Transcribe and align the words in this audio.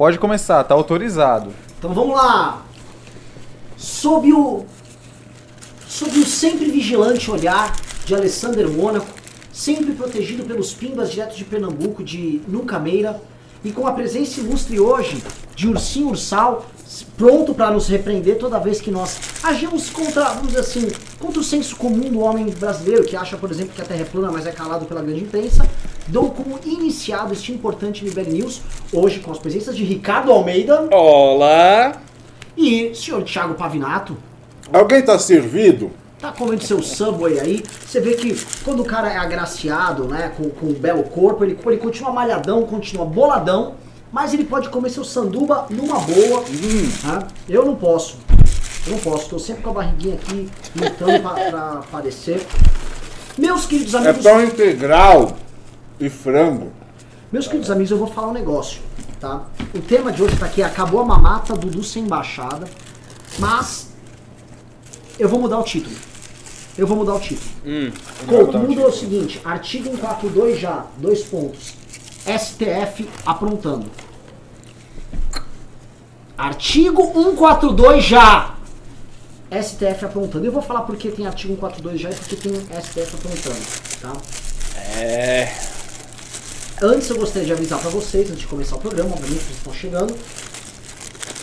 Pode 0.00 0.18
começar, 0.18 0.64
tá 0.64 0.74
autorizado. 0.74 1.52
Então 1.78 1.92
vamos 1.92 2.16
lá. 2.16 2.64
Sob 3.76 4.32
o 4.32 4.64
sob 5.86 6.18
o 6.18 6.24
sempre 6.24 6.70
vigilante 6.70 7.30
olhar 7.30 7.76
de 8.06 8.14
Alessander 8.14 8.66
Mônaco, 8.66 9.06
sempre 9.52 9.92
protegido 9.92 10.42
pelos 10.44 10.72
pimbas 10.72 11.10
diretos 11.10 11.36
de 11.36 11.44
Pernambuco 11.44 12.02
de 12.02 12.40
Nucameira, 12.48 13.20
e 13.62 13.72
com 13.72 13.86
a 13.86 13.92
presença 13.92 14.40
ilustre 14.40 14.80
hoje 14.80 15.22
de 15.54 15.68
Ursinho 15.68 16.08
Ursal, 16.08 16.64
pronto 17.18 17.54
para 17.54 17.70
nos 17.70 17.86
repreender 17.86 18.38
toda 18.38 18.58
vez 18.58 18.80
que 18.80 18.90
nós 18.90 19.18
agimos 19.42 19.90
contra, 19.90 20.30
vamos 20.30 20.48
dizer 20.48 20.60
assim, 20.60 20.88
contra 21.18 21.40
o 21.40 21.44
senso 21.44 21.76
comum 21.76 22.08
do 22.08 22.20
homem 22.20 22.46
brasileiro, 22.46 23.04
que 23.04 23.14
acha, 23.14 23.36
por 23.36 23.50
exemplo, 23.50 23.74
que 23.74 23.82
a 23.82 23.84
Terra 23.84 24.00
é 24.00 24.04
plana, 24.04 24.32
mas 24.32 24.46
é 24.46 24.50
calado 24.50 24.86
pela 24.86 25.02
grande 25.02 25.24
imprensa, 25.24 25.68
dou 26.08 26.30
como 26.30 26.58
iniciado 26.64 27.32
este 27.32 27.52
importante 27.52 28.04
Libere 28.04 28.30
News, 28.30 28.60
hoje 28.92 29.20
com 29.20 29.30
as 29.30 29.38
presenças 29.38 29.76
de 29.76 29.84
Ricardo 29.84 30.32
Almeida 30.32 30.88
Olá! 30.92 31.92
e 32.56 32.94
senhor 32.94 33.22
Thiago 33.24 33.54
Pavinato. 33.54 34.16
Alguém 34.72 35.02
tá 35.02 35.18
servido? 35.18 35.90
Tá 36.20 36.30
comendo 36.32 36.62
seu 36.62 36.82
Subway 36.82 37.40
aí, 37.40 37.62
você 37.86 38.00
vê 38.00 38.14
que 38.14 38.38
quando 38.62 38.80
o 38.80 38.84
cara 38.84 39.10
é 39.10 39.16
agraciado, 39.16 40.04
né, 40.04 40.32
com, 40.36 40.50
com 40.50 40.66
um 40.66 40.74
belo 40.74 41.02
corpo, 41.04 41.42
ele, 41.44 41.58
ele 41.64 41.76
continua 41.78 42.12
malhadão, 42.12 42.62
continua 42.64 43.06
boladão, 43.06 43.74
mas 44.12 44.34
ele 44.34 44.44
pode 44.44 44.68
comer 44.68 44.90
seu 44.90 45.02
sanduba 45.04 45.66
numa 45.70 45.98
boa. 46.00 46.44
tá? 47.02 47.26
Eu 47.48 47.64
não 47.64 47.74
posso. 47.74 48.18
Eu 48.86 48.92
não 48.92 48.98
posso, 48.98 49.30
tô 49.30 49.38
sempre 49.38 49.62
com 49.62 49.70
a 49.70 49.74
barriguinha 49.74 50.14
aqui, 50.14 50.48
lutando 50.74 51.20
pra, 51.20 51.32
pra 51.50 51.70
aparecer. 51.80 52.46
Meus 53.38 53.64
queridos 53.64 53.94
É 53.94 53.98
amigos, 53.98 54.22
pão 54.22 54.42
integral 54.42 55.36
e 56.00 56.08
frango. 56.08 56.72
meus 57.30 57.46
queridos 57.46 57.70
amigos, 57.70 57.90
eu 57.90 57.98
vou 57.98 58.06
falar 58.06 58.28
um 58.28 58.32
negócio, 58.32 58.80
tá? 59.20 59.44
O 59.74 59.80
tema 59.80 60.10
de 60.10 60.22
hoje 60.22 60.36
tá 60.36 60.46
aqui, 60.46 60.62
acabou 60.62 61.00
a 61.00 61.04
mamata, 61.04 61.54
Dudu 61.54 61.84
sem 61.84 62.04
embaixada, 62.04 62.66
mas 63.38 63.90
eu 65.18 65.28
vou 65.28 65.38
mudar 65.38 65.58
o 65.58 65.62
título. 65.62 65.94
Eu 66.78 66.86
vou 66.86 66.96
mudar 66.96 67.14
o 67.14 67.20
título. 67.20 67.50
Hum, 67.66 67.92
Couto, 68.26 68.58
muda 68.58 68.86
o 68.86 68.92
seguinte, 68.92 69.40
artigo 69.44 69.90
142 69.90 70.58
já, 70.58 70.86
dois 70.96 71.22
pontos. 71.24 71.74
STF 72.26 73.08
aprontando. 73.26 73.86
Artigo 76.38 77.02
142 77.12 78.04
já. 78.04 78.54
STF 79.50 80.04
aprontando. 80.06 80.46
Eu 80.46 80.52
vou 80.52 80.62
falar 80.62 80.82
porque 80.82 81.10
tem 81.10 81.26
artigo 81.26 81.54
142 81.54 82.00
já 82.00 82.10
e 82.10 82.14
porque 82.14 82.36
tem 82.36 82.52
STF 82.54 83.16
aprontando, 83.16 83.60
tá? 84.00 84.12
é. 84.98 85.52
Antes 86.82 87.10
eu 87.10 87.16
gostaria 87.18 87.46
de 87.46 87.52
avisar 87.52 87.78
pra 87.78 87.90
vocês, 87.90 88.28
antes 88.30 88.40
de 88.40 88.46
começar 88.46 88.76
o 88.76 88.80
programa, 88.80 89.10
obviamente 89.10 89.42
vocês 89.44 89.56
estão 89.58 89.72
chegando. 89.72 90.14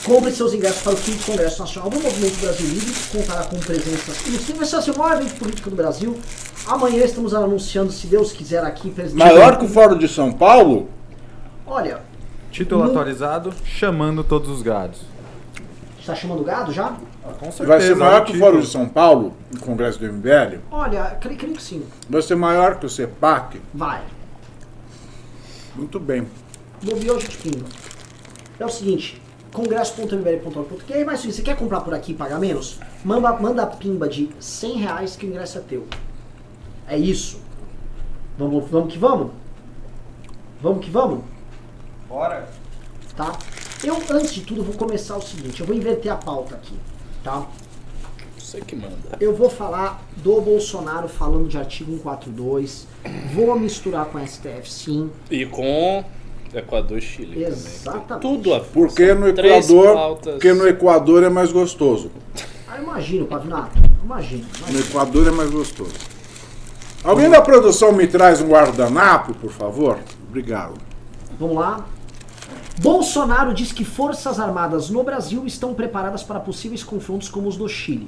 Compre 0.04 0.32
seus 0.32 0.54
ingressos 0.54 0.82
para 0.82 0.94
o 0.94 0.98
5 0.98 1.24
Congresso 1.26 1.60
Nacional 1.60 1.90
do 1.90 2.00
Movimento 2.00 2.40
Brasil 2.40 2.66
Livre, 2.66 2.94
contará 3.12 3.44
com 3.44 3.58
presenças 3.60 4.26
ilustres. 4.26 4.58
Vai 4.58 4.82
ser 4.82 4.92
o 4.92 4.98
maior 4.98 5.22
evento 5.22 5.36
político 5.38 5.70
do 5.70 5.76
Brasil. 5.76 6.18
Amanhã 6.66 7.04
estamos 7.04 7.34
anunciando, 7.34 7.92
se 7.92 8.08
Deus 8.08 8.32
quiser, 8.32 8.64
aqui 8.64 8.90
presidente. 8.90 9.20
Maior 9.24 9.58
que 9.58 9.66
o 9.66 9.68
Fórum 9.68 9.98
de 9.98 10.08
São 10.08 10.32
Paulo? 10.32 10.90
Olha, 11.66 12.00
Título 12.52 12.84
Não- 12.84 12.90
atualizado, 12.90 13.54
chamando 13.66 14.24
todos 14.24 14.50
os 14.50 14.62
gados. 14.62 15.02
está 16.00 16.16
chamando 16.16 16.42
gado 16.44 16.72
já? 16.72 16.96
Com 17.40 17.52
certeza. 17.52 17.66
Vai 17.66 17.82
ser 17.82 17.96
maior 17.96 18.20
é 18.20 18.22
o 18.22 18.26
que 18.26 18.32
o. 18.38 18.40
Fórum 18.40 18.60
de 18.62 18.68
São 18.68 18.88
Paulo, 18.88 19.34
o 19.54 19.60
Congresso 19.60 20.00
do 20.00 20.06
MBL? 20.06 20.60
Olha, 20.72 21.18
creio, 21.20 21.38
creio 21.38 21.54
que 21.54 21.62
sim. 21.62 21.84
Vai 22.10 22.22
ser 22.22 22.36
maior 22.36 22.80
que 22.80 22.86
o 22.86 22.90
CEPAC? 22.90 23.62
Vai. 23.74 24.02
Muito 25.78 26.00
bem. 26.00 26.28
Bobeou, 26.81 27.17
a 27.17 27.20
gente 27.20 27.38
pinga. 27.38 27.66
É 28.59 28.66
o 28.66 28.70
seguinte, 28.70 29.22
congresso.mbl.org.br, 29.53 31.06
mas 31.06 31.19
se 31.19 31.31
você 31.31 31.44
quer 31.44 31.56
comprar 31.56 31.81
por 31.81 31.94
aqui 31.94 32.14
e 32.14 32.16
pagar 32.16 32.39
menos, 32.39 32.80
manda, 33.06 33.31
manda 33.34 33.61
a 33.61 33.67
pimba 33.67 34.09
de 34.09 34.30
100 34.39 34.78
reais 34.78 35.16
que 35.16 35.28
o 35.28 35.30
ingresso 35.30 35.59
é 35.59 35.61
teu. 35.61 35.88
É 36.88 36.97
isso. 36.97 37.40
Vamos, 38.38 38.68
vamos 38.69 38.91
que 38.91 38.97
vamos? 38.97 39.31
Vamos 40.62 40.84
que 40.84 40.90
vamos? 40.90 41.24
Bora. 42.09 42.50
Tá? 43.16 43.38
Eu, 43.84 43.97
antes 44.09 44.34
de 44.34 44.41
tudo, 44.41 44.63
vou 44.63 44.73
começar 44.73 45.16
o 45.16 45.22
seguinte, 45.22 45.62
eu 45.62 45.68
vou 45.68 45.75
inverter 45.75 46.12
a 46.12 46.16
pauta 46.16 46.56
aqui, 46.56 46.75
tá? 47.23 47.47
Você 48.47 48.62
que 48.62 48.78
manda. 48.78 49.18
Eu 49.19 49.35
vou 49.35 49.50
falar 49.50 50.02
do 50.24 50.40
Bolsonaro 50.40 51.09
falando 51.09 51.50
de 51.50 51.58
artigo 51.58 51.91
142, 51.91 52.88
vou 53.34 53.59
misturar 53.59 54.06
com 54.06 54.18
a 54.18 54.25
STF 54.25 54.72
sim, 54.72 55.09
E 55.30 55.46
com 55.46 56.02
Equador 56.53 56.97
e 56.97 57.02
Chile 57.02 57.44
Exatamente. 57.44 58.08
também. 58.08 58.22
Tudo 58.22 58.53
a 58.53 58.62
Porque 58.62 59.13
no 59.13 59.28
Equador, 59.28 60.18
porque 60.19 60.53
no 60.53 60.66
Equador 60.66 61.24
é 61.24 61.30
mais 61.30 61.52
gostoso. 61.52 62.09
Ah, 62.69 62.78
imagino, 62.81 63.25
Pavinato, 63.25 63.78
imagino. 64.02 64.46
No 64.62 64.69
imagino. 64.69 64.79
Equador 64.79 65.28
é 65.28 65.31
mais 65.31 65.52
gostoso. 65.52 65.96
Alguém 67.03 67.29
da 67.29 67.41
produção 67.41 67.91
me 67.91 68.08
traz 68.08 68.40
um 68.40 68.47
guardanapo, 68.47 69.34
por 69.34 69.52
favor? 69.52 70.00
Obrigado. 70.25 70.75
Vamos 71.38 71.58
lá. 71.58 71.85
Bolsonaro 72.79 73.53
diz 73.53 73.74
que 73.74 73.84
forças 73.84 74.40
armadas 74.40 74.90
no 74.90 75.03
Brasil 75.03 75.46
estão 75.46 75.74
preparadas 75.74 76.24
para 76.24 76.40
possíveis 76.40 76.81
confrontos 76.81 77.28
como 77.28 77.50
os 77.50 77.58
do 77.58 77.68
Chile. 77.68 78.08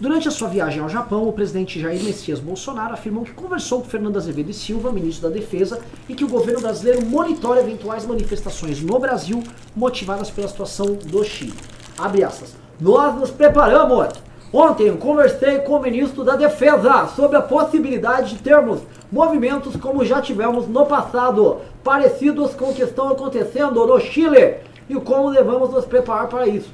Durante 0.00 0.26
a 0.26 0.30
sua 0.32 0.48
viagem 0.48 0.82
ao 0.82 0.88
Japão, 0.88 1.28
o 1.28 1.32
presidente 1.32 1.80
Jair 1.80 2.02
Messias 2.02 2.40
Bolsonaro 2.40 2.94
afirmou 2.94 3.24
que 3.24 3.32
conversou 3.32 3.80
com 3.80 3.88
Fernando 3.88 4.16
Azevedo 4.16 4.50
e 4.50 4.54
Silva, 4.54 4.90
ministro 4.90 5.28
da 5.28 5.34
Defesa, 5.34 5.80
e 6.08 6.14
que 6.14 6.24
o 6.24 6.28
governo 6.28 6.60
brasileiro 6.60 7.06
monitora 7.06 7.60
eventuais 7.60 8.04
manifestações 8.04 8.82
no 8.82 8.98
Brasil 8.98 9.42
motivadas 9.76 10.30
pela 10.30 10.48
situação 10.48 10.94
do 10.94 11.22
Chile. 11.22 11.54
Abre 11.96 12.24
aspas. 12.24 12.56
Nós 12.80 13.14
nos 13.14 13.30
preparamos. 13.30 14.08
Ontem 14.52 14.94
conversei 14.96 15.60
com 15.60 15.76
o 15.76 15.82
ministro 15.82 16.24
da 16.24 16.36
Defesa 16.36 17.06
sobre 17.14 17.36
a 17.36 17.42
possibilidade 17.42 18.34
de 18.34 18.42
termos 18.42 18.80
movimentos 19.10 19.76
como 19.76 20.04
já 20.04 20.20
tivemos 20.20 20.66
no 20.66 20.84
passado, 20.84 21.58
parecidos 21.84 22.54
com 22.54 22.70
o 22.70 22.74
que 22.74 22.82
estão 22.82 23.08
acontecendo 23.08 23.86
no 23.86 24.00
Chile, 24.00 24.56
e 24.88 24.94
como 24.96 25.30
devemos 25.30 25.70
nos 25.70 25.84
preparar 25.84 26.28
para 26.28 26.46
isso. 26.46 26.70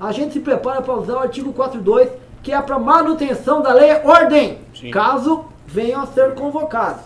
A 0.00 0.10
gente 0.10 0.32
se 0.32 0.40
prepara 0.40 0.82
para 0.82 0.94
usar 0.94 1.14
o 1.14 1.20
artigo 1.20 1.52
42, 1.52 2.10
que 2.42 2.52
é 2.52 2.60
para 2.60 2.78
manutenção 2.78 3.62
da 3.62 3.72
lei 3.72 3.90
e 3.90 4.06
ordem, 4.06 4.58
Sim. 4.74 4.90
caso 4.90 5.44
venham 5.66 6.02
a 6.02 6.06
ser 6.06 6.34
convocados. 6.34 7.02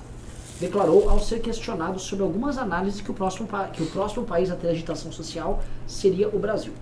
Declarou 0.59 1.11
ao 1.11 1.21
ser 1.21 1.41
questionado 1.41 1.99
sobre 1.99 2.25
algumas 2.25 2.57
análises 2.57 3.03
que 3.03 3.11
o 3.11 3.15
próximo, 3.15 3.47
que 3.73 3.83
o 3.83 3.87
próximo 3.87 4.25
país 4.25 4.51
a 4.51 4.57
ter 4.57 4.69
agitação 4.69 5.13
social 5.13 5.61
seria 5.87 6.29
o 6.29 6.39
Brasil. 6.39 6.73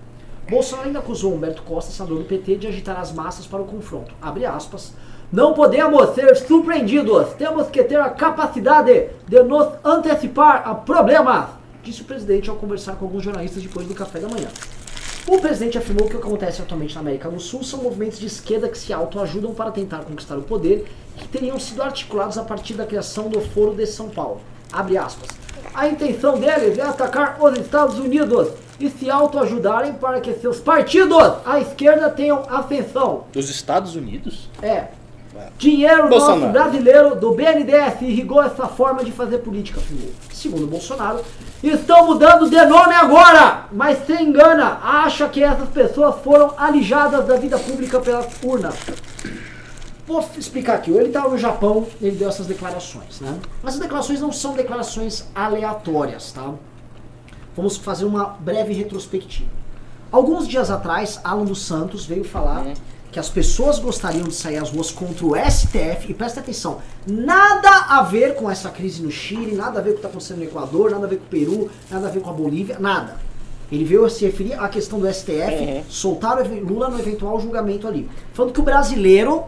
Bolsonaro 0.49 0.89
ainda 0.89 0.99
acusou 1.01 1.35
Humberto 1.35 1.63
Costa, 1.63 1.91
senador 1.91 2.19
do 2.19 2.25
PT, 2.25 2.57
de 2.57 2.67
agitar 2.69 3.01
as 3.01 3.13
massas 3.13 3.47
para 3.47 3.63
o 3.63 3.65
confronto. 3.65 4.15
Abre 4.21 4.47
aspas. 4.47 4.93
Não 5.33 5.55
podemos 5.55 6.11
ser 6.15 6.37
surpreendidos. 6.37 7.31
Temos 7.35 7.69
que 7.69 7.83
ter 7.83 7.99
a 7.99 8.11
capacidade 8.11 9.09
de 9.27 9.43
nos 9.43 9.67
antecipar 9.83 10.63
a 10.69 10.75
problemas, 10.75 11.47
disse 11.83 12.03
o 12.03 12.05
presidente 12.05 12.49
ao 12.49 12.57
conversar 12.57 12.95
com 12.97 13.07
alguns 13.07 13.25
jornalistas 13.25 13.63
depois 13.63 13.89
do 13.89 13.95
café 13.95 14.21
da 14.21 14.29
manhã. 14.29 14.49
O 15.27 15.39
presidente 15.39 15.79
afirmou 15.79 16.07
que 16.07 16.17
o 16.17 16.21
que 16.21 16.27
acontece 16.27 16.61
atualmente 16.61 16.95
na 16.95 17.01
América 17.01 17.31
do 17.31 17.41
Sul 17.41 17.65
são 17.65 17.83
movimentos 17.83 18.19
de 18.19 18.27
esquerda 18.27 18.69
que 18.69 18.77
se 18.77 18.93
autoajudam 18.93 19.55
para 19.55 19.71
tentar 19.71 20.05
conquistar 20.05 20.37
o 20.37 20.43
poder 20.43 20.87
e 21.17 21.21
que 21.21 21.29
teriam 21.29 21.59
sido 21.59 21.83
articulados 21.83 22.37
a 22.37 22.43
partir 22.43 22.75
da 22.75 22.85
criação 22.85 23.31
do 23.31 23.41
Foro 23.41 23.75
de 23.75 23.87
São 23.87 24.11
Paulo. 24.11 24.43
Abre 24.71 24.99
aspas. 24.99 25.31
A 25.75 25.89
intenção 25.89 26.39
deles 26.39 26.77
é 26.77 26.83
atacar 26.83 27.43
os 27.43 27.59
Estados 27.59 27.99
Unidos 27.99 28.49
e 28.79 28.91
se 28.91 29.11
autoajudarem 29.11 29.95
para 29.95 30.21
que 30.21 30.35
seus 30.35 30.61
partidos 30.61 31.17
à 31.47 31.59
esquerda 31.59 32.11
tenham 32.11 32.43
ascensão. 32.47 33.25
Dos 33.33 33.49
Estados 33.49 33.97
Unidos? 33.97 34.51
É. 34.61 34.89
Dinheiro 35.59 36.09
nosso 36.09 36.27
Bolsonaro. 36.27 36.53
brasileiro 36.53 37.17
do 37.17 37.33
BNDES 37.33 38.03
irrigou 38.03 38.43
essa 38.43 38.67
forma 38.67 39.05
de 39.05 39.13
fazer 39.13 39.39
política. 39.39 39.81
Segundo 40.33 40.67
Bolsonaro, 40.67 41.21
estão 41.63 42.07
mudando 42.07 42.49
de 42.49 42.65
nome 42.65 42.95
agora, 42.95 43.67
mas 43.73 44.05
se 44.07 44.13
engana, 44.15 44.79
acha 44.83 45.29
que 45.29 45.43
essas 45.43 45.69
pessoas 45.69 46.17
foram 46.23 46.55
alijadas 46.57 47.27
da 47.27 47.37
vida 47.37 47.59
pública 47.59 48.01
pelas 48.01 48.27
urnas. 48.43 48.75
Vou 50.07 50.29
explicar 50.37 50.75
aqui. 50.75 50.91
Ele 50.91 51.07
estava 51.07 51.31
no 51.31 51.39
Japão, 51.39 51.87
ele 52.01 52.17
deu 52.17 52.29
essas 52.29 52.47
declarações, 52.47 53.21
né? 53.21 53.39
Essas 53.65 53.81
declarações 53.81 54.21
não 54.21 54.33
são 54.33 54.53
declarações 54.53 55.25
aleatórias, 55.35 56.31
tá? 56.33 56.53
Vamos 57.57 57.77
fazer 57.77 58.05
uma 58.05 58.25
breve 58.25 58.75
retrospectiva. 58.75 59.49
Alguns 60.13 60.47
dias 60.47 60.71
atrás, 60.71 61.21
Alan 61.25 61.45
dos 61.45 61.63
Santos 61.63 62.05
veio 62.05 62.23
falar 62.23 62.67
que 63.15 63.21
as 63.21 63.29
pessoas 63.29 63.79
gostariam 63.79 64.25
de 64.25 64.35
sair 64.35 64.57
às 64.57 64.71
ruas 64.71 64.91
contra 64.91 65.25
o 65.25 65.37
STF, 65.37 66.11
e 66.11 66.13
presta 66.13 66.41
atenção, 66.41 66.79
nada 67.07 67.71
a 67.89 68.03
ver 68.03 68.35
com 68.35 68.51
essa 68.51 68.71
crise 68.71 69.01
no 69.05 69.09
Chile, 69.09 69.55
nada 69.55 69.79
a 69.79 69.83
ver 69.83 69.91
com 69.91 69.93
o 69.93 69.95
que 69.95 69.99
está 70.01 70.09
acontecendo 70.09 70.39
no 70.39 70.43
Equador, 70.43 70.91
nada 70.91 71.07
a 71.07 71.09
ver 71.09 71.19
com 71.19 71.25
o 71.25 71.29
Peru, 71.29 71.71
nada 71.89 72.09
a 72.09 72.11
ver 72.11 72.21
com 72.21 72.31
a 72.31 72.33
Bolívia, 72.33 72.77
nada. 72.81 73.17
Ele 73.71 73.85
veio 73.85 74.05
a 74.05 74.11
se 74.11 74.25
referir 74.25 74.55
à 74.55 74.69
questão 74.69 74.99
do 74.99 75.07
STF, 75.07 75.31
Uhum. 75.31 75.85
soltar 75.89 76.45
Lula 76.45 76.89
no 76.89 76.99
eventual 76.99 77.41
julgamento 77.41 77.87
ali. 77.87 78.11
Falando 78.33 78.53
que 78.53 78.59
o 78.59 78.65
brasileiro 78.65 79.45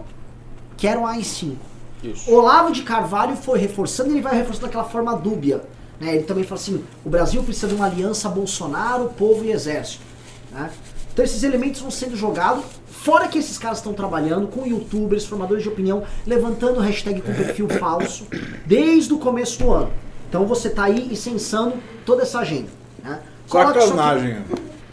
quer 0.77 0.97
um 0.97 1.05
AI-5. 1.05 1.57
Isso. 2.05 2.31
Olavo 2.33 2.71
de 2.71 2.83
Carvalho 2.83 3.35
foi 3.35 3.59
reforçando, 3.59 4.13
ele 4.13 4.21
vai 4.21 4.37
reforçando 4.37 4.67
daquela 4.67 4.85
forma 4.85 5.17
dúbia. 5.17 5.63
Né? 6.01 6.15
Ele 6.15 6.23
também 6.25 6.45
fala 6.45 6.61
assim: 6.61 6.85
o 7.05 7.11
Brasil 7.11 7.43
precisa 7.43 7.67
de 7.67 7.75
uma 7.75 7.87
aliança 7.87 8.29
Bolsonaro, 8.29 9.13
povo 9.19 9.45
e 9.45 9.51
exército. 9.51 10.05
Né? 10.53 10.71
Então 11.13 11.25
esses 11.25 11.43
elementos 11.43 11.81
vão 11.81 11.91
sendo 11.91 12.15
jogados. 12.15 12.63
Fora 13.03 13.29
que 13.29 13.39
esses 13.39 13.57
caras 13.59 13.79
estão 13.79 13.93
trabalhando 13.93 14.49
com 14.49 14.67
youtubers, 14.67 15.25
formadores 15.25 15.63
de 15.63 15.69
opinião, 15.69 16.03
levantando 16.27 16.81
hashtag 16.81 17.21
com 17.21 17.33
perfil 17.33 17.69
falso 17.69 18.27
desde 18.65 19.13
o 19.13 19.19
começo 19.19 19.59
do 19.61 19.71
ano. 19.73 19.91
Então 20.29 20.45
você 20.47 20.69
tá 20.71 20.85
aí 20.85 21.09
incensando 21.13 21.75
toda 22.05 22.23
essa 22.23 22.41
agenda. 22.41 22.69
Né? 23.03 23.21
Coloca 23.49 23.79
isso 23.79 23.89
aqui- 23.89 23.97
Sacanagem. 23.97 24.37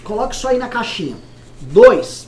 Coloque 0.04 0.36
isso 0.36 0.48
aí 0.48 0.58
na 0.58 0.68
caixinha. 0.68 1.16
Dois. 1.62 2.28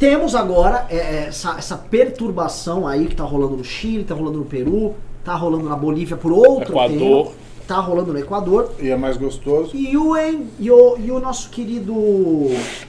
Temos 0.00 0.34
agora 0.34 0.86
é, 0.90 0.96
é, 0.96 1.24
essa, 1.28 1.54
essa 1.56 1.76
perturbação 1.76 2.88
aí 2.88 3.06
que 3.06 3.14
tá 3.14 3.22
rolando 3.22 3.56
no 3.56 3.62
Chile, 3.64 4.02
tá 4.02 4.14
rolando 4.14 4.38
no 4.38 4.44
Peru, 4.44 4.96
tá 5.22 5.34
rolando 5.36 5.68
na 5.68 5.76
Bolívia 5.76 6.16
por 6.16 6.32
outro 6.32 6.72
Equador. 6.72 7.26
tema, 7.26 7.30
tá 7.72 7.80
rolando 7.80 8.12
no 8.12 8.18
Equador. 8.18 8.72
E 8.78 8.90
é 8.90 8.96
mais 8.96 9.16
gostoso. 9.16 9.74
E 9.74 9.96
o, 9.96 10.14
e 10.58 10.70
o, 10.70 10.98
e 10.98 11.10
o 11.10 11.18
nosso 11.18 11.48
querido 11.48 11.94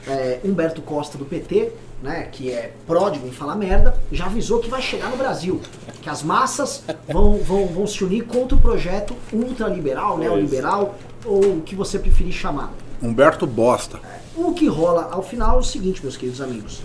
é, 0.07 0.39
Humberto 0.43 0.81
Costa 0.81 1.17
do 1.17 1.23
PT, 1.23 1.71
né, 2.01 2.27
que 2.31 2.51
é 2.51 2.73
pródigo 2.85 3.25
em 3.25 3.31
falar 3.31 3.55
merda, 3.55 3.97
já 4.11 4.25
avisou 4.25 4.59
que 4.59 4.69
vai 4.69 4.81
chegar 4.81 5.09
no 5.09 5.15
Brasil. 5.15 5.61
Que 6.01 6.09
as 6.09 6.21
massas 6.21 6.83
vão, 7.07 7.37
vão, 7.37 7.67
vão 7.67 7.87
se 7.87 8.03
unir 8.03 8.25
contra 8.25 8.57
o 8.57 8.59
projeto 8.59 9.15
ultraliberal, 9.31 10.17
neoliberal, 10.17 10.95
ou 11.25 11.57
o 11.57 11.61
que 11.61 11.75
você 11.75 11.97
preferir 11.97 12.33
chamar. 12.33 12.73
Humberto 13.01 13.47
Bosta. 13.47 13.99
O 14.35 14.53
que 14.53 14.67
rola 14.67 15.09
ao 15.11 15.23
final 15.23 15.55
é 15.55 15.59
o 15.59 15.63
seguinte, 15.63 16.01
meus 16.03 16.17
queridos 16.17 16.41
amigos. 16.41 16.81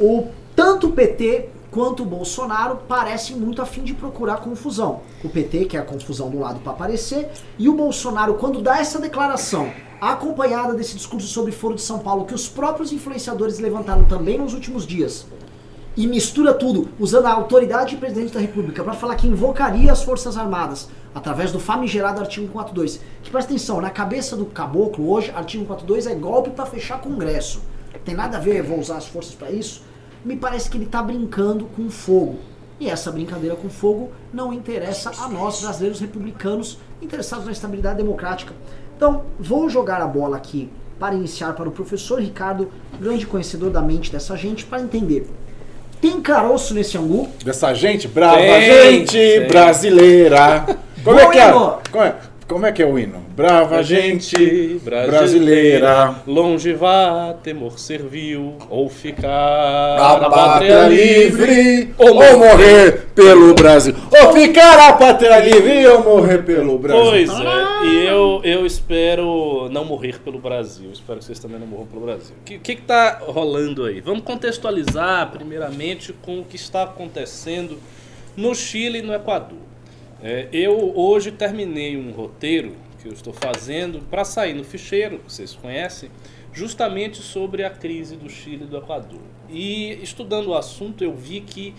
O, 0.00 0.28
tanto 0.56 0.88
o 0.88 0.92
PT 0.92 1.50
quanto 1.74 2.04
o 2.04 2.06
Bolsonaro 2.06 2.76
parecem 2.86 3.34
muito 3.34 3.60
a 3.60 3.66
fim 3.66 3.82
de 3.82 3.94
procurar 3.94 4.36
confusão. 4.36 5.00
O 5.24 5.28
PT 5.28 5.64
quer 5.64 5.78
a 5.78 5.84
confusão 5.84 6.28
um 6.28 6.38
lado 6.38 6.60
para 6.60 6.70
aparecer, 6.70 7.28
e 7.58 7.68
o 7.68 7.74
Bolsonaro, 7.74 8.34
quando 8.34 8.62
dá 8.62 8.78
essa 8.78 9.00
declaração, 9.00 9.72
acompanhada 10.00 10.72
desse 10.74 10.94
discurso 10.94 11.26
sobre 11.26 11.50
Foro 11.50 11.74
de 11.74 11.82
São 11.82 11.98
Paulo, 11.98 12.26
que 12.26 12.34
os 12.34 12.48
próprios 12.48 12.92
influenciadores 12.92 13.58
levantaram 13.58 14.04
também 14.04 14.38
nos 14.38 14.54
últimos 14.54 14.86
dias, 14.86 15.26
e 15.96 16.06
mistura 16.06 16.54
tudo, 16.54 16.90
usando 16.96 17.26
a 17.26 17.32
autoridade 17.32 17.90
de 17.90 17.96
presidente 17.96 18.34
da 18.34 18.40
República 18.40 18.84
para 18.84 18.94
falar 18.94 19.16
que 19.16 19.26
invocaria 19.26 19.90
as 19.90 20.04
Forças 20.04 20.36
Armadas 20.36 20.88
através 21.12 21.50
do 21.50 21.58
famigerado 21.58 22.20
artigo 22.20 22.46
142. 22.46 23.00
Que 23.20 23.30
presta 23.32 23.50
atenção, 23.50 23.80
na 23.80 23.90
cabeça 23.90 24.36
do 24.36 24.46
caboclo 24.46 25.10
hoje, 25.10 25.32
artigo 25.32 25.64
142 25.64 26.06
é 26.06 26.14
golpe 26.14 26.50
para 26.50 26.66
fechar 26.66 27.00
Congresso. 27.00 27.62
Tem 28.04 28.14
nada 28.14 28.36
a 28.36 28.40
ver, 28.40 28.62
vou 28.62 28.78
usar 28.78 28.98
as 28.98 29.06
forças 29.06 29.34
para 29.34 29.50
isso. 29.50 29.82
Me 30.24 30.36
parece 30.36 30.70
que 30.70 30.78
ele 30.78 30.86
tá 30.86 31.02
brincando 31.02 31.66
com 31.76 31.90
fogo. 31.90 32.38
E 32.80 32.88
essa 32.88 33.10
brincadeira 33.12 33.54
com 33.54 33.68
fogo 33.68 34.10
não 34.32 34.52
interessa 34.52 35.12
a 35.18 35.28
nós, 35.28 35.60
brasileiros 35.60 36.00
republicanos, 36.00 36.78
interessados 37.00 37.46
na 37.46 37.52
estabilidade 37.52 37.98
democrática. 37.98 38.52
Então, 38.96 39.24
vou 39.38 39.68
jogar 39.68 40.00
a 40.00 40.06
bola 40.06 40.36
aqui 40.36 40.70
para 40.98 41.14
iniciar 41.14 41.52
para 41.52 41.68
o 41.68 41.72
professor 41.72 42.20
Ricardo, 42.20 42.70
grande 43.00 43.26
conhecedor 43.26 43.70
da 43.70 43.80
mente 43.80 44.10
dessa 44.10 44.36
gente, 44.36 44.64
para 44.64 44.80
entender. 44.80 45.28
Tem 46.00 46.20
caroço 46.20 46.74
nesse 46.74 46.96
angu? 46.98 47.28
Dessa 47.44 47.72
gente 47.74 48.06
brava, 48.08 48.36
Tem, 48.36 48.62
gente 48.62 49.16
tem. 49.16 49.48
brasileira. 49.48 50.66
Como 51.02 51.18
é 51.18 51.24
Bom 51.24 51.30
que 51.30 51.38
é? 51.38 51.52
Como 51.52 52.04
é, 52.04 52.16
como 52.46 52.66
é 52.66 52.72
que 52.72 52.82
é 52.82 52.86
o 52.86 52.98
hino? 52.98 53.24
Brava 53.34 53.78
A 53.78 53.82
gente 53.82 54.36
gente 54.36 54.80
brasileira. 54.84 56.16
longe 56.26 56.72
vá, 56.72 57.34
temor 57.42 57.78
servil, 57.78 58.54
ou 58.68 58.88
ficar 58.88 59.30
A 59.98 60.30
pátria 60.30 60.88
livre 60.88 61.92
ou 61.98 62.14
ou 62.14 62.38
morrer 62.38 63.06
pelo 63.14 63.54
Brasil. 63.54 63.94
Ou 64.22 64.32
ficar 64.32 64.88
a 64.88 64.92
pátria 64.92 65.38
livre 65.40 65.86
ou 65.86 66.04
morrer 66.04 66.44
pelo 66.44 66.78
Brasil. 66.78 67.02
Pois 67.02 67.30
é, 67.30 67.86
e 67.86 68.06
eu, 68.06 68.40
eu 68.44 68.66
espero 68.66 69.68
não 69.70 69.84
morrer 69.84 70.18
pelo 70.20 70.38
Brasil. 70.38 70.90
Espero 70.92 71.18
que 71.18 71.24
vocês 71.24 71.38
também 71.38 71.58
não 71.58 71.66
morram 71.66 71.86
pelo 71.86 72.02
Brasil. 72.02 72.34
O 72.40 72.44
que, 72.44 72.58
que, 72.58 72.76
que 72.76 72.82
tá 72.82 73.20
rolando 73.26 73.84
aí? 73.84 74.00
Vamos 74.00 74.22
contextualizar, 74.22 75.30
primeiramente, 75.30 76.12
com 76.12 76.40
o 76.40 76.44
que 76.44 76.56
está 76.56 76.82
acontecendo 76.82 77.78
no 78.36 78.54
Chile 78.54 78.98
e 78.98 79.02
no 79.02 79.14
Equador. 79.14 79.73
É, 80.26 80.48
eu 80.54 80.96
hoje 80.96 81.30
terminei 81.30 81.98
um 81.98 82.10
roteiro 82.10 82.74
que 82.98 83.06
eu 83.06 83.12
estou 83.12 83.34
fazendo 83.34 84.00
para 84.08 84.24
sair 84.24 84.54
no 84.54 84.64
ficheiro, 84.64 85.18
que 85.18 85.30
vocês 85.30 85.52
conhecem, 85.54 86.10
justamente 86.50 87.18
sobre 87.18 87.62
a 87.62 87.68
crise 87.68 88.16
do 88.16 88.30
Chile 88.30 88.64
e 88.64 88.66
do 88.66 88.78
Equador. 88.78 89.20
E 89.50 90.02
estudando 90.02 90.46
o 90.46 90.54
assunto, 90.54 91.04
eu 91.04 91.14
vi 91.14 91.42
que 91.42 91.74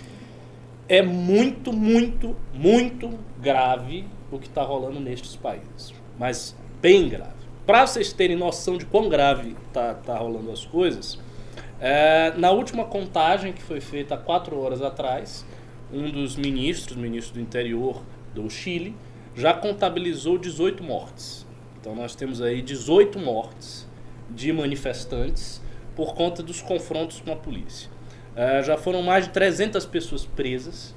é 0.88 1.02
muito, 1.02 1.74
muito, 1.74 2.36
muito 2.54 3.18
grave 3.42 4.06
o 4.32 4.38
que 4.38 4.46
está 4.46 4.62
rolando 4.62 5.00
nestes 5.00 5.36
países. 5.36 5.92
Mas 6.20 6.56
bem 6.80 7.10
grave. 7.10 7.34
Para 7.66 7.88
vocês 7.88 8.14
terem 8.14 8.38
noção 8.38 8.78
de 8.78 8.86
quão 8.86 9.10
grave 9.10 9.56
tá, 9.74 9.96
tá 9.96 10.20
rolando 10.20 10.52
as 10.52 10.64
coisas, 10.64 11.18
é, 11.80 12.32
na 12.38 12.52
última 12.52 12.86
contagem 12.86 13.54
que 13.54 13.64
foi 13.64 13.82
feita 13.82 14.14
há 14.14 14.18
quatro 14.20 14.56
horas 14.60 14.84
atrás, 14.84 15.44
um 15.92 16.12
dos 16.12 16.36
ministros, 16.36 16.96
ministro 16.96 17.34
do 17.34 17.42
interior 17.42 18.04
do 18.36 18.50
Chile, 18.50 18.96
já 19.34 19.54
contabilizou 19.54 20.38
18 20.38 20.84
mortes. 20.84 21.46
Então 21.80 21.96
nós 21.96 22.16
temos 22.16 22.42
aí 22.42 22.62
18 22.62 23.18
mortes 23.18 23.88
de 24.30 24.52
manifestantes 24.52 25.62
por 25.96 26.14
conta 26.14 26.44
dos 26.44 26.62
confrontos 26.62 27.22
com 27.22 27.32
a 27.32 27.36
polícia. 27.36 27.90
Eh, 28.36 28.64
já 28.64 28.78
foram 28.78 29.02
mais 29.02 29.26
de 29.26 29.32
300 29.32 29.86
pessoas 29.86 30.26
presas. 30.26 30.94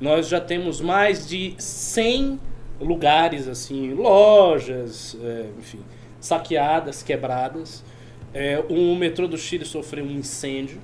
Nós 0.00 0.28
já 0.28 0.40
temos 0.40 0.80
mais 0.80 1.26
de 1.26 1.54
100 1.58 2.38
lugares, 2.80 3.48
assim, 3.48 3.94
lojas, 3.94 5.16
eh, 5.20 5.46
enfim, 5.58 5.80
saqueadas, 6.20 7.02
quebradas. 7.02 7.82
Eh, 8.32 8.62
o 8.68 8.94
metrô 8.94 9.26
do 9.26 9.36
Chile 9.36 9.64
sofreu 9.64 10.04
um 10.04 10.10
incêndio. 10.10 10.80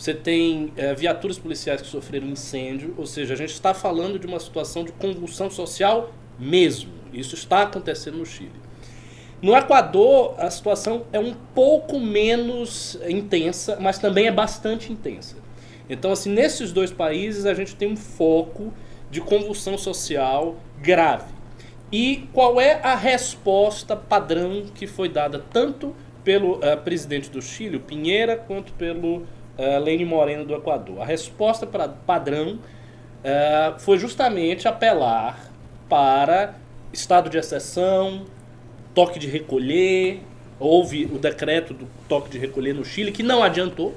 Você 0.00 0.14
tem 0.14 0.72
eh, 0.78 0.94
viaturas 0.94 1.38
policiais 1.38 1.82
que 1.82 1.86
sofreram 1.86 2.26
incêndio, 2.26 2.94
ou 2.96 3.04
seja, 3.04 3.34
a 3.34 3.36
gente 3.36 3.52
está 3.52 3.74
falando 3.74 4.18
de 4.18 4.26
uma 4.26 4.40
situação 4.40 4.82
de 4.82 4.92
convulsão 4.92 5.50
social 5.50 6.10
mesmo. 6.38 6.90
Isso 7.12 7.34
está 7.34 7.64
acontecendo 7.64 8.16
no 8.16 8.24
Chile. 8.24 8.50
No 9.42 9.54
Equador, 9.54 10.36
a 10.38 10.48
situação 10.48 11.04
é 11.12 11.18
um 11.18 11.34
pouco 11.54 12.00
menos 12.00 12.98
intensa, 13.06 13.76
mas 13.78 13.98
também 13.98 14.26
é 14.26 14.32
bastante 14.32 14.90
intensa. 14.90 15.36
Então, 15.86 16.12
assim, 16.12 16.32
nesses 16.32 16.72
dois 16.72 16.90
países 16.90 17.44
a 17.44 17.52
gente 17.52 17.76
tem 17.76 17.92
um 17.92 17.96
foco 17.96 18.72
de 19.10 19.20
convulsão 19.20 19.76
social 19.76 20.56
grave. 20.78 21.30
E 21.92 22.26
qual 22.32 22.58
é 22.58 22.80
a 22.82 22.94
resposta 22.94 23.94
padrão 23.94 24.64
que 24.74 24.86
foi 24.86 25.10
dada 25.10 25.44
tanto 25.52 25.94
pelo 26.24 26.58
eh, 26.62 26.74
presidente 26.74 27.28
do 27.28 27.42
Chile, 27.42 27.78
Pinheira, 27.78 28.34
quanto 28.34 28.72
pelo 28.72 29.26
eh, 29.60 29.78
Lênin 29.78 30.04
Moreno 30.04 30.44
do 30.44 30.54
Equador? 30.54 31.02
A 31.02 31.04
resposta 31.04 31.66
pra, 31.66 31.88
padrão 31.88 32.58
eh, 33.22 33.74
foi 33.78 33.98
justamente 33.98 34.66
apelar 34.66 35.50
para 35.88 36.54
estado 36.92 37.28
de 37.28 37.36
exceção, 37.36 38.24
toque 38.94 39.18
de 39.18 39.26
recolher. 39.26 40.20
Houve 40.58 41.04
o 41.06 41.18
decreto 41.18 41.74
do 41.74 41.86
toque 42.08 42.30
de 42.30 42.38
recolher 42.38 42.74
no 42.74 42.84
Chile, 42.84 43.12
que 43.12 43.22
não 43.22 43.42
adiantou, 43.42 43.94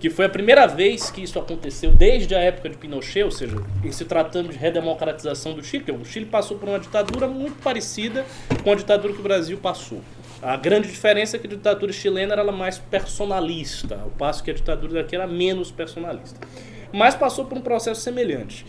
que 0.00 0.08
foi 0.10 0.24
a 0.24 0.28
primeira 0.28 0.66
vez 0.66 1.10
que 1.10 1.22
isso 1.22 1.38
aconteceu 1.38 1.90
desde 1.92 2.34
a 2.34 2.38
época 2.38 2.68
de 2.68 2.76
Pinochet, 2.76 3.24
ou 3.24 3.30
seja, 3.30 3.56
em 3.84 3.92
se 3.92 4.04
tratando 4.04 4.48
de 4.48 4.56
redemocratização 4.56 5.54
do 5.54 5.62
Chile, 5.62 5.84
o 5.92 6.04
Chile 6.04 6.26
passou 6.26 6.58
por 6.58 6.68
uma 6.68 6.78
ditadura 6.78 7.26
muito 7.26 7.62
parecida 7.62 8.24
com 8.64 8.72
a 8.72 8.74
ditadura 8.74 9.12
que 9.12 9.20
o 9.20 9.22
Brasil 9.22 9.58
passou. 9.58 10.00
A 10.42 10.56
grande 10.56 10.88
diferença 10.88 11.36
é 11.36 11.38
que 11.38 11.46
a 11.46 11.50
ditadura 11.50 11.92
chilena 11.92 12.32
era 12.32 12.50
mais 12.50 12.76
personalista, 12.78 14.00
ao 14.02 14.10
passo 14.10 14.42
que 14.42 14.50
a 14.50 14.54
ditadura 14.54 14.94
daqui 14.94 15.14
era 15.14 15.26
menos 15.26 15.70
personalista. 15.70 16.40
Mas 16.92 17.14
passou 17.14 17.44
por 17.44 17.56
um 17.56 17.60
processo 17.60 18.00
semelhante. 18.00 18.66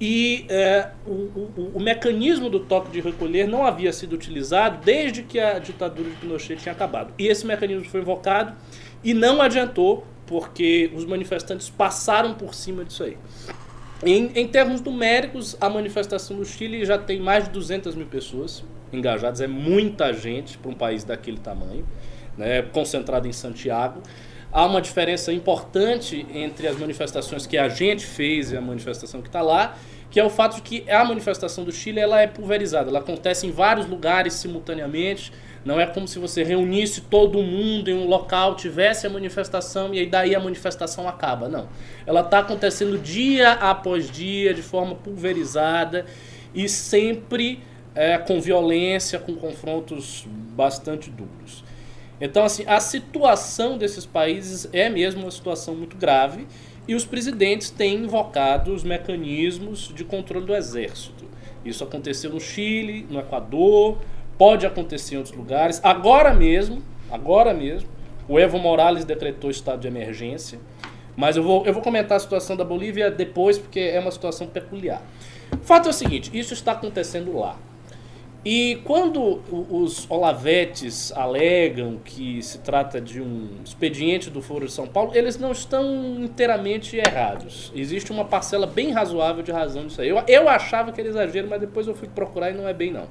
E 0.00 0.44
é, 0.48 0.90
o, 1.06 1.10
o- 1.10 1.70
o 1.74 1.80
mecanismo 1.80 2.48
do 2.50 2.60
toque 2.60 2.90
de 2.90 3.00
recolher 3.00 3.48
não 3.48 3.64
havia 3.66 3.92
sido 3.92 4.12
utilizado 4.12 4.84
desde 4.84 5.22
que 5.22 5.40
a 5.40 5.58
ditadura 5.58 6.08
de 6.10 6.16
Pinochet 6.16 6.56
tinha 6.60 6.72
acabado. 6.72 7.12
E 7.18 7.26
esse 7.26 7.46
mecanismo 7.46 7.84
foi 7.86 8.00
invocado 8.00 8.54
e 9.02 9.12
não 9.14 9.40
adiantou, 9.42 10.06
porque 10.26 10.90
os 10.94 11.04
manifestantes 11.04 11.68
passaram 11.70 12.34
por 12.34 12.54
cima 12.54 12.84
disso 12.84 13.02
aí. 13.04 13.16
Em, 14.04 14.30
em 14.34 14.46
termos 14.46 14.80
numéricos, 14.82 15.56
a 15.60 15.68
manifestação 15.70 16.36
do 16.36 16.44
Chile 16.44 16.84
já 16.84 16.98
tem 16.98 17.18
mais 17.18 17.44
de 17.44 17.50
200 17.50 17.94
mil 17.94 18.06
pessoas 18.06 18.62
engajadas. 18.96 19.40
É 19.40 19.46
muita 19.46 20.12
gente 20.12 20.58
para 20.58 20.70
um 20.70 20.74
país 20.74 21.04
daquele 21.04 21.38
tamanho, 21.38 21.86
né, 22.36 22.62
concentrado 22.62 23.28
em 23.28 23.32
Santiago. 23.32 24.02
Há 24.52 24.64
uma 24.64 24.80
diferença 24.80 25.32
importante 25.32 26.26
entre 26.32 26.66
as 26.66 26.78
manifestações 26.78 27.46
que 27.46 27.58
a 27.58 27.68
gente 27.68 28.06
fez 28.06 28.52
e 28.52 28.56
a 28.56 28.60
manifestação 28.60 29.20
que 29.20 29.28
está 29.28 29.42
lá, 29.42 29.76
que 30.10 30.20
é 30.20 30.24
o 30.24 30.30
fato 30.30 30.56
de 30.56 30.62
que 30.62 30.90
a 30.90 31.04
manifestação 31.04 31.64
do 31.64 31.72
Chile 31.72 32.00
ela 32.00 32.20
é 32.20 32.26
pulverizada. 32.26 32.88
Ela 32.88 33.00
acontece 33.00 33.46
em 33.46 33.50
vários 33.50 33.86
lugares 33.86 34.34
simultaneamente. 34.34 35.32
Não 35.64 35.80
é 35.80 35.86
como 35.86 36.06
se 36.06 36.18
você 36.18 36.44
reunisse 36.44 37.00
todo 37.02 37.42
mundo 37.42 37.90
em 37.90 37.94
um 37.94 38.06
local, 38.06 38.54
tivesse 38.54 39.06
a 39.06 39.10
manifestação 39.10 39.92
e 39.92 39.98
aí 39.98 40.06
daí 40.06 40.34
a 40.34 40.40
manifestação 40.40 41.08
acaba. 41.08 41.48
Não. 41.48 41.68
Ela 42.06 42.20
está 42.20 42.38
acontecendo 42.38 42.96
dia 42.96 43.52
após 43.52 44.10
dia, 44.10 44.54
de 44.54 44.62
forma 44.62 44.94
pulverizada 44.94 46.06
e 46.54 46.68
sempre 46.68 47.60
é, 47.96 48.18
com 48.18 48.40
violência, 48.40 49.18
com 49.18 49.34
confrontos 49.34 50.26
bastante 50.54 51.10
duros. 51.10 51.64
Então, 52.20 52.44
assim, 52.44 52.62
a 52.66 52.78
situação 52.78 53.76
desses 53.76 54.04
países 54.04 54.68
é 54.72 54.88
mesmo 54.88 55.22
uma 55.22 55.30
situação 55.30 55.74
muito 55.74 55.96
grave 55.96 56.46
e 56.86 56.94
os 56.94 57.04
presidentes 57.04 57.70
têm 57.70 58.04
invocado 58.04 58.72
os 58.72 58.84
mecanismos 58.84 59.92
de 59.94 60.04
controle 60.04 60.46
do 60.46 60.54
exército. 60.54 61.24
Isso 61.64 61.82
aconteceu 61.82 62.30
no 62.30 62.40
Chile, 62.40 63.06
no 63.10 63.18
Equador, 63.18 63.98
pode 64.38 64.66
acontecer 64.66 65.14
em 65.14 65.18
outros 65.18 65.34
lugares. 65.34 65.80
Agora 65.82 66.32
mesmo, 66.32 66.82
agora 67.10 67.52
mesmo, 67.52 67.88
o 68.28 68.38
Evo 68.38 68.58
Morales 68.58 69.04
decretou 69.04 69.50
estado 69.50 69.80
de 69.80 69.88
emergência. 69.88 70.58
Mas 71.16 71.36
eu 71.36 71.42
vou, 71.42 71.64
eu 71.66 71.72
vou 71.72 71.82
comentar 71.82 72.16
a 72.16 72.20
situação 72.20 72.56
da 72.56 72.64
Bolívia 72.64 73.10
depois, 73.10 73.58
porque 73.58 73.80
é 73.80 73.98
uma 73.98 74.10
situação 74.10 74.46
peculiar. 74.46 75.02
O 75.52 75.64
fato 75.64 75.86
é 75.86 75.90
o 75.90 75.94
seguinte: 75.94 76.30
isso 76.32 76.52
está 76.52 76.72
acontecendo 76.72 77.36
lá. 77.38 77.58
E 78.48 78.76
quando 78.84 79.42
os 79.50 80.08
Olavetes 80.08 81.10
alegam 81.10 81.98
que 82.04 82.40
se 82.40 82.58
trata 82.58 83.00
de 83.00 83.20
um 83.20 83.48
expediente 83.64 84.30
do 84.30 84.40
Foro 84.40 84.66
de 84.66 84.70
São 84.70 84.86
Paulo, 84.86 85.10
eles 85.16 85.36
não 85.36 85.50
estão 85.50 86.20
inteiramente 86.20 86.96
errados. 86.96 87.72
Existe 87.74 88.12
uma 88.12 88.24
parcela 88.24 88.64
bem 88.64 88.92
razoável 88.92 89.42
de 89.42 89.50
razão 89.50 89.82
nisso 89.82 90.00
aí. 90.00 90.10
Eu, 90.10 90.22
eu 90.28 90.48
achava 90.48 90.92
que 90.92 91.00
era 91.00 91.10
exagero, 91.10 91.48
mas 91.50 91.58
depois 91.58 91.88
eu 91.88 91.94
fui 91.96 92.06
procurar 92.06 92.52
e 92.52 92.54
não 92.54 92.68
é 92.68 92.72
bem 92.72 92.92
não. 92.92 93.08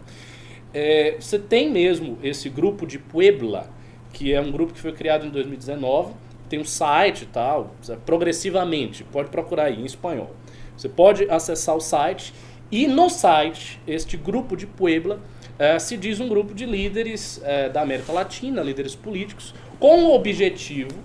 É, 0.74 1.18
você 1.20 1.38
tem 1.38 1.70
mesmo 1.70 2.18
esse 2.24 2.48
grupo 2.48 2.88
de 2.88 2.98
Puebla, 2.98 3.70
que 4.14 4.32
é 4.32 4.40
um 4.40 4.54
grupo 4.54 4.72
que 4.72 4.80
foi 4.80 4.94
criado 4.94 5.26
em 5.26 5.30
2019, 5.30 6.14
tem 6.48 6.60
um 6.60 6.66
site 6.66 7.24
e 7.24 7.26
tal, 7.26 7.76
progressivamente, 8.06 9.04
pode 9.04 9.28
procurar 9.28 9.66
aí 9.66 9.82
em 9.82 9.86
espanhol. 9.86 10.34
Você 10.78 10.88
pode 10.88 11.30
acessar 11.30 11.76
o 11.76 11.82
site 11.82 12.34
e 12.72 12.88
no 12.88 13.10
site, 13.10 13.80
este 13.88 14.18
grupo 14.18 14.56
de 14.56 14.66
Puebla 14.66 15.20
eh, 15.58 15.80
se 15.80 15.96
diz 15.96 16.20
um 16.20 16.28
grupo 16.28 16.54
de 16.54 16.66
líderes 16.66 17.40
eh, 17.44 17.70
da 17.70 17.82
América 17.82 18.12
Latina, 18.12 18.62
líderes 18.62 18.96
políticos, 18.96 19.54
com 19.80 20.06
o 20.06 20.16
objetivo 20.16 20.98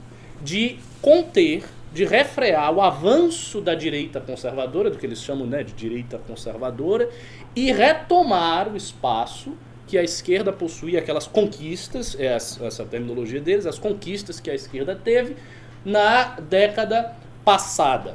de 0.43 0.79
conter, 1.02 1.64
de 1.93 2.05
refrear 2.05 2.73
o 2.73 2.81
avanço 2.81 3.61
da 3.61 3.75
direita 3.75 4.21
conservadora, 4.21 4.90
do 4.90 4.99
que 4.99 5.05
eles 5.05 5.23
chamam 5.23 5.47
né, 5.47 5.62
de 5.62 5.73
direita 5.73 6.19
conservadora, 6.19 7.09
e 7.55 7.73
retomar 7.73 8.73
o 8.73 8.76
espaço 8.76 9.52
que 9.87 9.99
a 9.99 10.02
esquerda 10.02 10.52
possuía, 10.52 11.00
aquelas 11.00 11.26
conquistas, 11.26 12.17
é 12.19 12.26
essa, 12.26 12.64
essa 12.64 12.85
terminologia 12.85 13.40
deles, 13.40 13.67
as 13.67 13.79
conquistas 13.79 14.38
que 14.38 14.49
a 14.50 14.55
esquerda 14.55 14.95
teve 14.95 15.37
na 15.85 16.37
década 16.40 17.17
passada. 17.45 18.14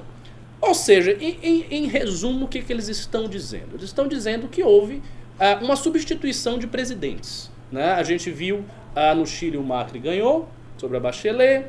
Ou 0.62 0.74
seja, 0.74 1.12
em, 1.20 1.38
em, 1.44 1.66
em 1.70 1.88
resumo, 1.88 2.46
o 2.46 2.48
que, 2.48 2.62
que 2.62 2.72
eles 2.72 2.88
estão 2.88 3.28
dizendo? 3.28 3.74
Eles 3.74 3.84
estão 3.84 4.08
dizendo 4.08 4.48
que 4.48 4.64
houve 4.64 4.96
uh, 4.96 5.64
uma 5.64 5.76
substituição 5.76 6.58
de 6.58 6.68
presidentes. 6.68 7.52
Né? 7.72 7.92
A 7.92 8.04
gente 8.04 8.32
viu 8.32 8.58
uh, 8.58 9.16
no 9.16 9.26
Chile 9.26 9.58
o 9.58 9.64
Macri 9.64 10.00
ganhou 10.00 10.48
sobre 10.78 10.98
a 10.98 11.00
Bachelet, 11.00 11.66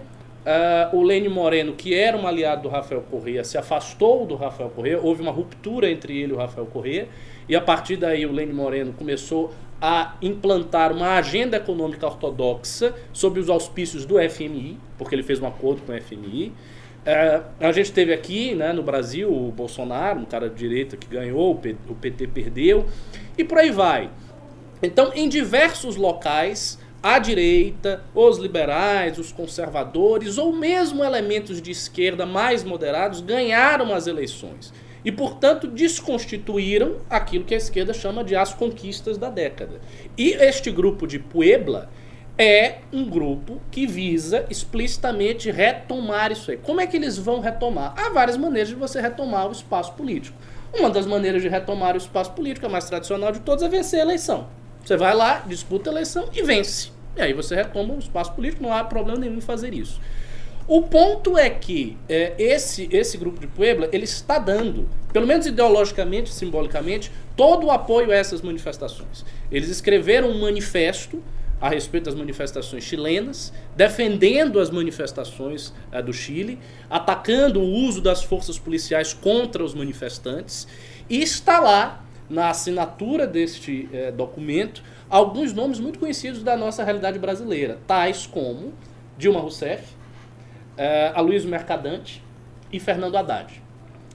uh, 0.46 0.96
o 0.96 1.02
Lênin 1.02 1.28
Moreno, 1.28 1.74
que 1.74 1.94
era 1.94 2.16
um 2.16 2.26
aliado 2.26 2.62
do 2.62 2.68
Rafael 2.68 3.02
Correa, 3.02 3.44
se 3.44 3.58
afastou 3.58 4.24
do 4.26 4.36
Rafael 4.36 4.70
Correa, 4.70 5.00
houve 5.00 5.22
uma 5.22 5.32
ruptura 5.32 5.90
entre 5.90 6.16
ele 6.16 6.32
e 6.32 6.34
o 6.34 6.38
Rafael 6.38 6.66
Correa, 6.66 7.08
e 7.48 7.54
a 7.54 7.60
partir 7.60 7.96
daí 7.96 8.24
o 8.26 8.32
Lênin 8.32 8.52
Moreno 8.52 8.92
começou 8.92 9.52
a 9.80 10.16
implantar 10.22 10.92
uma 10.92 11.16
agenda 11.16 11.58
econômica 11.58 12.06
ortodoxa 12.06 12.94
sob 13.12 13.38
os 13.38 13.50
auspícios 13.50 14.06
do 14.06 14.16
FMI, 14.16 14.78
porque 14.96 15.14
ele 15.14 15.22
fez 15.22 15.40
um 15.40 15.46
acordo 15.46 15.82
com 15.82 15.92
o 15.92 16.00
FMI. 16.00 16.52
É, 17.06 17.40
a 17.60 17.70
gente 17.70 17.92
teve 17.92 18.12
aqui 18.12 18.52
né, 18.56 18.72
no 18.72 18.82
Brasil 18.82 19.32
o 19.32 19.52
Bolsonaro, 19.52 20.18
um 20.18 20.24
cara 20.24 20.50
de 20.50 20.56
direita 20.56 20.96
que 20.96 21.06
ganhou, 21.06 21.52
o 21.88 21.94
PT 21.94 22.26
perdeu, 22.26 22.86
e 23.38 23.44
por 23.44 23.58
aí 23.58 23.70
vai. 23.70 24.10
Então, 24.82 25.12
em 25.14 25.28
diversos 25.28 25.94
locais, 25.94 26.80
a 27.00 27.20
direita, 27.20 28.02
os 28.12 28.38
liberais, 28.38 29.18
os 29.18 29.30
conservadores, 29.30 30.36
ou 30.36 30.52
mesmo 30.52 31.04
elementos 31.04 31.62
de 31.62 31.70
esquerda 31.70 32.26
mais 32.26 32.64
moderados 32.64 33.20
ganharam 33.20 33.94
as 33.94 34.08
eleições. 34.08 34.74
E, 35.04 35.12
portanto, 35.12 35.68
desconstituíram 35.68 36.96
aquilo 37.08 37.44
que 37.44 37.54
a 37.54 37.58
esquerda 37.58 37.94
chama 37.94 38.24
de 38.24 38.34
as 38.34 38.52
conquistas 38.52 39.16
da 39.16 39.30
década. 39.30 39.80
E 40.18 40.32
este 40.32 40.72
grupo 40.72 41.06
de 41.06 41.20
Puebla 41.20 41.88
é 42.38 42.78
um 42.92 43.08
grupo 43.08 43.60
que 43.70 43.86
visa 43.86 44.44
explicitamente 44.50 45.50
retomar 45.50 46.32
isso 46.32 46.50
aí. 46.50 46.56
Como 46.56 46.80
é 46.80 46.86
que 46.86 46.96
eles 46.96 47.16
vão 47.16 47.40
retomar? 47.40 47.94
Há 47.96 48.10
várias 48.10 48.36
maneiras 48.36 48.68
de 48.68 48.74
você 48.74 49.00
retomar 49.00 49.48
o 49.48 49.52
espaço 49.52 49.92
político. 49.94 50.36
Uma 50.74 50.90
das 50.90 51.06
maneiras 51.06 51.40
de 51.40 51.48
retomar 51.48 51.94
o 51.94 51.98
espaço 51.98 52.32
político, 52.32 52.66
a 52.66 52.68
mais 52.68 52.84
tradicional 52.84 53.32
de 53.32 53.40
todas, 53.40 53.62
é 53.62 53.68
vencer 53.68 54.00
a 54.00 54.02
eleição. 54.02 54.48
Você 54.84 54.96
vai 54.96 55.14
lá, 55.14 55.42
disputa 55.46 55.90
a 55.90 55.92
eleição 55.92 56.28
e 56.34 56.42
vence. 56.42 56.90
E 57.16 57.22
aí 57.22 57.32
você 57.32 57.54
retoma 57.54 57.94
o 57.94 57.98
espaço 57.98 58.32
político, 58.32 58.62
não 58.62 58.72
há 58.72 58.84
problema 58.84 59.18
nenhum 59.18 59.36
em 59.36 59.40
fazer 59.40 59.72
isso. 59.72 59.98
O 60.68 60.82
ponto 60.82 61.38
é 61.38 61.48
que 61.48 61.96
é, 62.08 62.34
esse, 62.38 62.88
esse 62.90 63.16
grupo 63.16 63.40
de 63.40 63.46
Puebla 63.46 63.88
ele 63.92 64.04
está 64.04 64.36
dando, 64.36 64.88
pelo 65.12 65.26
menos 65.26 65.46
ideologicamente, 65.46 66.32
simbolicamente, 66.32 67.10
todo 67.36 67.68
o 67.68 67.70
apoio 67.70 68.10
a 68.10 68.16
essas 68.16 68.42
manifestações. 68.42 69.24
Eles 69.50 69.70
escreveram 69.70 70.28
um 70.28 70.40
manifesto 70.40 71.22
a 71.60 71.68
respeito 71.68 72.04
das 72.04 72.14
manifestações 72.14 72.84
chilenas, 72.84 73.52
defendendo 73.74 74.60
as 74.60 74.70
manifestações 74.70 75.72
é, 75.90 76.02
do 76.02 76.12
Chile, 76.12 76.58
atacando 76.90 77.60
o 77.60 77.64
uso 77.64 78.00
das 78.00 78.22
forças 78.22 78.58
policiais 78.58 79.14
contra 79.14 79.64
os 79.64 79.74
manifestantes, 79.74 80.68
e 81.08 81.22
está 81.22 81.60
lá, 81.60 82.04
na 82.28 82.50
assinatura 82.50 83.26
deste 83.26 83.88
é, 83.92 84.10
documento, 84.10 84.82
alguns 85.08 85.52
nomes 85.52 85.78
muito 85.78 85.98
conhecidos 85.98 86.42
da 86.42 86.56
nossa 86.56 86.82
realidade 86.84 87.18
brasileira, 87.18 87.78
tais 87.86 88.26
como 88.26 88.72
Dilma 89.16 89.40
Rousseff, 89.40 89.94
é, 90.76 91.12
Aloysio 91.14 91.48
Mercadante 91.48 92.22
e 92.72 92.80
Fernando 92.80 93.16
Haddad. 93.16 93.62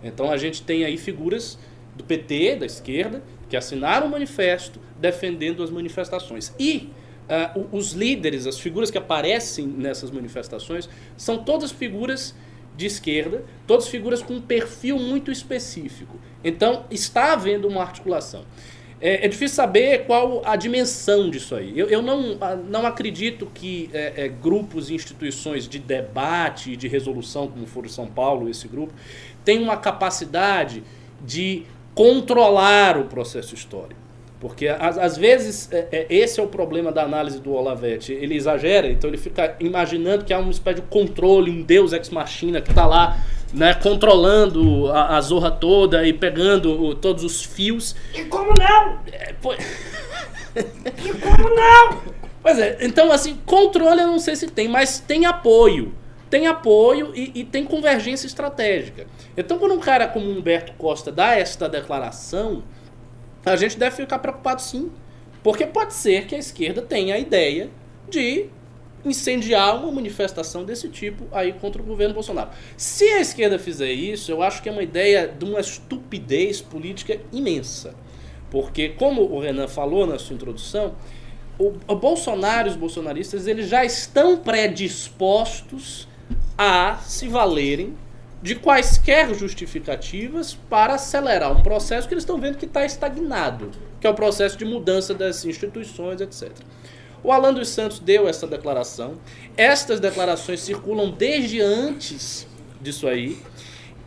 Então 0.04 0.32
a 0.32 0.38
gente 0.38 0.62
tem 0.62 0.84
aí 0.84 0.98
figuras 0.98 1.58
do 1.96 2.04
PT, 2.04 2.58
da 2.58 2.66
esquerda, 2.66 3.24
que 3.50 3.58
assinaram 3.58 4.08
o 4.08 4.10
manifesto 4.10 4.80
defendendo 5.00 5.64
as 5.64 5.70
manifestações. 5.70 6.54
E 6.60 6.90
uh, 7.30 7.68
os 7.72 7.94
líderes, 7.94 8.48
as 8.48 8.60
figuras 8.60 8.92
que 8.92 8.98
aparecem 8.98 9.66
nessas 9.68 10.12
manifestações, 10.12 10.90
são 11.18 11.44
todas 11.44 11.72
figuras 11.72 12.36
de 12.76 12.86
esquerda, 12.86 13.44
todas 13.68 13.88
figuras 13.88 14.22
com 14.22 14.36
um 14.36 14.42
perfil 14.42 14.98
muito 14.98 15.32
específico. 15.32 16.20
Então, 16.44 16.86
está 16.90 17.34
havendo 17.34 17.68
uma 17.68 17.82
articulação. 17.82 18.46
É, 19.02 19.26
é 19.26 19.28
difícil 19.28 19.56
saber 19.56 20.06
qual 20.06 20.44
a 20.46 20.56
dimensão 20.56 21.30
disso 21.30 21.56
aí. 21.56 21.78
Eu, 21.78 21.88
eu 21.90 22.02
não, 22.04 22.38
ah, 22.40 22.56
não 22.56 22.86
acredito 22.86 23.48
que 23.52 23.90
é, 23.92 24.26
é, 24.26 24.28
grupos 24.28 24.90
e 24.90 24.94
instituições 24.94 25.68
de 25.68 25.80
debate 25.80 26.74
e 26.74 26.78
de 26.78 26.88
resolução, 26.88 27.48
como 27.48 27.66
for 27.66 27.90
São 27.90 28.06
Paulo, 28.06 28.48
esse 28.48 28.68
grupo, 28.68 28.94
tenham 29.44 29.64
uma 29.64 29.78
capacidade 29.78 30.84
de 31.20 31.64
controlar 31.96 32.98
o 32.98 33.06
processo 33.06 33.56
histórico. 33.56 34.01
Porque 34.42 34.68
às, 34.68 35.18
vezes 35.20 35.72
é, 35.72 35.88
é, 35.92 36.06
esse 36.10 36.40
é 36.40 36.44
o 36.44 36.48
problema 36.48 36.92
da 36.92 37.04
análise 37.04 37.40
do 37.40 37.54
Olavete. 37.54 38.12
Ele 38.12 38.36
exagera, 38.36 38.88
então 38.88 39.08
ele 39.08 39.18
fica 39.18 39.56
imaginando 39.60 40.26
que 40.26 40.34
há 40.34 40.40
uma 40.40 40.50
espécie 40.50 40.82
de 40.82 40.88
controle, 40.88 41.52
um 41.52 41.62
deus 41.62 41.94
ex 41.94 42.10
machina 42.10 42.60
que 42.60 42.72
está 42.72 42.88
lá 42.88 43.24
né, 43.54 43.76
controlando 43.76 44.92
a, 44.92 45.16
a, 45.16 45.22
zorra 45.22 45.52
toda 45.52 46.04
e 46.08 46.12
pegando 46.12 46.72
o, 46.72 46.96
todos 46.96 47.24
os 47.24 47.46
fios. 47.46 47.96
E 48.16 48.24
como 48.24 48.52
não? 48.58 49.00
É, 49.12 49.32
pô... 49.34 49.54
e 49.54 51.14
como 51.20 51.56
não? 51.56 52.22
Pois 52.42 52.58
é, 52.58 52.80
então 52.82 53.12
assim, 53.12 53.38
controle 53.46 54.02
eu 54.02 54.08
não 54.08 54.18
sei 54.18 54.36
se 54.36 54.48
tem, 54.48 54.68
mas 54.68 54.98
tem 55.00 55.28
apoio. 55.28 55.94
Tem 56.28 56.48
apoio 56.48 57.12
e, 57.14 57.42
e 57.42 57.44
tem 57.44 57.64
convergência 57.64 58.26
estratégica. 58.26 59.06
Então 59.38 59.60
quando 59.60 59.76
um 59.76 59.80
cara 59.80 60.08
como 60.08 60.28
Humberto 60.28 60.74
Costa 60.74 61.12
dá 61.12 61.36
esta 61.36 61.70
declaração 61.70 62.64
a 63.46 63.56
gente 63.56 63.78
deve 63.78 63.96
ficar 63.96 64.20
preocupado 64.20 64.62
sim. 64.62 64.92
Porque 65.44 65.66
pode 65.66 65.94
ser 65.94 66.28
que 66.28 66.36
a 66.36 66.38
esquerda 66.38 66.82
tenha 66.82 67.16
a 67.16 67.20
ideia 67.20 67.70
de 68.10 68.48
incendiar 69.04 69.78
uma 69.78 69.92
manifestação 69.92 70.64
desse 70.64 70.88
tipo 70.88 71.26
aí 71.32 71.54
contra 71.54 71.82
o 71.82 71.86
governo 71.86 72.14
Bolsonaro. 72.14 72.52
Se 72.78 73.06
a 73.06 73.20
esquerda 73.20 73.58
fizer 73.58 73.92
isso, 73.92 74.32
eu 74.32 74.44
acho 74.44 74.62
que 74.62 74.70
é 74.70 74.72
uma 74.72 74.84
ideia 74.84 75.28
de 75.28 75.44
uma 75.44 75.60
estupidez 75.60 76.62
política 76.62 77.20
imensa. 77.32 77.96
Porque, 78.52 78.90
como 78.90 79.22
o 79.24 79.40
Renan 79.40 79.68
falou 79.68 80.06
na 80.06 80.20
sua 80.20 80.36
introdução, 80.36 80.94
o, 81.58 81.96
Bolsonaro 81.96 82.68
e 82.68 82.72
os 82.72 82.76
bolsonaristas 82.76 83.48
eles 83.48 83.70
já 83.70 83.86
estão 83.86 84.38
predispostos 84.38 86.08
a 86.58 86.98
se 86.98 87.28
valerem 87.28 87.96
de 88.42 88.56
quaisquer 88.56 89.34
justificativas 89.36 90.58
para 90.70 90.96
acelerar 90.96 91.56
um 91.56 91.62
processo 91.62 92.08
que 92.08 92.14
eles 92.14 92.24
estão 92.24 92.40
vendo 92.40 92.58
que 92.58 92.66
está 92.66 92.86
estagnado, 92.86 93.72
que 94.00 94.08
é 94.08 94.10
o 94.10 94.16
processo 94.16 94.58
de 94.58 94.66
mudança 94.66 95.14
das 95.14 95.46
instituições, 95.46 96.22
etc. 96.22 96.52
O 97.24 97.32
Alan 97.32 97.54
dos 97.54 97.70
Santos 97.70 98.00
deu 98.00 98.28
essa 98.28 98.48
declaração. 98.48 99.16
Estas 99.56 100.00
declarações 100.00 100.60
circulam 100.62 101.12
desde 101.12 101.62
antes 101.62 102.48
disso 102.82 103.08
aí. 103.08 103.38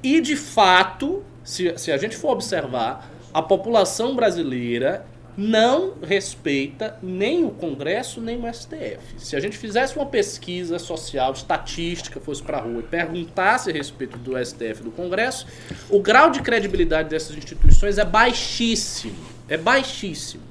E, 0.03 0.21
de 0.21 0.37
fato, 0.37 1.23
se, 1.45 1.73
se 1.79 1.93
a 1.93 1.97
gente 1.97 2.17
for 2.17 2.33
observar, 2.33 3.09
a 3.33 3.41
população 3.41 4.17
brasileira 4.17 5.07
não 5.37 5.95
respeita 6.03 6.97
nem 7.03 7.45
o 7.45 7.51
Congresso 7.51 8.21
nem 8.21 8.39
o 8.39 8.53
STF. 8.53 8.99
Se 9.19 9.35
a 9.35 9.41
gente 9.41 9.59
fizesse 9.59 9.97
uma 9.97 10.07
pesquisa 10.07 10.79
social, 10.79 11.33
estatística, 11.33 12.21
fosse 12.21 12.43
para 12.43 12.61
rua 12.61 12.81
e 12.81 12.85
perguntasse 12.85 13.71
a 13.71 13.73
respeito 13.73 14.17
do 14.19 14.33
STF 14.45 14.81
e 14.81 14.85
do 14.85 14.91
Congresso, 14.91 15.47
o 15.91 16.01
grau 16.01 16.31
de 16.31 16.41
credibilidade 16.41 17.09
dessas 17.09 17.37
instituições 17.37 17.99
é 17.99 18.05
baixíssimo. 18.05 19.17
É 19.49 19.57
baixíssimo. 19.57 20.43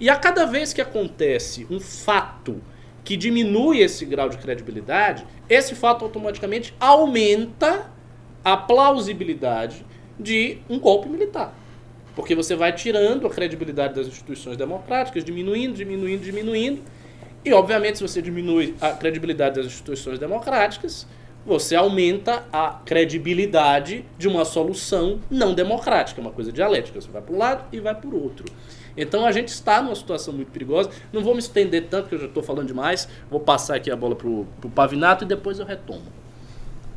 E 0.00 0.10
a 0.10 0.16
cada 0.16 0.44
vez 0.44 0.72
que 0.72 0.80
acontece 0.80 1.66
um 1.70 1.78
fato 1.78 2.60
que 3.04 3.16
diminui 3.16 3.80
esse 3.80 4.04
grau 4.04 4.28
de 4.28 4.38
credibilidade, 4.38 5.24
esse 5.48 5.74
fato 5.74 6.04
automaticamente 6.04 6.74
aumenta 6.80 7.90
a 8.44 8.56
plausibilidade 8.56 9.84
de 10.18 10.58
um 10.68 10.78
golpe 10.78 11.08
militar. 11.08 11.54
Porque 12.14 12.34
você 12.34 12.54
vai 12.54 12.72
tirando 12.72 13.26
a 13.26 13.30
credibilidade 13.30 13.94
das 13.94 14.06
instituições 14.06 14.56
democráticas, 14.56 15.24
diminuindo, 15.24 15.74
diminuindo, 15.74 16.22
diminuindo. 16.22 16.82
E, 17.44 17.52
obviamente, 17.52 17.98
se 17.98 18.02
você 18.02 18.22
diminui 18.22 18.74
a 18.80 18.90
credibilidade 18.92 19.56
das 19.56 19.66
instituições 19.66 20.18
democráticas, 20.18 21.06
você 21.44 21.76
aumenta 21.76 22.44
a 22.52 22.80
credibilidade 22.84 24.04
de 24.16 24.26
uma 24.26 24.44
solução 24.44 25.20
não 25.30 25.52
democrática, 25.52 26.20
uma 26.20 26.30
coisa 26.30 26.50
dialética. 26.50 27.00
Você 27.00 27.10
vai 27.10 27.20
para 27.20 27.34
um 27.34 27.38
lado 27.38 27.64
e 27.70 27.80
vai 27.80 27.94
para 27.94 28.08
o 28.08 28.22
outro. 28.22 28.46
Então 28.96 29.26
a 29.26 29.32
gente 29.32 29.48
está 29.48 29.82
numa 29.82 29.94
situação 29.94 30.32
muito 30.32 30.50
perigosa. 30.50 30.90
Não 31.12 31.22
vou 31.22 31.34
me 31.34 31.40
estender 31.40 31.88
tanto, 31.88 32.04
porque 32.04 32.14
eu 32.14 32.20
já 32.20 32.26
estou 32.26 32.42
falando 32.42 32.68
demais. 32.68 33.08
Vou 33.30 33.40
passar 33.40 33.76
aqui 33.76 33.90
a 33.90 33.96
bola 33.96 34.14
para 34.14 34.28
o 34.28 34.46
Pavinato 34.74 35.24
e 35.24 35.26
depois 35.26 35.58
eu 35.58 35.66
retomo. 35.66 36.04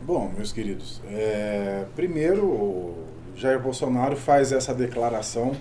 Bom, 0.02 0.32
meus 0.34 0.54
queridos, 0.54 1.02
é, 1.10 1.84
primeiro 1.96 2.96
Jair 3.38 3.60
Bolsonaro 3.60 4.15
faz 4.15 4.51
essa 4.51 4.74
declaração 4.74 5.51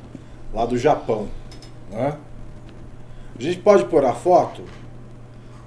lá 0.53 0.65
do 0.65 0.79
Japão. 0.79 1.29
Né? 1.91 2.17
A 3.39 3.43
gente 3.43 3.59
pode 3.59 3.85
pôr 3.85 4.03
a 4.05 4.15
foto 4.15 4.63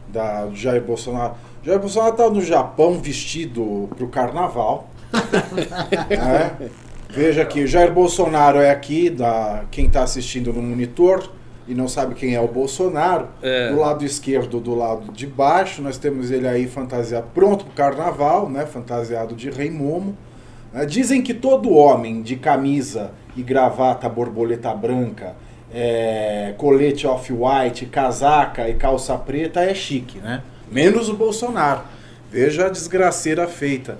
da, 0.07 0.45
do 0.45 0.55
Jair 0.55 0.81
Bolsonaro. 0.81 1.35
Jair 1.63 1.79
Bolsonaro 1.79 2.11
está 2.13 2.27
no 2.27 2.41
Japão 2.41 2.99
vestido 2.99 3.87
para 3.95 4.03
o 4.03 4.09
carnaval. 4.09 4.89
né? 6.09 6.71
Veja 7.09 7.45
que 7.45 7.63
o 7.63 7.67
Jair 7.67 7.93
Bolsonaro 7.93 8.57
é 8.57 8.71
aqui, 8.71 9.11
da, 9.11 9.65
quem 9.69 9.85
está 9.85 10.01
assistindo 10.01 10.51
no 10.51 10.63
monitor 10.63 11.31
e 11.67 11.75
não 11.75 11.87
sabe 11.87 12.15
quem 12.15 12.33
é 12.33 12.41
o 12.41 12.47
Bolsonaro. 12.47 13.27
É. 13.39 13.69
Do 13.69 13.79
lado 13.79 14.03
esquerdo, 14.03 14.59
do 14.59 14.73
lado 14.73 15.11
de 15.11 15.27
baixo, 15.27 15.83
nós 15.83 15.99
temos 15.99 16.31
ele 16.31 16.47
aí 16.47 16.67
fantasiado, 16.67 17.27
pronto 17.35 17.65
para 17.65 17.71
o 17.71 17.75
carnaval, 17.75 18.49
né? 18.49 18.65
fantasiado 18.65 19.35
de 19.35 19.51
Rei 19.51 19.69
Momo. 19.69 20.17
Né? 20.73 20.85
Dizem 20.85 21.21
que 21.21 21.33
todo 21.33 21.73
homem 21.73 22.21
de 22.21 22.35
camisa 22.35 23.11
e 23.35 23.41
gravata 23.41 24.07
borboleta 24.09 24.73
branca, 24.73 25.35
é, 25.73 26.53
colete 26.57 27.05
off-white, 27.05 27.85
casaca 27.85 28.67
e 28.67 28.73
calça 28.73 29.15
preta 29.17 29.61
é 29.61 29.73
chique, 29.73 30.17
né? 30.19 30.41
Menos 30.71 31.09
o 31.09 31.13
Bolsonaro. 31.13 31.81
Veja 32.31 32.67
a 32.67 32.69
desgraceira 32.69 33.47
feita. 33.47 33.97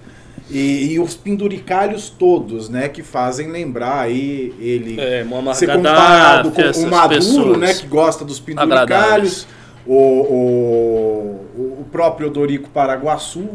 E, 0.50 0.94
e 0.94 1.00
os 1.00 1.16
penduricalhos 1.16 2.10
todos, 2.10 2.70
né, 2.70 2.90
que 2.90 3.04
fazem 3.04 3.52
lembrar 3.52 4.00
aí 4.00 4.54
ele 4.60 5.00
É, 5.00 5.24
ser 5.54 5.72
comparado 5.72 6.52
com 6.52 6.62
o 6.62 6.90
Maduro, 6.90 7.16
pessoas 7.16 7.58
né, 7.60 7.74
que 7.76 7.86
gosta 7.86 8.26
dos 8.26 8.40
penduricalhos, 8.40 9.48
o, 9.86 9.94
o, 9.94 11.82
o 11.82 11.86
próprio 11.92 12.32
Dorico 12.32 12.68
Paraguaçu, 12.70 13.50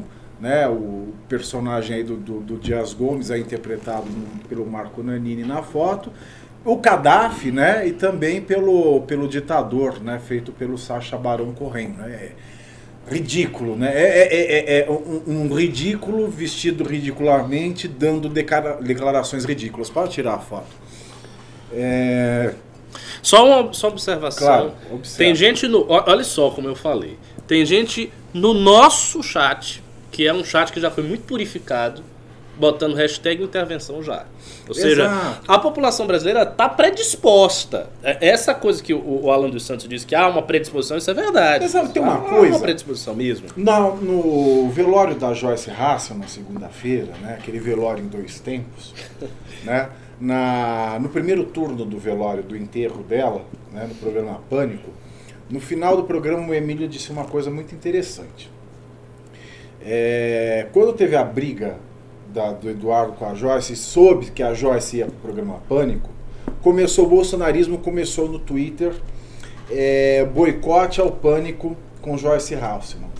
né, 0.45 0.69
o 0.69 1.15
personagem 1.27 1.97
aí 1.97 2.05
do, 2.05 2.17
do, 2.19 2.41
do 2.41 2.59
Dias 2.59 2.93
Gomes, 2.93 3.31
é 3.31 3.39
interpretado 3.39 4.07
pelo 4.47 4.67
Marco 4.67 5.03
Nanini 5.03 5.43
na 5.43 5.63
foto, 5.63 6.13
o 6.63 6.77
Gaddafi, 6.77 7.51
né, 7.51 7.89
e 7.89 7.93
também 7.93 8.43
pelo, 8.43 9.01
pelo 9.03 9.27
ditador, 9.27 10.03
né, 10.03 10.21
feito 10.23 10.53
pelo 10.53 10.77
Sacha 10.77 11.17
Baron 11.17 11.53
Cohen, 11.55 11.89
né, 11.97 12.11
é 12.11 12.33
ridículo, 13.11 13.75
né, 13.75 13.91
é, 13.95 14.35
é, 14.35 14.79
é, 14.79 14.81
é 14.81 14.91
um, 14.91 15.23
um 15.27 15.55
ridículo 15.55 16.29
vestido 16.29 16.85
ridiculamente, 16.85 17.89
dando 17.89 18.29
declarações 18.29 19.47
ridículas. 19.47 19.89
Pode 19.89 20.13
tirar 20.13 20.35
a 20.35 20.39
foto. 20.39 20.77
É, 21.73 22.53
Só 23.23 23.45
uma, 23.47 23.73
só 23.73 23.89
uma 23.89 23.95
observação. 23.95 24.47
Claro, 24.47 24.73
observa. 24.93 25.19
Tem 25.19 25.35
gente 25.35 25.67
no. 25.67 25.87
Olha 25.89 26.25
só 26.25 26.51
como 26.51 26.69
eu 26.69 26.75
falei. 26.75 27.17
Tem 27.47 27.65
gente 27.67 28.11
no 28.33 28.55
nosso 28.55 29.23
chat, 29.23 29.83
que 30.15 30.25
é 30.29 30.33
um 30.33 30.45
chat 30.45 30.73
que 30.73 30.81
já 30.81 30.93
foi 30.93 31.03
muito 31.03 31.25
purificado, 31.25 32.01
botando 32.57 32.95
hashtag 32.95 33.43
intervenção 33.43 34.01
já. 34.01 34.27
Ou 34.69 34.73
seja, 34.75 35.03
Exato. 35.07 35.41
a 35.53 35.59
população 35.59 36.07
brasileira 36.07 36.45
está 36.45 36.69
predisposta. 36.69 37.91
É- 38.01 38.29
Essa 38.29 38.55
coisa 38.55 38.81
que 38.81 38.95
o, 38.95 39.29
Alan 39.29 39.51
dos 39.51 39.65
Santos 39.67 39.89
disse 39.89 40.07
que 40.07 40.15
há 40.15 40.29
uma 40.29 40.41
predisposição, 40.41 40.97
isso 40.97 41.11
é 41.11 41.15
verdade. 41.15 41.69
Sabe, 41.69 41.89
tem 41.93 42.01
uma 42.01 42.15
Há 42.15 42.21
coisa- 42.21 42.55
uma 42.55 42.61
predisposição 42.61 43.13
mesmo. 43.17 43.49
Na- 43.57 43.81
no 43.91 44.71
velório 44.71 45.17
da 45.17 45.35
Joyce 45.35 45.69
Hassel, 45.69 46.17
na 46.17 46.29
segunda-feira, 46.29 47.13
né, 47.21 47.35
aquele 47.41 47.59
velório 47.59 48.05
em 48.05 48.07
dois 48.07 48.39
tempos, 48.39 48.95
né, 49.65 49.89
na, 50.21 50.97
no 51.01 51.09
primeiro 51.09 51.43
turno 51.47 51.85
do 51.85 51.99
velório, 51.99 52.45
do 52.45 52.57
enterro 52.57 53.03
dela, 53.03 53.45
né, 53.73 53.85
no 53.89 53.97
programa 53.97 54.41
Pânico, 54.49 54.91
no 55.51 55.59
final 55.59 55.97
do 55.97 56.05
programa 56.05 56.47
o 56.49 56.55
Emílio 56.55 56.87
disse 56.87 57.11
uma 57.11 57.25
coisa 57.25 57.51
muito 57.51 57.75
interessante. 57.75 58.54
É, 59.85 60.67
quando 60.73 60.93
teve 60.95 61.15
a 61.15 61.23
briga 61.25 61.77
da- 62.33 62.53
do 62.53 62.71
Eduardo 62.71 63.13
com 63.13 63.27
a 63.27 63.35
Joyce, 63.35 63.77
soube 63.77 64.31
que 64.31 64.43
a 64.43 64.55
Joyce 64.55 64.99
ia 64.99 65.07
para 65.07 65.15
o 65.15 65.19
programa 65.19 65.55
Pânico, 65.69 66.09
começou 66.63 67.05
o 67.07 67.09
bolsonarismo, 67.09 67.79
começou 67.79 68.29
no 68.29 68.39
Twitter, 68.39 68.93
é, 69.71 70.25
boicote 70.25 71.01
ao 71.01 71.11
Pânico 71.11 71.77
com 72.01 72.17
Joyce 72.17 72.55
Hasselman. 72.55 73.11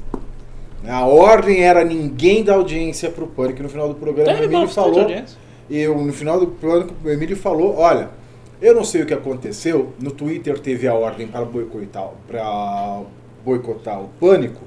A 0.87 1.07
ordem 1.07 1.63
era 1.63 1.83
ninguém 1.85 2.45
dar 2.45 2.55
audiência 2.55 3.09
para 3.11 3.25
o 3.25 3.27
Pânico. 3.27 3.63
No 3.63 3.69
final 3.71 3.89
do 3.89 3.95
programa, 3.95 4.31
o 4.33 4.35
Teve 4.35 4.45
Emílio 4.47 4.69
falou. 4.69 4.95
Eu, 5.71 5.99
no 5.99 6.13
final 6.13 6.39
do 6.39 6.47
Pânico, 6.49 6.95
o 7.03 7.09
Emílio 7.11 7.37
falou: 7.37 7.79
olha, 7.79 8.11
eu 8.61 8.75
não 8.75 8.85
sei 8.85 9.01
o 9.03 9.07
que 9.07 9.15
aconteceu. 9.15 9.95
No 9.99 10.11
Twitter 10.11 10.59
teve 10.59 10.87
a 10.87 10.93
ordem 10.95 11.27
para 11.27 11.43
boicotar, 11.47 12.11
para 12.29 13.01
boicotar 13.43 14.03
o 14.03 14.09
Pânico, 14.21 14.61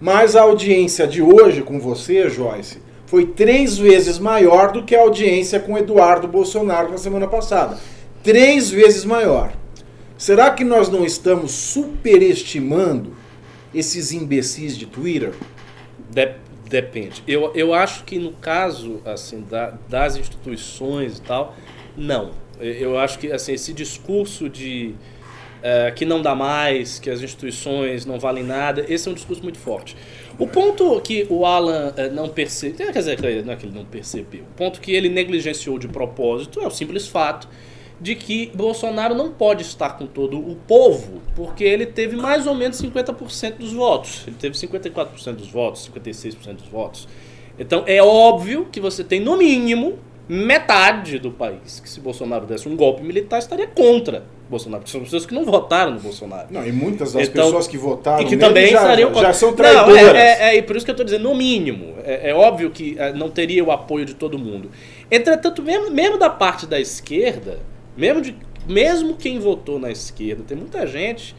mas 0.00 0.36
a 0.36 0.42
audiência 0.42 1.06
de 1.06 1.20
hoje 1.22 1.62
com 1.62 1.78
você, 1.80 2.28
Joyce, 2.28 2.78
foi 3.06 3.26
três 3.26 3.78
vezes 3.78 4.18
maior 4.18 4.72
do 4.72 4.84
que 4.84 4.94
a 4.94 5.00
audiência 5.00 5.58
com 5.58 5.76
Eduardo 5.78 6.28
Bolsonaro 6.28 6.90
na 6.90 6.98
semana 6.98 7.26
passada. 7.26 7.78
Três 8.22 8.70
vezes 8.70 9.04
maior. 9.04 9.52
Será 10.16 10.50
que 10.50 10.64
nós 10.64 10.88
não 10.88 11.04
estamos 11.04 11.52
superestimando 11.52 13.12
esses 13.74 14.12
imbecis 14.12 14.76
de 14.76 14.86
Twitter? 14.86 15.32
De- 16.10 16.34
depende. 16.68 17.22
Eu, 17.26 17.52
eu 17.54 17.72
acho 17.72 18.04
que 18.04 18.18
no 18.18 18.32
caso 18.32 19.00
assim 19.04 19.44
da- 19.48 19.74
das 19.88 20.16
instituições 20.16 21.18
e 21.18 21.22
tal, 21.22 21.54
não. 21.96 22.30
Eu- 22.60 22.98
acho 22.98 23.18
que 23.18 23.30
assim 23.32 23.52
esse 23.52 23.72
discurso 23.72 24.48
de 24.48 24.94
eh, 25.62 25.90
que 25.90 26.04
não 26.04 26.22
dá 26.22 26.34
mais, 26.34 26.98
que 26.98 27.10
as 27.10 27.20
instituições 27.20 28.06
não 28.06 28.18
valem 28.18 28.44
nada, 28.44 28.84
esse 28.88 29.08
é 29.08 29.10
um 29.10 29.14
discurso 29.14 29.42
muito 29.42 29.58
forte. 29.58 29.96
O 30.38 30.46
ponto 30.46 31.00
que 31.00 31.26
o 31.28 31.44
Alan 31.44 31.92
eh, 31.96 32.08
não 32.10 32.28
percebeu, 32.28 32.92
quer 32.92 32.98
dizer, 32.98 33.44
não 33.44 33.52
é 33.52 33.56
que 33.56 33.66
ele 33.66 33.74
não 33.74 33.84
percebeu, 33.84 34.42
o 34.42 34.56
ponto 34.56 34.80
que 34.80 34.92
ele 34.92 35.08
negligenciou 35.08 35.78
de 35.78 35.88
propósito 35.88 36.60
é 36.60 36.66
o 36.66 36.70
simples 36.70 37.08
fato 37.08 37.48
de 38.00 38.14
que 38.14 38.52
Bolsonaro 38.54 39.14
não 39.14 39.32
pode 39.32 39.62
estar 39.62 39.96
com 39.98 40.06
todo 40.06 40.38
o 40.38 40.54
povo, 40.54 41.20
porque 41.34 41.64
ele 41.64 41.84
teve 41.86 42.14
mais 42.14 42.46
ou 42.46 42.54
menos 42.54 42.80
50% 42.80 43.56
dos 43.56 43.72
votos. 43.72 44.22
Ele 44.26 44.36
teve 44.38 44.54
54% 44.56 45.32
dos 45.34 45.50
votos, 45.50 45.90
56% 45.92 46.52
dos 46.54 46.68
votos. 46.68 47.08
Então 47.58 47.82
é 47.86 48.00
óbvio 48.00 48.68
que 48.70 48.80
você 48.80 49.02
tem 49.02 49.18
no 49.18 49.36
mínimo 49.36 49.98
metade 50.28 51.18
do 51.18 51.32
país 51.32 51.80
que 51.80 51.88
se 51.88 52.00
Bolsonaro 52.00 52.46
desse 52.46 52.68
um 52.68 52.76
golpe 52.76 53.02
militar 53.02 53.38
estaria 53.38 53.66
contra 53.66 54.24
Bolsonaro, 54.48 54.80
porque 54.82 54.92
são 54.92 55.02
pessoas 55.02 55.26
que 55.26 55.34
não 55.34 55.44
votaram 55.44 55.92
no 55.92 56.00
Bolsonaro. 56.00 56.48
Não, 56.50 56.66
e 56.66 56.72
muitas 56.72 57.12
das 57.12 57.28
Então, 57.28 57.44
pessoas 57.46 57.66
que 57.66 57.76
votaram 57.76 58.22
E 58.22 58.26
que 58.26 58.36
também 58.36 58.68
já, 58.68 58.78
estariam 58.80 59.14
já 59.14 59.32
são 59.32 59.50
Não, 59.50 59.56
traidoras. 59.56 59.96
é, 59.96 60.10
é, 60.16 60.48
é, 60.50 60.56
e 60.56 60.62
por 60.62 60.76
isso 60.76 60.84
que 60.84 60.90
eu 60.90 60.94
estou 60.94 61.04
dizendo, 61.04 61.22
no 61.28 61.34
mínimo. 61.34 61.94
É, 62.04 62.30
é 62.30 62.34
óbvio 62.34 62.70
que 62.70 62.96
é, 62.98 63.12
não 63.12 63.28
teria 63.30 63.62
o 63.64 63.70
apoio 63.70 64.04
de 64.04 64.14
todo 64.14 64.38
mundo. 64.38 64.70
Entretanto, 65.10 65.62
mesmo, 65.62 65.90
mesmo 65.90 66.18
da 66.18 66.30
parte 66.30 66.66
da 66.66 66.80
esquerda, 66.80 67.58
mesmo, 67.96 68.20
de, 68.20 68.34
mesmo 68.66 69.14
quem 69.16 69.38
votou 69.38 69.78
na 69.78 69.90
esquerda, 69.90 70.42
tem 70.46 70.56
muita 70.56 70.86
gente 70.86 71.34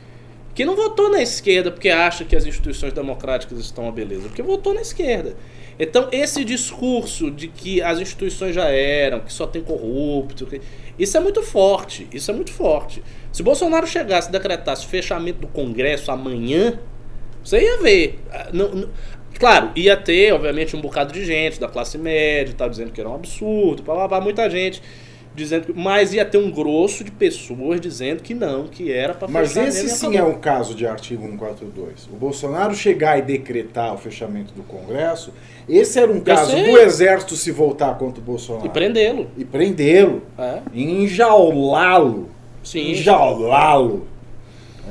que 0.56 0.65
não 0.65 0.76
votou 0.76 1.10
na 1.10 1.22
esquerda 1.22 1.72
porque 1.72 1.89
acha 1.89 2.26
que 2.26 2.36
as 2.36 2.45
instituições 2.45 2.91
democráticas 2.93 3.60
estão 3.60 3.86
uma 3.86 3.91
beleza, 3.93 4.24
porque 4.28 4.41
votou 4.41 4.74
na 4.74 4.82
esquerda. 4.82 5.36
Então, 5.80 6.10
esse 6.12 6.43
discurso 6.43 7.32
de 7.32 7.48
que 7.48 7.82
as 7.82 8.00
instituições 8.00 8.54
já 8.54 8.65
eram, 8.65 9.22
que 9.22 9.32
só 9.32 9.48
tem 9.48 9.62
corrupto, 9.62 10.45
que- 10.45 10.60
isso 10.99 11.17
é 11.17 11.19
muito 11.19 11.41
forte. 11.41 12.07
Isso 12.13 12.29
é 12.29 12.33
muito 12.33 12.51
forte. 12.51 13.01
Se 13.31 13.41
Bolsonaro 13.41 13.88
chegasse 13.88 14.29
e 14.29 14.31
decretasse 14.31 14.85
fechamento 14.85 15.39
do 15.39 15.47
Congresso 15.47 16.12
amanhã, 16.12 16.79
você 17.43 17.62
ia 17.62 17.77
ver. 17.81 18.19
Ah, 18.31 18.49
não- 18.53 18.69
não- 18.69 18.89
claro, 19.39 19.71
ia 19.75 19.95
ter, 19.95 20.33
obviamente, 20.33 20.75
um 20.75 20.81
bocado 20.81 21.13
de 21.13 21.23
gente 21.25 21.59
da 21.59 21.67
classe 21.67 21.97
média 21.97 22.53
tal, 22.57 22.69
dizendo 22.69 22.91
que 22.91 22.99
era 22.99 23.09
um 23.09 23.15
absurdo, 23.15 23.81
blá, 23.83 23.95
blá, 23.95 24.07
blá, 24.07 24.21
muita 24.21 24.49
gente 24.49 24.81
dizendo 25.35 25.67
que, 25.67 25.73
mas 25.73 26.12
ia 26.12 26.25
ter 26.25 26.38
um 26.38 26.51
grosso 26.51 27.03
de 27.03 27.12
pessoas 27.12 27.79
dizendo 27.79 28.21
que 28.21 28.33
não, 28.33 28.67
que 28.67 28.91
era 28.91 29.13
para 29.13 29.27
Mas 29.27 29.55
esse 29.55 29.88
sim 29.88 30.17
é 30.17 30.23
um 30.23 30.38
caso 30.39 30.73
de 30.75 30.85
artigo 30.85 31.23
142. 31.23 32.07
O 32.12 32.15
Bolsonaro 32.17 32.75
chegar 32.75 33.17
e 33.17 33.21
decretar 33.21 33.93
o 33.93 33.97
fechamento 33.97 34.53
do 34.53 34.63
Congresso, 34.63 35.31
esse 35.69 35.99
era 35.99 36.12
um 36.12 36.19
caso 36.19 36.55
do 36.55 36.79
Exército 36.79 37.36
se 37.36 37.51
voltar 37.51 37.97
contra 37.97 38.19
o 38.19 38.23
Bolsonaro. 38.23 38.65
E 38.65 38.69
prendê-lo. 38.69 39.27
E 39.38 39.45
prendê-lo. 39.45 40.23
É. 40.38 40.60
Enjaulá-lo. 40.73 42.29
Sim. 42.63 42.91
Enjaulá-lo. 42.91 44.08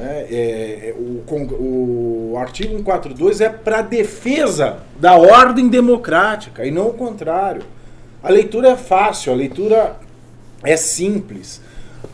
É, 0.01 0.27
é, 0.31 0.89
é, 0.91 0.95
o, 0.97 2.33
o 2.33 2.37
artigo 2.39 2.71
142 2.77 3.41
é 3.41 3.49
para 3.49 3.83
defesa 3.83 4.79
da 5.01 5.17
ordem 5.17 5.69
democrática 5.69 6.65
e 6.65 6.71
não 6.71 6.89
o 6.89 6.95
contrário. 6.95 7.63
A 8.23 8.31
leitura 8.31 8.71
é 8.71 8.77
fácil, 8.77 9.33
a 9.33 9.37
leitura 9.37 9.97
é 10.63 10.77
simples. 10.77 11.61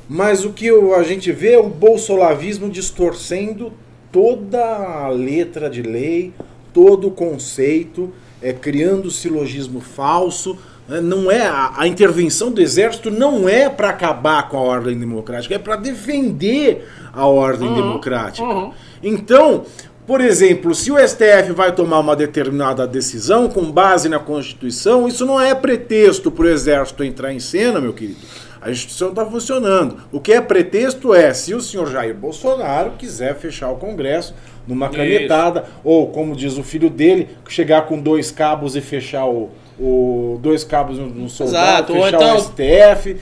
Mas 0.09 0.45
o 0.45 0.53
que 0.53 0.71
a 0.71 1.03
gente 1.03 1.31
vê 1.33 1.53
é 1.53 1.59
o 1.59 1.69
bolsolavismo 1.69 2.71
distorcendo 2.71 3.73
toda 4.11 4.65
a 4.65 5.09
letra 5.09 5.69
de 5.69 5.83
lei, 5.83 6.33
todo 6.73 7.09
o 7.09 7.11
conceito, 7.11 8.13
é, 8.45 8.53
criando 8.53 9.11
silogismo 9.11 9.81
falso. 9.81 10.57
né? 10.87 11.01
Não 11.01 11.31
é 11.31 11.47
a, 11.47 11.73
a 11.79 11.89
intervenção 11.89 12.53
do 12.53 12.61
exército 12.61 13.11
não 13.11 13.49
é 13.49 13.71
para 13.71 13.89
acabar 13.89 14.49
com 14.51 14.59
a 14.59 14.61
ordem 14.61 14.99
democrática, 14.99 15.55
é 15.55 15.59
para 15.59 15.77
defender 15.77 16.87
a 17.13 17.27
ordem 17.27 17.73
democrática. 17.75 18.47
uhum. 18.47 18.73
Então, 19.03 19.65
por 20.07 20.21
exemplo, 20.21 20.75
se 20.75 20.93
o 20.93 20.99
STF 20.99 21.53
vai 21.55 21.73
tomar 21.73 22.01
uma 22.01 22.15
determinada 22.15 22.87
decisão 22.87 23.49
com 23.49 23.73
base 23.73 24.07
na 24.07 24.19
Constituição, 24.19 25.09
isso 25.09 25.25
não 25.25 25.41
é 25.41 25.55
pretexto 25.55 26.31
para 26.31 26.45
o 26.45 26.49
Exército 26.49 27.03
entrar 27.03 27.33
em 27.33 27.41
cena, 27.41 27.81
meu 27.81 27.95
querido. 27.95 28.19
A 28.61 28.67
Constituição 28.67 29.11
está 29.11 29.25
funcionando. 29.25 29.97
O 30.13 30.21
que 30.21 30.33
é 30.33 30.41
pretexto 30.41 31.15
é 31.15 31.33
se 31.33 31.55
o 31.55 31.61
senhor 31.61 31.91
Jair 31.91 32.15
Bolsonaro 32.15 32.93
quiser 32.99 33.35
fechar 33.37 33.71
o 33.71 33.77
Congresso 33.77 34.35
numa 34.67 34.87
Isso. 34.87 34.97
canetada, 34.97 35.65
ou 35.83 36.09
como 36.09 36.35
diz 36.35 36.57
o 36.57 36.63
filho 36.63 36.91
dele, 36.91 37.29
chegar 37.49 37.83
com 37.83 38.01
dois 38.01 38.31
cabos 38.31 38.77
e 38.77 38.81
fechar 38.81 39.27
o. 39.27 39.51
o 39.79 40.39
dois 40.43 40.65
cabos 40.65 40.99
no, 40.99 41.29
soldado, 41.29 41.93
Exato, 41.93 41.93
fechar 41.93 42.15
então- 42.15 42.37
o 42.37 42.41
STF. 42.41 43.17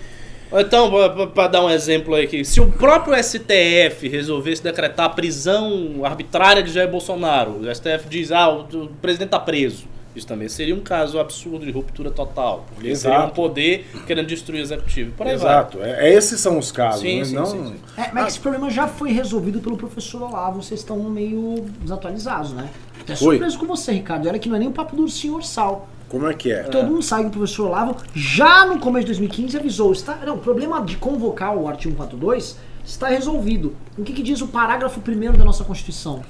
Então, 0.55 0.93
para 1.35 1.49
dar 1.49 1.65
um 1.65 1.71
exemplo 1.71 2.15
aí 2.15 2.25
aqui, 2.25 2.45
se 2.45 2.61
o 2.61 2.71
próprio 2.71 3.15
STF 3.17 4.07
resolvesse 4.07 4.63
decretar 4.63 5.07
a 5.07 5.09
prisão 5.09 6.03
arbitrária 6.05 6.63
de 6.63 6.71
Jair 6.71 6.91
Bolsonaro, 6.91 7.53
o 7.63 7.75
STF 7.75 8.07
diz, 8.07 8.31
ah, 8.31 8.51
o, 8.51 8.61
o 8.61 8.89
presidente 9.01 9.29
está 9.29 9.41
preso. 9.41 9.87
Isso 10.15 10.27
também 10.27 10.49
seria 10.49 10.75
um 10.75 10.81
caso 10.81 11.19
absurdo 11.19 11.65
de 11.65 11.73
ruptura 11.73 12.11
total. 12.11 12.67
Porque 12.75 12.89
Exato. 12.89 13.15
seria 13.15 13.27
um 13.29 13.31
poder 13.35 13.87
querendo 14.07 14.27
destruir 14.27 14.61
o 14.61 14.63
executivo. 14.63 15.13
Por 15.13 15.27
aí 15.27 15.37
vai. 15.37 15.53
Exato. 15.53 15.79
É, 15.83 16.09
é- 16.09 16.15
esses 16.15 16.39
são 16.41 16.59
os 16.59 16.71
casos, 16.71 17.01
Sim, 17.01 17.19
mas 17.21 17.29
sim, 17.29 17.35
não. 17.35 17.47
sim, 17.47 17.65
sim. 17.67 17.77
É, 17.97 18.11
mas 18.13 18.29
esse 18.29 18.41
problema 18.41 18.71
já 18.71 18.87
foi 18.87 19.11
resolvido 19.13 19.61
pelo 19.61 19.77
professor 19.77 20.23
Olavo, 20.23 20.63
vocês 20.63 20.81
estão 20.81 20.99
meio 21.11 21.65
desatualizados, 21.81 22.53
né? 22.53 22.69
Até 23.01 23.17
Foi. 23.17 23.37
surpreso 23.37 23.59
com 23.59 23.67
você, 23.67 23.93
Ricardo. 23.93 24.29
Olha 24.29 24.39
que 24.39 24.49
não 24.49 24.57
é 24.57 24.59
nem 24.61 24.69
o 24.69 24.73
papo 24.73 24.95
do 24.95 25.09
senhor 25.09 25.43
Sal. 25.43 25.89
Como 26.09 26.29
é 26.29 26.35
que 26.35 26.53
é? 26.53 26.65
Todo 26.65 26.87
mundo 26.89 27.03
sabe 27.03 27.23
que 27.23 27.29
o 27.29 27.31
professor 27.33 27.69
Olavo, 27.69 27.97
já 28.15 28.67
no 28.67 28.79
começo 28.79 29.07
de 29.07 29.13
2015, 29.13 29.57
avisou. 29.57 29.93
Está, 29.93 30.17
não, 30.17 30.35
o 30.35 30.39
problema 30.39 30.83
de 30.83 30.97
convocar 30.97 31.57
o 31.57 31.67
artigo 31.67 31.97
142 31.97 32.59
está 32.85 33.09
resolvido. 33.09 33.75
O 33.97 34.03
que, 34.03 34.13
que 34.13 34.23
diz 34.23 34.43
o 34.43 34.49
parágrafo 34.49 35.01
1 35.01 35.33
da 35.39 35.45
nossa 35.45 35.65
Constituição? 35.65 36.23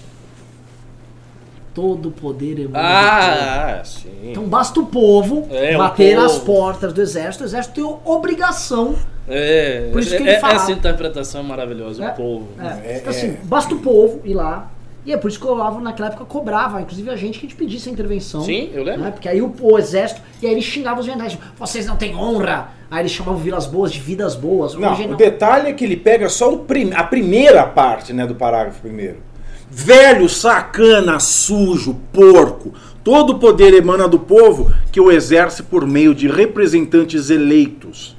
Todo 1.74 2.10
poder 2.10 2.58
emana 2.58 2.66
do 2.66 2.72
povo. 2.72 2.76
Ah, 2.84 3.80
sim. 3.84 4.10
Então 4.24 4.44
basta 4.44 4.78
o 4.78 4.86
povo 4.86 5.48
É, 5.50 5.74
o 5.74 5.78
bater 5.78 6.14
povo. 6.16 6.26
as 6.26 6.38
portas 6.38 6.92
do 6.92 7.00
exército. 7.00 7.44
O 7.44 7.46
exército 7.46 7.74
tem 7.74 7.96
obrigação. 8.04 8.94
É, 9.26 9.88
Por 9.90 10.00
isso 10.02 10.10
que 10.10 10.16
é- 10.16 10.20
ele 10.20 10.30
é- 10.32 10.38
fala. 10.40 10.54
essa 10.54 10.72
interpretação 10.72 11.40
é 11.40 11.44
maravilhosa, 11.44 12.04
É. 12.04 12.10
o 12.10 12.14
povo. 12.14 12.48
É, 12.60 12.92
É, 12.94 12.96
então, 12.98 13.10
assim, 13.10 13.28
é. 13.28 13.36
basta 13.44 13.74
o 13.74 13.78
povo 13.78 14.20
ir 14.24 14.34
lá. 14.34 14.70
E 15.04 15.12
é 15.12 15.16
por 15.16 15.28
isso 15.28 15.40
que 15.40 15.46
o 15.46 15.50
Olavo 15.50 15.80
naquela 15.80 16.08
época 16.10 16.24
cobrava, 16.26 16.80
inclusive 16.80 17.10
a 17.10 17.16
gente 17.16 17.38
que 17.40 17.46
a 17.46 17.48
gente 17.48 17.56
pedisse 17.58 17.88
a 17.88 17.92
intervenção. 17.92 18.42
Sim, 18.42 18.70
eu 18.72 18.84
lembro. 18.84 19.00
Né? 19.02 19.10
Porque 19.10 19.28
aí 19.28 19.42
o, 19.42 19.52
o 19.60 19.76
exército, 19.78 20.20
e 20.40 20.46
aí 20.46 20.52
ele 20.52 20.62
xingava 20.62 21.00
os 21.00 21.06
generais, 21.06 21.36
vocês 21.58 21.86
não 21.86 21.96
têm 21.96 22.14
honra. 22.14 22.68
Aí 22.88 23.00
ele 23.00 23.08
chamava 23.08 23.36
Vilas 23.38 23.66
Boas 23.66 23.90
de 23.90 23.98
vidas 23.98 24.36
boas. 24.36 24.74
Não, 24.74 24.92
o 24.92 25.16
detalhe 25.16 25.70
é 25.70 25.72
que 25.72 25.84
ele 25.84 25.96
pega 25.96 26.28
só 26.28 26.52
o 26.52 26.58
prim- 26.60 26.92
a 26.92 27.02
primeira 27.02 27.66
parte 27.66 28.12
né, 28.12 28.26
do 28.26 28.34
parágrafo 28.34 28.80
primeiro. 28.82 29.16
Velho, 29.74 30.28
sacana, 30.28 31.18
sujo, 31.18 31.96
porco. 32.12 32.74
Todo 33.02 33.30
o 33.30 33.38
poder 33.38 33.72
emana 33.72 34.06
do 34.06 34.18
povo 34.18 34.70
que 34.92 35.00
o 35.00 35.10
exerce 35.10 35.62
por 35.62 35.86
meio 35.86 36.14
de 36.14 36.28
representantes 36.28 37.30
eleitos. 37.30 38.14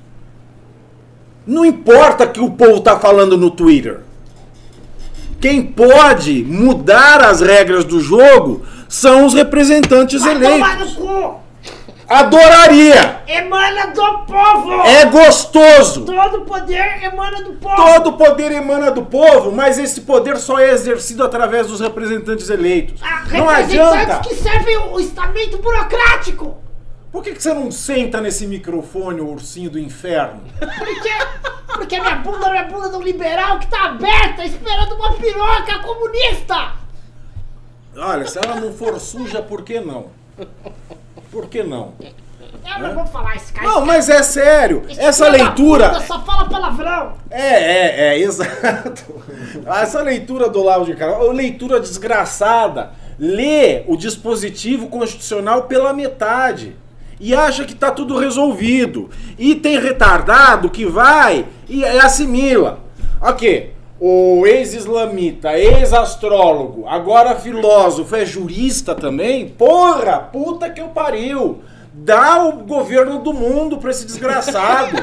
Não 1.46 1.64
importa 1.64 2.26
que 2.26 2.40
o 2.40 2.50
povo 2.50 2.82
tá 2.82 3.00
falando 3.00 3.38
no 3.38 3.52
Twitter. 3.52 4.00
Quem 5.40 5.62
pode 5.62 6.44
mudar 6.44 7.22
as 7.22 7.40
regras 7.40 7.86
do 7.86 8.00
jogo 8.00 8.64
são 8.90 9.24
os 9.24 9.36
representantes 9.36 10.26
eleitos. 10.26 10.98
Adoraria! 12.08 13.24
Emana 13.28 13.88
do 13.88 14.20
povo! 14.26 14.82
É 14.82 15.06
gostoso! 15.06 16.06
Todo 16.06 16.42
poder 16.42 17.04
emana 17.04 17.42
do 17.44 17.54
povo! 17.54 17.76
Todo 17.76 18.14
poder 18.14 18.52
emana 18.52 18.92
do 18.92 19.04
povo, 19.06 19.52
mas 19.52 19.80
esse 19.80 20.02
poder 20.02 20.38
só 20.38 20.60
é 20.60 20.72
exercido 20.72 21.24
através 21.24 21.68
dos 21.68 21.80
representantes 21.80 22.50
eleitos. 22.50 23.02
Ah, 23.02 23.24
não 23.32 23.50
adianta! 23.50 24.20
que 24.20 24.36
servem 24.36 24.78
o 24.78 25.00
estamento 25.00 25.58
burocrático! 25.58 26.58
Por 27.12 27.24
que, 27.24 27.34
que 27.34 27.44
você 27.44 27.54
não 27.54 27.72
senta 27.72 28.20
nesse 28.20 28.48
microfone, 28.48 29.22
o 29.22 29.30
ursinho 29.30 29.70
do 29.70 29.80
inferno? 29.80 30.42
Porque, 30.60 31.10
porque 31.74 32.00
minha 32.00 32.16
bunda 32.16 32.50
não 32.50 32.56
é 32.56 32.64
bunda 32.66 32.90
de 32.90 32.96
um 32.96 33.02
liberal 33.02 33.60
que 33.60 33.68
tá 33.68 33.86
aberta 33.86 34.44
esperando 34.44 34.96
uma 34.96 35.14
piroca 35.14 35.80
comunista! 35.80 36.74
Olha, 37.96 38.26
se 38.28 38.40
ela 38.40 38.56
não 38.60 38.74
for 38.74 39.00
suja, 39.00 39.42
por 39.42 39.62
que 39.62 39.80
não? 39.80 40.08
Por 41.34 41.48
que 41.48 41.64
não? 41.64 41.94
Eu 42.00 42.88
não 42.88 42.94
vou 42.94 43.08
falar 43.08 43.36
esse 43.36 43.52
cara. 43.52 43.68
Não, 43.68 43.84
mas 43.84 44.08
é 44.08 44.22
sério. 44.22 44.84
esse 44.88 45.02
Essa 45.02 45.28
leitura. 45.28 45.90
puta 45.90 46.02
só 46.02 46.22
fala 46.22 46.48
palavrão! 46.48 47.14
É, 47.32 47.42
é, 47.42 48.08
é, 48.10 48.20
exato. 48.22 49.16
Essa 49.66 50.04
leitura 50.04 50.48
do 50.48 50.62
Olavo 50.62 50.86
de 50.86 50.96
Carvalho, 50.96 51.32
é 51.32 51.34
leitura 51.34 51.80
desgraçada, 51.80 52.92
lê 53.18 53.84
o 53.88 53.98
dispositivo 53.98 54.88
constitucional 54.88 55.64
pela 55.64 55.92
metade 55.92 56.76
e 57.20 57.34
acha 57.34 57.66
que 57.66 57.74
tá 57.74 57.90
tudo 57.90 58.16
resolvido. 58.16 59.10
E 59.40 59.56
tem 59.56 59.80
retardado 59.80 60.70
que 60.70 60.86
vai 60.86 61.48
e 61.68 61.84
assimila. 61.84 62.80
Ok, 63.20 63.74
o 64.00 64.46
ex-islamita, 64.46 65.58
ex-astrólogo, 65.58 66.86
agora 66.88 67.36
filósofo, 67.36 68.16
é 68.16 68.26
jurista 68.26 68.94
também? 68.94 69.50
Porra, 69.50 70.20
puta 70.20 70.70
que 70.70 70.82
eu 70.82 70.90
pariu! 70.90 71.64
Dá 71.94 72.44
o 72.44 72.64
governo 72.64 73.20
do 73.20 73.34
mundo 73.34 73.78
pra 73.78 73.92
esse 73.92 74.06
desgraçado. 74.06 74.98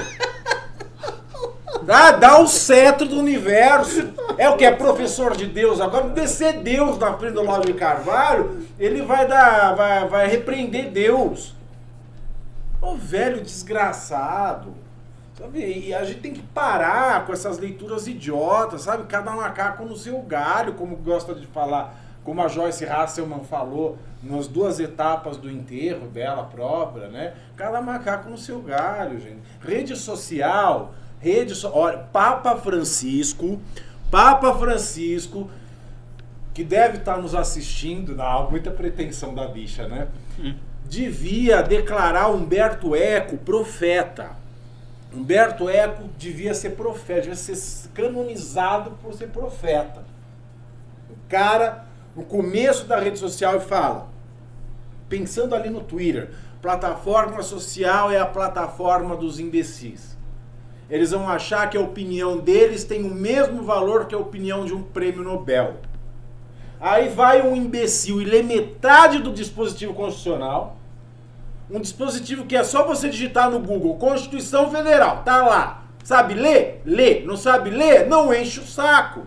Dá, 1.83 2.11
dá 2.11 2.41
o 2.41 2.49
cetro 2.49 3.07
do 3.07 3.19
universo. 3.19 4.13
É 4.37 4.51
o 4.51 4.57
que? 4.57 4.65
É 4.65 4.73
professor 4.73 5.37
de 5.37 5.47
Deus. 5.47 5.81
Agora, 5.81 6.09
descer 6.09 6.59
Deus 6.59 6.99
na 6.99 7.15
frente 7.15 7.35
do 7.35 7.41
Olavo 7.41 7.65
de 7.65 7.75
Carvalho, 7.75 8.67
ele 8.79 9.03
vai 9.03 9.27
dar. 9.27 9.75
Vai, 9.75 10.09
vai 10.09 10.29
repreender 10.29 10.91
Deus. 10.91 11.55
Ô 12.83 12.95
velho 12.97 13.41
desgraçado. 13.41 14.75
Sabe? 15.41 15.87
E 15.87 15.95
a 15.95 16.05
gente 16.05 16.21
tem 16.21 16.35
que 16.35 16.43
parar 16.43 17.25
com 17.25 17.33
essas 17.33 17.59
leituras 17.59 18.07
idiotas, 18.07 18.83
sabe? 18.83 19.05
Cada 19.05 19.31
macaco 19.31 19.87
no 19.87 19.97
seu 19.97 20.21
galho, 20.21 20.75
como 20.75 20.95
gosta 20.97 21.35
de 21.35 21.47
falar, 21.47 21.99
como 22.23 22.43
a 22.43 22.49
Joyce 22.49 22.85
Hasselman 22.85 23.43
falou 23.45 23.97
nas 24.23 24.47
duas 24.47 24.79
etapas 24.79 25.39
do 25.39 25.51
enterro 25.51 26.09
dela 26.09 26.45
própria, 26.45 27.09
né? 27.09 27.33
Cada 27.57 27.81
macaco 27.81 28.29
no 28.29 28.37
seu 28.37 28.61
galho, 28.61 29.19
gente. 29.19 29.41
Rede 29.63 29.97
social, 29.97 30.93
rede 31.19 31.55
so... 31.55 31.71
Olha, 31.73 31.97
Papa 32.13 32.57
Francisco, 32.57 33.59
Papa 34.11 34.55
Francisco, 34.57 35.51
que 36.53 36.63
deve 36.63 36.99
estar 36.99 37.17
nos 37.17 37.35
assistindo, 37.35 38.15
não, 38.15 38.51
muita 38.51 38.71
pretensão 38.71 39.35
da 39.35 39.49
bicha, 39.49 39.89
né? 39.89 40.09
Devia 40.85 41.63
declarar 41.63 42.29
Humberto 42.29 42.95
Eco 42.95 43.39
profeta. 43.39 44.40
Humberto 45.13 45.69
Eco 45.69 46.05
devia 46.17 46.55
ser 46.55 46.71
profeta, 46.71 47.23
devia 47.23 47.37
ser 47.37 47.89
canonizado 47.91 48.93
por 49.03 49.13
ser 49.13 49.29
profeta. 49.29 50.05
O 51.11 51.17
cara, 51.29 51.85
no 52.15 52.25
começo 52.25 52.87
da 52.87 52.99
rede 52.99 53.19
social, 53.19 53.61
fala, 53.61 54.09
pensando 55.09 55.55
ali 55.55 55.69
no 55.69 55.81
Twitter, 55.81 56.31
plataforma 56.63 57.43
social 57.43 58.11
é 58.13 58.19
a 58.19 58.27
plataforma 58.27 59.17
dos 59.17 59.41
imbecis. 59.41 60.17
Eles 60.89 61.11
vão 61.11 61.29
achar 61.29 61.69
que 61.71 61.77
a 61.77 61.81
opinião 61.81 62.39
deles 62.39 62.85
tem 62.85 63.05
o 63.05 63.15
mesmo 63.15 63.63
valor 63.63 64.07
que 64.07 64.15
a 64.15 64.19
opinião 64.19 64.65
de 64.65 64.75
um 64.75 64.83
prêmio 64.83 65.23
Nobel. 65.23 65.77
Aí 66.81 67.09
vai 67.09 67.47
um 67.47 67.55
imbecil 67.55 68.21
e 68.21 68.25
lê 68.25 68.43
metade 68.43 69.19
do 69.19 69.33
dispositivo 69.33 69.93
constitucional, 69.95 70.77
Um 71.71 71.81
dispositivo 71.81 72.47
que 72.47 72.57
é 72.57 72.65
só 72.65 72.85
você 72.85 73.09
digitar 73.09 73.49
no 73.49 73.61
Google 73.61 73.97
Constituição 73.97 74.71
Federal, 74.71 75.23
tá 75.23 75.47
lá. 75.47 75.85
Sabe 76.03 76.35
ler? 76.35 76.83
Lê. 76.85 77.21
Não 77.21 77.37
sabe 77.37 77.71
ler? 77.71 78.09
Não 78.09 78.35
enche 78.35 78.59
o 78.59 78.67
saco. 78.67 79.27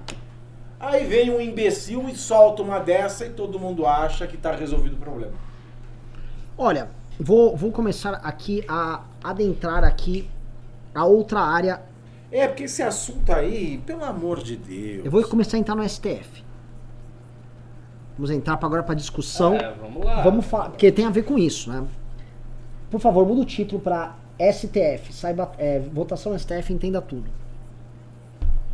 Aí 0.79 1.05
vem 1.05 1.31
um 1.31 1.39
imbecil 1.39 2.09
e 2.09 2.15
solta 2.15 2.61
uma 2.61 2.79
dessa 2.79 3.25
e 3.25 3.29
todo 3.29 3.57
mundo 3.57 3.85
acha 3.87 4.27
que 4.27 4.35
tá 4.35 4.51
resolvido 4.51 4.95
o 4.95 4.99
problema. 4.99 5.31
Olha, 6.57 6.89
vou, 7.17 7.55
vou 7.55 7.71
começar 7.71 8.15
aqui 8.15 8.65
a 8.67 9.01
adentrar 9.23 9.85
aqui 9.85 10.29
a 10.93 11.05
outra 11.05 11.39
área. 11.39 11.81
É, 12.29 12.47
porque 12.47 12.63
esse 12.63 12.83
assunto 12.83 13.31
aí, 13.31 13.81
pelo 13.85 14.03
amor 14.03 14.43
de 14.43 14.57
Deus. 14.57 15.05
Eu 15.05 15.11
vou 15.11 15.23
começar 15.23 15.55
a 15.55 15.59
entrar 15.61 15.75
no 15.75 15.87
STF. 15.87 16.43
Vamos 18.17 18.31
entrar 18.31 18.59
agora 18.61 18.83
para 18.83 18.95
discussão. 18.95 19.55
É, 19.55 19.73
vamos 19.79 20.03
lá. 20.03 20.21
Vamos 20.21 20.45
falar, 20.45 20.69
porque 20.69 20.91
tem 20.91 21.05
a 21.05 21.09
ver 21.09 21.23
com 21.23 21.39
isso, 21.39 21.71
né? 21.71 21.87
Por 22.93 23.01
favor, 23.01 23.27
muda 23.27 23.41
o 23.41 23.45
título 23.45 23.81
para 23.81 24.15
STF. 24.39 25.11
Saiba, 25.11 25.51
é, 25.57 25.79
votação 25.79 26.37
STF, 26.37 26.71
entenda 26.71 27.01
tudo. 27.01 27.25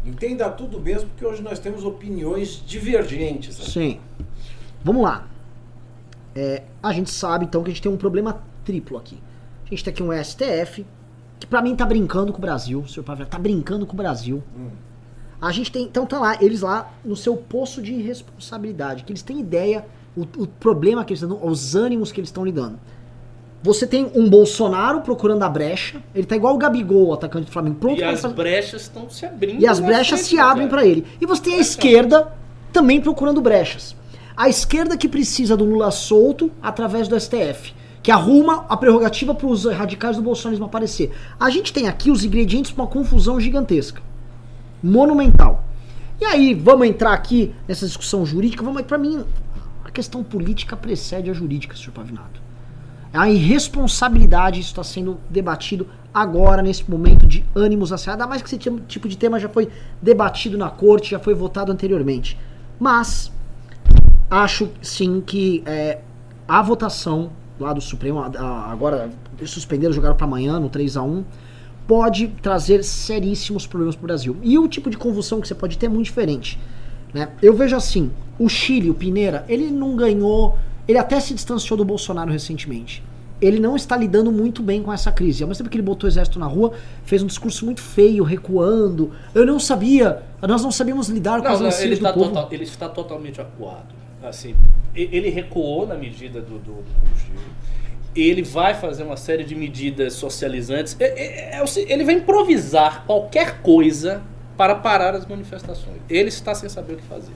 Entenda 0.05 0.49
tudo 0.49 0.77
mesmo, 0.77 1.07
porque 1.07 1.25
hoje 1.25 1.41
nós 1.41 1.57
temos 1.57 1.85
opiniões 1.85 2.61
divergentes. 2.67 3.57
né? 3.57 3.63
Sim. 3.63 3.99
Vamos 4.83 5.03
lá. 5.03 5.25
É, 6.35 6.63
a 6.83 6.91
gente 6.91 7.09
sabe 7.09 7.45
então 7.45 7.63
que 7.63 7.69
a 7.69 7.73
gente 7.73 7.81
tem 7.81 7.89
um 7.89 7.95
problema 7.95 8.43
triplo 8.65 8.97
aqui. 8.97 9.17
A 9.65 9.69
gente 9.69 9.85
tem 9.85 9.93
aqui 9.93 10.03
um 10.03 10.11
STF 10.11 10.85
que 11.39 11.47
pra 11.47 11.61
mim 11.61 11.73
tá 11.73 11.85
brincando 11.85 12.33
com 12.33 12.39
o 12.39 12.41
Brasil, 12.41 12.85
senhor 12.89 13.05
Pavela, 13.05 13.29
tá 13.29 13.39
brincando 13.39 13.87
com 13.87 13.93
o 13.93 13.95
Brasil. 13.95 14.43
Hum. 14.53 14.67
A 15.41 15.53
gente 15.53 15.71
tem, 15.71 15.83
então 15.83 16.05
tá 16.05 16.19
lá, 16.19 16.43
eles 16.43 16.59
lá 16.59 16.91
no 17.05 17.15
seu 17.15 17.37
poço 17.37 17.81
de 17.81 17.93
irresponsabilidade, 17.93 19.05
que 19.05 19.13
eles 19.13 19.21
têm 19.21 19.39
ideia, 19.39 19.85
o, 20.13 20.23
o 20.23 20.45
problema 20.45 21.05
que 21.05 21.13
eles 21.13 21.23
estão, 21.23 21.39
os 21.41 21.73
ânimos 21.73 22.11
que 22.11 22.19
eles 22.19 22.27
estão 22.27 22.43
lidando. 22.43 22.77
Você 23.61 23.85
tem 23.85 24.09
um 24.15 24.29
Bolsonaro 24.29 25.01
procurando 25.01 25.43
a 25.43 25.49
brecha, 25.49 26.01
ele 26.15 26.25
tá 26.25 26.35
igual 26.35 26.55
o 26.55 26.57
Gabigol, 26.57 27.13
atacante 27.13 27.47
do 27.47 27.51
Flamengo, 27.51 27.75
pronto 27.75 27.99
E 27.99 28.03
as 28.03 28.21
fazer- 28.21 28.33
brechas 28.33 28.81
estão 28.83 29.09
se 29.09 29.25
abrindo. 29.25 29.61
e 29.61 29.67
as 29.67 29.79
brechas 29.81 30.19
frente, 30.21 30.29
se 30.29 30.35
né, 30.37 30.41
abrem 30.41 30.67
pra 30.69 30.85
ele. 30.85 31.05
E 31.19 31.25
você 31.25 31.41
tem 31.43 31.55
a 31.55 31.59
esquerda 31.59 32.31
também 32.71 33.01
procurando 33.01 33.41
brechas. 33.41 33.95
A 34.37 34.47
esquerda 34.47 34.95
que 34.95 35.09
precisa 35.09 35.57
do 35.57 35.65
Lula 35.65 35.91
solto 35.91 36.49
através 36.61 37.09
do 37.09 37.19
STF, 37.19 37.73
que 38.01 38.09
arruma 38.11 38.65
a 38.69 38.77
prerrogativa 38.77 39.35
para 39.35 39.47
os 39.47 39.65
radicais 39.65 40.15
do 40.15 40.21
bolsonarismo 40.21 40.65
aparecer. 40.65 41.11
A 41.37 41.49
gente 41.49 41.73
tem 41.73 41.89
aqui 41.89 42.09
os 42.09 42.23
ingredientes 42.23 42.71
para 42.71 42.83
uma 42.85 42.89
confusão 42.89 43.37
gigantesca, 43.41 44.01
monumental. 44.81 45.65
E 46.21 46.23
aí, 46.23 46.53
vamos 46.53 46.87
entrar 46.87 47.11
aqui 47.13 47.53
nessa 47.67 47.85
discussão 47.85 48.25
jurídica, 48.25 48.63
vamos 48.63 48.81
para 48.83 48.97
mim, 48.97 49.25
a 49.83 49.91
questão 49.91 50.23
política 50.23 50.77
precede 50.77 51.29
a 51.29 51.33
jurídica, 51.33 51.75
senhor 51.75 51.91
Pavinato. 51.91 52.41
A 53.13 53.29
irresponsabilidade, 53.29 54.59
está 54.59 54.83
sendo 54.83 55.17
debatido 55.29 55.87
agora, 56.13 56.61
nesse 56.61 56.89
momento 56.89 57.25
de 57.25 57.43
ânimos 57.55 57.91
acirrados, 57.91 58.21
ainda 58.21 58.29
mais 58.29 58.41
que 58.41 58.47
esse 58.47 58.57
tipo- 58.87 59.07
de 59.07 59.17
tema 59.17 59.39
já 59.39 59.49
foi 59.49 59.69
debatido 60.01 60.57
na 60.57 60.69
corte, 60.69 61.11
já 61.11 61.19
foi 61.19 61.33
votado 61.33 61.71
anteriormente. 61.71 62.37
Mas, 62.79 63.31
acho 64.29 64.69
sim 64.81 65.21
que 65.25 65.63
é, 65.65 65.99
a 66.47 66.61
votação 66.61 67.31
lá 67.59 67.73
do 67.73 67.81
Supremo, 67.81 68.19
a- 68.19 68.31
a- 68.37 68.71
agora 68.71 69.09
suspenderam, 69.45 69.93
jogaram 69.93 70.15
para 70.15 70.25
amanhã, 70.25 70.59
no 70.59 70.69
3 70.69 70.95
a 70.95 71.01
1 71.03 71.23
pode 71.87 72.27
trazer 72.41 72.83
seríssimos 72.83 73.65
problemas 73.65 73.95
para 73.95 74.03
o 74.03 74.07
Brasil. 74.07 74.37
E 74.43 74.59
o 74.59 74.67
tipo 74.67 74.89
de 74.91 74.97
convulsão 74.97 75.41
que 75.41 75.47
você 75.47 75.55
pode 75.55 75.77
ter 75.77 75.87
é 75.87 75.89
muito 75.89 76.05
diferente. 76.05 76.59
Né? 77.11 77.29
Eu 77.41 77.55
vejo 77.55 77.75
assim, 77.75 78.11
o 78.37 78.47
Chile, 78.47 78.91
o 78.91 78.93
Pineira, 78.93 79.43
ele 79.49 79.71
não 79.71 79.95
ganhou, 79.95 80.57
ele 80.89 80.97
até 80.97 81.19
se 81.19 81.33
distanciou 81.35 81.77
do 81.77 81.85
Bolsonaro 81.85 82.31
recentemente. 82.31 83.03
Ele 83.39 83.59
não 83.59 83.75
está 83.75 83.95
lidando 83.95 84.31
muito 84.31 84.61
bem 84.63 84.81
com 84.83 84.91
essa 84.91 85.11
crise. 85.11 85.43
Ao 85.43 85.47
mesmo 85.47 85.59
tempo 85.63 85.69
que 85.69 85.77
ele 85.77 85.83
botou 85.83 86.07
o 86.07 86.11
exército 86.11 86.39
na 86.39 86.47
rua, 86.47 86.73
fez 87.05 87.21
um 87.23 87.27
discurso 87.27 87.63
muito 87.63 87.79
feio, 87.81 88.23
recuando. 88.23 89.11
Eu 89.33 89.45
não 89.45 89.59
sabia, 89.59 90.23
nós 90.41 90.61
não 90.63 90.71
sabíamos 90.71 91.07
lidar 91.07 91.37
com 91.41 91.47
Não, 91.47 91.53
as 91.53 91.59
não, 91.61 91.69
ele, 91.69 91.89
do 91.89 91.93
está 91.93 92.11
povo. 92.11 92.25
total- 92.25 92.49
ele 92.51 92.63
está 92.63 92.89
totalmente 92.89 93.39
acuado. 93.39 93.93
Assim, 94.23 94.55
ele 94.95 95.29
recuou 95.29 95.87
na 95.87 95.95
medida 95.95 96.41
do, 96.41 96.57
do, 96.59 96.73
do. 96.81 96.83
Ele 98.15 98.41
vai 98.41 98.73
fazer 98.73 99.03
uma 99.03 99.15
série 99.15 99.43
de 99.43 99.55
medidas 99.55 100.13
socializantes. 100.13 100.97
É- 100.99 101.55
é- 101.55 101.61
é 101.61 101.93
ele 101.93 102.03
vai 102.03 102.15
improvisar 102.15 103.05
qualquer 103.05 103.61
coisa 103.61 104.21
para 104.57 104.75
parar 104.75 105.15
as 105.15 105.25
manifestações. 105.25 105.97
Ele 106.09 106.27
está 106.27 106.53
sem 106.55 106.67
saber 106.67 106.93
o 106.93 106.97
que 106.97 107.03
fazer. 107.03 107.31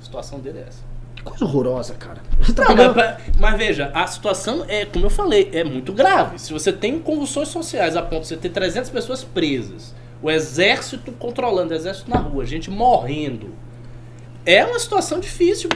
A 0.00 0.04
situação 0.04 0.38
dele 0.38 0.60
é 0.60 0.62
essa. 0.68 0.80
Coisa 1.26 1.44
horrorosa, 1.44 1.94
cara. 1.94 2.20
Tá 2.54 2.62
Não, 2.62 2.76
pegando- 2.76 2.94
mas, 2.96 3.16
mas 3.38 3.58
veja, 3.58 3.90
a 3.92 4.06
situação 4.06 4.64
é, 4.68 4.84
como 4.86 5.06
eu 5.06 5.10
falei, 5.10 5.50
é 5.52 5.64
muito 5.64 5.92
grave. 5.92 6.38
Se 6.38 6.52
você 6.52 6.72
tem 6.72 6.98
convulsões 7.00 7.48
sociais 7.48 7.96
a 7.96 8.02
ponto 8.02 8.22
de 8.22 8.28
você 8.28 8.36
ter 8.36 8.50
300 8.50 8.88
pessoas 8.90 9.24
presas, 9.24 9.94
o 10.22 10.30
exército 10.30 11.10
controlando, 11.12 11.72
o 11.72 11.76
exército 11.76 12.08
na 12.08 12.16
rua, 12.18 12.46
gente 12.46 12.70
morrendo, 12.70 13.48
é 14.44 14.64
uma 14.64 14.78
situação 14.78 15.18
difícil 15.18 15.68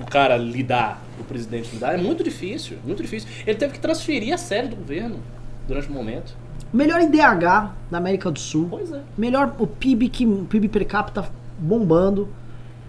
o 0.00 0.04
cara 0.06 0.36
lidar, 0.36 1.00
o 1.20 1.24
presidente 1.24 1.70
lidar. 1.72 1.94
É 1.94 1.96
muito 1.96 2.24
difícil, 2.24 2.76
muito 2.84 3.00
difícil. 3.02 3.28
Ele 3.46 3.56
teve 3.56 3.74
que 3.74 3.78
transferir 3.78 4.34
a 4.34 4.38
série 4.38 4.68
do 4.68 4.76
governo 4.76 5.20
durante 5.68 5.88
o 5.88 5.92
momento. 5.92 6.36
Melhor 6.72 7.00
IDH 7.00 7.70
da 7.90 7.98
América 7.98 8.30
do 8.30 8.38
Sul. 8.40 8.66
Pois 8.68 8.90
é. 8.92 9.00
Melhor 9.16 9.54
o 9.58 9.66
PIB 9.66 10.08
que 10.08 10.26
o 10.26 10.44
PIB 10.44 10.68
per 10.68 10.84
capita 10.84 11.30
bombando. 11.58 12.28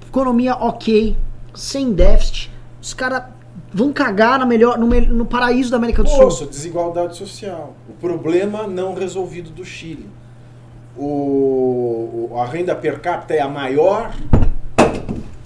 Economia 0.07 0.55
ok, 0.55 1.15
sem 1.57 1.91
déficit. 1.91 2.51
Os 2.81 2.93
caras 2.93 3.23
vão 3.73 3.91
cagar 3.91 4.39
na 4.39 4.45
melhor, 4.45 4.77
no, 4.77 4.87
no 4.87 5.25
paraíso 5.25 5.71
da 5.71 5.77
América 5.77 6.03
do 6.03 6.09
Sul. 6.09 6.19
Poxa, 6.19 6.45
desigualdade 6.45 7.17
social. 7.17 7.75
O 7.89 7.93
problema 7.93 8.67
não 8.67 8.93
resolvido 8.93 9.49
do 9.49 9.65
Chile. 9.65 10.07
O- 10.95 12.29
a 12.37 12.45
renda 12.45 12.75
per 12.75 12.99
capita 12.99 13.33
é 13.33 13.41
a 13.41 13.47
maior. 13.47 14.13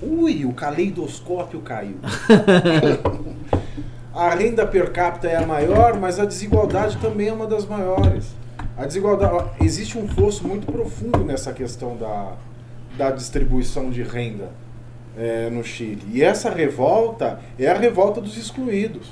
Ui, 0.02 0.46
o 0.46 0.54
caleidoscópio 0.54 1.62
caiu. 1.62 1.98
a 4.14 4.30
renda 4.36 4.66
per 4.66 4.92
capita 4.92 5.28
é 5.28 5.38
a 5.38 5.46
maior, 5.46 6.00
mas 6.00 6.20
a 6.20 6.26
desigualdade 6.26 6.98
também 6.98 7.30
é 7.30 7.34
uma 7.34 7.48
das 7.48 7.66
maiores. 7.66 8.28
A 8.78 8.86
desigualdade, 8.86 9.50
existe 9.62 9.98
um 9.98 10.08
fosso 10.08 10.48
muito 10.48 10.70
profundo 10.72 11.20
nessa 11.20 11.54
questão 11.54 11.96
da, 11.98 12.34
da 12.98 13.12
distribuição 13.12 13.90
de 13.90 14.02
renda 14.04 14.50
é, 15.18 15.50
no 15.50 15.64
Chile. 15.64 16.02
E 16.14 16.22
essa 16.24 16.50
revolta 16.50 17.40
é 17.60 17.68
a 17.68 17.74
revolta 17.78 18.20
dos 18.22 18.38
excluídos. 18.38 19.08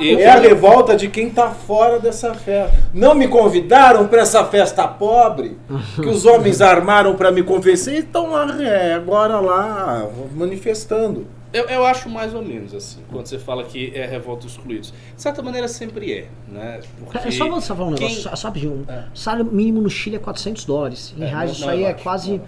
Eu- 0.00 0.18
É 0.18 0.26
a 0.26 0.40
revolta 0.40 0.96
de 0.96 1.06
quem 1.08 1.30
tá 1.30 1.50
fora 1.50 2.00
dessa 2.00 2.34
festa. 2.34 2.76
Não 2.92 3.14
me 3.14 3.28
convidaram 3.28 4.08
para 4.08 4.22
essa 4.22 4.44
festa 4.44 4.86
pobre 4.88 5.56
que 5.94 6.08
os 6.08 6.24
homens 6.26 6.60
armaram 6.60 7.14
para 7.14 7.30
me 7.30 7.40
convencer 7.44 7.94
e 7.94 7.98
estão 7.98 8.32
lá, 8.32 8.60
é, 8.60 8.94
agora 8.94 9.38
lá 9.38 10.08
manifestando. 10.34 11.26
Eu, 11.52 11.66
eu 11.68 11.86
acho 11.86 12.08
mais 12.10 12.34
ou 12.34 12.42
menos 12.42 12.74
assim, 12.74 12.98
quando 13.10 13.26
você 13.26 13.38
fala 13.38 13.62
que 13.62 13.92
é 13.94 14.04
revolta 14.04 14.42
dos 14.42 14.52
excluídos. 14.56 14.92
De 15.14 15.22
certa 15.22 15.40
maneira 15.40 15.68
sempre 15.68 16.12
é, 16.12 16.26
né? 16.48 16.80
Porque 16.98 17.28
É 17.28 17.30
só 17.30 17.48
você 17.48 17.68
falar 17.74 17.88
um 17.90 17.94
quem- 17.94 18.08
negócio, 18.08 18.28
só, 18.28 18.36
só 18.36 18.48
rapidinho. 18.48 18.84
É. 18.88 19.04
O 19.14 19.16
salário 19.16 19.44
mínimo 19.46 19.80
no 19.80 19.88
Chile 19.88 20.16
é 20.16 20.18
400 20.18 20.64
dólares. 20.64 21.14
Em 21.16 21.22
É, 21.22 21.26
reais 21.28 21.44
não- 21.50 21.52
isso 21.56 21.64
não 21.64 21.72
aí 21.72 21.84
é 21.84 21.88
é 21.90 21.94
quase, 21.94 22.30
não 22.30 22.36
é. 22.38 22.40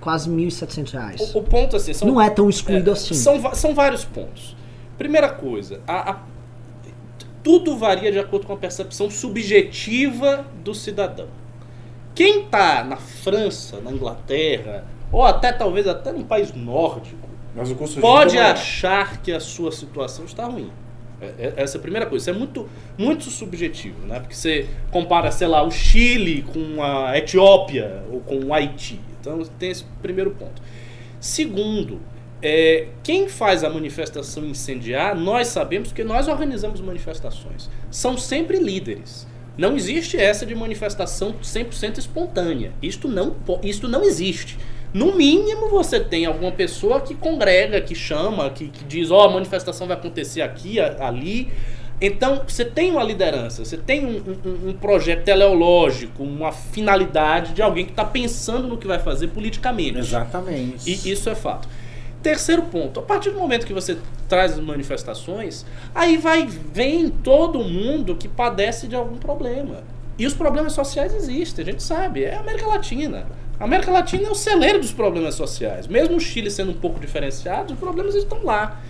Quase 0.00 0.30
1.700 0.30 0.90
reais. 0.92 1.34
O, 1.34 1.38
o 1.38 1.42
ponto 1.42 1.76
assim, 1.76 1.92
são, 1.92 2.08
Não 2.08 2.20
é 2.20 2.30
tão 2.30 2.48
excluído 2.48 2.90
é, 2.90 2.92
assim. 2.92 3.14
São, 3.14 3.54
são 3.54 3.74
vários 3.74 4.04
pontos. 4.04 4.56
Primeira 4.96 5.28
coisa, 5.28 5.80
a- 5.86 6.10
a- 6.12 6.20
tudo 7.42 7.76
varia 7.76 8.10
de 8.12 8.18
acordo 8.18 8.46
com 8.46 8.52
a 8.52 8.56
percepção 8.56 9.08
subjetiva 9.10 10.44
do 10.62 10.74
cidadão. 10.74 11.28
Quem 12.14 12.42
está 12.44 12.84
na 12.84 12.96
França, 12.96 13.80
na 13.80 13.90
Inglaterra, 13.92 14.84
ou 15.10 15.24
até 15.24 15.52
talvez 15.52 15.86
até 15.86 16.12
num 16.12 16.24
país 16.24 16.52
nórdico, 16.52 17.28
pode 18.00 18.36
é 18.36 18.42
achar 18.42 19.22
que 19.22 19.32
a 19.32 19.40
sua 19.40 19.72
situação 19.72 20.24
está 20.24 20.44
ruim. 20.46 20.70
É- 21.20 21.26
é- 21.38 21.52
Essa 21.56 21.76
é 21.76 21.78
a 21.78 21.82
primeira 21.82 22.06
coisa. 22.06 22.22
Isso 22.22 22.30
é 22.30 22.32
muito, 22.38 22.68
muito 22.96 23.24
subjetivo, 23.24 24.06
né? 24.06 24.20
Porque 24.20 24.34
você 24.34 24.68
compara, 24.90 25.30
sei 25.30 25.46
lá, 25.48 25.62
o 25.62 25.70
Chile 25.70 26.42
com 26.42 26.82
a 26.82 27.16
Etiópia 27.16 28.02
ou 28.10 28.20
com 28.20 28.36
o 28.46 28.54
Haiti. 28.54 29.00
Então 29.20 29.42
tem 29.58 29.70
esse 29.70 29.84
primeiro 30.02 30.30
ponto. 30.30 30.62
Segundo, 31.20 32.00
é, 32.42 32.88
quem 33.02 33.28
faz 33.28 33.62
a 33.62 33.70
manifestação 33.70 34.44
incendiar, 34.44 35.14
nós 35.14 35.48
sabemos 35.48 35.92
que 35.92 36.02
nós 36.02 36.28
organizamos 36.28 36.80
manifestações. 36.80 37.68
São 37.90 38.16
sempre 38.16 38.58
líderes. 38.58 39.26
Não 39.58 39.76
existe 39.76 40.16
essa 40.16 40.46
de 40.46 40.54
manifestação 40.54 41.34
100% 41.42 41.98
espontânea. 41.98 42.72
Isto 42.82 43.08
não, 43.08 43.36
isto 43.62 43.86
não 43.86 44.02
existe. 44.02 44.56
No 44.92 45.14
mínimo, 45.14 45.68
você 45.68 46.00
tem 46.00 46.24
alguma 46.24 46.50
pessoa 46.50 47.00
que 47.00 47.14
congrega, 47.14 47.80
que 47.80 47.94
chama, 47.94 48.48
que, 48.50 48.68
que 48.68 48.84
diz: 48.84 49.10
Ó, 49.10 49.28
a 49.28 49.30
manifestação 49.30 49.86
vai 49.86 49.96
acontecer 49.96 50.40
aqui, 50.40 50.80
ali. 50.80 51.48
Então, 52.00 52.42
você 52.48 52.64
tem 52.64 52.90
uma 52.92 53.02
liderança, 53.04 53.64
você 53.64 53.76
tem 53.76 54.06
um, 54.06 54.16
um- 54.44 54.70
um 54.70 54.72
projeto 54.72 55.22
teleológico, 55.24 56.22
uma 56.22 56.50
finalidade 56.50 57.52
de 57.52 57.60
alguém 57.60 57.84
que 57.84 57.92
está 57.92 58.04
pensando 58.04 58.66
no 58.68 58.78
que 58.78 58.86
vai 58.86 58.98
fazer 58.98 59.28
politicamente. 59.28 59.98
Exatamente. 59.98 60.88
E 60.90 61.10
isso 61.12 61.28
é 61.28 61.34
fato. 61.34 61.68
Terceiro 62.22 62.62
ponto, 62.64 63.00
a 63.00 63.02
partir 63.02 63.30
do 63.30 63.38
momento 63.38 63.66
que 63.66 63.72
você 63.72 63.96
traz 64.28 64.52
as 64.52 64.60
manifestações, 64.60 65.64
aí 65.94 66.16
vai 66.18 66.46
vem 66.46 67.08
todo 67.08 67.58
mundo 67.60 68.14
que 68.14 68.28
padece 68.28 68.86
de 68.86 68.94
algum 68.94 69.16
problema. 69.16 69.82
E 70.18 70.26
os 70.26 70.34
problemas 70.34 70.74
sociais 70.74 71.14
existem, 71.14 71.62
a 71.62 71.66
gente 71.70 71.82
sabe, 71.82 72.24
é 72.24 72.34
a 72.36 72.40
América 72.40 72.66
Latina. 72.66 73.26
A 73.58 73.64
América 73.64 73.90
Latina 73.90 74.28
é 74.28 74.30
o 74.30 74.34
celeiro 74.34 74.78
dos 74.78 74.92
problemas 74.92 75.34
sociais. 75.34 75.86
Mesmo 75.86 76.16
o 76.16 76.20
Chile 76.20 76.50
sendo 76.50 76.70
um 76.72 76.74
pouco 76.78 77.00
diferenciado, 77.00 77.72
os 77.74 77.78
problemas 77.78 78.14
estão 78.14 78.42
lá. 78.44 78.80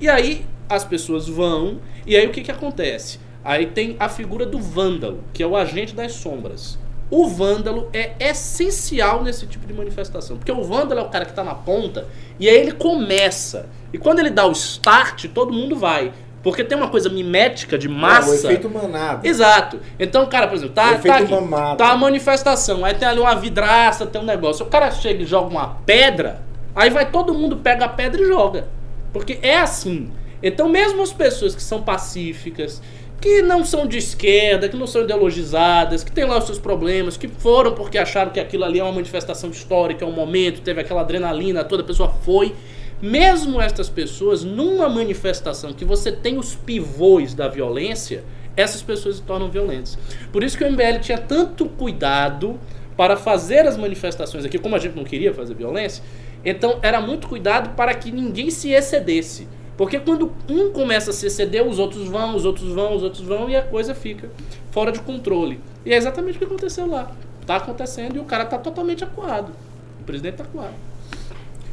E 0.00 0.08
aí 0.08 0.44
as 0.70 0.84
pessoas 0.84 1.28
vão, 1.28 1.80
e 2.06 2.16
aí 2.16 2.26
o 2.26 2.30
que, 2.30 2.42
que 2.42 2.50
acontece? 2.50 3.18
Aí 3.44 3.66
tem 3.66 3.96
a 3.98 4.08
figura 4.08 4.46
do 4.46 4.58
vândalo, 4.58 5.24
que 5.32 5.42
é 5.42 5.46
o 5.46 5.56
agente 5.56 5.94
das 5.94 6.12
sombras. 6.12 6.78
O 7.10 7.26
vândalo 7.26 7.90
é 7.92 8.12
essencial 8.20 9.24
nesse 9.24 9.46
tipo 9.46 9.66
de 9.66 9.72
manifestação, 9.72 10.36
porque 10.36 10.52
o 10.52 10.62
vândalo 10.62 11.00
é 11.00 11.02
o 11.02 11.08
cara 11.08 11.24
que 11.24 11.32
está 11.32 11.42
na 11.42 11.54
ponta 11.54 12.06
e 12.38 12.48
aí 12.48 12.56
ele 12.56 12.70
começa. 12.70 13.68
E 13.92 13.98
quando 13.98 14.20
ele 14.20 14.30
dá 14.30 14.46
o 14.46 14.52
start, 14.52 15.26
todo 15.34 15.52
mundo 15.52 15.74
vai. 15.74 16.12
Porque 16.42 16.62
tem 16.62 16.78
uma 16.78 16.88
coisa 16.88 17.08
mimética 17.10 17.76
de 17.76 17.88
massa. 17.88 18.30
É, 18.30 18.32
o 18.32 18.34
efeito 18.34 18.70
manada. 18.70 19.26
Exato. 19.26 19.80
Então, 19.98 20.24
cara, 20.26 20.46
por 20.46 20.54
exemplo, 20.54 20.74
tá, 20.74 20.96
tá, 20.96 21.16
aqui, 21.16 21.34
tá 21.76 21.90
a 21.90 21.96
manifestação, 21.96 22.84
aí 22.84 22.94
tem 22.94 23.06
ali 23.06 23.20
uma 23.20 23.34
vidraça, 23.34 24.06
tem 24.06 24.20
um 24.20 24.24
negócio. 24.24 24.64
O 24.64 24.68
cara 24.68 24.90
chega 24.90 25.22
e 25.22 25.26
joga 25.26 25.48
uma 25.48 25.66
pedra, 25.84 26.40
aí 26.74 26.88
vai 26.88 27.10
todo 27.10 27.34
mundo, 27.34 27.56
pega 27.56 27.86
a 27.86 27.88
pedra 27.88 28.22
e 28.22 28.26
joga. 28.26 28.68
Porque 29.12 29.38
é 29.42 29.58
assim. 29.58 30.10
Então, 30.42 30.68
mesmo 30.68 31.02
as 31.02 31.12
pessoas 31.12 31.54
que 31.54 31.62
são 31.62 31.82
pacíficas, 31.82 32.80
que 33.20 33.42
não 33.42 33.64
são 33.64 33.86
de 33.86 33.98
esquerda, 33.98 34.68
que 34.68 34.76
não 34.76 34.86
são 34.86 35.02
ideologizadas, 35.02 36.02
que 36.02 36.10
têm 36.10 36.24
lá 36.24 36.38
os 36.38 36.44
seus 36.44 36.58
problemas, 36.58 37.16
que 37.16 37.28
foram 37.28 37.72
porque 37.72 37.98
acharam 37.98 38.30
que 38.30 38.40
aquilo 38.40 38.64
ali 38.64 38.80
é 38.80 38.82
uma 38.82 38.92
manifestação 38.92 39.50
histórica, 39.50 40.04
é 40.04 40.08
um 40.08 40.12
momento, 40.12 40.62
teve 40.62 40.80
aquela 40.80 41.02
adrenalina, 41.02 41.62
toda 41.62 41.82
a 41.82 41.86
pessoa 41.86 42.08
foi. 42.08 42.54
Mesmo 43.02 43.60
estas 43.60 43.88
pessoas, 43.88 44.42
numa 44.42 44.88
manifestação 44.88 45.72
que 45.72 45.84
você 45.84 46.10
tem 46.10 46.38
os 46.38 46.54
pivôs 46.54 47.34
da 47.34 47.48
violência, 47.48 48.24
essas 48.56 48.82
pessoas 48.82 49.16
se 49.16 49.22
tornam 49.22 49.50
violentas. 49.50 49.98
Por 50.32 50.42
isso 50.42 50.56
que 50.56 50.64
o 50.64 50.70
MBL 50.70 51.00
tinha 51.00 51.18
tanto 51.18 51.66
cuidado 51.66 52.58
para 52.96 53.16
fazer 53.16 53.66
as 53.66 53.76
manifestações 53.76 54.44
aqui, 54.44 54.58
como 54.58 54.76
a 54.76 54.78
gente 54.78 54.96
não 54.96 55.04
queria 55.04 55.32
fazer 55.32 55.54
violência, 55.54 56.02
então 56.44 56.78
era 56.82 57.00
muito 57.00 57.28
cuidado 57.28 57.74
para 57.74 57.94
que 57.94 58.10
ninguém 58.10 58.50
se 58.50 58.70
excedesse. 58.70 59.46
Porque 59.80 59.98
quando 59.98 60.30
um 60.46 60.70
começa 60.72 61.08
a 61.08 61.12
se 61.14 61.26
exceder, 61.26 61.66
os 61.66 61.78
outros 61.78 62.06
vão, 62.06 62.36
os 62.36 62.44
outros 62.44 62.70
vão, 62.70 62.94
os 62.94 63.02
outros 63.02 63.22
vão 63.22 63.48
e 63.48 63.56
a 63.56 63.62
coisa 63.62 63.94
fica 63.94 64.28
fora 64.70 64.92
de 64.92 65.00
controle. 65.00 65.58
E 65.86 65.94
é 65.94 65.96
exatamente 65.96 66.36
o 66.36 66.38
que 66.38 66.44
aconteceu 66.44 66.86
lá. 66.86 67.10
Tá 67.46 67.56
acontecendo 67.56 68.16
e 68.16 68.18
o 68.18 68.24
cara 68.24 68.44
tá 68.44 68.58
totalmente 68.58 69.02
acuado. 69.02 69.52
O 69.98 70.04
presidente 70.04 70.34
tá 70.34 70.44
acuado. 70.44 70.74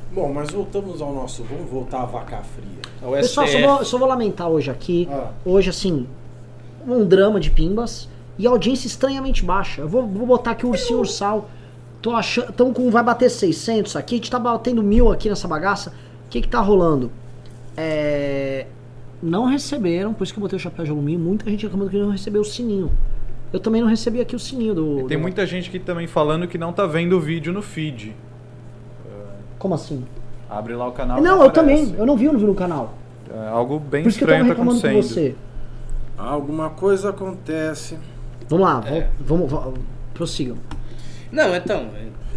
Bom, 0.09 0.31
mas 0.31 0.49
voltamos 0.51 1.01
ao 1.01 1.13
nosso. 1.13 1.43
Vamos 1.43 1.69
voltar 1.69 2.03
à 2.03 2.05
vaca 2.05 2.41
fria. 2.43 2.79
É 3.01 3.05
o 3.05 3.11
Pessoal, 3.11 3.45
só 3.45 3.59
vou, 3.59 3.83
só 3.83 3.97
vou 3.97 4.07
lamentar 4.07 4.47
hoje 4.47 4.71
aqui. 4.71 5.09
Ah. 5.11 5.31
Hoje, 5.43 5.69
assim, 5.69 6.07
um 6.87 7.03
drama 7.03 7.41
de 7.41 7.51
pimbas 7.51 8.07
e 8.37 8.47
audiência 8.47 8.87
estranhamente 8.87 9.43
baixa. 9.43 9.81
Eu 9.81 9.89
vou, 9.89 10.07
vou 10.07 10.25
botar 10.25 10.51
aqui 10.51 10.65
o 10.65 10.69
ursinho 10.69 10.99
ursal. 10.99 11.49
Tô 12.01 12.11
achando. 12.11 12.53
Tão 12.53 12.71
com. 12.71 12.89
Vai 12.89 13.03
bater 13.03 13.29
600 13.29 13.97
aqui. 13.97 14.15
A 14.15 14.17
gente 14.17 14.31
tá 14.31 14.39
batendo 14.39 14.81
mil 14.81 15.11
aqui 15.11 15.27
nessa 15.27 15.45
bagaça. 15.45 15.89
O 16.25 16.29
que 16.29 16.39
que 16.39 16.47
tá 16.47 16.61
rolando? 16.61 17.11
É. 17.77 18.65
Não 19.21 19.45
receberam, 19.45 20.13
por 20.13 20.23
isso 20.23 20.33
que 20.33 20.39
eu 20.39 20.41
botei 20.41 20.57
o 20.57 20.59
chapéu 20.59 20.83
de 20.85 20.91
alumínio. 20.91 21.19
Muita 21.19 21.49
gente 21.49 21.63
reclamando 21.63 21.89
que 21.89 21.97
não 21.97 22.09
recebeu 22.11 22.41
o 22.41 22.45
sininho. 22.45 22.91
Eu 23.53 23.59
também 23.59 23.81
não 23.81 23.87
recebi 23.89 24.19
aqui 24.19 24.35
o 24.35 24.39
sininho 24.39 24.75
do. 24.75 25.07
Tem 25.07 25.17
do- 25.17 25.21
muita 25.21 25.45
gente 25.45 25.69
que 25.69 25.79
também 25.79 26.05
falando 26.05 26.47
que 26.47 26.57
não 26.57 26.73
tá 26.73 26.85
vendo 26.85 27.13
o 27.13 27.19
vídeo 27.19 27.51
no 27.53 27.61
feed. 27.61 28.15
Como 29.57 29.73
assim? 29.73 30.03
Abre 30.49 30.75
lá 30.75 30.87
o 30.87 30.91
canal. 30.91 31.21
não, 31.21 31.43
eu 31.43 31.49
também. 31.49 31.95
Eu 31.97 32.05
não 32.05 32.15
vi, 32.15 32.25
eu 32.25 32.33
não 32.33 32.39
vi 32.39 32.45
no 32.45 32.53
canal. 32.55 32.93
É, 33.33 33.47
algo 33.49 33.79
bem 33.79 34.03
Por 34.03 34.09
isso 34.09 34.17
que 34.19 34.23
eu 34.23 34.27
tava 34.27 34.39
estranho 34.41 34.55
tá 34.55 34.61
reclamando 34.61 34.81
com 34.81 34.87
acontecendo. 34.87 35.13
você. 35.13 35.35
Alguma 36.17 36.69
coisa 36.69 37.09
acontece. 37.09 37.97
Vamos 38.47 38.65
lá, 38.65 38.83
É. 38.87 39.09
vamos, 39.19 39.49
vamos, 39.51 39.79
prossigam. 40.13 40.55
Não, 41.31 41.53
então. 41.55 41.87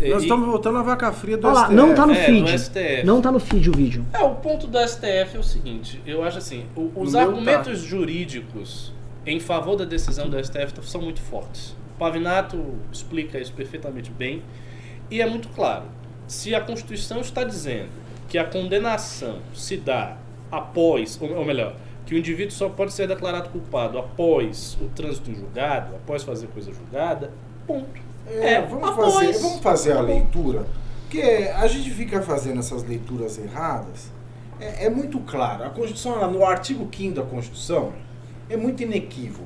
É- 0.01 0.09
Nós 0.11 0.23
e- 0.23 0.25
estamos 0.27 0.47
voltando 0.47 0.79
à 0.79 0.83
vaca 0.83 1.13
fria 1.13 1.37
do 1.37 1.47
Olha 1.47 1.55
lá, 1.55 1.61
STF. 1.67 1.75
não 1.77 1.95
tá 1.95 2.07
no 2.07 2.13
É, 2.13 2.25
feed. 2.25 2.51
STF. 2.59 3.07
Não 3.07 3.21
tá 3.21 3.33
no 3.33 3.39
feed 3.41 3.71
o 3.71 3.73
vídeo. 3.73 4.07
É, 4.13 4.19
o 4.23 4.35
ponto 4.37 4.67
do 4.67 4.79
STF 4.79 5.37
é 5.37 5.39
o 5.39 5.43
seguinte, 5.43 6.01
eu 6.07 6.23
acho 6.25 6.39
assim, 6.39 6.67
o- 6.77 6.91
os 6.97 7.13
meu 7.13 7.21
argumentos 7.21 7.81
jurídicos 7.81 8.93
em 9.27 9.39
favor 9.41 9.77
da 9.77 9.85
decisão 9.85 10.29
do 10.29 10.39
STF 10.39 10.73
são 10.83 11.01
muito 11.03 11.21
fortes. 11.21 11.71
O 11.95 11.99
Pavinato 11.99 12.63
explica 12.93 13.39
isso 13.39 13.53
perfeitamente 13.53 14.11
bem 14.11 14.43
e 15.11 15.21
é 15.21 15.27
muito 15.29 15.49
claro. 15.51 15.85
Se 16.27 16.55
a 16.55 16.61
Constituição 16.61 17.21
está 17.21 17.45
dizendo 17.45 17.89
que 18.29 18.39
a 18.39 18.45
condenação 18.45 19.39
se 19.53 19.77
dá 19.77 20.17
após, 20.51 21.19
ou, 21.21 21.35
ou 21.37 21.45
melhor, 21.45 21.75
que 22.07 22.15
o 22.15 22.19
indivíduo 22.19 22.53
só 22.53 22.69
pode 22.69 22.93
ser 22.93 23.07
declarado 23.07 23.51
culpado 23.51 23.99
após 23.99 24.77
o 24.81 24.87
trânsito 24.89 25.31
em 25.31 25.35
julgado, 25.35 25.95
após 25.97 26.23
fazer 26.23 26.47
coisa 26.49 26.73
julgada, 26.73 27.31
ponto. 27.67 28.01
É, 28.31 28.55
É, 28.55 28.63
vamos, 28.63 28.89
após. 28.89 29.15
fazer, 29.15 29.39
vamos 29.39 29.61
fazer 29.61 29.93
a 29.93 29.97
Tá 29.97 30.03
leitura. 30.03 30.67
Porque 31.03 31.23
a 31.23 31.67
gente 31.67 31.91
fica 31.91 32.23
fazendo 32.23 32.61
essas 32.61 32.85
leituras 32.85 33.37
erradas. 33.39 34.11
É, 34.61 34.87
é 34.87 34.91
muito 34.91 35.19
claro. 35.21 35.65
A 35.65 35.71
Constituição, 35.71 36.31
no 36.31 36.45
artigo 36.45 36.89
5 36.95 37.15
da 37.15 37.23
Constituição, 37.23 37.93
é 38.49 38.57
muito 38.57 38.83
inequívoco. 38.83 39.45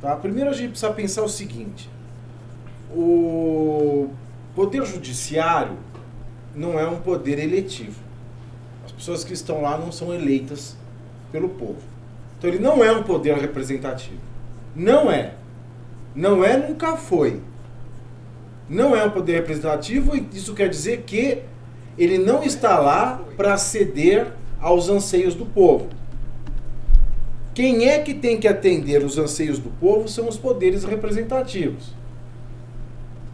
Tá? 0.00 0.16
Primeiro 0.16 0.50
a 0.50 0.52
gente 0.52 0.70
precisa 0.70 0.92
pensar 0.92 1.22
o 1.22 1.28
seguinte: 1.28 1.90
o 2.94 4.08
Poder 4.54 4.84
Judiciário 4.86 5.76
não 6.54 6.78
é 6.78 6.86
um 6.88 7.00
poder 7.00 7.38
eletivo. 7.38 8.00
As 8.84 8.92
pessoas 8.92 9.24
que 9.24 9.32
estão 9.32 9.60
lá 9.62 9.76
não 9.76 9.90
são 9.90 10.14
eleitas 10.14 10.76
pelo 11.32 11.48
povo. 11.48 11.80
Então 12.38 12.48
ele 12.48 12.58
não 12.58 12.84
é 12.84 12.92
um 12.92 13.02
poder 13.02 13.36
representativo. 13.36 14.20
Não 14.76 15.10
é. 15.10 15.34
Não 16.14 16.44
é, 16.44 16.56
nunca 16.56 16.96
foi. 16.96 17.40
Não 18.74 18.96
é 18.96 19.04
um 19.04 19.10
poder 19.10 19.34
representativo 19.34 20.16
e 20.16 20.28
isso 20.32 20.52
quer 20.52 20.68
dizer 20.68 21.04
que 21.06 21.42
ele 21.96 22.18
não 22.18 22.42
está 22.42 22.76
lá 22.80 23.22
para 23.36 23.56
ceder 23.56 24.32
aos 24.60 24.88
anseios 24.88 25.32
do 25.32 25.46
povo. 25.46 25.90
Quem 27.54 27.88
é 27.88 28.00
que 28.00 28.12
tem 28.12 28.36
que 28.36 28.48
atender 28.48 29.04
os 29.04 29.16
anseios 29.16 29.60
do 29.60 29.70
povo 29.70 30.08
são 30.08 30.28
os 30.28 30.36
poderes 30.36 30.82
representativos. 30.82 31.94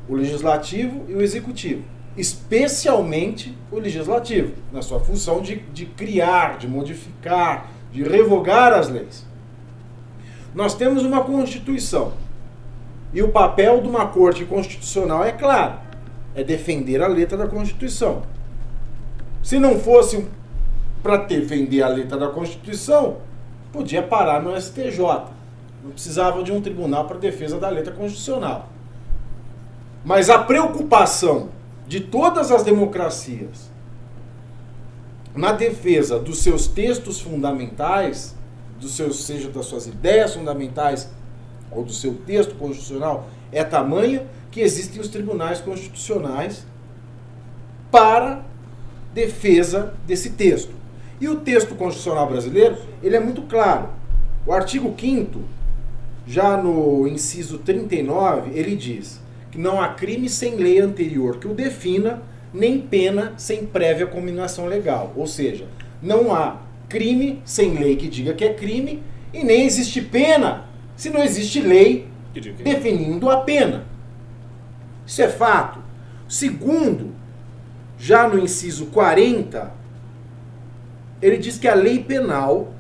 O 0.07 0.15
legislativo 0.15 1.07
e 1.09 1.15
o 1.15 1.23
executivo. 1.23 1.85
Especialmente 2.19 3.57
o 3.73 3.79
legislativo, 3.79 4.53
na 4.71 4.83
sua 4.83 5.01
função 5.01 5.41
de, 5.41 5.57
de 5.73 5.87
criar, 5.87 6.59
de 6.59 6.69
modificar, 6.69 7.71
de 7.91 8.03
revogar 8.03 8.75
as 8.75 8.91
leis. 8.91 9.27
Nós 10.55 10.75
temos 10.75 11.03
uma 11.03 11.25
Constituição. 11.25 12.13
E 13.13 13.23
o 13.23 13.29
papel 13.29 13.81
de 13.81 13.89
uma 13.89 14.07
corte 14.07 14.45
constitucional 14.45 15.25
é 15.25 15.33
claro: 15.33 15.75
é 16.35 16.45
defender 16.45 17.03
a 17.03 17.09
letra 17.09 17.37
da 17.37 17.47
Constituição. 17.47 18.23
Se 19.43 19.59
não 19.59 19.79
fosse 19.79 20.27
para 21.03 21.17
defender 21.17 21.83
a 21.83 21.89
letra 21.89 22.19
da 22.19 22.29
Constituição, 22.29 23.19
podia 23.73 24.03
parar 24.03 24.43
no 24.43 24.59
STJ. 24.61 24.99
Não 25.83 25.93
precisava 25.93 26.43
de 26.43 26.53
um 26.53 26.61
tribunal 26.61 27.07
para 27.07 27.19
defesa 27.19 27.59
da 27.59 27.69
letra 27.69 27.93
constitucional. 27.93 28.69
Mas 30.05 30.29
a 30.29 30.39
preocupação 30.39 31.49
de 31.87 32.01
todas 32.01 32.51
as 32.51 32.63
democracias 32.63 33.71
na 35.35 35.53
defesa 35.53 36.19
dos 36.19 36.39
seus 36.43 36.67
textos 36.67 37.21
fundamentais, 37.21 38.37
dos 38.79 38.95
seus, 38.95 39.25
seja 39.25 39.49
das 39.49 39.67
suas 39.67 39.87
ideias 39.87 40.35
fundamentais 40.35 41.11
ou 41.71 41.85
do 41.85 41.93
seu 41.93 42.15
texto 42.27 42.55
constitucional, 42.55 43.29
é 43.53 43.63
tamanha 43.65 44.27
que 44.51 44.61
existem 44.61 45.01
os 45.01 45.09
tribunais 45.09 45.61
constitucionais 45.61 46.67
para 47.91 48.45
defesa 49.13 49.95
desse 50.07 50.31
texto. 50.31 50.73
E 51.21 51.29
o 51.29 51.37
texto 51.37 51.75
constitucional 51.75 52.29
brasileiro, 52.29 52.77
ele 53.03 53.17
é 53.17 53.21
muito 53.21 53.43
claro. 53.43 53.89
O 54.47 54.53
artigo 54.53 54.95
5 54.99 55.41
já 56.27 56.57
no 56.57 57.07
inciso 57.09 57.59
39, 57.59 58.53
ele 58.59 58.77
diz 58.77 59.21
que 59.51 59.59
não 59.59 59.81
há 59.81 59.89
crime 59.89 60.29
sem 60.29 60.55
lei 60.55 60.79
anterior 60.79 61.39
que 61.39 61.49
o 61.49 61.55
defina, 61.55 62.23
nem 62.55 62.81
pena 62.81 63.35
sem 63.37 63.67
prévia 63.67 64.07
combinação 64.07 64.67
legal. 64.67 65.13
Ou 65.17 65.27
seja, 65.27 65.67
não 66.01 66.33
há 66.33 66.59
crime 66.89 67.43
sem 67.45 67.75
lei 67.75 67.97
que 67.97 68.09
diga 68.09 68.33
que 68.33 68.45
é 68.45 68.55
crime 68.55 69.03
e 69.33 69.45
nem 69.45 69.65
existe 69.65 70.01
pena 70.01 70.70
se 71.01 71.09
não 71.09 71.23
existe 71.23 71.63
lei 71.63 72.07
definindo 72.63 73.31
a 73.31 73.39
pena. 73.39 73.85
Isso 75.07 75.23
é 75.23 75.31
fato. 75.31 75.79
Segundo, 76.29 77.15
já 77.99 78.29
no 78.29 78.39
inciso 78.39 78.85
40, 78.85 79.73
ele 81.23 81.39
diz 81.39 81.57
que 81.57 81.67
a 81.67 81.73
lei 81.73 82.05
penal 82.05 82.75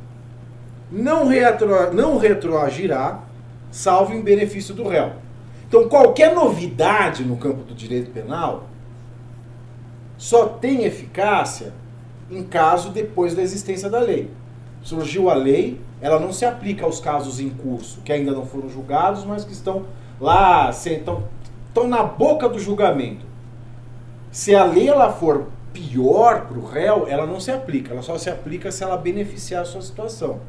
não, 0.92 1.26
retro, 1.26 1.94
não 1.94 2.18
retroagirá, 2.18 3.22
salvo 3.70 4.12
em 4.12 4.20
benefício 4.20 4.74
do 4.74 4.86
réu. 4.86 5.14
Então, 5.66 5.88
qualquer 5.88 6.34
novidade 6.34 7.24
no 7.24 7.38
campo 7.38 7.62
do 7.62 7.74
direito 7.74 8.10
penal 8.10 8.68
só 10.18 10.44
tem 10.46 10.84
eficácia 10.84 11.72
em 12.30 12.42
caso 12.42 12.90
depois 12.90 13.34
da 13.34 13.40
existência 13.40 13.88
da 13.88 13.98
lei. 13.98 14.30
Surgiu 14.82 15.28
a 15.28 15.34
lei, 15.34 15.80
ela 16.00 16.18
não 16.18 16.32
se 16.32 16.44
aplica 16.44 16.84
aos 16.84 17.00
casos 17.00 17.38
em 17.38 17.50
curso, 17.50 18.00
que 18.02 18.12
ainda 18.12 18.32
não 18.32 18.46
foram 18.46 18.68
julgados, 18.68 19.24
mas 19.24 19.44
que 19.44 19.52
estão 19.52 19.84
lá, 20.20 20.70
estão, 20.70 21.24
estão 21.68 21.86
na 21.86 22.02
boca 22.02 22.48
do 22.48 22.58
julgamento. 22.58 23.26
Se 24.30 24.54
a 24.54 24.64
lei 24.64 24.88
ela 24.88 25.12
for 25.12 25.48
pior 25.72 26.46
para 26.46 26.58
o 26.58 26.64
réu, 26.64 27.06
ela 27.08 27.26
não 27.26 27.40
se 27.40 27.50
aplica, 27.50 27.92
ela 27.92 28.02
só 28.02 28.16
se 28.16 28.30
aplica 28.30 28.70
se 28.70 28.82
ela 28.82 28.96
beneficiar 28.96 29.62
a 29.62 29.64
sua 29.64 29.82
situação. 29.82 30.40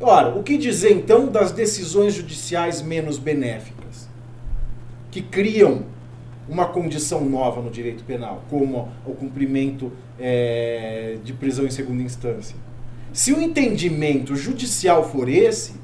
Ora, 0.00 0.34
o 0.34 0.42
que 0.42 0.56
dizer 0.56 0.92
então 0.92 1.26
das 1.26 1.52
decisões 1.52 2.14
judiciais 2.14 2.82
menos 2.82 3.18
benéficas? 3.18 4.08
Que 5.10 5.22
criam 5.22 5.82
uma 6.48 6.66
condição 6.66 7.24
nova 7.24 7.62
no 7.62 7.70
direito 7.70 8.04
penal, 8.04 8.42
como 8.50 8.88
o 9.06 9.14
cumprimento 9.14 9.92
eh, 10.18 11.16
de 11.24 11.32
prisão 11.32 11.64
em 11.64 11.70
segunda 11.70 12.02
instância. 12.02 12.56
Se 13.14 13.32
o 13.32 13.40
entendimento 13.40 14.34
judicial 14.34 15.08
for 15.08 15.28
esse, 15.28 15.74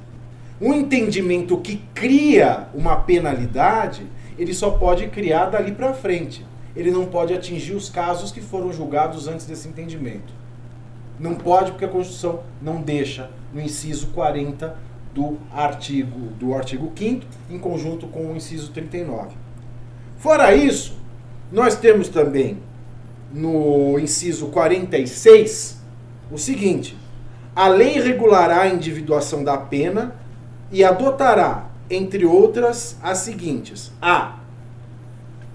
um 0.60 0.74
entendimento 0.74 1.56
que 1.58 1.76
cria 1.94 2.66
uma 2.74 2.96
penalidade, 2.96 4.04
ele 4.36 4.52
só 4.52 4.72
pode 4.72 5.06
criar 5.06 5.46
dali 5.46 5.70
para 5.70 5.94
frente. 5.94 6.44
Ele 6.74 6.90
não 6.90 7.06
pode 7.06 7.32
atingir 7.32 7.74
os 7.74 7.88
casos 7.88 8.32
que 8.32 8.40
foram 8.40 8.72
julgados 8.72 9.28
antes 9.28 9.46
desse 9.46 9.68
entendimento. 9.68 10.32
Não 11.20 11.36
pode 11.36 11.70
porque 11.70 11.84
a 11.84 11.88
Constituição 11.88 12.40
não 12.60 12.82
deixa 12.82 13.30
no 13.54 13.60
inciso 13.60 14.08
40 14.08 14.76
do 15.14 15.38
artigo 15.52 16.18
do 16.36 16.52
artigo 16.52 16.90
5 16.96 17.24
em 17.48 17.60
conjunto 17.60 18.08
com 18.08 18.26
o 18.26 18.36
inciso 18.36 18.72
39. 18.72 19.36
Fora 20.18 20.52
isso, 20.52 20.98
nós 21.52 21.76
temos 21.76 22.08
também 22.08 22.58
no 23.32 24.00
inciso 24.00 24.48
46 24.48 25.80
o 26.32 26.36
seguinte: 26.36 26.98
a 27.60 27.68
lei 27.68 28.00
regulará 28.00 28.62
a 28.62 28.68
individuação 28.68 29.44
da 29.44 29.58
pena 29.58 30.14
e 30.72 30.82
adotará, 30.82 31.66
entre 31.90 32.24
outras, 32.24 32.96
as 33.02 33.18
seguintes: 33.18 33.92
a 34.00 34.36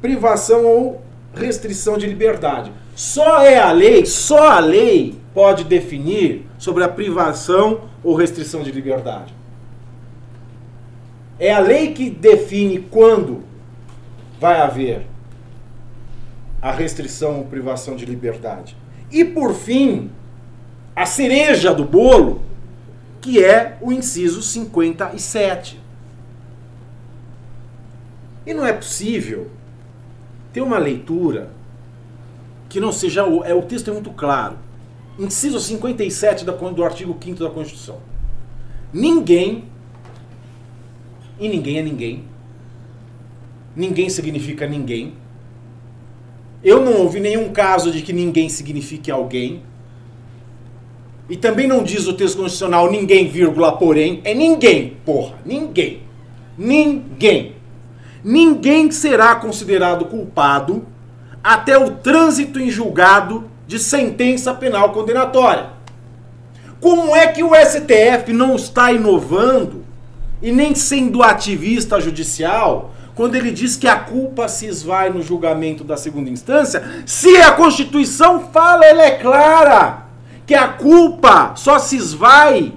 privação 0.04 0.66
ou 0.68 1.02
restrição 1.34 1.98
de 1.98 2.06
liberdade. 2.06 2.72
Só 2.96 3.42
é 3.42 3.58
a 3.58 3.72
lei, 3.72 4.06
só 4.06 4.52
a 4.52 4.60
lei 4.60 5.16
pode 5.34 5.64
definir 5.64 6.46
sobre 6.60 6.84
a 6.84 6.88
privação 6.88 7.86
ou 8.04 8.14
restrição 8.14 8.62
de 8.62 8.72
liberdade. 8.72 9.34
É 11.40 11.52
a 11.52 11.60
lei 11.60 11.92
que 11.92 12.12
define 12.12 12.82
quando 12.82 13.44
vai 14.40 14.62
haver 14.62 15.08
a 16.62 16.72
restrição 16.72 17.40
ou 17.40 17.46
privação 17.46 17.96
de 17.96 18.06
liberdade. 18.06 18.78
E 19.12 19.26
por 19.26 19.56
fim, 19.56 20.12
a 20.96 21.06
cereja 21.06 21.74
do 21.74 21.84
bolo, 21.84 22.42
que 23.20 23.44
é 23.44 23.78
o 23.82 23.92
inciso 23.92 24.42
57. 24.42 25.80
E 28.46 28.54
não 28.54 28.66
é 28.66 28.72
possível 28.72 29.50
ter 30.54 30.62
uma 30.62 30.78
leitura 30.78 31.50
que 32.70 32.80
não 32.80 32.92
seja 32.92 33.26
o, 33.26 33.44
é 33.44 33.54
o 33.54 33.62
texto 33.62 33.90
é 33.90 33.94
muito 33.94 34.12
claro. 34.12 34.58
Inciso 35.18 35.60
57 35.60 36.46
da, 36.46 36.52
do 36.52 36.84
artigo 36.84 37.18
5 37.22 37.44
da 37.44 37.50
Constituição. 37.50 38.00
Ninguém 38.94 39.66
e 41.40 41.50
ninguém 41.50 41.80
é 41.80 41.82
ninguém. 41.82 42.24
Ninguém 43.76 44.10
significa 44.10 44.68
ninguém. 44.68 45.14
Eu 46.64 46.84
não 46.84 47.02
ouvi 47.02 47.20
nenhum 47.20 47.52
caso 47.52 47.92
de 47.92 48.02
que 48.02 48.14
ninguém 48.14 48.50
signifique 48.50 49.12
alguém. 49.12 49.64
E 51.30 51.36
também 51.36 51.68
não 51.68 51.84
diz 51.84 52.08
o 52.08 52.14
texto 52.14 52.38
constitucional 52.38 52.92
ninguém, 52.92 53.28
vírgula, 53.28 53.76
porém. 53.78 54.22
É 54.24 54.34
ninguém, 54.34 54.98
porra. 55.06 55.36
Ninguém. 55.46 56.04
Ninguém. 56.58 57.56
Ninguém 58.24 58.92
será 58.92 59.36
considerado 59.36 60.06
culpado 60.06 60.86
até 61.44 61.78
o 61.78 61.92
trânsito 61.92 62.60
em 62.60 62.70
julgado 62.70 63.50
de 63.68 63.80
sentença 63.80 64.54
penal 64.54 64.92
condenatória. 64.92 65.70
Como 66.80 67.16
é 67.16 67.28
que 67.28 67.44
o 67.44 67.52
STF 67.56 68.32
não 68.32 68.56
está 68.56 68.92
inovando 68.92 69.84
e 70.42 70.52
nem 70.52 70.76
sendo 70.76 71.24
ativista 71.24 72.00
judicial 72.00 72.94
quando 73.16 73.36
ele 73.36 73.50
diz 73.50 73.78
que 73.78 73.88
a 73.88 73.96
culpa 73.96 74.48
se 74.48 74.66
esvai 74.66 75.10
no 75.10 75.22
julgamento 75.22 75.84
da 75.84 75.96
segunda 75.96 76.30
instância, 76.30 76.84
se 77.06 77.38
a 77.38 77.54
Constituição 77.54 78.50
fala, 78.52 78.86
ela 78.86 79.04
é 79.04 79.12
clara, 79.12 80.05
que 80.46 80.54
a 80.54 80.68
culpa 80.68 81.54
só 81.56 81.80
se 81.80 81.96
esvai, 81.96 82.74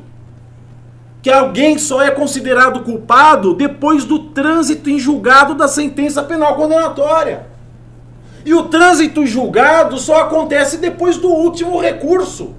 que 1.20 1.30
alguém 1.30 1.76
só 1.76 2.02
é 2.02 2.10
considerado 2.10 2.80
culpado 2.80 3.54
depois 3.54 4.04
do 4.04 4.18
trânsito 4.30 4.88
em 4.88 4.98
julgado 4.98 5.54
da 5.54 5.68
sentença 5.68 6.22
penal 6.22 6.54
condenatória. 6.56 7.46
E 8.44 8.54
o 8.54 8.64
trânsito 8.64 9.22
em 9.22 9.26
julgado 9.26 9.98
só 9.98 10.22
acontece 10.22 10.78
depois 10.78 11.18
do 11.18 11.28
último 11.28 11.78
recurso. 11.78 12.54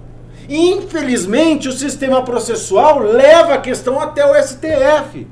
E, 0.47 0.71
infelizmente, 0.71 1.69
o 1.69 1.73
sistema 1.73 2.23
processual 2.23 2.99
leva 2.99 3.53
a 3.53 3.61
questão 3.61 3.99
até 3.99 4.25
o 4.25 4.35
STF. 4.43 5.27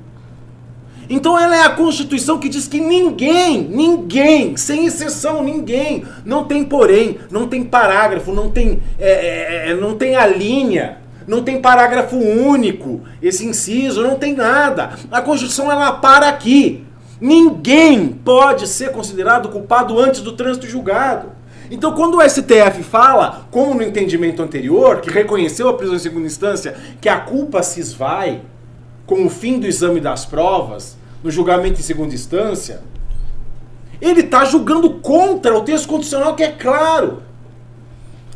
Então 1.09 1.39
ela 1.39 1.55
é 1.55 1.63
a 1.63 1.69
Constituição 1.69 2.37
que 2.37 2.49
diz 2.49 2.67
que 2.67 2.79
ninguém, 2.79 3.61
ninguém, 3.63 4.57
sem 4.57 4.85
exceção 4.85 5.43
ninguém, 5.43 6.03
não 6.25 6.45
tem 6.45 6.63
porém, 6.63 7.17
não 7.31 7.47
tem 7.47 7.63
parágrafo, 7.63 8.33
não 8.33 8.49
tem, 8.49 8.81
é, 8.99 9.69
é, 9.69 9.73
não 9.75 9.95
tem 9.95 10.15
a 10.15 10.27
linha, 10.27 10.97
não 11.25 11.43
tem 11.43 11.61
parágrafo 11.61 12.17
único, 12.17 13.01
esse 13.21 13.45
inciso, 13.45 14.01
não 14.01 14.15
tem 14.15 14.33
nada. 14.33 14.91
A 15.11 15.21
Constituição 15.21 15.71
ela 15.71 15.91
para 15.91 16.27
aqui. 16.27 16.85
Ninguém 17.19 18.09
pode 18.09 18.67
ser 18.67 18.91
considerado 18.91 19.49
culpado 19.49 19.99
antes 19.99 20.21
do 20.21 20.33
trânsito 20.33 20.67
julgado. 20.67 21.31
Então, 21.69 21.93
quando 21.93 22.17
o 22.17 22.21
STF 22.21 22.81
fala, 22.83 23.47
como 23.51 23.73
no 23.73 23.83
entendimento 23.83 24.41
anterior, 24.41 25.01
que 25.01 25.09
reconheceu 25.09 25.67
a 25.67 25.73
prisão 25.73 25.95
em 25.95 25.99
segunda 25.99 26.25
instância, 26.25 26.75
que 27.01 27.09
a 27.09 27.19
culpa 27.19 27.61
se 27.61 27.79
esvai 27.79 28.41
com 29.07 29.25
o 29.25 29.29
fim 29.29 29.59
do 29.59 29.65
exame 29.65 29.99
das 29.99 30.25
provas, 30.25 30.97
no 31.23 31.31
julgamento 31.31 31.79
em 31.79 31.83
segunda 31.83 32.13
instância, 32.13 32.81
ele 33.99 34.21
está 34.21 34.45
julgando 34.45 34.91
contra 34.91 35.57
o 35.57 35.61
texto 35.61 35.87
constitucional 35.87 36.35
que 36.35 36.43
é 36.43 36.51
claro. 36.51 37.23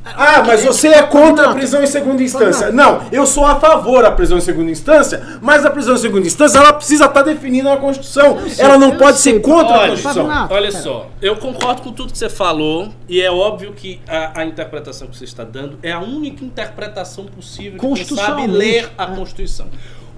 Ah, 0.04 0.44
mas 0.46 0.64
você 0.64 0.88
é 0.88 1.04
contra 1.04 1.52
a 1.52 1.54
prisão 1.54 1.84
em 1.84 1.88
segunda 1.88 2.24
instância. 2.24 2.72
Não, 2.72 3.04
eu 3.12 3.28
sou 3.28 3.46
a 3.46 3.60
favor 3.60 4.02
da 4.02 4.12
prisão 4.12 4.40
em 4.40 4.42
segunda 4.42 4.72
instância, 4.72 5.38
mas 5.40 5.64
a 5.64 5.70
prisão 5.70 5.94
em 5.94 6.00
segunda 6.00 6.26
instância 6.26 6.58
ela 6.58 6.74
precisa 6.74 7.06
estar 7.06 7.22
definida 7.22 7.70
na 7.70 7.78
Constituição. 7.78 8.40
Ela 8.58 8.80
não 8.80 8.98
pode 8.98 9.20
ser 9.20 9.40
contra 9.42 9.76
a 9.76 9.90
Constituição. 9.90 10.28
Olha 10.50 10.72
só, 10.72 11.08
eu 11.22 11.36
concordo 11.36 11.84
com 11.84 11.92
tudo 11.92 12.12
que 12.12 12.18
você 12.18 12.30
falou 12.30 12.90
e 13.08 13.22
é 13.22 13.30
óbvio 13.30 13.74
que 13.74 14.02
a, 14.08 14.42
a 14.42 14.46
interpretação 14.46 15.08
que 15.08 15.16
você 15.16 15.26
está 15.26 15.44
dando 15.44 15.78
é 15.84 15.92
a 15.92 16.00
única 16.00 16.44
interpretação 16.44 17.26
possível 17.26 17.80
de 17.94 18.04
quem 18.04 18.18
sabe 18.18 18.48
ler 18.48 18.92
a 18.98 19.04
é. 19.04 19.16
Constituição. 19.16 19.68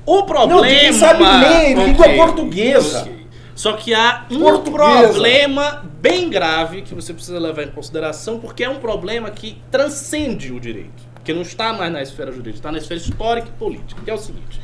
O 0.05 0.23
problema... 0.23 0.61
Não, 0.61 0.67
quem 0.67 0.93
sabe 0.93 1.23
ler, 1.23 1.77
língua 1.77 2.09
portuguesa. 2.09 3.01
ok. 3.01 3.23
Só 3.55 3.73
que 3.73 3.93
há 3.93 4.25
um 4.31 4.39
Portuguesa. 4.39 5.13
problema 5.13 5.85
bem 6.01 6.29
grave 6.29 6.81
que 6.81 6.93
você 6.95 7.13
precisa 7.13 7.39
levar 7.39 7.63
em 7.63 7.69
consideração, 7.69 8.39
porque 8.39 8.63
é 8.63 8.69
um 8.69 8.79
problema 8.79 9.29
que 9.29 9.61
transcende 9.69 10.51
o 10.51 10.59
direito, 10.59 11.03
que 11.23 11.31
não 11.31 11.43
está 11.43 11.71
mais 11.71 11.91
na 11.93 12.01
esfera 12.01 12.31
jurídica, 12.31 12.57
está 12.57 12.71
na 12.71 12.79
esfera 12.79 12.99
histórica 12.99 13.47
e 13.49 13.51
política, 13.51 14.01
que 14.03 14.09
é 14.09 14.13
o 14.13 14.17
seguinte. 14.17 14.59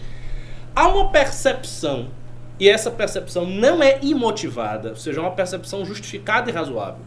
Há 0.75 0.87
uma 0.87 1.09
percepção, 1.09 2.07
e 2.59 2.67
essa 2.67 2.89
percepção 2.89 3.45
não 3.45 3.81
é 3.83 3.99
imotivada, 4.01 4.89
ou 4.89 4.95
seja, 4.95 5.19
é 5.19 5.21
uma 5.21 5.31
percepção 5.31 5.85
justificada 5.85 6.49
e 6.49 6.53
razoável 6.53 7.05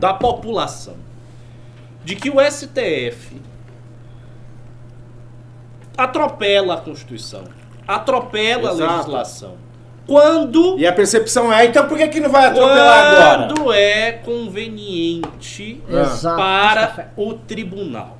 da 0.00 0.14
população, 0.14 0.96
de 2.04 2.16
que 2.16 2.30
o 2.30 2.36
STF 2.40 3.36
atropela 5.96 6.74
a 6.74 6.80
Constituição, 6.80 7.44
atropela 7.88 8.70
Exato. 8.72 8.82
a 8.92 8.96
legislação. 8.98 9.54
Quando 10.06 10.78
E 10.78 10.86
a 10.86 10.92
percepção 10.92 11.52
é, 11.52 11.66
então 11.66 11.86
por 11.86 11.98
que, 11.98 12.08
que 12.08 12.20
não 12.20 12.30
vai 12.30 12.46
atropelar 12.46 13.12
agora? 13.12 13.54
quando 13.54 13.72
é 13.72 14.12
conveniente 14.12 15.82
Exato. 15.88 16.36
para 16.36 16.86
Café. 16.86 17.08
o 17.16 17.34
tribunal. 17.34 18.16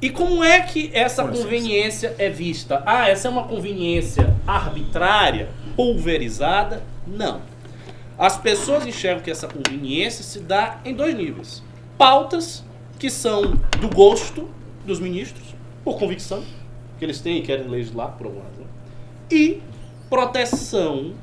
E 0.00 0.10
como 0.10 0.42
é 0.42 0.60
que 0.60 0.90
essa 0.92 1.22
conveniência 1.24 2.14
é 2.18 2.28
vista? 2.28 2.82
Ah, 2.84 3.08
essa 3.08 3.28
é 3.28 3.30
uma 3.30 3.44
conveniência 3.44 4.34
arbitrária, 4.46 5.50
pulverizada? 5.76 6.82
Não. 7.06 7.40
As 8.18 8.36
pessoas 8.36 8.86
enxergam 8.86 9.22
que 9.22 9.30
essa 9.30 9.46
conveniência 9.46 10.24
se 10.24 10.40
dá 10.40 10.80
em 10.84 10.94
dois 10.94 11.14
níveis. 11.14 11.62
Pautas 11.96 12.64
que 12.98 13.10
são 13.10 13.42
do 13.80 13.88
gosto 13.88 14.48
dos 14.86 14.98
ministros, 14.98 15.54
por 15.84 15.98
convicção, 15.98 16.42
que 16.98 17.04
eles 17.04 17.20
têm 17.20 17.38
e 17.38 17.42
querem 17.42 17.68
legislar 17.68 18.12
por 18.12 18.26
alguma 18.26 18.44
razão. 18.44 18.61
E 19.32 19.62
proteção 20.10 21.14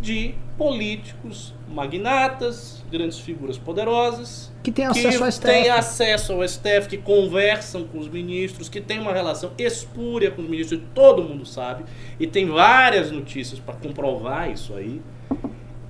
de 0.00 0.34
políticos, 0.56 1.54
magnatas, 1.68 2.84
grandes 2.90 3.18
figuras 3.18 3.56
poderosas, 3.58 4.52
Que 4.62 4.70
que 4.70 4.82
acesso 4.82 5.24
ao 5.24 5.30
STF. 5.32 5.46
têm 5.46 5.70
acesso 5.70 6.32
ao 6.34 6.42
STF, 6.46 6.88
que 6.88 6.98
conversam 6.98 7.84
com 7.84 7.98
os 7.98 8.06
ministros, 8.08 8.68
que 8.68 8.80
tem 8.80 8.98
uma 9.00 9.12
relação 9.12 9.52
espúria 9.58 10.30
com 10.30 10.42
os 10.42 10.48
ministros, 10.48 10.80
todo 10.94 11.22
mundo 11.22 11.44
sabe, 11.46 11.84
e 12.20 12.26
tem 12.26 12.46
várias 12.46 13.10
notícias 13.10 13.58
para 13.58 13.74
comprovar 13.74 14.50
isso 14.50 14.74
aí. 14.74 15.00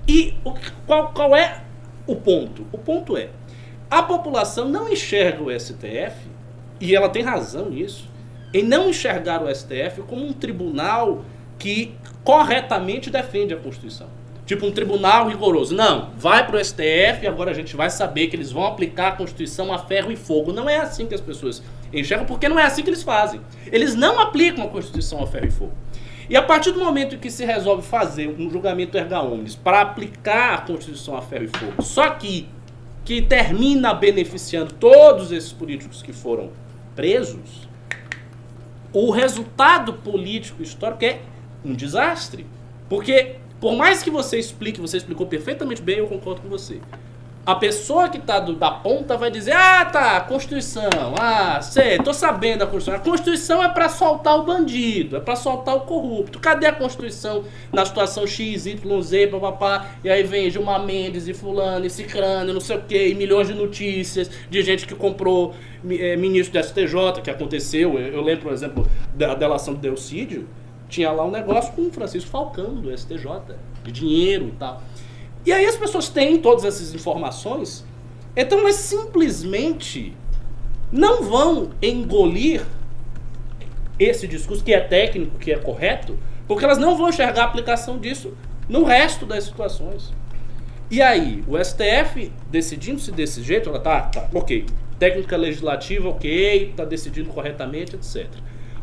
E 0.07 0.33
o 0.43 0.53
que- 0.53 0.71
qual, 0.87 1.11
qual 1.13 1.35
é 1.35 1.61
o 2.07 2.15
ponto? 2.15 2.65
O 2.71 2.77
ponto 2.77 3.15
é, 3.17 3.29
a 3.91 4.01
população 4.01 4.67
não 4.69 4.91
enxerga 4.91 5.43
o 5.43 5.51
STF, 5.51 6.15
e 6.79 6.95
ela 6.95 7.09
tem 7.09 7.21
razão 7.23 7.69
nisso, 7.69 8.09
em 8.53 8.63
não 8.63 8.89
enxergar 8.89 9.43
o 9.43 9.49
STF 9.53 10.01
como 10.07 10.25
um 10.25 10.33
tribunal 10.33 11.23
que 11.57 11.93
corretamente 12.23 13.09
defende 13.09 13.53
a 13.53 13.57
Constituição. 13.57 14.07
Tipo 14.45 14.65
um 14.65 14.71
tribunal 14.71 15.29
rigoroso. 15.29 15.73
Não, 15.73 16.09
vai 16.17 16.45
pro 16.45 16.63
STF 16.63 17.23
e 17.23 17.27
agora 17.27 17.51
a 17.51 17.53
gente 17.53 17.75
vai 17.75 17.89
saber 17.89 18.27
que 18.27 18.35
eles 18.35 18.51
vão 18.51 18.65
aplicar 18.65 19.09
a 19.09 19.11
Constituição 19.13 19.71
a 19.71 19.79
ferro 19.79 20.11
e 20.11 20.15
fogo. 20.15 20.51
Não 20.51 20.69
é 20.69 20.77
assim 20.77 21.05
que 21.05 21.15
as 21.15 21.21
pessoas 21.21 21.63
enxergam, 21.93 22.25
porque 22.25 22.49
não 22.49 22.59
é 22.59 22.63
assim 22.63 22.83
que 22.83 22.89
eles 22.89 23.03
fazem. 23.03 23.39
Eles 23.71 23.95
não 23.95 24.19
aplicam 24.19 24.65
a 24.65 24.67
Constituição 24.67 25.23
a 25.23 25.27
ferro 25.27 25.47
e 25.47 25.51
fogo. 25.51 25.73
E 26.29 26.35
a 26.35 26.41
partir 26.41 26.71
do 26.71 26.79
momento 26.79 27.17
que 27.17 27.29
se 27.29 27.45
resolve 27.45 27.83
fazer 27.83 28.27
um 28.27 28.49
julgamento 28.49 28.97
erga 28.97 29.21
omnes 29.21 29.55
para 29.55 29.81
aplicar 29.81 30.55
a 30.55 30.57
Constituição 30.59 31.15
a 31.15 31.21
ferro 31.21 31.45
e 31.45 31.57
fogo, 31.57 31.81
só 31.81 32.09
que 32.09 32.47
que 33.05 33.21
termina 33.21 33.93
beneficiando 33.93 34.73
todos 34.73 35.31
esses 35.31 35.51
políticos 35.51 36.01
que 36.01 36.13
foram 36.13 36.51
presos, 36.95 37.67
o 38.93 39.11
resultado 39.11 39.93
político 39.93 40.61
histórico 40.63 41.03
é 41.03 41.19
um 41.63 41.73
desastre. 41.73 42.45
Porque, 42.89 43.37
por 43.59 43.75
mais 43.75 44.03
que 44.03 44.09
você 44.09 44.37
explique, 44.37 44.79
você 44.79 44.97
explicou 44.97 45.25
perfeitamente 45.27 45.81
bem, 45.81 45.97
eu 45.97 46.07
concordo 46.07 46.41
com 46.41 46.49
você. 46.49 46.79
A 47.45 47.55
pessoa 47.55 48.07
que 48.07 48.17
está 48.17 48.39
da 48.39 48.71
ponta 48.71 49.17
vai 49.17 49.29
dizer: 49.29 49.51
Ah, 49.51 49.83
tá, 49.83 50.21
Constituição. 50.21 50.89
Ah, 51.19 51.61
sei, 51.61 51.97
tô 51.97 52.13
sabendo 52.13 52.59
da 52.59 52.65
Constituição. 52.67 52.95
A 52.95 52.99
Constituição 52.99 53.61
é 53.61 53.67
para 53.67 53.89
soltar 53.89 54.39
o 54.39 54.43
bandido, 54.43 55.17
é 55.17 55.19
para 55.19 55.35
soltar 55.35 55.75
o 55.75 55.81
corrupto. 55.81 56.39
Cadê 56.39 56.67
a 56.67 56.71
Constituição 56.71 57.43
na 57.73 57.85
situação 57.85 58.25
X, 58.25 58.65
Y, 58.65 59.01
Z, 59.01 59.27
papapá? 59.27 59.91
E 60.05 60.09
aí 60.09 60.23
vem 60.23 60.49
Gilmar 60.49 60.85
Mendes 60.85 61.27
e 61.27 61.33
Fulano 61.33 61.85
e 61.85 61.89
Cicrano, 61.89 62.53
não 62.53 62.61
sei 62.61 62.77
o 62.77 62.81
quê, 62.83 63.09
e 63.09 63.15
milhões 63.15 63.49
de 63.49 63.53
notícias 63.53 64.31
de 64.49 64.61
gente 64.61 64.87
que 64.87 64.95
comprou 64.95 65.53
eh, 65.89 66.15
ministro 66.15 66.57
do 66.57 66.65
STJ, 66.65 67.21
que 67.21 67.29
aconteceu. 67.29 67.99
Eu, 67.99 68.13
eu 68.13 68.21
lembro, 68.21 68.43
por 68.43 68.53
exemplo, 68.53 68.89
da 69.13 69.35
delação 69.35 69.73
do 69.73 69.81
Delcídio. 69.81 70.47
Tinha 70.93 71.11
lá 71.11 71.25
um 71.25 71.31
negócio 71.31 71.73
com 71.73 71.87
o 71.87 71.91
Francisco 71.91 72.29
Falcão, 72.29 72.75
do 72.75 72.95
STJ, 72.95 73.55
de 73.83 73.91
dinheiro 73.91 74.49
e 74.49 74.51
tal. 74.51 74.79
E 75.43 75.51
aí 75.51 75.65
as 75.65 75.75
pessoas 75.75 76.07
têm 76.07 76.37
todas 76.37 76.63
essas 76.63 76.93
informações, 76.93 77.83
então 78.35 78.59
elas 78.59 78.75
simplesmente 78.75 80.15
não 80.91 81.23
vão 81.23 81.71
engolir 81.81 82.63
esse 83.97 84.27
discurso 84.27 84.63
que 84.63 84.71
é 84.71 84.81
técnico, 84.81 85.39
que 85.39 85.51
é 85.51 85.57
correto, 85.57 86.15
porque 86.47 86.63
elas 86.63 86.77
não 86.77 86.95
vão 86.95 87.09
enxergar 87.09 87.41
a 87.41 87.45
aplicação 87.45 87.97
disso 87.97 88.37
no 88.69 88.83
resto 88.83 89.25
das 89.25 89.45
situações. 89.45 90.13
E 90.91 91.01
aí, 91.01 91.43
o 91.47 91.57
STF 91.57 92.31
decidindo-se 92.51 93.11
desse 93.11 93.41
jeito, 93.41 93.67
ela 93.67 93.79
tá, 93.79 94.01
tá, 94.01 94.29
ok, 94.31 94.67
técnica 94.99 95.37
legislativa, 95.37 96.07
ok, 96.07 96.71
tá 96.77 96.85
decidindo 96.85 97.29
corretamente, 97.29 97.95
etc. 97.95 98.27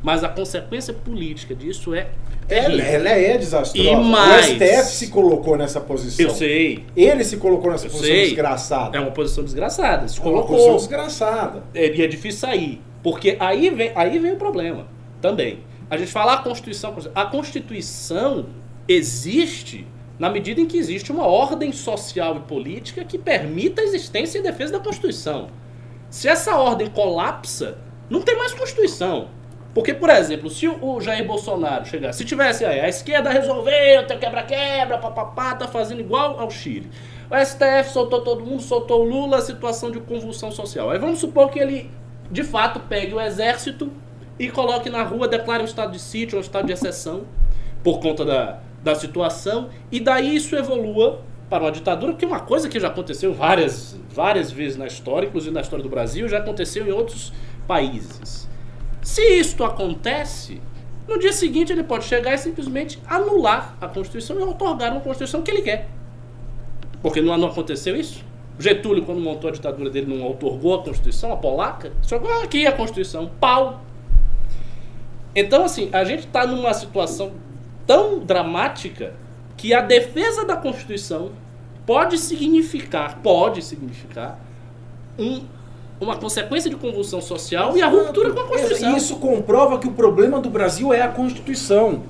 Mas 0.02 0.24
a 0.24 0.28
consequência 0.28 0.94
política 0.94 1.54
disso 1.54 1.94
é 1.94 2.08
Ela, 2.48 2.68
terrível. 2.68 2.84
ela 2.94 3.08
é 3.10 3.36
desastrosa. 3.38 3.88
E 3.88 3.96
mais- 3.96 4.46
O 4.46 4.52
STF 4.54 4.84
se 4.96 5.06
colocou 5.08 5.56
nessa 5.58 5.80
posição. 5.80 6.26
Eu 6.26 6.30
sei, 6.34 6.84
Ele 6.96 7.22
se 7.22 7.36
colocou 7.36 7.70
nessa 7.70 7.86
Eu 7.86 7.90
posição 7.90 8.14
sei. 8.14 8.24
desgraçada. 8.26 8.96
é 8.96 9.00
uma 9.00 9.10
posição 9.10 9.44
desgraçada. 9.44 10.08
Se 10.08 10.18
É 10.18 10.22
uma 10.22 10.30
colocou. 10.30 10.56
posição 10.56 10.76
desgraçada. 10.76 11.62
É, 11.74 11.94
e 11.94 12.02
é 12.02 12.06
difícil 12.06 12.40
sair. 12.40 12.80
Porque 13.02 13.36
aí 13.38 13.70
vem, 13.70 13.92
aí 13.94 14.18
vem 14.18 14.32
o 14.32 14.36
problema 14.36 14.86
também. 15.20 15.60
A 15.90 15.96
gente 15.96 16.10
fala 16.10 16.34
a 16.34 16.38
Constituição. 16.38 16.94
A 17.14 17.24
Constituição 17.26 18.46
existe 18.88 19.86
na 20.18 20.28
medida 20.28 20.60
em 20.60 20.66
que 20.66 20.76
existe 20.76 21.10
uma 21.10 21.26
ordem 21.26 21.72
social 21.72 22.36
e 22.36 22.40
política 22.40 23.04
que 23.04 23.16
permita 23.16 23.80
a 23.80 23.84
existência 23.84 24.38
e 24.38 24.42
defesa 24.42 24.72
da 24.74 24.78
Constituição. 24.80 25.48
Se 26.10 26.28
essa 26.28 26.56
ordem 26.56 26.88
colapsa, 26.88 27.78
não 28.08 28.20
tem 28.20 28.36
mais 28.36 28.52
Constituição. 28.52 29.28
Porque, 29.72 29.94
por 29.94 30.10
exemplo, 30.10 30.50
se 30.50 30.66
o 30.66 31.00
Jair 31.00 31.24
Bolsonaro 31.24 31.86
chegar, 31.86 32.12
se 32.12 32.24
tivesse 32.24 32.64
aí, 32.64 32.80
a 32.80 32.88
esquerda 32.88 33.30
resolveu, 33.30 34.04
tem 34.06 34.18
quebra-quebra, 34.18 34.98
papapá, 34.98 35.54
tá 35.54 35.68
fazendo 35.68 36.00
igual 36.00 36.40
ao 36.40 36.50
Chile. 36.50 36.90
O 37.30 37.44
STF 37.44 37.92
soltou 37.92 38.22
todo 38.22 38.44
mundo, 38.44 38.60
soltou 38.60 39.02
o 39.02 39.04
Lula, 39.04 39.40
situação 39.40 39.92
de 39.92 40.00
convulsão 40.00 40.50
social. 40.50 40.90
Aí 40.90 40.98
vamos 40.98 41.20
supor 41.20 41.50
que 41.50 41.60
ele, 41.60 41.88
de 42.28 42.42
fato, 42.42 42.80
pegue 42.80 43.14
o 43.14 43.20
exército 43.20 43.92
e 44.36 44.50
coloque 44.50 44.90
na 44.90 45.04
rua, 45.04 45.28
declare 45.28 45.62
um 45.62 45.66
estado 45.66 45.92
de 45.92 46.00
sítio, 46.00 46.38
um 46.38 46.40
estado 46.40 46.66
de 46.66 46.72
exceção, 46.72 47.22
por 47.84 48.00
conta 48.00 48.24
da, 48.24 48.58
da 48.82 48.96
situação, 48.96 49.68
e 49.92 50.00
daí 50.00 50.34
isso 50.34 50.56
evolua 50.56 51.20
para 51.48 51.62
uma 51.64 51.72
ditadura, 51.72 52.14
que 52.14 52.24
é 52.24 52.28
uma 52.28 52.40
coisa 52.40 52.68
que 52.68 52.80
já 52.80 52.88
aconteceu 52.88 53.32
várias, 53.32 53.96
várias 54.12 54.50
vezes 54.50 54.76
na 54.76 54.86
história, 54.86 55.28
inclusive 55.28 55.54
na 55.54 55.60
história 55.60 55.82
do 55.82 55.88
Brasil, 55.88 56.28
já 56.28 56.38
aconteceu 56.38 56.86
em 56.86 56.90
outros 56.90 57.32
países. 57.68 58.49
Se 59.02 59.22
isto 59.22 59.64
acontece, 59.64 60.60
no 61.08 61.18
dia 61.18 61.32
seguinte 61.32 61.72
ele 61.72 61.82
pode 61.82 62.04
chegar 62.04 62.34
e 62.34 62.38
simplesmente 62.38 62.98
anular 63.06 63.76
a 63.80 63.88
Constituição 63.88 64.38
e 64.38 64.42
otorgar 64.42 64.92
uma 64.92 65.00
Constituição 65.00 65.42
que 65.42 65.50
ele 65.50 65.62
quer. 65.62 65.88
Porque 67.02 67.20
não, 67.20 67.46
aconteceu 67.46 67.96
isso? 67.96 68.22
Getúlio, 68.58 69.04
quando 69.04 69.20
montou 69.20 69.48
a 69.48 69.52
ditadura 69.52 69.88
dele, 69.88 70.14
não 70.14 70.30
otorgou 70.30 70.74
a 70.74 70.82
Constituição, 70.82 71.32
a 71.32 71.36
polaca? 71.36 71.92
Jogou 72.06 72.42
aqui 72.42 72.66
a 72.66 72.72
Constituição, 72.72 73.30
pau. 73.40 73.82
Então, 75.34 75.64
assim, 75.64 75.88
a 75.92 76.04
gente 76.04 76.26
está 76.26 76.46
numa 76.46 76.74
situação 76.74 77.32
tão 77.86 78.18
dramática 78.18 79.14
que 79.56 79.72
a 79.72 79.80
defesa 79.80 80.44
da 80.44 80.56
Constituição 80.56 81.30
pode 81.86 82.18
significar, 82.18 83.18
pode 83.22 83.62
significar, 83.62 84.38
um- 85.18 85.44
uma 86.00 86.16
consequência 86.16 86.70
de 86.70 86.76
convulsão 86.76 87.20
social 87.20 87.76
e 87.76 87.82
a 87.82 87.86
ruptura 87.88 88.30
com 88.32 88.40
a 88.40 88.44
Constituição. 88.44 88.92
E 88.92 88.96
Isso 88.96 89.16
comprova 89.16 89.78
que 89.78 89.86
o 89.86 89.92
problema 89.92 90.40
do 90.40 90.48
Brasil 90.50 90.92
é 90.94 91.02
a 91.02 91.08
Constituição. 91.08 92.02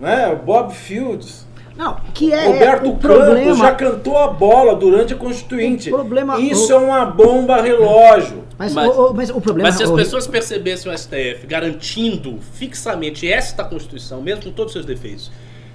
Né? 0.00 0.34
Bob 0.44 0.74
Fields, 0.74 1.46
Não, 1.76 1.96
que 2.12 2.32
é 2.32 2.46
Roberto 2.46 2.88
o 2.88 2.92
Campos 2.96 3.00
problema. 3.02 3.54
já 3.54 3.72
cantou 3.72 4.18
a 4.18 4.26
bola 4.28 4.74
durante 4.74 5.14
a 5.14 5.16
Constituinte. 5.16 5.88
O 5.90 5.94
problema- 5.94 6.40
Isso 6.40 6.72
o- 6.72 6.72
é 6.72 6.76
uma 6.78 7.04
bomba 7.06 7.60
relógio. 7.62 8.42
Mas, 8.58 8.74
Mas- 8.74 8.88
o, 8.96 9.06
o- 9.10 9.14
mas 9.14 9.30
o 9.30 9.40
problema 9.40 9.68
Mas 9.68 9.76
se 9.76 9.84
as 9.84 9.90
o- 9.90 9.94
pessoas 9.94 10.26
percebessem 10.26 10.90
o 10.90 10.94
STF 10.94 11.46
garantindo 11.46 12.38
fixamente 12.52 13.30
esta 13.30 13.62
Constituição, 13.64 14.20
mesmo 14.20 14.42
com 14.44 14.50
todos 14.50 14.70
os 14.70 14.72
seus 14.72 14.84
defeitos, 14.86 15.30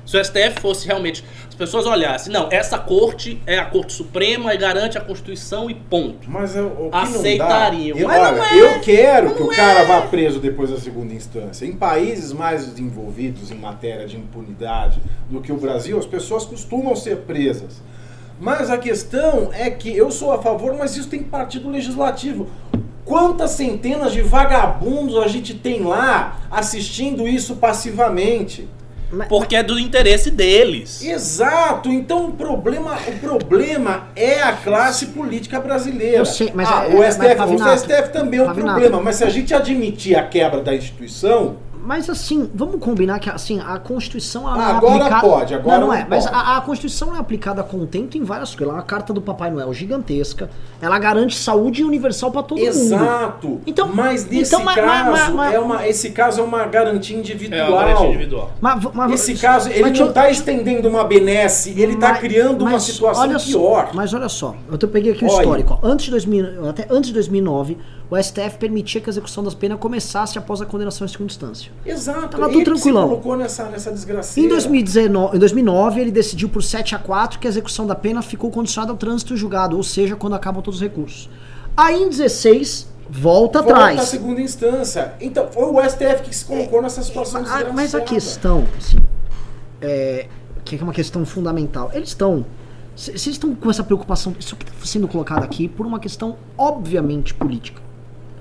se 0.08 0.18
o 0.18 0.24
STF 0.24 0.62
fosse 0.62 0.88
realmente. 0.88 1.24
As 1.50 1.54
pessoas 1.54 1.86
olhassem, 1.86 2.32
não, 2.32 2.48
essa 2.52 2.80
corte 2.80 3.42
é 3.46 3.60
a 3.60 3.66
Corte 3.66 3.92
Suprema 3.92 4.54
e 4.54 4.58
garante 4.58 4.98
a 4.98 5.02
Constituição 5.02 5.70
e 5.70 5.76
ponto. 5.76 6.30
Mas 6.30 6.56
é 6.56 6.62
o 6.62 6.90
que 6.90 6.98
Aceitariam. 6.98 7.98
Não 8.00 8.08
dá. 8.08 8.32
Mas 8.32 8.32
Eu, 8.32 8.32
não 8.32 8.42
olha, 8.42 8.72
é. 8.72 8.78
eu 8.78 8.82
quero 8.82 9.36
que 9.36 9.42
Não 9.42 9.48
o 9.48 9.56
cara 9.56 9.82
é. 9.82 9.86
vá 9.86 10.02
preso 10.02 10.40
depois 10.40 10.70
da 10.70 10.80
segunda 10.80 11.14
instância. 11.14 11.66
Em 11.66 11.74
países 11.74 12.32
mais 12.32 12.66
desenvolvidos 12.66 13.52
em 13.52 13.56
matéria 13.56 14.08
de 14.08 14.16
impunidade 14.16 15.02
do 15.30 15.42
que 15.42 15.52
o 15.52 15.58
Brasil, 15.58 15.98
as 16.00 16.06
pessoas 16.06 16.46
costumam 16.46 16.96
ser 16.96 17.18
presas. 17.18 17.82
Mas 18.40 18.70
a 18.70 18.78
questão 18.78 19.50
é 19.52 19.70
que 19.70 19.96
eu 19.96 20.10
sou 20.10 20.32
a 20.32 20.42
favor, 20.42 20.74
mas 20.78 20.96
isso 20.96 21.10
tem 21.10 21.24
que 21.24 21.30
partir 21.30 21.60
do 21.60 21.70
legislativo. 21.70 22.48
Quantas 23.04 23.52
centenas 23.52 24.14
de 24.14 24.22
vagabundos 24.22 25.18
a 25.18 25.28
gente 25.28 25.54
tem 25.56 25.82
lá 25.82 26.40
assistindo 26.52 27.28
isso 27.28 27.56
passivamente? 27.56 28.70
Mas- 29.12 29.28
Porque 29.28 29.56
é 29.56 29.64
do 29.64 29.80
interesse 29.80 30.30
deles. 30.32 31.02
Exato. 31.04 31.90
Então 31.92 32.26
o 32.28 32.32
problema, 32.34 32.98
o 33.08 33.20
problema 33.20 34.10
é 34.16 34.42
a 34.42 34.54
classe 34.54 35.08
política 35.08 35.60
brasileira. 35.60 36.18
Eu 36.18 36.26
sei, 36.26 36.52
mas 36.54 36.70
ah, 36.70 36.86
é- 36.90 36.96
o 36.96 37.04
é- 37.04 37.08
STF, 37.12 37.36
mas, 37.38 37.62
o 37.62 37.70
STF 37.86 38.10
também 38.12 38.40
é 38.40 38.44
um 38.44 38.48
Pavinato. 38.48 38.72
problema, 38.80 39.02
mas 39.04 39.16
se 39.18 39.24
a 39.24 39.30
gente 39.30 39.54
admitir 39.54 40.16
a 40.16 40.24
quebra 40.24 40.62
da 40.62 40.76
instituição, 40.76 41.58
Mas 41.88 42.10
assim, 42.10 42.50
vamos 42.54 42.82
combinar 42.82 43.18
que 43.18 43.30
assim, 43.30 43.62
a 43.66 43.80
Constituição 43.80 44.42
ela 44.46 44.62
é 44.62 44.76
Agora 44.76 44.96
aplicada... 45.06 45.22
pode, 45.26 45.54
agora 45.56 45.80
não, 45.80 45.88
não 45.88 45.94
é, 45.94 46.06
mas 46.10 46.26
pode. 46.26 46.36
a, 46.36 46.58
a 46.58 46.62
Constituição 46.62 47.16
é 47.16 47.18
aplicada 47.18 47.62
a 47.62 47.64
contento 47.64 48.18
em 48.18 48.24
várias 48.26 48.50
coisas. 48.50 48.68
Ela 48.68 48.74
é 48.74 48.76
uma 48.82 48.84
carta 48.86 49.14
do 49.14 49.22
Papai 49.22 49.50
Noel 49.50 49.74
gigantesca. 49.74 50.50
Ela 50.82 51.00
garante 51.00 51.38
saúde 51.38 51.86
universal 51.86 52.30
pra 52.30 52.44
todo 52.44 52.58
mundo. 52.58 52.68
exato. 52.68 53.62
Então- 53.66 53.88
mas 53.94 54.26
nesse 54.28 54.54
então, 54.54 54.66
mas- 54.66 54.76
caso 54.76 55.12
mas- 55.12 55.30
mas- 55.34 55.54
é 55.54 55.60
uma, 55.60 55.88
esse 55.88 56.10
caso 56.10 56.42
é 56.42 56.44
uma 56.44 56.66
garantia 56.66 57.16
É 57.16 57.20
individual. 57.20 57.72
uma 57.72 57.78
garantia 57.84 58.08
individual. 58.08 58.52
Mas, 58.60 58.84
mas- 58.94 59.12
Esse 59.14 59.36
caso 59.36 59.70
ele 59.70 59.76
mas 59.80 59.84
não 59.84 59.90
deixa 59.92 60.04
eu- 60.04 60.08
está 60.10 60.30
estendendo 60.30 60.90
uma 60.90 61.06
benesse, 61.06 61.70
ele 61.80 61.94
está 61.94 62.10
Mas- 62.10 62.20
criando 62.20 62.64
uma 62.64 62.72
mas 62.72 62.84
situação 62.84 63.24
olha 63.24 63.40
pior. 63.40 63.88
Só, 63.88 63.94
mas 63.94 64.14
olha 64.14 64.28
só, 64.28 64.56
eu 64.70 64.78
te- 64.78 64.88
peguei 64.88 65.14
aqui 65.14 65.24
o 65.24 65.30
Olha. 65.30 65.38
histórico. 65.42 65.80
ó. 65.82 65.88
Antes 65.88 66.06
de 66.06 66.12
2000, 66.12 66.68
até 66.68 66.86
antes 66.90 67.08
de 67.08 67.14
2009, 67.14 67.78
o 68.10 68.16
STF 68.22 68.58
permitia 68.58 69.02
que 69.02 69.10
a 69.10 69.12
execução 69.12 69.44
das 69.44 69.54
penas 69.54 69.78
começasse 69.80 70.38
após 70.38 70.62
a 70.62 70.66
condenação 70.66 71.06
em 71.06 71.10
segunda 71.10 71.32
instância. 71.32 71.72
Exato. 71.86 72.30
Tava 72.30 72.46
tudo 72.46 72.50
ele 72.50 72.60
que 72.60 72.64
tranquilão. 72.72 73.04
se 73.04 73.10
colocou 73.10 73.36
nessa, 73.36 73.66
nessa 73.66 73.92
desgraceira. 73.92 74.48
Em 74.48 74.50
2019, 74.50 75.36
em 75.36 75.40
2009, 75.40 76.02
ele 76.02 76.12
decidiu 76.12 76.48
por 76.48 76.64
7 76.64 76.96
a 76.96 77.00
4 77.00 77.38
que 77.38 77.48
a 77.48 77.50
execução 77.50 77.86
da 77.86 77.96
pena 77.96 78.22
ficou 78.22 78.50
condicionada 78.50 78.92
ao 78.94 78.98
trânsito 78.98 79.36
julgado, 79.36 79.76
ou 79.76 79.84
seja, 79.84 80.16
quando 80.16 80.36
acabam 80.36 80.62
todos 80.62 80.80
os 80.80 80.84
recursos. 80.84 81.30
Aí 81.76 82.02
em 82.02 82.10
16, 82.10 82.88
volta, 83.10 83.62
Volta 83.62 83.74
atrás. 83.74 84.00
à 84.00 84.06
segunda 84.06 84.40
instância. 84.42 85.14
Então, 85.20 85.50
foi 85.52 85.66
o 85.66 85.90
STF 85.90 86.24
que 86.24 86.34
se 86.36 86.46
colocou 86.46 86.82
nessa 86.82 87.04
situação 87.04 87.42
desgraçada. 87.42 87.74
mas 87.74 87.94
a 87.94 88.02
questão, 88.02 88.66
assim, 88.78 88.98
é, 89.82 90.28
que 90.64 90.76
é 90.78 90.82
uma 90.82 90.94
questão 90.94 91.26
fundamental, 91.26 91.92
eles 91.94 92.10
estão. 92.10 92.46
Vocês 92.96 93.28
estão 93.28 93.54
com 93.54 93.70
essa 93.70 93.84
preocupação, 93.84 94.34
isso 94.40 94.56
que 94.56 94.66
está 94.66 94.86
sendo 94.86 95.08
colocado 95.08 95.44
aqui 95.44 95.68
por 95.68 95.86
uma 95.86 96.00
questão 96.00 96.36
obviamente 96.58 97.32
política. 97.34 97.87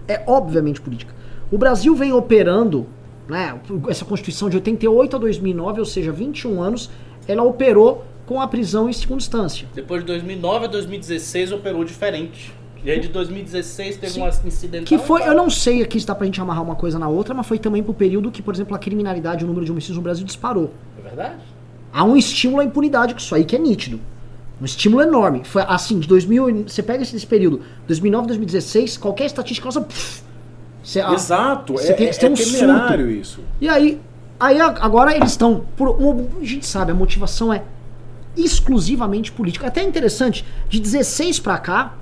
É 0.08 0.22
obviamente 0.26 0.80
política. 0.80 1.14
O 1.50 1.58
Brasil 1.58 1.94
vem 1.94 2.12
operando, 2.12 2.86
né, 3.28 3.58
essa 3.88 4.04
Constituição 4.04 4.48
de 4.48 4.56
88 4.56 5.16
a 5.16 5.18
2009, 5.18 5.80
ou 5.80 5.86
seja, 5.86 6.12
21 6.12 6.60
anos, 6.60 6.90
ela 7.28 7.42
operou 7.42 8.04
com 8.26 8.40
a 8.40 8.48
prisão 8.48 8.88
em 8.88 8.92
segunda 8.92 9.18
instância. 9.18 9.68
Depois 9.74 10.00
de 10.00 10.06
2009 10.06 10.64
a 10.64 10.68
2016 10.68 11.52
operou 11.52 11.84
diferente. 11.84 12.52
E 12.84 12.90
aí 12.90 13.00
de 13.00 13.08
2016 13.08 13.96
teve 13.96 14.12
Sim. 14.12 14.22
um 14.22 14.28
incidental. 14.46 14.84
Que 14.86 14.98
foi, 14.98 15.26
eu 15.26 15.34
não 15.34 15.50
sei 15.50 15.82
aqui 15.82 15.98
se 15.98 16.06
dá 16.06 16.14
pra 16.14 16.24
gente 16.24 16.40
amarrar 16.40 16.62
uma 16.62 16.76
coisa 16.76 16.98
na 16.98 17.08
outra, 17.08 17.34
mas 17.34 17.46
foi 17.46 17.58
também 17.58 17.82
pro 17.82 17.94
período 17.94 18.30
que, 18.30 18.42
por 18.42 18.54
exemplo, 18.54 18.76
a 18.76 18.78
criminalidade, 18.78 19.44
o 19.44 19.46
número 19.46 19.64
de 19.64 19.72
homicídios 19.72 19.96
no 19.96 20.02
Brasil 20.02 20.24
disparou. 20.24 20.72
É 20.98 21.02
verdade? 21.02 21.36
Há 21.92 22.04
um 22.04 22.16
estímulo 22.16 22.60
à 22.60 22.64
impunidade 22.64 23.14
com 23.14 23.18
isso 23.18 23.34
aí 23.34 23.44
que 23.44 23.56
é 23.56 23.58
nítido. 23.58 23.98
Um 24.60 24.64
estímulo 24.64 25.02
enorme. 25.02 25.42
Foi 25.44 25.62
assim, 25.66 25.98
de 25.98 26.08
2000, 26.08 26.48
e- 26.50 26.62
você 26.64 26.82
pega 26.82 27.02
esse, 27.02 27.14
esse 27.14 27.26
período, 27.26 27.60
2009, 27.86 28.26
2016, 28.28 28.96
qualquer 28.96 29.26
estatística 29.26 29.66
nossa, 29.66 29.80
pff, 29.82 30.22
você- 30.82 31.00
a- 31.00 31.12
Exato, 31.12 31.74
Você 31.74 31.92
é, 31.92 31.94
tem- 31.94 32.06
é, 32.08 32.10
tem 32.12 32.30
um 32.30 32.32
é 32.32 32.36
temerário 32.36 33.10
isso. 33.10 33.40
E 33.60 33.68
aí, 33.68 34.00
aí 34.40 34.58
agora 34.60 35.14
eles 35.14 35.30
estão 35.32 35.64
por 35.76 35.90
um- 35.90 36.28
a 36.40 36.44
gente 36.44 36.64
sabe, 36.66 36.90
a 36.92 36.94
motivação 36.94 37.52
é 37.52 37.62
exclusivamente 38.36 39.32
política. 39.32 39.66
Até 39.66 39.80
é 39.80 39.84
interessante, 39.84 40.44
de 40.68 40.78
16 40.80 41.38
pra 41.40 41.58
cá, 41.58 41.94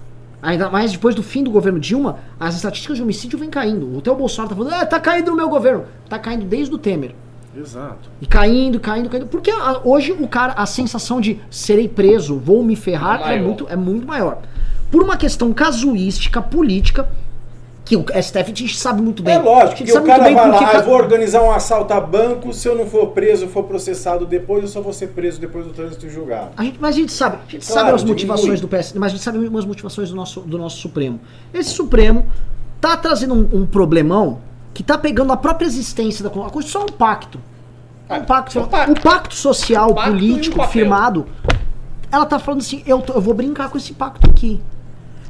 ainda 0.42 0.68
mais 0.70 0.92
depois 0.92 1.14
do 1.14 1.22
fim 1.22 1.42
do 1.42 1.50
governo 1.50 1.78
Dilma, 1.80 2.18
as 2.38 2.54
estatísticas 2.56 2.96
de 2.96 3.02
homicídio 3.02 3.38
vêm 3.38 3.48
caindo. 3.50 3.98
Até 3.98 4.10
o 4.10 4.16
Bolsonaro 4.16 4.50
tá 4.50 4.56
falando, 4.56 4.72
ah, 4.74 4.86
tá 4.86 5.00
caindo 5.00 5.30
no 5.30 5.36
meu 5.36 5.48
governo. 5.48 5.84
Tá 6.08 6.18
caindo 6.18 6.44
desde 6.44 6.74
o 6.74 6.78
Temer. 6.78 7.14
Exato. 7.56 8.08
E 8.20 8.26
caindo, 8.26 8.80
caindo, 8.80 9.08
caindo. 9.08 9.26
Porque 9.26 9.50
a- 9.50 9.80
hoje 9.84 10.12
o 10.12 10.26
cara, 10.28 10.52
a 10.54 10.66
sensação 10.66 11.20
de 11.20 11.40
serei 11.50 11.88
preso, 11.88 12.38
vou 12.38 12.62
me 12.62 12.74
ferrar, 12.76 13.20
É 13.20 13.22
é, 13.22 13.26
maior. 13.26 13.42
muito, 13.44 13.66
é 13.70 13.76
muito 13.76 14.06
maior. 14.06 14.38
Por 14.90 15.02
uma 15.02 15.16
questão 15.16 15.52
casuística, 15.52 16.40
política, 16.42 17.08
que 17.84 17.96
o 17.96 18.04
STF 18.14 18.50
a 18.50 18.54
gente 18.54 18.76
sabe 18.78 19.02
muito 19.02 19.22
bem. 19.22 19.34
É 19.34 19.38
lógico, 19.38 19.84
que 19.84 19.92
o 19.92 20.02
cara 20.04 20.22
vai 20.22 20.34
lá, 20.34 20.58
ca- 20.58 20.70
ah, 20.70 20.74
eu 20.76 20.84
vou 20.84 20.94
organizar 20.94 21.42
um 21.42 21.50
assalto 21.50 21.92
a 21.92 22.00
banco, 22.00 22.50
se 22.52 22.66
eu 22.66 22.74
não 22.74 22.86
for 22.86 23.08
preso, 23.08 23.46
for 23.46 23.64
processado 23.64 24.24
depois, 24.24 24.62
eu 24.62 24.68
só 24.68 24.80
vou 24.80 24.92
ser 24.92 25.08
preso 25.08 25.38
depois 25.38 25.66
do 25.66 25.72
trânsito 25.72 26.08
julgado. 26.08 26.50
A 26.56 26.64
gente, 26.64 26.78
mas 26.80 26.94
a 26.94 26.98
gente 26.98 27.12
sabe, 27.12 27.36
a 27.46 27.50
gente 27.50 27.66
Claro, 27.66 27.80
sabe 27.86 27.94
as 27.94 28.02
motivações 28.04 28.58
do 28.60 28.68
PS, 28.68 28.94
mas 28.94 29.12
a 29.12 29.14
gente 29.16 29.22
sabe 29.22 29.36
umas 29.38 29.66
motivações 29.66 30.08
do 30.08 30.16
nosso, 30.16 30.40
do 30.40 30.56
nosso 30.56 30.78
Supremo. 30.78 31.20
Esse 31.52 31.70
Supremo 31.70 32.24
tá 32.80 32.96
trazendo 32.96 33.34
um, 33.34 33.62
um 33.62 33.66
problemão 33.66 34.40
que 34.74 34.82
tá 34.82 34.98
pegando 34.98 35.32
a 35.32 35.36
própria 35.36 35.66
existência 35.66 36.22
da 36.22 36.28
Constituição. 36.28 36.48
A 36.48 36.52
Constituição 36.52 36.82
é 36.82 36.84
um 36.84 36.96
pacto. 36.96 37.40
É 38.08 38.14
um 38.16 38.24
pacto. 38.24 38.58
é 38.58 38.62
um 38.62 38.66
pacto. 38.68 38.92
O 38.92 39.00
pacto 39.00 39.34
social, 39.34 39.90
Um 39.92 39.94
pacto 39.94 40.10
um 40.10 40.12
político, 40.14 40.56
papel. 40.56 40.72
firmado. 40.72 41.26
Ela 42.10 42.26
tá 42.26 42.38
falando 42.38 42.60
assim, 42.60 42.82
eu, 42.86 43.00
tô- 43.00 43.12
eu 43.14 43.20
vou 43.20 43.32
brincar 43.34 43.70
com 43.70 43.78
esse 43.78 43.92
pacto 43.94 44.28
aqui. 44.28 44.60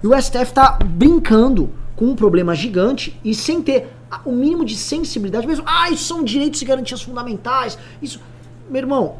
E 0.03 0.07
o 0.07 0.15
STF 0.21 0.53
tá 0.53 0.79
brincando 0.85 1.71
com 1.97 2.07
um 2.07 2.15
problema 2.17 2.55
gigante 2.55 3.19
e 3.25 3.35
sem 3.35 3.63
ter 3.63 3.93
o 4.25 4.33
mínimo 4.33 4.65
de 4.65 4.77
sensibilidade 4.77 5.47
mesmo. 5.47 5.65
Ah, 5.67 5.91
isso 5.91 6.05
são 6.05 6.23
direitos 6.25 6.61
e 6.61 6.65
garantias 6.65 7.01
fundamentais. 7.03 7.79
Isso. 8.03 8.21
Meu 8.69 8.81
irmão, 8.83 9.17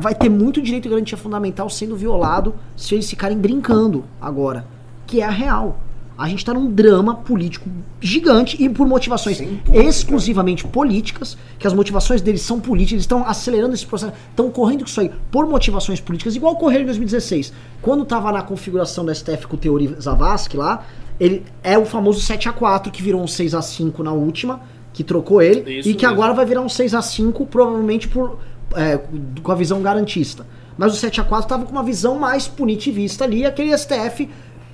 vai 0.00 0.14
ter 0.14 0.28
muito 0.28 0.60
direito 0.62 0.86
e 0.86 0.88
garantia 0.90 1.16
fundamental 1.18 1.68
sendo 1.68 1.96
violado 1.96 2.54
se 2.76 2.94
eles 2.94 3.08
ficarem 3.08 3.36
brincando 3.38 4.04
agora. 4.20 4.66
Que 5.06 5.20
é 5.20 5.24
a 5.24 5.30
real. 5.30 5.78
A 6.18 6.28
gente 6.28 6.44
tá 6.44 6.52
num 6.52 6.68
drama 6.68 7.14
político 7.14 7.70
gigante 8.00 8.60
e 8.60 8.68
por 8.68 8.88
motivações 8.88 9.40
exclusivamente 9.72 10.66
políticas, 10.66 11.38
que 11.56 11.64
as 11.64 11.72
motivações 11.72 12.20
deles 12.20 12.42
são 12.42 12.58
políticas, 12.58 12.94
eles 12.94 13.04
estão 13.04 13.24
acelerando 13.24 13.72
esse 13.72 13.86
processo, 13.86 14.12
estão 14.28 14.50
correndo 14.50 14.80
com 14.80 14.86
isso 14.86 15.00
aí 15.00 15.12
por 15.30 15.46
motivações 15.46 16.00
políticas, 16.00 16.34
igual 16.34 16.54
ocorreu 16.54 16.80
em 16.80 16.86
2016. 16.86 17.52
Quando 17.80 18.04
tava 18.04 18.32
na 18.32 18.42
configuração 18.42 19.04
da 19.04 19.14
STF 19.14 19.46
com 19.46 19.54
o 19.54 19.58
Teori 19.60 19.94
Zavascki 20.00 20.56
lá, 20.56 20.84
ele 21.20 21.44
é 21.62 21.78
o 21.78 21.84
famoso 21.84 22.20
7 22.20 22.48
a 22.48 22.52
4 22.52 22.90
que 22.90 23.00
virou 23.00 23.22
um 23.22 23.28
6 23.28 23.54
a 23.54 23.62
5 23.62 24.02
na 24.02 24.12
última, 24.12 24.60
que 24.92 25.04
trocou 25.04 25.40
ele, 25.40 25.78
Isso 25.78 25.88
e 25.88 25.94
que 25.94 26.04
mesmo. 26.04 26.20
agora 26.20 26.34
vai 26.34 26.44
virar 26.44 26.62
um 26.62 26.68
6 26.68 26.94
a 26.94 27.02
5 27.02 27.46
provavelmente 27.46 28.08
por, 28.08 28.40
é, 28.74 28.98
com 29.40 29.52
a 29.52 29.54
visão 29.54 29.80
garantista. 29.80 30.44
Mas 30.76 30.92
o 30.92 30.96
7 30.96 31.20
a 31.20 31.24
4 31.24 31.48
tava 31.48 31.64
com 31.64 31.72
uma 31.72 31.82
visão 31.82 32.18
mais 32.18 32.46
punitivista 32.46 33.24
ali, 33.24 33.44
aquele 33.44 33.76
STF 33.76 34.28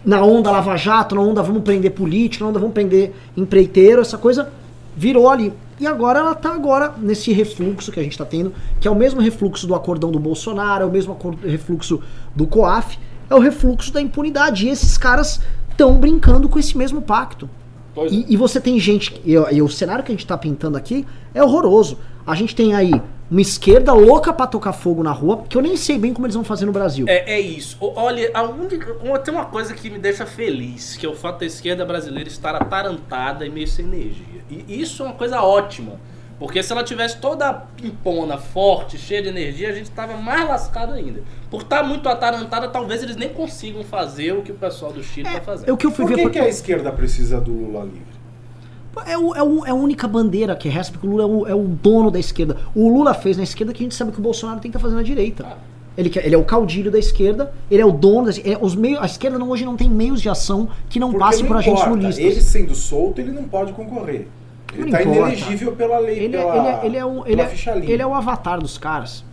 na 0.04 0.22
onda 0.22 0.50
Lava 0.50 0.76
Jato, 0.76 1.14
na 1.14 1.20
onda 1.20 1.42
vamos 1.42 1.62
prender 1.62 1.92
político, 1.92 2.44
na 2.44 2.50
onda 2.50 2.58
vamos 2.58 2.74
prender 2.74 3.12
empreiteiro, 3.36 4.02
essa 4.02 4.18
coisa 4.18 4.50
virou 4.96 5.28
ali. 5.28 5.52
E 5.80 5.86
agora 5.86 6.20
ela 6.20 6.34
tá 6.34 6.54
agora 6.54 6.94
nesse 6.98 7.32
refluxo 7.32 7.90
que 7.90 7.98
a 7.98 8.02
gente 8.02 8.16
tá 8.16 8.24
tendo, 8.24 8.52
que 8.80 8.86
é 8.86 8.90
o 8.90 8.94
mesmo 8.94 9.20
refluxo 9.20 9.66
do 9.66 9.74
acordão 9.74 10.10
do 10.10 10.20
Bolsonaro, 10.20 10.84
é 10.84 10.86
o 10.86 10.90
mesmo 10.90 11.18
refluxo 11.42 12.00
do 12.34 12.46
COAF, 12.46 12.98
é 13.28 13.34
o 13.34 13.40
refluxo 13.40 13.92
da 13.92 14.00
impunidade. 14.00 14.66
E 14.66 14.70
esses 14.70 14.96
caras 14.96 15.40
estão 15.70 15.94
brincando 15.94 16.48
com 16.48 16.58
esse 16.58 16.76
mesmo 16.78 17.02
pacto. 17.02 17.50
É. 17.96 18.06
E, 18.06 18.34
e 18.34 18.36
você 18.36 18.60
tem 18.60 18.78
gente, 18.78 19.20
e, 19.24 19.32
e 19.32 19.62
o 19.62 19.68
cenário 19.68 20.04
que 20.04 20.12
a 20.12 20.14
gente 20.14 20.26
tá 20.26 20.38
pintando 20.38 20.76
aqui 20.76 21.04
é 21.34 21.42
horroroso. 21.42 21.98
A 22.26 22.34
gente 22.34 22.54
tem 22.54 22.74
aí 22.74 22.92
uma 23.34 23.40
esquerda 23.40 23.92
louca 23.92 24.32
pra 24.32 24.46
tocar 24.46 24.72
fogo 24.72 25.02
na 25.02 25.10
rua, 25.10 25.42
que 25.48 25.56
eu 25.56 25.60
nem 25.62 25.76
sei 25.76 25.98
bem 25.98 26.14
como 26.14 26.24
eles 26.24 26.36
vão 26.36 26.44
fazer 26.44 26.66
no 26.66 26.72
Brasil. 26.72 27.04
É, 27.08 27.34
é 27.34 27.40
isso. 27.40 27.76
Olha, 27.80 28.30
a 28.32 28.42
única, 28.44 28.92
uma- 29.02 29.18
tem 29.18 29.34
uma 29.34 29.46
coisa 29.46 29.74
que 29.74 29.90
me 29.90 29.98
deixa 29.98 30.24
feliz, 30.24 30.96
que 30.96 31.04
é 31.04 31.08
o 31.08 31.16
fato 31.16 31.40
da 31.40 31.46
esquerda 31.46 31.84
brasileira 31.84 32.28
estar 32.28 32.54
atarantada 32.54 33.44
e 33.44 33.50
meio 33.50 33.66
sem 33.66 33.86
energia. 33.86 34.24
E 34.48 34.80
isso 34.80 35.02
é 35.02 35.06
uma 35.06 35.14
coisa 35.16 35.42
ótima. 35.42 35.98
Porque 36.38 36.62
se 36.62 36.72
ela 36.72 36.84
tivesse 36.84 37.18
toda 37.18 37.52
pimpona, 37.52 38.36
forte, 38.38 38.98
cheia 38.98 39.22
de 39.22 39.28
energia, 39.28 39.68
a 39.68 39.72
gente 39.72 39.90
tava 39.90 40.16
mais 40.16 40.48
lascado 40.48 40.92
ainda. 40.92 41.22
Por 41.50 41.62
estar 41.62 41.82
muito 41.82 42.08
atarantada, 42.08 42.68
talvez 42.68 43.02
eles 43.02 43.16
nem 43.16 43.28
consigam 43.30 43.82
fazer 43.82 44.32
o 44.32 44.42
que 44.42 44.52
o 44.52 44.54
pessoal 44.56 44.92
do 44.92 45.02
Chile 45.02 45.28
tá 45.28 45.40
fazendo. 45.40 45.68
É 45.68 45.72
o 45.72 45.76
que 45.76 45.86
eu 45.86 45.90
fui 45.90 46.04
Por 46.04 46.10
ver. 46.10 46.16
que, 46.16 46.22
por- 46.22 46.30
que 46.32 46.38
a 46.38 46.48
esquerda 46.48 46.92
precisa 46.92 47.40
do 47.40 47.52
Lula 47.52 47.84
livre? 47.84 48.13
É, 49.06 49.18
o- 49.18 49.34
é, 49.34 49.42
o- 49.42 49.66
é 49.66 49.70
a 49.70 49.74
única 49.74 50.06
bandeira 50.06 50.54
que 50.56 50.68
resta, 50.68 50.92
porque 50.92 51.06
o 51.06 51.10
Lula 51.10 51.22
é 51.22 51.26
o, 51.26 51.46
é 51.48 51.54
o 51.54 51.64
dono 51.64 52.10
da 52.10 52.18
esquerda. 52.18 52.56
O 52.74 52.88
Lula 52.88 53.14
fez 53.14 53.36
na 53.36 53.42
esquerda 53.42 53.72
que 53.72 53.82
a 53.82 53.84
gente 53.84 53.94
sabe 53.94 54.12
que 54.12 54.18
o 54.18 54.22
Bolsonaro 54.22 54.60
tem 54.60 54.70
que 54.70 54.76
estar 54.76 54.80
fazendo 54.82 54.98
na 54.98 55.02
direita. 55.04 55.46
Ele, 55.96 56.10
ele 56.24 56.34
é 56.34 56.38
o 56.38 56.44
caudilho 56.44 56.90
da 56.90 56.98
esquerda, 56.98 57.52
ele 57.70 57.80
é 57.80 57.86
o 57.86 57.92
dono 57.92 58.26
da 58.26 58.32
é, 58.44 58.58
os 58.60 58.74
meios, 58.74 59.00
A 59.00 59.06
esquerda 59.06 59.38
não, 59.38 59.48
hoje 59.50 59.64
não 59.64 59.76
tem 59.76 59.88
meios 59.88 60.20
de 60.20 60.28
ação 60.28 60.68
que 60.88 60.98
não 60.98 61.10
Porque 61.10 61.24
passem 61.24 61.46
por 61.46 61.56
agentes 61.56 61.86
lulistas. 61.86 62.24
Ele 62.24 62.40
sendo 62.40 62.74
solto, 62.74 63.20
ele 63.20 63.30
não 63.30 63.44
pode 63.44 63.72
concorrer. 63.72 64.26
Ele 64.74 64.86
está 64.86 65.02
inelegível 65.02 65.72
pela 65.76 65.98
lei, 65.98 66.18
Ele, 66.18 66.36
é- 66.36 66.40
pela, 66.42 66.56
ele, 66.56 66.66
é, 66.68 66.86
ele, 66.86 66.96
é 66.96 67.06
um, 67.06 67.24
ele, 67.26 67.40
é, 67.40 67.44
ele 67.92 68.02
é 68.02 68.06
o 68.06 68.12
avatar 68.12 68.58
dos 68.60 68.76
caras. 68.76 69.24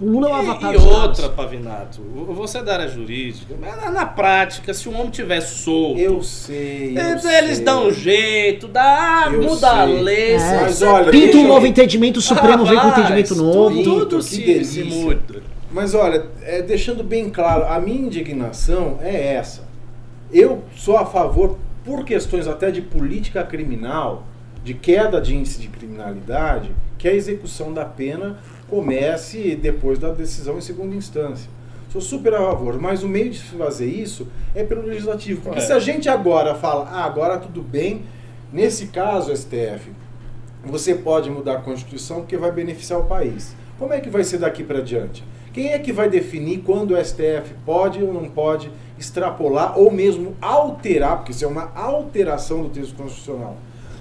O 0.00 0.06
Lula 0.06 0.28
é 0.28 0.32
o 0.32 0.34
avatar 0.36 0.72
E, 0.72 0.76
e 0.76 0.78
outra. 0.78 1.28
Pavinato, 1.28 2.00
você 2.34 2.58
é 2.58 2.62
da 2.62 2.72
área 2.72 2.88
jurídica, 2.88 3.54
mas 3.60 3.76
na, 3.76 3.90
na 3.90 4.06
prática, 4.06 4.72
se 4.72 4.88
um 4.88 4.94
homem 4.98 5.10
tiver 5.10 5.40
solto, 5.42 6.00
Eu 6.00 6.22
sei, 6.22 6.96
eu 6.96 7.02
eles, 7.30 7.56
sei. 7.56 7.64
dão 7.64 7.88
um 7.88 7.92
jeito, 7.92 8.66
dá, 8.66 9.28
Eu 9.30 9.42
muda 9.42 9.70
a 9.82 9.86
sei. 9.86 10.02
lei, 10.02 10.32
É. 10.34 10.60
Mas 10.62 10.80
olha, 10.82 11.10
Pinta 11.10 11.36
um 11.36 11.42
eu- 11.42 11.48
novo 11.48 11.66
entendimento, 11.66 12.16
o 12.16 12.22
Supremo 12.22 12.64
vem 12.64 12.78
com 12.78 12.86
um 12.86 12.88
Rapaz, 12.88 12.98
entendimento 13.10 13.34
novo. 13.36 13.82
Tudo, 13.82 14.06
tudo 14.06 14.16
Que 14.24 14.64
se, 14.64 14.64
se 14.64 14.82
muda. 14.84 15.42
Mas 15.70 15.94
olha, 15.94 16.26
é, 16.42 16.62
deixando 16.62 17.04
bem 17.04 17.28
claro, 17.28 17.64
a 17.66 17.78
minha 17.78 18.00
indignação 18.06 18.98
é 19.02 19.34
essa. 19.34 19.68
Eu 20.32 20.64
sou 20.76 20.96
a 20.96 21.04
favor, 21.04 21.58
por 21.84 22.04
questões 22.04 22.48
até 22.48 22.70
de 22.70 22.80
política 22.80 23.42
criminal, 23.44 24.24
de 24.64 24.74
queda 24.74 25.20
de 25.20 25.34
índice 25.36 25.60
de 25.60 25.68
criminalidade, 25.68 26.70
que 27.00 27.08
a 27.08 27.14
execução 27.14 27.72
da 27.72 27.84
pena 27.86 28.38
comece 28.68 29.56
depois 29.56 29.98
da 29.98 30.12
decisão 30.12 30.58
em 30.58 30.60
segunda 30.60 30.94
instância. 30.94 31.48
Sou 31.90 32.00
super 32.00 32.34
a 32.34 32.38
favor, 32.40 32.78
mas 32.78 33.02
o 33.02 33.08
meio 33.08 33.30
de 33.30 33.38
se 33.38 33.56
fazer 33.56 33.86
isso 33.86 34.28
é 34.54 34.62
pelo 34.62 34.82
legislativo. 34.82 35.40
Porque 35.40 35.58
É. 35.58 35.62
se 35.62 35.72
a 35.72 35.78
gente 35.78 36.10
agora 36.10 36.54
fala, 36.54 36.88
ah, 36.92 37.04
agora 37.04 37.38
tudo 37.38 37.62
bem, 37.62 38.02
nesse 38.52 38.88
caso, 38.88 39.34
STF, 39.34 39.90
você 40.62 40.94
pode 40.94 41.30
mudar 41.30 41.54
a 41.54 41.60
Constituição 41.62 42.18
porque 42.18 42.36
vai 42.36 42.52
beneficiar 42.52 43.00
o 43.00 43.04
país. 43.06 43.56
Como 43.78 43.94
é 43.94 43.98
que 43.98 44.10
vai 44.10 44.22
ser 44.22 44.36
daqui 44.36 44.62
para 44.62 44.82
diante? 44.82 45.24
Quem 45.54 45.72
é 45.72 45.78
que 45.78 45.92
vai 45.94 46.08
definir 46.08 46.58
quando 46.58 46.92
o 46.94 47.02
STF 47.02 47.54
pode 47.64 48.04
ou 48.04 48.12
não 48.12 48.28
pode 48.28 48.70
extrapolar 48.98 49.76
ou 49.76 49.90
mesmo 49.90 50.36
alterar, 50.40 51.16
porque 51.16 51.32
isso 51.32 51.46
é 51.46 51.48
uma 51.48 51.72
alteração 51.74 52.62
do 52.62 52.68
texto 52.68 52.94
constitucional? 52.94 53.56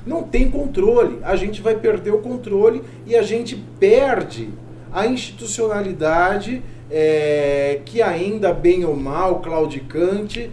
Não 0.05 0.23
tem 0.23 0.49
controle. 0.49 1.19
A 1.23 1.35
gente 1.35 1.61
vai 1.61 1.75
perder 1.75 2.11
o 2.11 2.19
controle 2.19 2.81
e 3.05 3.15
a 3.15 3.21
gente 3.21 3.55
perde 3.79 4.49
a 4.91 5.05
institucionalidade 5.05 6.61
é, 6.89 7.81
que 7.85 8.01
ainda, 8.01 8.53
bem 8.53 8.83
ou 8.83 8.95
mal, 8.95 9.39
claudicante, 9.39 10.49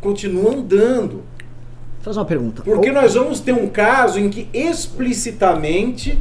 continua 0.00 0.54
andando. 0.54 1.22
fazer 2.00 2.18
uma 2.18 2.24
pergunta. 2.24 2.62
Porque 2.62 2.90
nós 2.90 3.14
vamos 3.14 3.40
ter 3.40 3.52
um 3.52 3.68
caso 3.68 4.18
em 4.18 4.28
que 4.28 4.48
explicitamente 4.52 6.18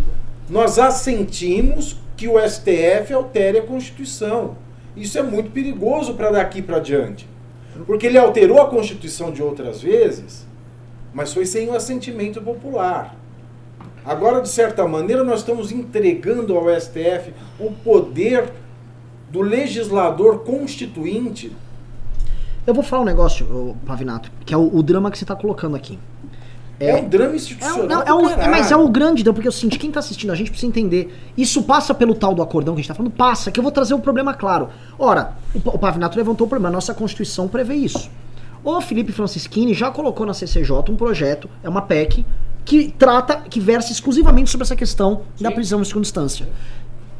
nós 0.49 0.77
assentimos 0.77 1.97
que 2.15 2.27
o 2.27 2.39
STF 2.39 3.13
altere 3.13 3.59
a 3.59 3.61
Constituição. 3.61 4.55
Isso 4.95 5.17
é 5.17 5.23
muito 5.23 5.51
perigoso 5.51 6.13
para 6.13 6.31
daqui 6.31 6.61
para 6.61 6.79
diante. 6.79 7.27
Porque 7.85 8.07
ele 8.07 8.17
alterou 8.17 8.61
a 8.61 8.69
Constituição 8.69 9.31
de 9.31 9.43
outras 9.43 9.81
vezes, 9.81 10.47
mas 11.15 11.33
foi 11.33 11.45
sem 11.45 11.69
o 11.69 11.73
assentimento 11.75 12.41
popular. 12.41 13.15
Agora, 14.03 14.41
de 14.41 14.49
certa 14.49 14.85
maneira, 14.87 15.23
nós 15.23 15.39
estamos 15.39 15.71
entregando 15.71 16.55
ao 16.55 16.65
STF 16.79 17.33
o 17.59 17.71
poder 17.71 18.51
do 19.31 19.41
legislador 19.41 20.39
constituinte. 20.43 21.51
Eu 22.67 22.73
vou 22.73 22.83
falar 22.83 23.01
um 23.03 23.05
negócio, 23.05 23.75
Pavinato, 23.85 24.29
que 24.45 24.53
é 24.53 24.57
o, 24.57 24.75
o 24.75 24.83
drama 24.83 25.09
que 25.09 25.17
você 25.17 25.25
tá 25.25 25.35
colocando 25.35 25.75
aqui. 25.75 25.97
É, 26.79 26.93
um 26.95 27.07
drama 27.07 27.29
É, 27.29 27.31
um- 27.31 27.35
institucional. 27.35 27.87
não, 27.87 28.03
do 28.03 28.09
é 28.09 28.13
um- 28.13 28.29
caralho. 28.29 28.51
mas 28.51 28.69
é 28.71 28.75
o 28.75 28.87
grande 28.89 29.23
drama, 29.23 29.35
porque 29.35 29.47
eu 29.47 29.51
sinto, 29.51 29.79
quem 29.79 29.89
tá 29.89 29.99
assistindo 30.01 30.31
a 30.31 30.35
gente 30.35 30.51
precisa 30.51 30.67
entender. 30.69 31.15
Isso 31.37 31.63
passa 31.63 31.93
pelo 31.93 32.13
tal 32.13 32.35
do 32.35 32.41
acordão 32.41 32.75
que 32.75 32.79
a 32.79 32.83
gente 32.83 32.89
tá 32.89 32.93
falando? 32.93 33.13
Passa, 33.13 33.49
que 33.49 33.57
eu 33.59 33.63
vou 33.63 33.71
trazer 33.71 33.93
um 33.93 34.01
problema 34.01 34.33
claro. 34.33 34.67
Ora, 34.99 35.35
o, 35.53 35.59
o 35.69 35.79
Pavinato 35.79 36.17
levantou 36.17 36.45
o 36.45 36.49
problema, 36.49 36.67
a 36.69 36.71
nossa 36.73 36.93
Constituição 36.93 37.47
prevê 37.47 37.75
isso. 37.75 38.09
O 38.65 38.81
Felipe 38.81 39.11
Francischini 39.11 39.75
já 39.75 39.91
colocou 39.91 40.25
na 40.25 40.33
CCJ 40.33 40.71
um 40.89 40.95
projeto, 40.95 41.47
é 41.61 41.69
uma 41.69 41.83
PEC, 41.83 42.25
que 42.65 42.91
trata, 42.97 43.35
que 43.47 43.59
versa 43.59 43.91
exclusivamente 43.91 44.49
sobre 44.49 44.65
essa 44.65 44.75
questão 44.75 45.21
da 45.39 45.49
Sim. 45.49 45.55
prisão 45.55 45.81
em 45.81 45.85
segunda 45.85 46.07
instância. 46.07 46.49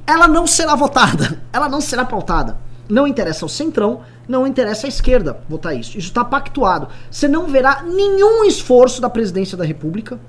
Ela 0.08 0.28
não 0.28 0.48
será 0.48 0.74
votada, 0.74 1.40
ela 1.54 1.70
não 1.70 1.80
será 1.80 2.04
pautada. 2.04 2.58
Não 2.90 3.06
interessa 3.06 3.46
ao 3.46 3.50
centrão, 3.50 4.02
não 4.28 4.48
interessa 4.48 4.88
à 4.88 4.90
esquerda 4.90 5.40
votar 5.48 5.76
isso. 5.76 5.92
Isso 5.92 6.08
está 6.08 6.26
pactuado. 6.26 6.88
Você 7.12 7.28
não 7.28 7.46
verá 7.46 7.84
nenhum 7.84 8.44
esforço 8.44 9.00
da 9.00 9.10
presidência 9.10 9.56
da 9.56 9.64
República 9.64 10.20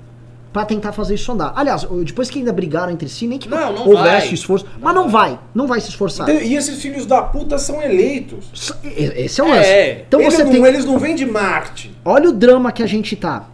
para 0.57 0.65
tentar 0.65 0.91
fazer 0.91 1.13
isso 1.13 1.31
andar. 1.31 1.53
Aliás, 1.55 1.87
depois 2.03 2.31
que 2.31 2.39
ainda 2.39 2.51
brigaram 2.51 2.91
entre 2.91 3.07
si, 3.07 3.27
nem 3.27 3.37
que 3.37 3.47
Não, 3.47 3.73
não 3.73 3.87
houvesse 3.87 4.25
vai. 4.25 4.33
esforço. 4.33 4.65
Não 4.65 4.81
mas 4.81 4.95
não 4.95 5.07
vai. 5.07 5.29
vai, 5.29 5.39
não 5.53 5.67
vai 5.67 5.79
se 5.79 5.89
esforçar. 5.89 6.27
E 6.29 6.55
esses 6.55 6.81
filhos 6.81 7.05
da 7.05 7.21
puta 7.21 7.59
são 7.59 7.79
eleitos. 7.79 8.73
Esse 8.83 9.39
é 9.39 9.43
o 9.43 9.47
lance. 9.47 9.69
É. 9.69 10.05
Então 10.07 10.19
eles, 10.19 10.33
você 10.33 10.43
não, 10.43 10.51
tem. 10.51 10.65
eles 10.65 10.83
não 10.83 10.97
vêm 10.97 11.13
de 11.13 11.27
Marte. 11.27 11.95
Olha 12.03 12.29
o 12.29 12.33
drama 12.33 12.71
que 12.71 12.81
a 12.81 12.87
gente 12.87 13.15
tá. 13.15 13.47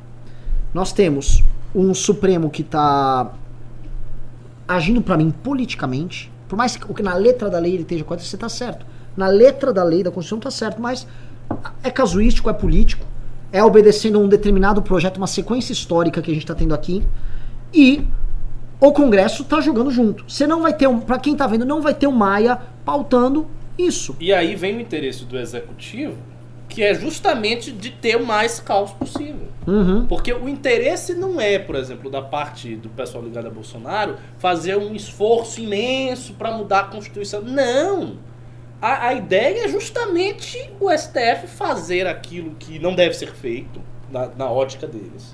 Nós 0.74 0.94
temos 0.94 1.44
um 1.76 1.94
Supremo 1.94 2.50
que 2.50 2.64
tá 2.64 3.34
agindo 4.66 5.02
pra 5.02 5.18
mim 5.18 5.30
politicamente. 5.44 6.32
Por 6.48 6.56
mais 6.56 6.78
que 6.78 6.90
o 6.90 6.94
que 6.94 7.04
na 7.04 7.16
letra 7.16 7.50
da 7.50 7.60
lei 7.60 7.74
ele 7.74 7.82
esteja 7.82 8.06
correto, 8.06 8.24
você 8.26 8.38
tá 8.38 8.48
certo. 8.48 8.86
Na 9.18 9.28
letra 9.28 9.74
da 9.74 9.84
lei 9.84 10.04
da 10.04 10.10
Constituição 10.10 10.40
tá 10.40 10.50
certo, 10.50 10.82
mas 10.82 11.06
é 11.84 11.92
casuístico, 11.92 12.50
é 12.50 12.54
político, 12.54 13.06
é 13.54 13.64
obedecendo 13.64 14.18
a 14.18 14.22
um 14.22 14.28
determinado 14.28 14.82
projeto, 14.82 15.18
uma 15.18 15.28
sequência 15.28 15.72
histórica 15.72 16.24
que 16.24 16.32
a 16.32 16.34
gente 16.34 16.46
tá 16.46 16.56
tendo 16.56 16.74
aqui. 16.74 17.04
E 17.72 18.06
o 18.82 18.92
Congresso 18.92 19.44
tá 19.44 19.62
jogando 19.62 19.92
junto. 19.92 20.26
Você 20.28 20.48
não 20.48 20.64
vai 20.64 20.74
ter 20.74 20.88
um, 20.88 21.00
para 21.00 21.20
quem 21.20 21.36
tá 21.36 21.46
vendo, 21.46 21.64
não 21.64 21.80
vai 21.80 21.94
ter 21.94 22.08
um 22.08 22.12
Maia 22.12 22.60
pautando 22.84 23.48
isso. 23.78 24.16
E 24.20 24.34
aí 24.34 24.56
vem 24.56 24.78
o 24.78 24.82
interesse 24.82 25.24
do 25.24 25.38
executivo, 25.38 26.18
que 26.68 26.82
é 26.82 26.96
justamente 26.96 27.72
de 27.72 27.92
ter 27.92 28.16
o 28.18 28.26
mais 28.26 28.60
caos 28.60 28.92
possível. 28.92 29.48
Uhum. 29.68 30.08
Porque 30.08 30.34
o 30.34 30.50
interesse 30.50 31.14
não 31.14 31.40
é, 31.40 31.60
por 31.60 31.76
exemplo, 31.76 32.10
da 32.10 32.24
parte 32.24 32.76
do 32.76 32.90
pessoal 32.90 33.24
ligado 33.24 33.46
a 33.46 33.52
Bolsonaro 33.52 34.16
fazer 34.40 34.78
um 34.78 34.96
esforço 34.96 35.62
imenso 35.62 36.34
para 36.34 36.52
mudar 36.52 36.80
a 36.80 36.84
Constituição. 36.86 37.44
Não! 37.44 38.18
A, 38.86 39.08
a 39.08 39.14
ideia 39.14 39.64
é 39.64 39.68
justamente 39.70 40.70
o 40.78 40.92
STF 40.92 41.48
fazer 41.48 42.06
aquilo 42.06 42.52
que 42.56 42.80
não 42.80 42.94
deve 42.94 43.14
ser 43.14 43.32
feito, 43.32 43.80
na, 44.12 44.28
na 44.36 44.52
ótica 44.52 44.86
deles. 44.86 45.34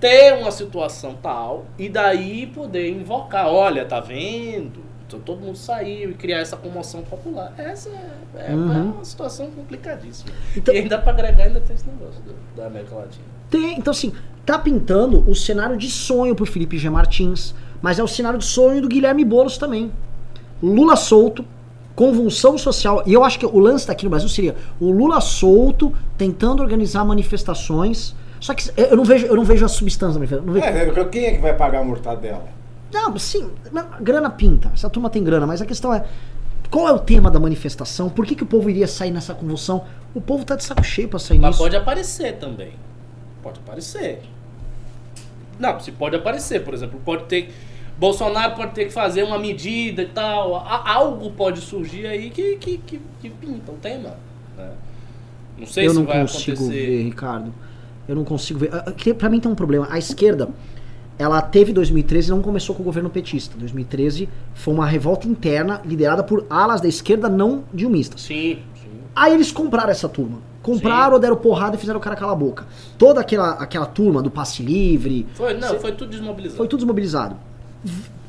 Ter 0.00 0.32
uma 0.32 0.50
situação 0.50 1.14
tal 1.22 1.66
e 1.78 1.88
daí 1.90 2.46
poder 2.46 2.88
invocar: 2.90 3.46
olha, 3.48 3.84
tá 3.84 4.00
vendo? 4.00 4.88
Então, 5.06 5.20
Todo 5.20 5.40
mundo 5.40 5.56
saiu 5.58 6.10
e 6.10 6.14
criar 6.14 6.38
essa 6.38 6.56
comoção 6.56 7.02
popular. 7.02 7.52
Essa 7.58 7.90
é, 7.90 8.50
é 8.50 8.54
Uhum. 8.54 8.92
uma 8.92 9.04
situação 9.04 9.50
complicadíssima. 9.50 10.30
Então- 10.56 10.72
e 10.74 10.78
ainda 10.78 10.96
para 10.98 11.12
agregar, 11.12 11.44
ainda 11.44 11.60
tem 11.60 11.76
esse 11.76 11.86
negócio 11.86 12.22
do- 12.22 12.34
da 12.56 12.66
América 12.68 12.94
Latina. 12.94 13.24
Tem, 13.50 13.78
então 13.78 13.90
assim, 13.90 14.12
tá 14.46 14.58
pintando 14.58 15.28
o 15.28 15.34
cenário 15.34 15.76
de 15.76 15.90
sonho 15.90 16.34
pro 16.34 16.46
Felipe 16.46 16.78
G. 16.78 16.88
Martins, 16.90 17.54
mas 17.82 17.98
é 17.98 18.02
o 18.02 18.08
cenário 18.08 18.38
de 18.38 18.44
sonho 18.46 18.80
do 18.80 18.88
Guilherme 18.88 19.24
Boulos 19.26 19.58
também. 19.58 19.90
Lula 20.62 20.96
solto, 20.96 21.44
convulsão 21.98 22.56
social, 22.56 23.02
e 23.04 23.12
eu 23.12 23.24
acho 23.24 23.40
que 23.40 23.44
o 23.44 23.58
lance 23.58 23.84
daqui 23.84 24.04
no 24.04 24.10
Brasil 24.10 24.28
seria 24.28 24.54
o 24.78 24.92
Lula 24.92 25.20
solto, 25.20 25.92
tentando 26.16 26.62
organizar 26.62 27.04
manifestações. 27.04 28.14
Só 28.38 28.54
que 28.54 28.70
eu 28.76 28.96
não 28.96 29.04
vejo, 29.04 29.26
eu 29.26 29.34
não 29.34 29.42
vejo 29.42 29.64
a 29.64 29.68
substância 29.68 30.12
da 30.14 30.20
manifestação. 30.20 30.46
Não 30.46 30.52
vejo, 30.54 31.00
É, 31.00 31.04
quem 31.06 31.24
é 31.24 31.32
que 31.32 31.38
vai 31.38 31.54
pagar 31.56 31.80
a 31.80 31.84
mortadela? 31.84 32.44
não, 32.94 33.18
sim, 33.18 33.50
mas 33.72 33.84
grana 34.00 34.30
pinta. 34.30 34.70
Essa 34.72 34.88
turma 34.88 35.10
tem 35.10 35.24
grana, 35.24 35.44
mas 35.44 35.60
a 35.60 35.66
questão 35.66 35.92
é 35.92 36.04
qual 36.70 36.86
é 36.88 36.92
o 36.92 37.00
tema 37.00 37.32
da 37.32 37.40
manifestação? 37.40 38.08
Por 38.08 38.24
que, 38.24 38.36
que 38.36 38.44
o 38.44 38.46
povo 38.46 38.70
iria 38.70 38.86
sair 38.86 39.10
nessa 39.10 39.34
convulsão? 39.34 39.84
O 40.14 40.20
povo 40.20 40.44
tá 40.44 40.54
de 40.54 40.62
saco 40.62 40.84
cheio 40.84 41.08
pra 41.08 41.18
sair 41.18 41.40
Mas 41.40 41.50
nisso. 41.50 41.62
pode 41.64 41.74
aparecer 41.74 42.36
também. 42.36 42.74
Pode 43.42 43.58
aparecer. 43.58 44.22
Não, 45.58 45.80
se 45.80 45.90
pode 45.90 46.14
aparecer, 46.14 46.62
por 46.62 46.74
exemplo, 46.74 47.00
pode 47.04 47.24
ter. 47.24 47.52
Bolsonaro 47.98 48.54
pode 48.54 48.72
ter 48.72 48.84
que 48.86 48.92
fazer 48.92 49.22
uma 49.24 49.38
medida 49.38 50.02
e 50.02 50.06
tal. 50.08 50.54
Algo 50.56 51.30
pode 51.32 51.60
surgir 51.60 52.06
aí 52.06 52.30
que, 52.30 52.56
que, 52.56 52.78
que, 52.78 53.00
que 53.20 53.30
pinta 53.30 53.72
o 53.72 53.74
tema. 53.76 54.14
né? 54.56 54.70
Não 55.58 55.66
sei 55.66 55.86
eu 55.86 55.90
se 55.90 55.96
não 55.96 56.04
vai 56.06 56.20
consigo 56.20 56.56
acontecer. 56.58 56.86
ver, 56.86 57.02
Ricardo. 57.02 57.52
Eu 58.06 58.14
não 58.14 58.24
consigo 58.24 58.60
ver. 58.60 58.70
Ah, 58.72 58.84
ah, 58.86 59.14
Pra 59.14 59.28
mim 59.28 59.40
tem 59.40 59.50
um 59.50 59.54
problema. 59.56 59.88
A 59.90 59.98
esquerda, 59.98 60.48
ela 61.18 61.42
teve 61.42 61.72
2013 61.72 62.28
e 62.28 62.30
não 62.30 62.40
começou 62.40 62.74
com 62.76 62.82
o 62.82 62.84
governo 62.84 63.10
petista. 63.10 63.56
2013 63.58 64.28
foi 64.54 64.72
uma 64.72 64.86
revolta 64.86 65.26
interna 65.26 65.80
liderada 65.84 66.22
por 66.22 66.46
alas 66.48 66.80
da 66.80 66.86
esquerda 66.88 67.28
não 67.28 67.64
dilmistas. 67.74 68.20
Sim, 68.22 68.60
sim. 68.80 68.88
Aí 69.16 69.34
eles 69.34 69.50
compraram 69.50 69.90
essa 69.90 70.08
turma. 70.08 70.38
Compraram, 70.62 71.18
deram 71.18 71.36
porrada 71.36 71.76
e 71.76 71.78
fizeram 71.78 71.98
o 71.98 72.02
cara 72.02 72.14
calar 72.14 72.34
a 72.34 72.38
boca. 72.38 72.66
Toda 72.96 73.20
aquela, 73.20 73.52
aquela 73.54 73.86
turma 73.86 74.22
do 74.22 74.30
passe 74.30 74.62
livre, 74.62 75.26
Foi, 75.34 75.54
não, 75.54 75.70
Cê- 75.70 75.78
foi 75.80 75.92
tudo 75.92 76.10
desmobilizado. 76.10 76.56
foi 76.56 76.68
tudo 76.68 76.78
desmobilizado. 76.80 77.36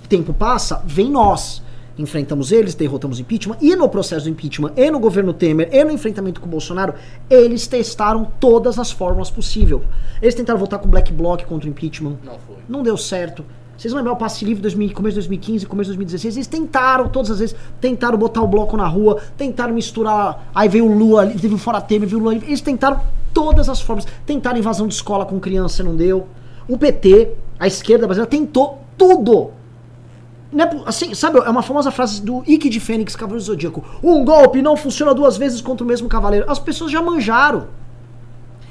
Tempo 0.07 0.33
passa, 0.33 0.81
vem 0.85 1.09
nós. 1.09 1.61
Enfrentamos 1.97 2.53
eles, 2.53 2.75
derrotamos 2.75 3.17
o 3.17 3.21
impeachment, 3.21 3.57
e 3.59 3.75
no 3.75 3.89
processo 3.89 4.23
do 4.23 4.29
impeachment, 4.29 4.71
e 4.77 4.89
no 4.89 4.99
governo 4.99 5.33
Temer, 5.33 5.67
e 5.69 5.83
no 5.83 5.91
enfrentamento 5.91 6.39
com 6.39 6.47
o 6.47 6.49
Bolsonaro, 6.49 6.93
eles 7.29 7.67
testaram 7.67 8.25
todas 8.39 8.79
as 8.79 8.89
fórmulas 8.89 9.29
possíveis. 9.29 9.81
Eles 10.21 10.33
tentaram 10.33 10.57
votar 10.57 10.79
com 10.79 10.87
Black 10.87 11.11
Bloc 11.11 11.43
contra 11.43 11.67
o 11.67 11.69
impeachment. 11.69 12.15
Não 12.23 12.39
foi. 12.39 12.55
Não 12.69 12.83
deu 12.83 12.95
certo. 12.95 13.43
Vocês 13.77 13.93
vão 13.93 13.99
lembrar 13.99 14.13
o 14.13 14.17
passe 14.17 14.43
livre 14.43 14.61
2000, 14.61 14.93
começo 14.93 15.13
de 15.13 15.27
2015, 15.27 15.65
começo 15.65 15.91
de 15.91 15.97
2016? 15.97 16.35
Eles 16.35 16.47
tentaram 16.47 17.07
todas 17.07 17.31
as 17.31 17.39
vezes, 17.39 17.55
tentaram 17.79 18.17
botar 18.17 18.41
o 18.41 18.47
bloco 18.47 18.75
na 18.75 18.87
rua, 18.87 19.21
tentaram 19.37 19.73
misturar. 19.73 20.49
Aí 20.53 20.67
veio 20.67 20.85
o 20.85 20.97
Lula, 20.97 21.21
ali, 21.21 21.39
teve 21.39 21.55
o 21.55 21.57
Fora 21.57 21.79
Temer, 21.79 22.07
veio 22.07 22.21
o 22.21 22.23
Lula. 22.23 22.35
Eles 22.35 22.61
tentaram 22.61 23.01
todas 23.33 23.69
as 23.69 23.79
formas. 23.81 24.05
Tentaram 24.25 24.57
invasão 24.57 24.85
de 24.85 24.93
escola 24.93 25.25
com 25.25 25.39
criança, 25.39 25.83
não 25.83 25.95
deu. 25.95 26.27
O 26.67 26.77
PT, 26.77 27.31
a 27.57 27.67
esquerda 27.67 28.05
brasileira, 28.05 28.29
tentou 28.29 28.79
tudo. 28.99 29.51
É 30.55 30.65
po- 30.65 30.83
assim, 30.85 31.13
sabe, 31.13 31.39
é 31.39 31.49
uma 31.49 31.61
famosa 31.63 31.89
frase 31.91 32.21
do 32.21 32.43
Ike 32.45 32.69
de 32.69 32.79
Fênix, 32.79 33.15
Cavaleiro 33.15 33.43
do 33.43 33.45
Zodíaco. 33.47 33.83
Um 34.03 34.23
golpe 34.25 34.61
não 34.61 34.75
funciona 34.75 35.13
duas 35.13 35.37
vezes 35.37 35.61
contra 35.61 35.83
o 35.83 35.87
mesmo 35.87 36.07
cavaleiro. 36.09 36.45
As 36.49 36.59
pessoas 36.59 36.91
já 36.91 37.01
manjaram. 37.01 37.67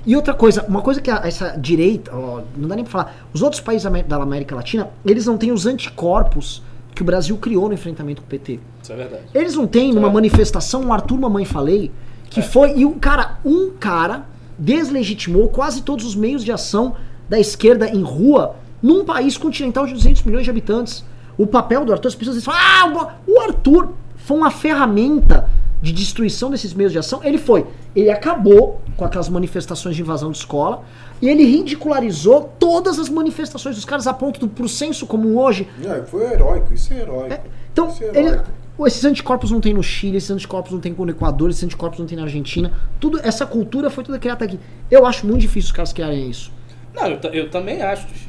E 0.07 0.17
outra 0.17 0.35
coisa, 0.35 0.65
uma 0.69 0.81
coisa 0.83 1.01
que 1.01 1.11
a- 1.11 1.23
essa 1.25 1.51
direita, 1.57 2.11
ó, 2.15 2.41
não 2.57 2.69
dá 2.69 2.75
nem 2.77 2.85
pra 2.85 2.91
falar, 2.93 3.17
os 3.33 3.43
outros 3.43 3.61
países 3.61 3.91
da 4.07 4.17
América 4.17 4.55
Latina, 4.57 4.89
eles 5.05 5.27
não 5.27 5.37
têm 5.39 5.53
os 5.53 5.67
anticorpos 5.67 6.63
que 6.95 7.03
o 7.03 7.05
Brasil 7.05 7.37
criou 7.37 7.69
no 7.69 7.75
enfrentamento 7.75 8.23
com 8.23 8.27
o 8.27 8.31
PT. 8.31 8.59
Isso 8.83 8.93
é 8.93 8.97
verdade. 8.97 9.23
Eles 9.35 9.55
não 9.55 9.67
têm 9.67 9.93
numa 9.93 10.09
É. 10.09 10.13
manifestação 10.13 10.83
um 10.83 10.93
Arthur 10.93 11.19
Mamãe 11.19 11.45
Falei, 11.45 11.93
que 12.29 12.43
foi. 12.43 12.77
E 12.77 12.85
um 12.85 12.99
cara, 12.99 13.39
um 13.45 13.71
cara 13.79 14.25
deslegitimou 14.59 15.49
quase 15.49 15.83
todos 15.83 16.05
os 16.05 16.17
meios 16.17 16.43
de 16.45 16.51
ação 16.51 16.97
da 17.29 17.39
esquerda 17.39 17.89
em 17.89 18.03
rua 18.03 18.57
num 18.83 19.05
país 19.05 19.37
continental 19.37 19.87
de 19.87 19.93
200 19.95 20.23
milhões 20.23 20.45
de 20.45 20.51
habitantes. 20.51 21.05
O 21.37 21.47
papel 21.47 21.85
do 21.85 21.93
Arthur, 21.93 22.09
as 22.09 22.15
pessoas 22.15 22.37
dizem, 22.37 22.53
ah, 22.55 23.11
o 23.27 23.41
Arthur 23.41 23.91
foi 24.17 24.37
uma 24.37 24.51
ferramenta 24.51 25.49
de 25.81 25.93
destruição 25.93 26.51
desses 26.51 26.75
meios 26.75 26.91
de 26.93 26.99
ação. 26.99 27.21
Ele 27.23 27.39
foi, 27.39 27.65
ele 27.95 28.11
acabou 28.11 28.81
com 28.97 29.05
aquelas 29.05 29.29
manifestações 29.29 29.95
de 29.95 30.03
invasão 30.03 30.33
de 30.33 30.39
escola 30.39 30.83
e 31.23 31.29
ele 31.29 31.45
ridicularizou 31.45 32.53
todas 32.59 32.99
as 32.99 33.09
manifestações 33.09 33.77
dos 33.77 33.85
caras 33.85 34.07
a 34.09 34.13
ponto 34.13 34.41
do 34.41 34.49
pro 34.49 34.69
senso 34.69 35.07
comum 35.07 35.39
hoje 35.39 35.69
Não, 35.79 36.05
foi 36.05 36.25
heróico, 36.33 36.75
isso 36.75 36.93
é 36.93 36.99
heróico. 37.01 37.33
é, 37.33 37.41
então, 37.73 37.89
Isso 37.91 38.03
é 38.03 38.09
ele- 38.09 38.19
heróico. 38.31 38.51
esses 38.87 39.05
anticorpos 39.05 39.53
não 39.53 39.61
tem 39.61 39.73
no 39.73 39.83
Chile, 39.83 40.17
esses 40.17 40.31
anticorpos 40.33 40.73
não 40.73 40.81
tem 40.81 40.93
no 40.93 41.11
Equador, 41.11 41.49
esses 41.51 41.63
anticorpos 41.63 42.01
não 42.01 42.07
tem 42.07 42.17
na 42.17 42.25
Argentina. 42.25 42.73
Tudo, 42.99 43.21
essa 43.23 43.47
cultura 43.47 43.89
foi 43.89 44.03
toda 44.03 44.19
criada 44.19 44.45
aqui. 44.45 44.59
Eu 44.91 45.07
acho 45.07 45.25
muito 45.27 45.41
difícil 45.43 45.69
os 45.69 45.73
caras 45.73 45.93
criarem 45.93 46.29
isso. 46.29 46.51
Não, 46.93 47.07
eu, 47.07 47.19
eu 47.33 47.51
também 47.51 47.81
acho 47.83 48.05
difícil. 48.09 48.28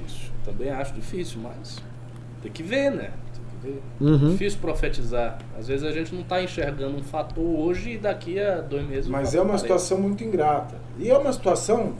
Também 0.52 0.70
acho 0.70 0.93
difícil, 0.93 1.39
mas 1.41 1.78
tem 2.41 2.52
que 2.52 2.64
ver, 2.64 2.91
né? 2.91 3.12
Tem 3.34 3.43
que 3.62 3.68
ver. 3.68 3.82
Uhum. 4.02 4.32
Difícil 4.32 4.60
profetizar. 4.60 5.38
Às 5.58 5.68
vezes 5.68 5.86
a 5.86 5.91
gente 5.91 6.14
não 6.16 6.24
tá 6.24 6.41
enxergando 6.41 6.97
um 6.97 7.04
fator 7.04 7.43
hoje 7.43 7.91
e 7.93 7.97
daqui 7.97 8.39
a 8.39 8.62
dois 8.62 8.88
meses. 8.88 9.08
Mas 9.10 9.34
é 9.36 9.38
uma 9.38 9.45
aparece. 9.56 9.64
situação 9.64 9.97
muito 10.00 10.24
ingrata. 10.24 10.76
E 10.97 11.10
é 11.10 11.18
uma 11.18 11.32
situação 11.34 11.93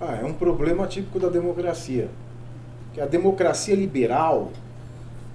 Ah, 0.00 0.18
é 0.20 0.24
um 0.24 0.32
problema 0.34 0.86
típico 0.86 1.18
da 1.18 1.28
democracia. 1.28 2.08
Que 2.92 3.00
a 3.00 3.06
democracia 3.06 3.74
liberal, 3.74 4.50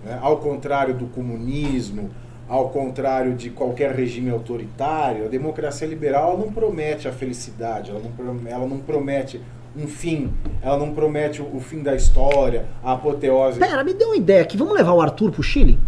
né, 0.05 0.19
ao 0.22 0.38
contrário 0.38 0.93
do 0.93 1.07
comunismo, 1.07 2.11
ao 2.47 2.69
contrário 2.69 3.34
de 3.34 3.49
qualquer 3.49 3.95
regime 3.95 4.30
autoritário, 4.30 5.26
a 5.26 5.28
democracia 5.28 5.88
liberal 5.88 6.32
ela 6.34 6.39
não 6.45 6.51
promete 6.51 7.07
a 7.07 7.11
felicidade, 7.11 7.89
ela 7.89 7.99
não, 7.99 8.47
ela 8.47 8.67
não 8.67 8.78
promete 8.78 9.41
um 9.76 9.88
fim, 9.88 10.34
ela 10.61 10.78
não 10.78 10.93
promete 10.93 11.41
o, 11.41 11.59
fim 11.59 11.82
da 11.82 11.95
história, 11.95 12.65
a 12.84 12.93
apoteose. 12.93 13.57
Pera, 13.59 13.84
me 13.84 13.93
deu 13.93 14.09
uma 14.09 14.17
ideia 14.17 14.41
aqui. 14.41 14.57
Vamos 14.57 14.74
levar 14.74 14.93
o 14.93 15.01
Arthur 15.01 15.32
pro 15.32 15.41
Chile? 15.43 15.80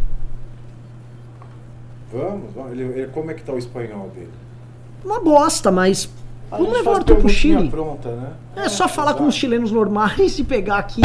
Vamos, 2.12 2.54
vamos. 2.54 2.72
Ele, 2.74 2.84
ele- 2.84 3.08
como 3.08 3.32
é 3.32 3.34
que 3.34 3.44
tá 3.44 3.54
o 3.54 3.58
espanhol 3.58 4.10
dele? 4.10 4.30
Uma 5.04 5.20
bosta, 5.20 5.72
mas. 5.72 6.10
A 6.52 6.58
Vamos 6.58 6.74
levar 6.74 6.92
o 6.92 6.96
Arthur 6.96 7.16
pro 7.18 7.30
Chile. 7.30 7.70
pronta, 7.70 8.10
né? 8.16 8.34
É 8.56 8.70
só 8.70 8.88
falar 8.88 9.16
com 9.16 9.26
os 9.26 9.34
chilenos 9.36 9.72
normais 9.72 10.38
e 10.38 10.44
pegar 10.44 10.78
aqui. 10.78 11.02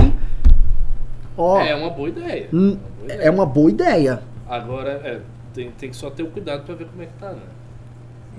Ó, 1.36 1.58
É 1.60 1.74
uma 1.74 1.90
boa 1.90 2.08
ideia. 2.08 2.48
hum, 2.52 2.76
Uma 2.76 2.76
boa 2.76 3.04
ideia. 3.04 3.22
é 3.22 3.30
uma 3.30 3.46
boa 3.46 3.70
ideia. 3.70 4.22
Agora, 4.48 4.90
é, 5.04 5.20
tem, 5.54 5.70
tem 5.70 5.88
que 5.90 5.96
só 5.96 6.10
ter 6.10 6.22
o 6.22 6.30
cuidado 6.30 6.64
pra 6.64 6.74
ver 6.74 6.86
como 6.86 7.02
é 7.02 7.06
que 7.06 7.12
tá, 7.18 7.30
né? 7.30 7.40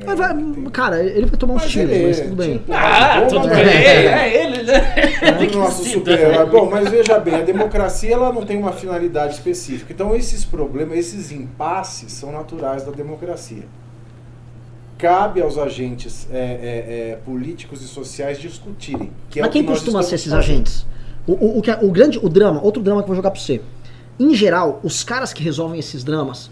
É, 0.02 0.06
Mas 0.06 0.18
vai- 0.18 0.36
cara, 0.72 1.04
ele 1.04 1.26
vai 1.26 1.38
tomar 1.38 1.56
uns 1.56 1.64
Mas 1.64 1.72
tiros, 1.72 1.92
ele 1.92 2.08
mas 2.08 2.20
é 2.20 2.24
tudo 2.24 2.36
bem. 2.36 2.54
tipo- 2.60 2.74
Ah, 2.74 3.20
Bom, 3.22 3.28
tudo 3.28 3.48
mas- 3.48 3.58
bem. 3.58 3.66
É 3.68 4.44
ele, 4.44 4.64
né? 4.64 5.50
O 5.54 5.58
nosso 5.58 5.84
super-herói. 5.84 6.46
Bom, 6.46 6.70
mas 6.70 6.90
veja 6.90 7.20
bem, 7.20 7.36
a 7.36 7.42
democracia 7.42 8.14
ela 8.14 8.32
não 8.32 8.46
tem 8.46 8.58
uma 8.58 8.72
finalidade 8.72 9.34
específica. 9.34 9.92
Então 9.92 10.16
esses 10.16 10.46
problemas, 10.46 10.98
esses 10.98 11.32
impasses 11.32 12.14
são 12.14 12.32
naturais 12.32 12.84
da 12.84 12.92
democracia. 12.92 13.64
Cabe 14.98 15.42
aos 15.42 15.58
agentes 15.58 16.28
é, 16.32 16.38
é, 16.38 17.12
é, 17.12 17.16
políticos 17.26 17.82
e 17.82 17.88
sociais 17.88 18.38
discutirem. 18.40 19.12
Que 19.30 19.40
é 19.40 19.44
Mas 19.44 19.52
quem 19.52 19.64
que 19.64 19.70
costuma 19.70 20.04
ser 20.04 20.16
esses 20.16 20.32
fazendo. 20.32 20.40
agentes? 20.40 20.86
O, 21.26 21.34
o, 21.34 21.60
o, 21.60 21.62
que 21.62 21.72
é- 21.72 21.80
o 21.82 21.90
grande, 21.92 22.20
o 22.22 22.28
drama, 22.28 22.62
outro 22.62 22.82
drama 22.84 23.02
que 23.02 23.06
eu 23.06 23.08
vou 23.08 23.16
jogar 23.16 23.32
pra 23.32 23.40
você. 23.40 23.62
Em 24.20 24.34
geral, 24.36 24.82
os 24.84 25.02
caras 25.04 25.32
que 25.32 25.42
resolvem 25.42 25.80
esses 25.80 26.04
dramas 26.04 26.52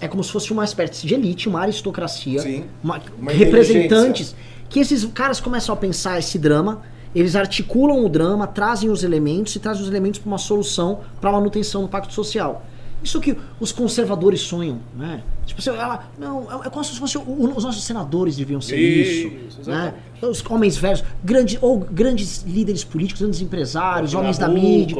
é 0.00 0.08
como 0.08 0.22
se 0.24 0.30
fosse 0.32 0.52
uma 0.52 0.64
espécie 0.64 1.06
de 1.06 1.14
elite, 1.14 1.48
uma 1.48 1.60
aristocracia, 1.60 2.40
Sim. 2.40 2.64
uma- 2.82 3.00
Uma 3.18 3.32
representantes, 3.32 4.34
que 4.68 4.80
esses 4.80 5.04
caras 5.06 5.40
começam 5.40 5.72
a 5.72 5.76
pensar 5.76 6.18
esse 6.18 6.38
drama, 6.38 6.82
eles 7.14 7.34
articulam 7.36 8.04
o 8.04 8.08
drama, 8.08 8.46
trazem 8.46 8.90
os 8.90 9.02
elementos 9.02 9.54
e 9.56 9.58
trazem 9.58 9.82
os 9.82 9.88
elementos 9.88 10.20
para 10.20 10.28
uma 10.28 10.38
solução, 10.38 11.00
para 11.20 11.32
manutenção 11.32 11.82
do 11.82 11.88
pacto 11.88 12.12
social. 12.12 12.64
Isso 13.02 13.20
que 13.20 13.36
os 13.60 13.70
conservadores 13.70 14.40
sonham, 14.40 14.80
né? 14.96 15.22
Tipo, 15.46 15.62
você, 15.62 15.70
ela, 15.70 16.10
não, 16.18 16.50
é 16.64 16.66
é 16.66 16.70
como 16.70 16.84
se 16.84 16.98
fosse 16.98 17.16
os 17.16 17.62
nossos 17.64 17.84
senadores 17.84 18.36
deviam 18.36 18.60
ser 18.60 18.76
isso, 18.76 19.28
Isso, 19.60 19.70
né? 19.70 19.94
Os 20.20 20.44
homens 20.50 20.76
velhos, 20.76 21.04
grandes 21.22 21.58
ou 21.62 21.78
grandes 21.78 22.42
líderes 22.42 22.82
políticos, 22.82 23.22
grandes 23.22 23.40
empresários, 23.40 24.14
homens 24.14 24.36
da 24.36 24.48
mídia, 24.48 24.96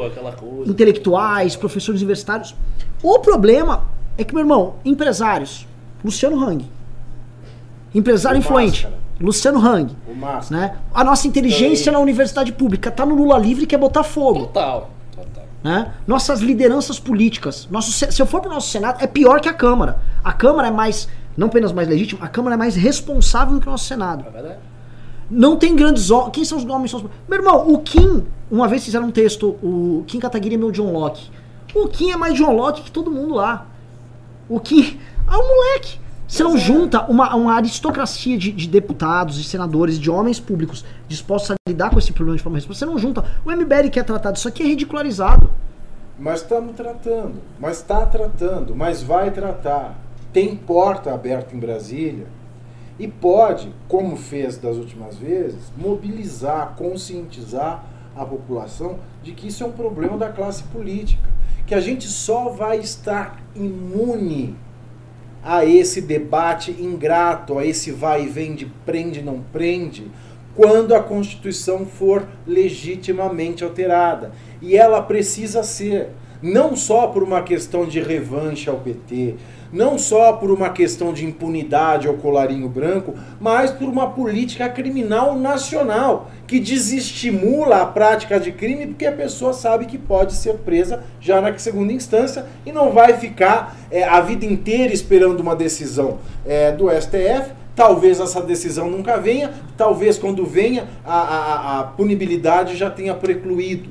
intelectuais, 0.65 1.55
professores 1.57 1.99
universitários. 2.01 2.55
O 3.03 3.19
problema 3.19 3.83
é 4.21 4.23
que, 4.25 4.33
meu 4.33 4.41
irmão, 4.41 4.75
empresários, 4.83 5.65
Luciano 6.03 6.43
Hang. 6.43 6.69
Empresário 7.95 8.37
O 8.37 8.39
influente, 8.39 8.83
Máscara. 8.83 9.01
Luciano 9.19 9.59
Hang. 9.65 9.95
O 10.07 10.13
máximo. 10.13 10.57
Né? 10.59 10.75
A 10.93 11.03
nossa 11.03 11.27
inteligência 11.27 11.85
Também. 11.85 11.93
na 11.93 11.99
universidade 11.99 12.51
pública 12.51 12.91
tá 12.91 13.05
no 13.05 13.15
Lula 13.15 13.37
livre 13.37 13.65
que 13.65 13.73
é 13.73 13.77
botar 13.77 14.03
fogo. 14.03 14.41
Total. 14.41 14.89
Total. 15.15 15.43
Né? 15.63 15.93
Nossas 16.05 16.41
lideranças 16.41 16.99
políticas. 16.99 17.67
Nosso, 17.71 17.91
se 17.91 18.11
se 18.11 18.21
eu 18.21 18.25
for 18.25 18.41
pro 18.41 18.49
nosso 18.49 18.69
Senado, 18.69 19.01
é 19.01 19.07
pior 19.07 19.39
que 19.39 19.49
a 19.49 19.53
Câmara. 19.53 19.99
A 20.23 20.33
Câmara 20.33 20.67
é 20.67 20.71
mais, 20.71 21.07
não 21.35 21.47
apenas 21.47 21.71
mais 21.71 21.87
legítima, 21.87 22.23
a 22.23 22.27
Câmara 22.27 22.55
é 22.55 22.57
mais 22.57 22.75
responsável 22.75 23.55
do 23.55 23.61
que 23.61 23.67
o 23.67 23.71
nosso 23.71 23.85
Senado. 23.85 24.25
É 24.27 24.31
verdade. 24.31 24.59
Não 25.31 25.55
tem 25.55 25.75
grandes 25.75 26.11
homens. 26.11 26.31
Quem 26.33 26.43
são 26.43 26.57
os 26.57 26.65
homens? 26.65 26.91
São 26.91 26.99
os... 26.99 27.05
Meu 27.27 27.39
irmão, 27.39 27.71
o 27.71 27.79
Kim, 27.79 28.25
uma 28.51 28.67
vez 28.67 28.83
fizeram 28.83 29.07
um 29.07 29.11
texto, 29.11 29.57
o 29.63 30.03
Kim 30.07 30.19
Kataguiri 30.19 30.55
é 30.55 30.57
meu 30.57 30.71
John 30.71 30.91
Locke. 30.91 31.29
O 31.73 31.87
Kim 31.87 32.11
é 32.11 32.17
mais 32.17 32.33
John 32.35 32.51
Locke 32.53 32.81
que 32.81 32.91
todo 32.91 33.09
mundo 33.11 33.35
lá. 33.35 33.65
O 34.49 34.57
é 34.57 35.37
um 35.37 35.47
moleque. 35.47 35.99
Você 36.27 36.43
não 36.43 36.57
junta 36.57 37.05
uma, 37.05 37.35
uma 37.35 37.53
aristocracia 37.53 38.37
de, 38.37 38.51
de 38.51 38.67
deputados 38.67 39.39
e 39.39 39.43
senadores, 39.43 39.99
de 39.99 40.09
homens 40.09 40.39
públicos 40.39 40.83
dispostos 41.07 41.51
a 41.51 41.55
lidar 41.69 41.91
com 41.91 41.99
esse 41.99 42.11
problema 42.11 42.37
de 42.37 42.43
forma 42.43 42.57
responsável. 42.57 42.87
Você 42.87 42.91
não 42.93 42.99
junta. 42.99 43.25
O 43.45 43.51
MBL 43.51 43.89
quer 43.91 44.03
tratar 44.03 44.31
disso 44.31 44.47
aqui 44.47 44.63
é 44.63 44.65
ridicularizado. 44.65 45.51
Mas 46.17 46.41
estamos 46.41 46.75
tratando, 46.75 47.35
mas 47.59 47.77
está 47.77 48.05
tratando, 48.05 48.75
mas 48.75 49.01
vai 49.03 49.31
tratar. 49.31 49.95
Tem 50.33 50.55
porta 50.55 51.13
aberta 51.13 51.55
em 51.55 51.59
Brasília 51.59 52.27
e 52.99 53.07
pode, 53.07 53.71
como 53.87 54.17
fez 54.17 54.57
das 54.57 54.75
últimas 54.75 55.15
vezes, 55.17 55.71
mobilizar, 55.77 56.75
conscientizar 56.75 57.83
a 58.15 58.25
população 58.25 58.99
de 59.23 59.31
que 59.31 59.47
isso 59.47 59.63
é 59.63 59.67
um 59.67 59.71
problema 59.71 60.17
da 60.17 60.29
classe 60.29 60.63
política, 60.63 61.29
que 61.69 61.75
a 61.75 61.79
gente 61.79 62.07
só 62.07 62.49
vai 62.49 62.79
estar 62.79 63.39
imune 63.55 64.55
a 65.43 65.63
esse 65.63 66.01
debate 66.01 66.71
ingrato, 66.71 67.59
a 67.59 67.65
esse 67.65 67.91
vai 67.91 68.23
e 68.23 68.27
vem 68.27 68.55
de 68.55 68.65
prende 68.65 69.21
não 69.21 69.43
prende, 69.53 70.09
quando 70.55 70.95
a 70.95 71.03
Constituição 71.03 71.85
for 71.85 72.27
legitimamente 72.47 73.63
alterada. 73.63 74.31
E 74.59 74.75
ela 74.75 74.99
precisa 74.99 75.61
ser, 75.61 76.09
não 76.41 76.75
só 76.75 77.05
por 77.05 77.21
uma 77.21 77.43
questão 77.43 77.85
de 77.85 78.01
revanche 78.01 78.67
ao 78.67 78.79
PT, 78.79 79.35
não 79.71 79.97
só 79.97 80.33
por 80.33 80.51
uma 80.51 80.69
questão 80.69 81.13
de 81.13 81.25
impunidade 81.25 82.07
ao 82.07 82.15
colarinho 82.15 82.67
branco, 82.67 83.13
mas 83.39 83.71
por 83.71 83.87
uma 83.87 84.09
política 84.09 84.67
criminal 84.69 85.37
nacional 85.37 86.29
que 86.47 86.59
desestimula 86.59 87.81
a 87.81 87.85
prática 87.85 88.39
de 88.39 88.51
crime 88.51 88.87
porque 88.87 89.05
a 89.05 89.11
pessoa 89.11 89.53
sabe 89.53 89.85
que 89.85 89.97
pode 89.97 90.33
ser 90.33 90.55
presa 90.55 91.03
já 91.21 91.39
na 91.39 91.55
segunda 91.57 91.93
instância 91.93 92.45
e 92.65 92.71
não 92.71 92.91
vai 92.91 93.13
ficar 93.13 93.77
é, 93.91 94.03
a 94.03 94.19
vida 94.21 94.45
inteira 94.45 94.93
esperando 94.93 95.39
uma 95.39 95.55
decisão 95.55 96.17
é, 96.45 96.71
do 96.71 96.89
STF. 96.89 97.51
Talvez 97.75 98.19
essa 98.19 98.41
decisão 98.41 98.89
nunca 98.89 99.17
venha, 99.17 99.53
talvez 99.77 100.17
quando 100.17 100.45
venha 100.45 100.87
a, 101.05 101.19
a, 101.19 101.79
a 101.79 101.83
punibilidade 101.83 102.75
já 102.75 102.89
tenha 102.89 103.13
precluído. 103.13 103.89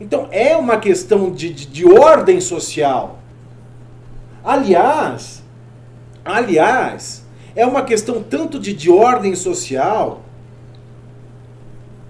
Então 0.00 0.28
é 0.30 0.56
uma 0.56 0.78
questão 0.78 1.30
de, 1.30 1.50
de, 1.50 1.66
de 1.66 1.84
ordem 1.84 2.40
social. 2.40 3.19
Aliás, 4.44 5.42
aliás, 6.24 7.24
é 7.54 7.66
uma 7.66 7.82
questão 7.82 8.22
tanto 8.22 8.58
de, 8.58 8.72
de 8.72 8.90
ordem 8.90 9.34
social 9.34 10.22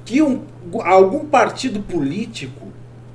que 0.05 0.23
um, 0.23 0.43
algum 0.83 1.27
partido 1.27 1.81
político 1.81 2.69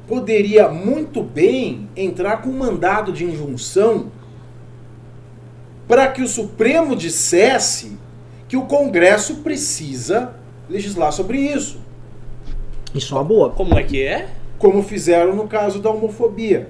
poderia 0.07 0.69
muito 0.69 1.23
bem 1.23 1.89
entrar 1.95 2.41
com 2.41 2.49
um 2.49 2.57
mandado 2.57 3.11
de 3.11 3.25
injunção 3.25 4.11
para 5.87 6.07
que 6.07 6.21
o 6.21 6.27
Supremo 6.27 6.95
dissesse 6.95 7.97
que 8.47 8.57
o 8.57 8.65
Congresso 8.65 9.37
precisa 9.37 10.33
legislar 10.69 11.11
sobre 11.11 11.37
isso, 11.39 11.79
Isso 12.93 13.13
é 13.13 13.17
uma 13.17 13.23
boa. 13.23 13.49
Como 13.51 13.77
é 13.77 13.83
que 13.83 14.01
é? 14.03 14.29
como 14.57 14.81
fizeram 14.81 15.35
no 15.35 15.47
caso 15.47 15.79
da 15.79 15.89
homofobia. 15.89 16.69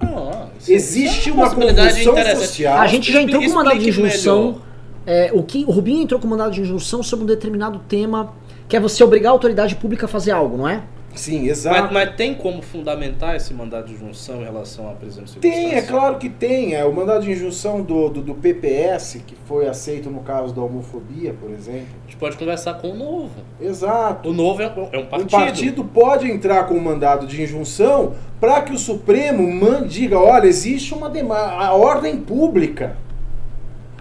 Ah, 0.00 0.41
Existe 0.68 1.30
é 1.30 1.32
uma 1.32 1.50
convulsão 1.50 2.12
interessante. 2.12 2.46
social. 2.46 2.78
A 2.78 2.86
gente 2.86 3.12
já 3.12 3.20
entrou 3.22 3.42
com 3.42 3.52
mandado 3.52 3.78
de 3.78 3.88
injunção. 3.88 4.60
é, 5.06 5.30
o, 5.32 5.42
Kim, 5.42 5.64
o 5.64 5.70
Rubinho 5.70 6.02
entrou 6.02 6.20
com 6.20 6.26
mandado 6.26 6.52
de 6.52 6.60
injunção 6.60 7.02
sobre 7.02 7.24
um 7.24 7.26
determinado 7.26 7.80
tema, 7.88 8.32
que 8.68 8.76
é 8.76 8.80
você 8.80 9.02
obrigar 9.02 9.30
a 9.30 9.32
autoridade 9.32 9.74
pública 9.76 10.06
a 10.06 10.08
fazer 10.08 10.30
algo, 10.30 10.56
não 10.56 10.68
é? 10.68 10.82
Sim, 11.14 11.46
exato. 11.48 11.82
Mas, 11.82 11.92
mas 11.92 12.16
tem 12.16 12.34
como 12.34 12.62
fundamentar 12.62 13.36
esse 13.36 13.52
mandado 13.52 13.86
de 13.86 13.96
junção 13.96 14.40
em 14.40 14.44
relação 14.44 14.88
à 14.90 14.92
prisão 14.92 15.24
de 15.24 15.36
Tem, 15.36 15.74
é 15.74 15.82
claro 15.82 16.16
que 16.16 16.28
tem. 16.28 16.74
É, 16.74 16.84
o 16.84 16.92
mandado 16.92 17.24
de 17.24 17.30
injunção 17.32 17.82
do, 17.82 18.08
do, 18.08 18.22
do 18.22 18.34
PPS, 18.34 19.20
que 19.26 19.36
foi 19.46 19.68
aceito 19.68 20.08
no 20.10 20.20
caso 20.20 20.54
da 20.54 20.62
homofobia, 20.62 21.34
por 21.38 21.50
exemplo. 21.50 21.86
A 22.02 22.10
gente 22.10 22.16
pode 22.16 22.36
conversar 22.36 22.74
com 22.74 22.90
o 22.90 22.94
Novo. 22.96 23.30
Exato. 23.60 24.30
O 24.30 24.32
Novo 24.32 24.62
é, 24.62 24.64
é 24.92 24.98
um 24.98 25.02
O 25.02 25.06
partido. 25.06 25.30
partido 25.30 25.84
pode 25.84 26.30
entrar 26.30 26.64
com 26.66 26.74
um 26.74 26.80
mandado 26.80 27.26
de 27.26 27.42
injunção 27.42 28.14
para 28.40 28.62
que 28.62 28.72
o 28.72 28.78
Supremo 28.78 29.46
man- 29.52 29.86
diga, 29.86 30.18
olha, 30.18 30.46
existe 30.46 30.94
uma 30.94 31.10
a 31.36 31.72
ordem 31.74 32.16
pública. 32.16 32.96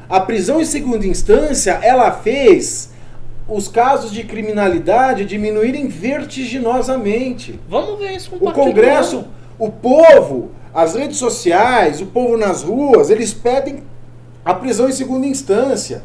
A 0.09 0.19
prisão 0.19 0.59
em 0.59 0.65
segunda 0.65 1.05
instância, 1.05 1.79
ela 1.81 2.11
fez 2.11 2.90
os 3.51 3.67
casos 3.67 4.11
de 4.11 4.23
criminalidade 4.23 5.25
diminuírem 5.25 5.87
vertiginosamente. 5.87 7.59
Vamos 7.67 7.99
ver 7.99 8.11
isso 8.13 8.31
com 8.31 8.47
o 8.47 8.53
Congresso, 8.53 9.25
o 9.59 9.69
povo, 9.69 10.51
as 10.73 10.95
redes 10.95 11.17
sociais, 11.17 12.01
o 12.01 12.05
povo 12.05 12.37
nas 12.37 12.63
ruas, 12.63 13.09
eles 13.09 13.33
pedem 13.33 13.83
a 14.43 14.53
prisão 14.53 14.87
em 14.87 14.93
segunda 14.93 15.27
instância. 15.27 16.01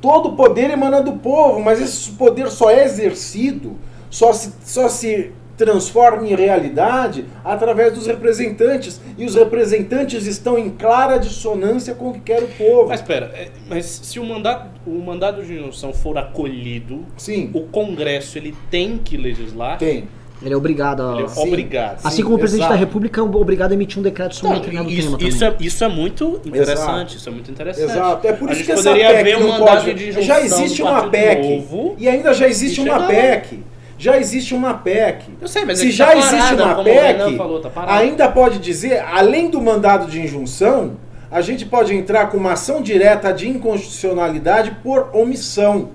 Todo 0.00 0.28
o 0.28 0.36
poder 0.36 0.70
emana 0.70 1.00
do 1.02 1.14
povo, 1.14 1.58
mas 1.60 1.80
esse 1.80 2.10
poder 2.10 2.50
só 2.50 2.70
é 2.70 2.84
exercido, 2.84 3.76
só 4.10 4.32
se, 4.32 4.52
só 4.64 4.88
se 4.88 5.32
transforma 5.58 6.26
em 6.26 6.34
realidade 6.34 7.24
através 7.44 7.92
dos 7.92 8.06
representantes. 8.06 9.00
E 9.18 9.26
os 9.26 9.34
representantes 9.34 10.26
estão 10.26 10.56
em 10.56 10.70
clara 10.70 11.18
dissonância 11.18 11.94
com 11.94 12.10
o 12.10 12.12
que 12.14 12.20
quer 12.20 12.42
o 12.42 12.48
povo. 12.48 12.88
Mas 12.88 13.00
espera, 13.00 13.30
é, 13.34 13.48
mas 13.68 13.84
se 13.84 14.18
o 14.20 14.24
mandato, 14.24 14.68
o 14.86 14.98
mandado 15.00 15.42
de 15.44 15.52
injunção 15.52 15.92
for 15.92 16.16
acolhido, 16.16 17.04
Sim, 17.16 17.50
o 17.52 17.62
Congresso 17.62 18.38
ele 18.38 18.54
tem 18.70 18.96
que 18.96 19.16
legislar? 19.16 19.76
tem. 19.78 20.04
Ele 20.40 20.54
é 20.54 20.56
obrigado 20.56 21.02
a... 21.02 21.14
Ele 21.16 21.24
é 21.24 21.28
Sim. 21.28 21.48
obrigado. 21.48 21.98
Assim 22.04 22.16
Sim, 22.18 22.22
como 22.22 22.36
o 22.36 22.38
presidente 22.38 22.62
exato. 22.66 22.74
da 22.74 22.78
República 22.78 23.20
é 23.20 23.24
obrigado 23.24 23.72
a 23.72 23.74
emitir 23.74 23.98
um 23.98 24.02
decreto 24.02 24.36
sobre 24.36 24.50
um 24.50 24.52
Então, 24.52 24.60
determinado 24.70 24.94
isso, 24.96 25.16
tema 25.18 25.28
isso, 25.28 25.38
também. 25.40 25.56
é, 25.60 25.66
isso 25.66 25.84
é 25.84 25.88
muito 25.88 26.40
interessante, 26.44 26.80
Exato. 26.86 27.16
isso 27.16 27.28
é 27.28 27.32
muito 27.32 27.50
interessante. 27.50 27.90
Exato. 27.90 28.26
É 28.28 28.32
por 28.32 28.48
A 28.48 28.52
isso 28.52 28.58
gente 28.60 28.66
que 28.66 28.72
essa 28.72 28.82
poderia 28.90 29.08
PEC 29.10 29.24
ver 29.24 29.36
um 29.36 29.48
não 29.48 29.58
pode. 29.66 30.22
Já 30.22 30.40
existe 30.40 30.80
uma 30.80 31.08
PEC. 31.08 31.42
Novo, 31.56 31.96
E 31.98 32.08
ainda 32.08 32.32
já 32.32 32.46
existe 32.46 32.80
uma. 32.80 33.02
PEC. 33.08 33.64
Já 33.98 34.16
existe 34.16 34.54
uma 34.54 34.74
PEC. 34.74 35.24
Eu 35.40 35.48
sei, 35.48 35.64
mas 35.64 35.80
é 35.80 35.82
Se 35.82 35.86
que 35.88 35.92
já 35.92 36.06
tá 36.06 36.16
existe 36.16 36.36
parada, 36.36 36.64
uma 36.64 36.84
PEC, 36.84 37.36
falou, 37.36 37.60
tá 37.60 37.70
ainda 37.86 38.28
pode 38.30 38.60
dizer, 38.60 39.00
além 39.00 39.50
do 39.50 39.60
mandado 39.60 40.06
de 40.06 40.20
injunção, 40.20 40.96
a 41.30 41.40
gente 41.40 41.66
pode 41.66 41.92
entrar 41.92 42.30
com 42.30 42.36
uma 42.36 42.52
ação 42.52 42.80
direta 42.80 43.32
de 43.32 43.48
inconstitucionalidade 43.48 44.78
por 44.82 45.10
omissão. 45.12 45.90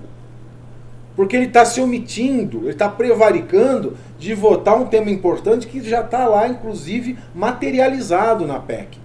Porque 1.16 1.34
ele 1.34 1.46
está 1.46 1.64
se 1.64 1.80
omitindo, 1.80 2.58
ele 2.58 2.70
está 2.70 2.88
prevaricando 2.88 3.96
de 4.18 4.34
votar 4.34 4.76
um 4.76 4.86
tema 4.86 5.10
importante 5.10 5.66
que 5.66 5.80
já 5.80 6.00
está 6.00 6.26
lá, 6.26 6.46
inclusive, 6.46 7.18
materializado 7.34 8.46
na 8.46 8.58
PEC. 8.58 8.98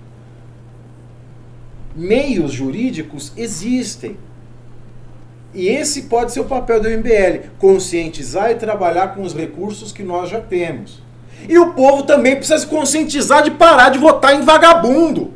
Meios 1.95 2.51
jurídicos 2.51 3.31
existem. 3.37 4.17
E 5.53 5.67
esse 5.67 6.03
pode 6.03 6.31
ser 6.31 6.41
o 6.41 6.45
papel 6.45 6.79
do 6.79 6.89
MBL: 6.89 7.49
conscientizar 7.57 8.51
e 8.51 8.55
trabalhar 8.55 9.15
com 9.15 9.21
os 9.21 9.33
recursos 9.33 9.91
que 9.91 10.03
nós 10.03 10.29
já 10.29 10.39
temos. 10.39 11.01
E 11.47 11.57
o 11.57 11.73
povo 11.73 12.03
também 12.03 12.35
precisa 12.35 12.59
se 12.59 12.67
conscientizar 12.67 13.43
de 13.43 13.51
parar 13.51 13.89
de 13.89 13.97
votar 13.97 14.35
em 14.35 14.41
vagabundo. 14.41 15.33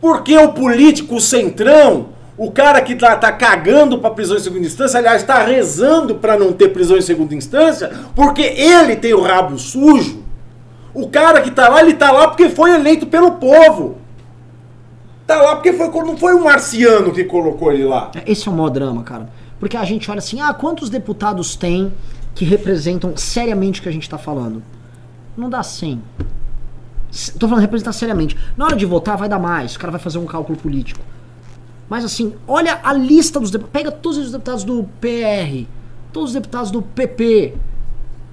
Porque 0.00 0.36
o 0.36 0.52
político, 0.52 1.16
o 1.16 1.20
centrão, 1.20 2.10
o 2.36 2.52
cara 2.52 2.80
que 2.80 2.94
tá, 2.94 3.16
tá 3.16 3.32
cagando 3.32 3.98
para 3.98 4.10
prisão 4.10 4.36
em 4.36 4.40
segunda 4.40 4.66
instância, 4.66 4.98
aliás, 4.98 5.22
está 5.22 5.42
rezando 5.42 6.14
para 6.14 6.38
não 6.38 6.52
ter 6.52 6.68
prisão 6.68 6.96
em 6.96 7.02
segunda 7.02 7.34
instância, 7.34 7.90
porque 8.14 8.42
ele 8.42 8.94
tem 8.94 9.12
o 9.12 9.20
rabo 9.20 9.58
sujo. 9.58 10.22
O 10.94 11.08
cara 11.08 11.40
que 11.40 11.50
tá 11.50 11.68
lá, 11.68 11.80
ele 11.80 11.94
tá 11.94 12.12
lá 12.12 12.28
porque 12.28 12.48
foi 12.48 12.74
eleito 12.74 13.06
pelo 13.06 13.32
povo. 13.32 13.97
Tá 15.28 15.42
lá 15.42 15.54
porque 15.56 15.74
foi, 15.74 15.88
não 15.88 16.16
foi 16.16 16.34
um 16.34 16.42
marciano 16.44 17.12
que 17.12 17.22
colocou 17.22 17.70
ele 17.70 17.84
lá. 17.84 18.10
Esse 18.26 18.48
é 18.48 18.50
o 18.50 18.54
maior 18.54 18.70
drama, 18.70 19.02
cara. 19.02 19.28
Porque 19.60 19.76
a 19.76 19.84
gente 19.84 20.10
olha 20.10 20.18
assim, 20.20 20.40
ah, 20.40 20.54
quantos 20.54 20.88
deputados 20.88 21.54
tem 21.54 21.92
que 22.34 22.44
representam 22.46 23.14
seriamente 23.14 23.78
o 23.78 23.82
que 23.82 23.88
a 23.90 23.92
gente 23.92 24.08
tá 24.08 24.16
falando? 24.16 24.62
Não 25.36 25.50
dá 25.50 25.62
100. 25.62 26.02
S- 27.12 27.32
Tô 27.38 27.46
falando 27.46 27.60
representar 27.60 27.92
seriamente. 27.92 28.36
Na 28.56 28.64
hora 28.64 28.74
de 28.76 28.86
votar 28.86 29.18
vai 29.18 29.28
dar 29.28 29.38
mais, 29.38 29.76
o 29.76 29.78
cara 29.78 29.90
vai 29.90 30.00
fazer 30.00 30.16
um 30.18 30.24
cálculo 30.24 30.56
político. 30.58 31.00
Mas 31.90 32.04
assim, 32.06 32.32
olha 32.46 32.80
a 32.82 32.94
lista 32.94 33.38
dos 33.38 33.50
deputados. 33.50 33.72
Pega 33.82 33.90
todos 33.92 34.16
os 34.16 34.32
deputados 34.32 34.64
do 34.64 34.84
PR, 35.00 35.66
todos 36.10 36.30
os 36.30 36.34
deputados 36.34 36.70
do 36.70 36.80
PP, 36.80 37.54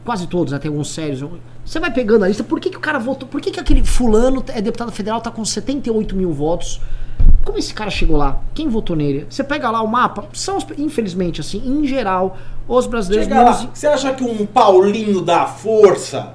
quase 0.05 0.27
todos, 0.27 0.53
né? 0.53 0.59
Tem 0.59 0.69
alguns 0.69 0.89
sérios. 0.93 1.27
Você 1.65 1.79
vai 1.79 1.91
pegando 1.91 2.23
a 2.23 2.27
lista, 2.27 2.43
por 2.43 2.59
que, 2.59 2.69
que 2.69 2.77
o 2.77 2.79
cara 2.81 2.99
votou? 2.99 3.27
Por 3.27 3.41
que, 3.41 3.51
que 3.51 3.59
aquele 3.59 3.83
fulano 3.83 4.43
é 4.53 4.61
deputado 4.61 4.91
federal, 4.91 5.19
tá 5.19 5.31
com 5.31 5.43
78 5.43 6.15
mil 6.15 6.31
votos? 6.31 6.79
Como 7.43 7.57
esse 7.57 7.73
cara 7.73 7.89
chegou 7.89 8.15
lá? 8.17 8.39
Quem 8.53 8.67
votou 8.69 8.95
nele? 8.95 9.25
Você 9.29 9.43
pega 9.43 9.69
lá 9.69 9.81
o 9.81 9.87
mapa, 9.87 10.25
são, 10.33 10.57
os- 10.57 10.65
infelizmente, 10.77 11.41
assim, 11.41 11.61
em 11.65 11.85
geral, 11.87 12.37
os 12.67 12.87
brasileiros 12.87 13.27
Chega 13.27 13.39
menos. 13.43 13.63
lá, 13.63 13.69
você 13.73 13.87
acha 13.87 14.13
que 14.13 14.23
um 14.23 14.45
Paulinho 14.45 15.21
da 15.21 15.45
Força 15.45 16.33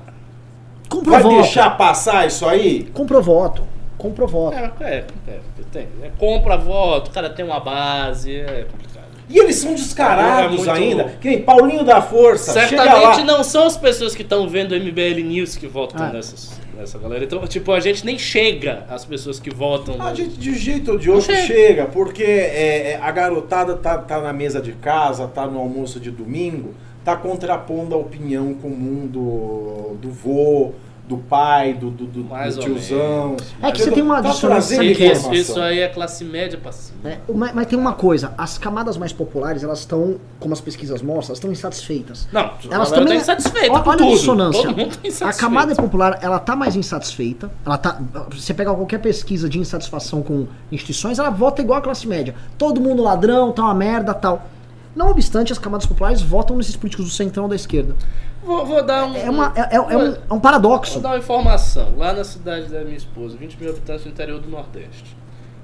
Comprou 0.88 1.12
vai 1.14 1.22
voto. 1.22 1.34
deixar 1.36 1.76
passar 1.76 2.26
isso 2.26 2.46
aí? 2.46 2.84
Comprou 2.92 3.22
voto. 3.22 3.62
Comprou 3.98 4.26
voto. 4.26 4.56
É, 4.56 4.72
é, 4.80 5.04
é, 5.28 5.40
tem. 5.70 5.86
É, 6.02 6.10
compra 6.18 6.56
voto, 6.56 7.08
o 7.08 7.10
cara 7.12 7.28
tem 7.30 7.44
uma 7.44 7.60
base, 7.60 8.34
é 8.34 8.64
complicado. 8.70 8.89
E 9.30 9.38
eles 9.38 9.56
são 9.56 9.74
descarados 9.74 10.54
É 10.54 10.56
muito- 10.56 10.70
ainda. 10.70 11.04
Que 11.20 11.28
nem 11.28 11.42
Paulinho 11.42 11.84
da 11.84 12.02
Força. 12.02 12.52
chega 12.66 12.82
Certamente 12.82 13.18
lá. 13.20 13.24
não 13.24 13.44
são 13.44 13.64
as 13.66 13.76
pessoas 13.76 14.14
que 14.14 14.22
estão 14.22 14.48
vendo 14.48 14.72
o 14.72 14.74
MBL 14.74 15.22
News 15.22 15.56
que 15.56 15.66
votam 15.68 16.04
Ah. 16.04 16.10
nessas, 16.12 16.60
nessa 16.76 16.98
galera. 16.98 17.22
Então, 17.24 17.46
tipo, 17.46 17.70
a 17.72 17.78
gente 17.78 18.04
nem 18.04 18.18
chega 18.18 18.84
às 18.88 19.04
pessoas 19.04 19.38
que 19.38 19.48
votam. 19.54 19.94
A 20.00 20.10
no- 20.10 20.16
gente 20.16 20.36
de 20.36 20.50
um 20.50 20.54
jeito 20.54 20.90
ou 20.92 20.98
de 20.98 21.08
outro 21.10 21.26
Chega. 21.32 21.46
chega, 21.46 21.86
porque 21.86 22.24
é, 22.24 22.92
é, 22.92 22.98
a 23.00 23.10
garotada 23.12 23.76
tá, 23.76 23.98
tá 23.98 24.20
na 24.20 24.32
mesa 24.32 24.60
de 24.60 24.72
casa, 24.72 25.28
tá 25.28 25.46
no 25.46 25.60
almoço 25.60 26.00
de 26.00 26.10
domingo, 26.10 26.74
tá 27.04 27.14
contrapondo 27.14 27.94
a 27.94 27.98
opinião 27.98 28.52
comum 28.54 29.06
do, 29.06 29.96
do 30.00 30.10
vô, 30.10 30.72
do 31.10 31.18
pai, 31.18 31.74
do, 31.74 31.90
do, 31.90 32.06
do- 32.06 32.24
Mais 32.24 32.54
do 32.54 32.60
ou 32.62 32.66
tiozão. 32.68 33.26
menos. 33.30 33.42
É 33.60 33.72
que 33.72 33.82
você 33.82 33.90
tem 33.90 34.02
uma 34.02 34.22
Tá 34.22 34.28
é- 34.28 34.84
Isso, 35.12 35.34
isso 35.34 35.60
aí 35.60 35.80
é 35.80 35.88
classe 35.88 36.24
média 36.24 36.56
passiva. 36.62 36.96
É, 37.08 37.18
mas, 37.34 37.52
mas 37.52 37.66
tem 37.66 37.76
uma 37.78 37.92
coisa, 37.94 38.32
as 38.38 38.56
camadas 38.56 38.96
mais 38.96 39.12
populares, 39.12 39.64
elas 39.64 39.80
estão, 39.80 40.16
como 40.38 40.54
as 40.54 40.60
pesquisas 40.60 41.02
mostram, 41.02 41.30
elas 41.32 41.38
estão 41.38 41.50
insatisfeitas. 41.50 42.28
Não, 42.32 42.52
Elas 42.70 42.88
também- 42.90 43.04
também 43.06 43.18
insatisfeitas 43.18 43.70
Olha 43.70 43.82
com 43.82 43.90
a 43.90 43.96
tudo. 43.96 44.10
dissonância. 44.12 44.62
Todo 44.62 44.76
mundo 44.76 44.96
tá 45.18 45.28
A 45.28 45.32
camada 45.32 45.74
popular, 45.74 46.18
ela 46.22 46.38
tá 46.38 46.54
mais 46.54 46.76
insatisfeita. 46.76 47.50
Ela 47.66 47.76
tá, 47.76 48.00
você 48.30 48.54
pega 48.54 48.72
qualquer 48.72 48.98
pesquisa 49.00 49.48
de 49.48 49.58
insatisfação 49.58 50.22
com 50.22 50.46
instituições, 50.70 51.18
ela 51.18 51.30
vota 51.30 51.60
igual 51.60 51.80
a 51.80 51.82
classe 51.82 52.06
média. 52.06 52.34
Todo 52.56 52.80
mundo 52.80 53.02
ladrão, 53.02 53.50
tá 53.50 53.62
uma 53.64 53.74
merda, 53.74 54.14
tal. 54.14 54.46
Não 54.94 55.08
obstante, 55.10 55.52
as 55.52 55.58
camadas 55.58 55.86
populares 55.86 56.20
votam 56.22 56.56
nesses 56.56 56.76
políticos 56.76 57.06
do 57.06 57.10
centrão 57.12 57.48
da 57.48 57.54
esquerda. 57.56 57.94
Vou, 58.42 58.64
vou 58.64 58.82
dar 58.82 59.06
um. 59.06 59.14
É, 59.16 59.28
uma, 59.30 59.52
é, 59.54 59.60
é- 59.60 59.76
é 59.76 59.78
vou- 59.80 60.00
um, 60.02 60.16
é 60.30 60.32
um 60.34 60.40
paradoxo. 60.40 60.94
Vou 60.94 61.02
dar 61.02 61.10
uma 61.10 61.18
informação. 61.18 61.94
Lá 61.96 62.12
na 62.12 62.24
cidade 62.24 62.68
da 62.68 62.82
minha 62.82 62.96
esposa, 62.96 63.36
20 63.36 63.56
mil 63.60 63.70
habitantes 63.70 64.04
no 64.04 64.10
interior 64.10 64.40
do 64.40 64.48
Nordeste. 64.48 65.16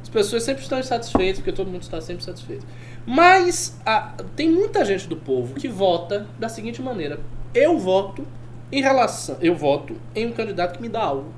As 0.03 0.09
pessoas 0.09 0.43
sempre 0.45 0.63
estão 0.63 0.79
insatisfeitas, 0.79 1.39
porque 1.39 1.53
todo 1.53 1.69
mundo 1.69 1.83
está 1.83 2.01
sempre 2.01 2.23
satisfeito. 2.23 2.65
Mas 3.07 3.77
a- 3.85 4.13
tem 4.37 4.51
muita 4.51 4.85
gente 4.85 5.09
do 5.09 5.17
povo 5.17 5.55
que 5.55 5.69
vota 5.69 6.27
da 6.39 6.49
seguinte 6.49 6.81
maneira: 6.83 7.19
eu 7.55 7.79
voto 7.79 8.27
em 8.71 8.83
relação. 8.83 9.37
Eu 9.41 9.55
voto 9.57 9.97
em 10.15 10.27
um 10.27 10.33
candidato 10.33 10.77
que 10.77 10.83
me 10.83 10.89
dá 10.89 11.03
algo. 11.03 11.33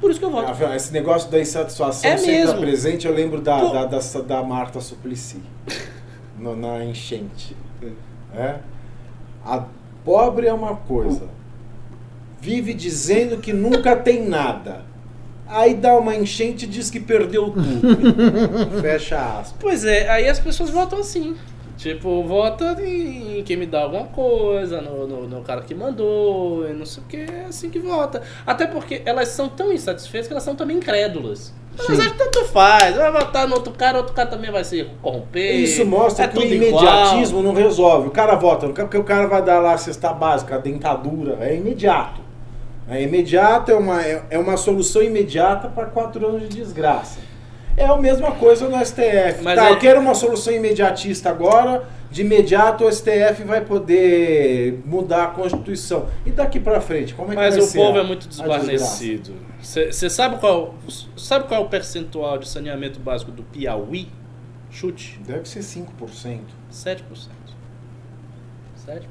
Por 0.00 0.10
isso 0.10 0.18
que 0.20 0.26
eu 0.26 0.30
voto. 0.30 0.52
Ah, 0.62 0.76
Esse 0.76 0.92
negócio 0.92 1.30
da 1.30 1.40
insatisfação 1.40 2.10
É 2.10 2.16
sempre 2.18 2.32
mesmo. 2.38 2.52
tá 2.54 2.58
presente, 2.60 3.06
eu 3.06 3.14
lembro 3.14 3.40
da, 3.40 3.58
Pô. 3.60 3.68
da, 3.70 3.84
da, 3.86 3.98
da 4.26 4.42
Marta 4.42 4.78
Suplicy, 4.80 5.40
no- 6.38 6.54
na 6.56 6.84
enchente. 6.84 7.56
É? 8.34 8.56
A 9.44 9.64
pobre 10.06 10.46
é 10.46 10.52
uma 10.52 10.76
coisa, 10.76 11.24
vive 12.40 12.72
dizendo 12.72 13.38
que 13.38 13.52
nunca 13.52 13.96
tem 13.96 14.26
nada. 14.26 14.86
Aí 15.48 15.74
dá 15.74 15.96
uma 15.96 16.14
enchente 16.14 16.64
e 16.64 16.68
diz 16.68 16.90
que 16.90 17.00
perdeu 17.00 17.50
tudo. 17.50 17.96
Fecha 18.80 19.16
aspas. 19.16 19.54
Pois 19.60 19.84
é, 19.84 20.08
aí 20.08 20.28
as 20.28 20.38
pessoas 20.38 20.70
votam 20.70 21.00
assim. 21.00 21.36
Tipo, 21.76 22.22
vota 22.22 22.76
em 22.82 23.42
quem 23.42 23.56
me 23.56 23.66
dá 23.66 23.82
alguma 23.82 24.04
coisa, 24.04 24.80
no, 24.80 25.06
no, 25.06 25.28
no 25.28 25.42
cara 25.42 25.60
que 25.60 25.74
mandou, 25.74 26.66
e 26.66 26.72
não 26.72 26.86
sei 26.86 27.02
o 27.02 27.06
que, 27.06 27.16
é 27.18 27.44
assim 27.48 27.68
que 27.68 27.78
vota. 27.78 28.22
Até 28.46 28.66
porque 28.66 29.02
elas 29.04 29.28
são 29.28 29.48
tão 29.48 29.70
insatisfeitas 29.70 30.26
que 30.26 30.32
elas 30.32 30.42
são 30.42 30.56
também 30.56 30.78
incrédulas. 30.78 31.52
Elas 31.78 31.86
Sim. 31.86 32.02
acham 32.02 32.12
que 32.12 32.18
tanto 32.18 32.44
faz, 32.46 32.96
vai 32.96 33.12
votar 33.12 33.46
no 33.46 33.56
outro 33.56 33.74
cara, 33.74 33.98
outro 33.98 34.14
cara 34.14 34.28
também 34.28 34.50
vai 34.50 34.64
se 34.64 34.88
corromper. 35.02 35.56
Isso 35.56 35.84
mostra 35.84 36.24
é 36.24 36.28
que 36.28 36.38
o 36.38 36.42
imediatismo 36.42 37.40
igual. 37.40 37.42
não 37.42 37.52
resolve. 37.52 38.08
O 38.08 38.10
cara 38.10 38.34
vota, 38.36 38.68
porque 38.68 38.96
o 38.96 39.04
cara 39.04 39.26
vai 39.26 39.42
dar 39.42 39.58
lá 39.58 39.74
a 39.74 39.78
cesta 39.78 40.12
básica, 40.14 40.54
a 40.54 40.58
dentadura. 40.58 41.36
É 41.40 41.54
imediato. 41.54 42.22
É 42.88 43.02
imediato, 43.02 43.70
é 43.70 43.74
uma, 43.74 44.02
é, 44.02 44.22
é 44.30 44.38
uma 44.38 44.56
solução 44.56 45.02
imediata 45.02 45.68
para 45.68 45.86
quatro 45.86 46.26
anos 46.26 46.48
de 46.48 46.48
desgraça. 46.48 47.18
É 47.76 47.84
a 47.84 47.96
mesma 47.96 48.32
coisa 48.32 48.68
no 48.68 48.76
STF. 48.84 49.42
Mas 49.42 49.56
tá, 49.56 49.68
é- 49.68 49.72
eu 49.72 49.78
quero 49.78 50.00
uma 50.00 50.14
solução 50.14 50.52
imediatista 50.52 51.28
agora. 51.30 51.86
De 52.10 52.22
imediato 52.22 52.84
o 52.84 52.88
STF 52.90 53.42
vai 53.44 53.60
poder 53.60 54.80
mudar 54.86 55.24
a 55.24 55.26
Constituição. 55.28 56.08
E 56.24 56.30
daqui 56.30 56.58
para 56.58 56.80
frente, 56.80 57.14
como 57.14 57.32
é 57.32 57.34
que 57.34 57.42
Mas 57.42 57.56
vai 57.56 57.64
o 57.64 57.72
povo 57.72 57.98
a- 57.98 58.00
é 58.02 58.04
muito 58.04 58.28
desguarnecido. 58.28 59.34
Você 59.60 60.08
sabe 60.08 60.38
qual, 60.38 60.74
sabe 61.16 61.46
qual 61.48 61.60
é 61.60 61.64
o 61.64 61.68
percentual 61.68 62.38
de 62.38 62.48
saneamento 62.48 62.98
básico 63.00 63.30
do 63.32 63.42
Piauí? 63.42 64.08
Chute. 64.70 65.20
Deve 65.26 65.48
ser 65.48 65.62
5%. 65.62 66.40
7%. 66.70 67.02
7%. 68.86 69.06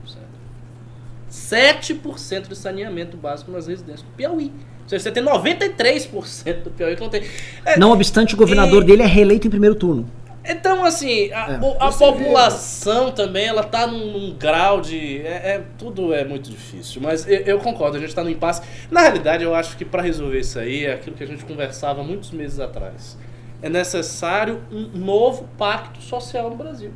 7% 1.30 2.48
de 2.48 2.56
saneamento 2.56 3.18
básico 3.18 3.52
nas 3.52 3.68
residências 3.68 4.04
do 4.04 4.12
Piauí. 4.16 4.52
Você 4.88 5.12
tem 5.12 5.24
93% 5.24 6.64
do 6.64 6.70
Piauí 6.72 6.96
que 6.96 7.02
não 7.02 7.10
tem. 7.10 7.24
É, 7.66 7.78
Não 7.80 7.92
obstante, 7.92 8.34
o 8.36 8.38
governador 8.38 8.84
E- 8.84 8.86
dele 8.86 9.02
é 9.02 9.06
reeleito 9.08 9.48
em 9.48 9.50
primeiro 9.50 9.76
turno. 9.76 10.08
Então, 10.48 10.86
assim, 10.86 11.32
a, 11.34 11.54
É. 11.54 11.56
a 11.80 11.92
população 11.92 13.12
também, 13.12 13.48
ela 13.48 13.64
tá 13.64 13.88
num, 13.88 14.12
num 14.12 14.34
grau 14.36 14.80
de. 14.80 15.22
É, 15.22 15.56
é- 15.56 15.62
tudo 15.76 16.14
é 16.14 16.24
muito 16.24 16.52
difícil. 16.52 17.02
Mas 17.02 17.28
eu, 17.28 17.40
eu 17.42 17.58
concordo, 17.60 17.98
a 17.98 18.00
gente 18.00 18.14
tá 18.14 18.24
no 18.24 18.30
impasse. 18.30 18.62
Na 18.92 19.02
realidade, 19.02 19.44
eu 19.44 19.56
acho 19.56 19.76
que 19.76 19.84
para 19.84 20.04
resolver 20.04 20.40
isso 20.40 20.60
aí 20.60 20.86
é 20.86 20.94
aquilo 20.94 21.16
que 21.16 21.24
a 21.24 21.28
gente 21.28 21.44
conversava 21.46 22.04
muitos 22.04 22.30
meses 22.30 22.60
atrás. 22.60 23.18
É 23.62 23.70
necessário 23.70 24.62
um 24.72 24.88
novo 24.94 25.50
pacto 25.58 26.00
social 26.02 26.50
no 26.52 26.56
Brasil. 26.56 26.92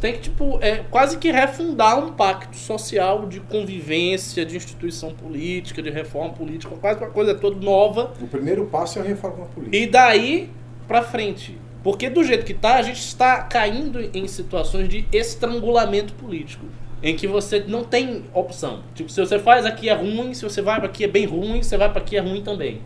Tem 0.00 0.14
que, 0.14 0.20
tipo, 0.20 0.58
é, 0.62 0.76
quase 0.90 1.18
que 1.18 1.30
refundar 1.30 1.98
um 1.98 2.12
pacto 2.12 2.56
social 2.56 3.26
de 3.26 3.38
convivência, 3.40 4.46
de 4.46 4.56
instituição 4.56 5.12
política, 5.12 5.82
de 5.82 5.90
reforma 5.90 6.32
política, 6.32 6.74
quase 6.80 7.00
uma 7.00 7.10
coisa 7.10 7.34
toda 7.34 7.60
nova. 7.60 8.14
O 8.20 8.26
primeiro 8.26 8.64
passo 8.66 8.98
é 8.98 9.02
a 9.02 9.04
reforma 9.04 9.44
política. 9.46 9.76
E 9.76 9.86
daí 9.86 10.50
pra 10.88 11.02
frente. 11.02 11.56
Porque 11.82 12.10
do 12.10 12.24
jeito 12.24 12.44
que 12.44 12.54
tá, 12.54 12.76
a 12.76 12.82
gente 12.82 13.00
está 13.00 13.42
caindo 13.42 14.00
em 14.14 14.26
situações 14.26 14.88
de 14.88 15.06
estrangulamento 15.12 16.14
político. 16.14 16.64
Em 17.02 17.14
que 17.14 17.26
você 17.26 17.64
não 17.66 17.84
tem 17.84 18.24
opção. 18.34 18.82
Tipo, 18.94 19.10
se 19.10 19.20
você 19.20 19.38
faz 19.38 19.64
aqui 19.64 19.88
é 19.88 19.94
ruim, 19.94 20.34
se 20.34 20.42
você 20.42 20.60
vai 20.60 20.78
pra 20.78 20.88
aqui 20.88 21.04
é 21.04 21.08
bem 21.08 21.26
ruim, 21.26 21.62
se 21.62 21.70
você 21.70 21.76
vai 21.76 21.90
pra 21.90 22.02
aqui 22.02 22.16
é 22.16 22.20
ruim 22.20 22.42
também. 22.42 22.80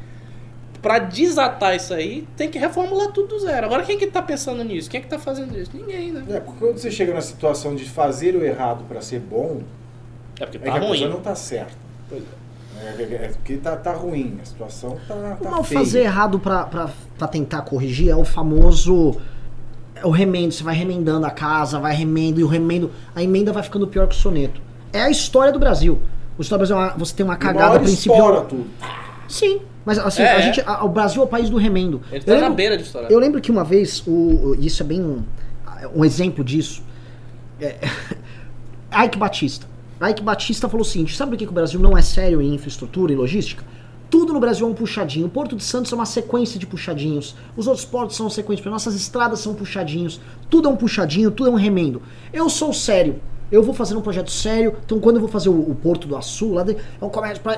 Pra 0.84 0.98
desatar 0.98 1.74
isso 1.74 1.94
aí, 1.94 2.28
tem 2.36 2.50
que 2.50 2.58
reformular 2.58 3.10
tudo 3.10 3.28
do 3.28 3.38
zero. 3.40 3.64
Agora 3.64 3.82
quem 3.84 3.98
que 3.98 4.06
tá 4.06 4.20
pensando 4.20 4.62
nisso? 4.62 4.90
Quem 4.90 5.00
que 5.00 5.06
tá 5.08 5.18
fazendo 5.18 5.58
isso? 5.58 5.70
Ninguém, 5.74 6.12
né? 6.12 6.22
É, 6.28 6.40
porque 6.40 6.58
quando 6.60 6.76
você 6.78 6.90
chega 6.90 7.14
na 7.14 7.22
situação 7.22 7.74
de 7.74 7.88
fazer 7.88 8.36
o 8.36 8.44
errado 8.44 8.84
para 8.86 9.00
ser 9.00 9.18
bom, 9.18 9.62
É 10.38 10.44
porque 10.44 10.58
é 10.58 10.60
tá 10.60 10.72
que 10.72 10.76
a 10.84 10.86
coisa 10.86 11.04
ruim. 11.04 11.12
não 11.14 11.20
tá 11.20 11.34
certa. 11.34 11.72
Pois 12.08 12.22
é. 12.22 12.44
É, 12.86 13.02
é- 13.02 13.24
é 13.24 13.28
porque 13.28 13.56
tá, 13.56 13.74
tá 13.76 13.92
ruim, 13.94 14.38
a 14.42 14.44
situação 14.44 14.98
tá, 15.08 15.14
O 15.40 15.42
tá 15.44 15.50
mal 15.50 15.64
feia. 15.64 15.80
fazer 15.80 16.00
errado 16.02 16.38
pra 16.38 17.28
tentar 17.30 17.62
corrigir 17.62 18.10
é 18.10 18.16
o 18.16 18.24
famoso. 18.24 19.16
É 19.94 20.04
o 20.04 20.10
remendo. 20.10 20.52
Você 20.52 20.62
vai 20.62 20.74
remendando 20.74 21.24
a 21.24 21.30
casa, 21.30 21.78
vai 21.80 21.94
remendo, 21.94 22.40
e 22.40 22.44
o 22.44 22.46
remendo. 22.46 22.90
A 23.16 23.22
emenda 23.22 23.52
vai 23.54 23.62
ficando 23.62 23.86
pior 23.88 24.06
que 24.06 24.14
o 24.14 24.18
soneto. 24.18 24.60
É 24.92 25.00
a 25.00 25.08
história 25.08 25.50
do 25.52 25.58
Brasil. 25.58 25.98
O 26.36 26.42
história 26.42 26.62
do 26.66 26.68
Brasil 26.68 26.76
é 26.76 26.90
uma- 26.90 26.98
você 26.98 27.14
tem 27.14 27.24
uma 27.24 27.36
cagada 27.36 27.82
estoura 27.84 28.42
tudo. 28.42 28.66
Sim, 29.28 29.60
mas 29.84 29.98
assim, 29.98 30.22
É, 30.22 30.30
a 30.32 30.38
é. 30.38 30.42
gente, 30.42 30.60
a- 30.66 30.84
o 30.84 30.88
Brasil 30.88 31.20
é 31.22 31.24
o 31.24 31.28
país 31.28 31.48
do 31.50 31.56
remendo. 31.56 32.00
Ele 32.10 32.20
Eu 32.20 32.24
tá 32.24 32.32
na 32.34 32.40
lembro- 32.40 32.54
beira 32.54 32.76
de 32.76 32.82
estourar. 32.84 33.10
Eu 33.10 33.18
lembro 33.18 33.40
que 33.40 33.50
uma 33.50 33.64
vez, 33.64 34.02
o- 34.06 34.56
isso 34.58 34.82
é 34.82 34.86
bem 34.86 35.02
um, 35.02 35.22
um 35.94 36.04
exemplo 36.04 36.42
disso. 36.44 36.82
É, 37.60 37.76
Ike 39.04 39.18
Batista. 39.18 39.66
Ike 40.10 40.22
Batista 40.22 40.68
falou 40.68 40.82
o 40.82 40.88
seguinte: 40.88 41.16
sabe 41.16 41.32
por 41.32 41.38
que, 41.38 41.44
que 41.44 41.50
o 41.50 41.54
Brasil 41.54 41.78
não 41.80 41.96
é 41.96 42.02
sério 42.02 42.40
em 42.40 42.54
infraestrutura 42.54 43.12
e 43.12 43.16
logística? 43.16 43.64
Tudo 44.10 44.32
no 44.32 44.38
Brasil 44.38 44.64
é 44.66 44.70
um 44.70 44.74
puxadinho. 44.74 45.26
O 45.26 45.30
Porto 45.30 45.56
de 45.56 45.64
Santos 45.64 45.90
é 45.92 45.94
uma 45.96 46.06
sequência 46.06 46.58
de 46.60 46.66
puxadinhos. 46.66 47.34
Os 47.56 47.66
outros 47.66 47.84
portos 47.84 48.16
são 48.16 48.30
sequências. 48.30 48.64
Nossas 48.70 48.94
estradas 48.94 49.40
são 49.40 49.54
puxadinhos. 49.54 50.20
Tudo 50.48 50.68
é 50.68 50.70
um 50.70 50.76
puxadinho, 50.76 51.32
tudo 51.32 51.48
é 51.50 51.52
um 51.52 51.56
remendo. 51.56 52.00
Eu 52.32 52.48
sou 52.48 52.72
sério. 52.72 53.16
Eu 53.54 53.62
vou 53.62 53.74
fazer 53.74 53.96
um 53.96 54.00
projeto 54.00 54.30
sério. 54.30 54.74
Então, 54.84 54.98
quando 54.98 55.16
eu 55.16 55.20
vou 55.20 55.28
fazer 55.30 55.48
o, 55.48 55.52
o 55.52 55.74
Porto 55.74 56.06
do 56.08 56.16
Açu, 56.16 56.52
lá 56.54 56.62
de, 56.62 56.72
é 57.00 57.04
um 57.04 57.08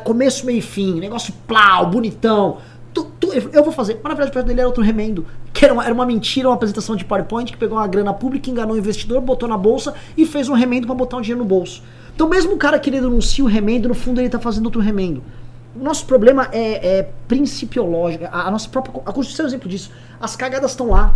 começo, 0.05 0.45
meio 0.47 0.59
e 0.59 0.63
fim. 0.63 1.01
Negócio 1.01 1.33
plau, 1.47 1.87
bonitão. 1.91 2.59
Tu- 2.93 3.05
tu- 3.21 3.33
eu 3.33 3.63
vou 3.63 3.73
fazer. 3.73 3.95
Mas 4.03 4.05
na 4.05 4.09
verdade 4.11 4.29
o 4.29 4.33
projeto 4.33 4.47
dele 4.49 4.61
era 4.61 4.69
outro 4.69 4.83
remendo. 4.83 5.27
Que 5.53 5.65
era 5.65 5.75
uma, 5.75 5.85
era 5.85 5.93
uma 5.95 6.07
mentira, 6.07 6.49
uma 6.49 6.55
apresentação 6.55 6.97
de 6.97 7.05
PowerPoint 7.05 7.51
que 7.51 7.59
pegou 7.59 7.79
uma 7.79 7.87
grana 7.87 8.13
pública, 8.15 8.51
enganou 8.51 8.75
o 8.75 8.79
investidor, 8.79 9.21
botou 9.21 9.49
na 9.49 9.57
bolsa 9.59 9.95
e 10.17 10.25
fez 10.27 10.49
um 10.49 10.55
remendo 10.55 10.87
pra 10.87 10.95
botar 10.95 11.17
um 11.17 11.21
dinheiro 11.21 11.43
no 11.43 11.49
bolso. 11.49 11.83
Então 12.15 12.29
mesmo 12.29 12.55
o 12.55 12.57
cara 12.57 12.79
que 12.79 12.89
ele 12.89 13.01
denuncia 13.01 13.45
o 13.45 13.47
remendo, 13.47 13.89
no 13.89 13.95
fundo 13.95 14.21
ele 14.21 14.29
tá 14.31 14.39
fazendo 14.39 14.65
outro 14.67 14.81
remendo. 14.81 15.23
O 15.79 15.83
nosso 15.85 16.07
problema 16.07 16.49
é, 16.53 16.99
é 17.01 17.11
principiológico. 17.29 18.25
A, 18.33 18.49
a 18.49 18.51
nossa 18.51 18.69
própria. 18.69 18.95
A 19.05 19.13
Constituição 19.13 19.45
é 19.45 19.47
um 19.47 19.51
exemplo 19.51 19.69
disso. 19.69 19.91
As 20.21 20.35
cagadas 20.37 20.71
estão 20.71 20.89
lá. 20.91 21.15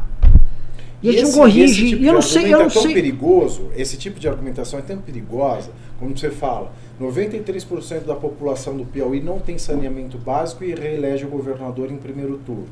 E 1.03 1.09
a 1.09 1.13
gente 1.13 1.23
esse- 1.23 1.33
não 1.33 1.39
corrige. 1.41 1.65
esse 1.65 1.75
tipo 1.91 2.03
e 2.03 2.07
eu 2.07 2.11
de 2.11 2.13
não 2.15 2.23
sei, 2.23 2.37
argumento 2.43 2.53
eu 2.55 2.59
não 2.61 2.67
é 2.67 2.71
tão 2.73 2.83
sei. 2.83 2.95
perigoso, 2.95 3.71
esse 3.77 3.97
tipo 3.97 4.21
de 4.21 4.29
argumentação 4.29 4.79
é 4.79 4.83
tão 4.83 4.99
perigosa, 4.99 5.71
como 5.99 6.17
você 6.17 6.31
fala, 6.31 6.73
93% 7.01 8.05
da 8.07 8.15
população 8.15 8.77
do 8.77 8.85
Piauí 8.85 9.21
não 9.21 9.39
tem 9.39 9.57
saneamento 9.59 10.19
básico 10.19 10.63
e 10.65 10.75
reelege 10.75 11.25
o 11.25 11.29
governador 11.29 11.91
em 11.91 11.97
primeiro 11.97 12.39
turno. 12.45 12.67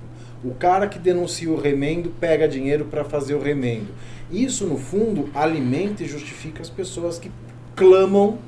O 0.44 0.52
cara 0.54 0.86
que 0.86 0.98
denuncia 0.98 1.50
o 1.50 1.56
remendo 1.60 2.10
pega 2.20 2.46
dinheiro 2.46 2.84
para 2.84 3.02
fazer 3.04 3.34
o 3.34 3.40
remendo. 3.40 3.88
Isso, 4.30 4.66
no 4.66 4.76
fundo, 4.76 5.28
alimenta 5.34 6.02
e 6.04 6.06
justifica 6.06 6.60
as 6.62 6.68
pessoas 6.70 7.18
que 7.18 7.30
clamam 7.74 8.38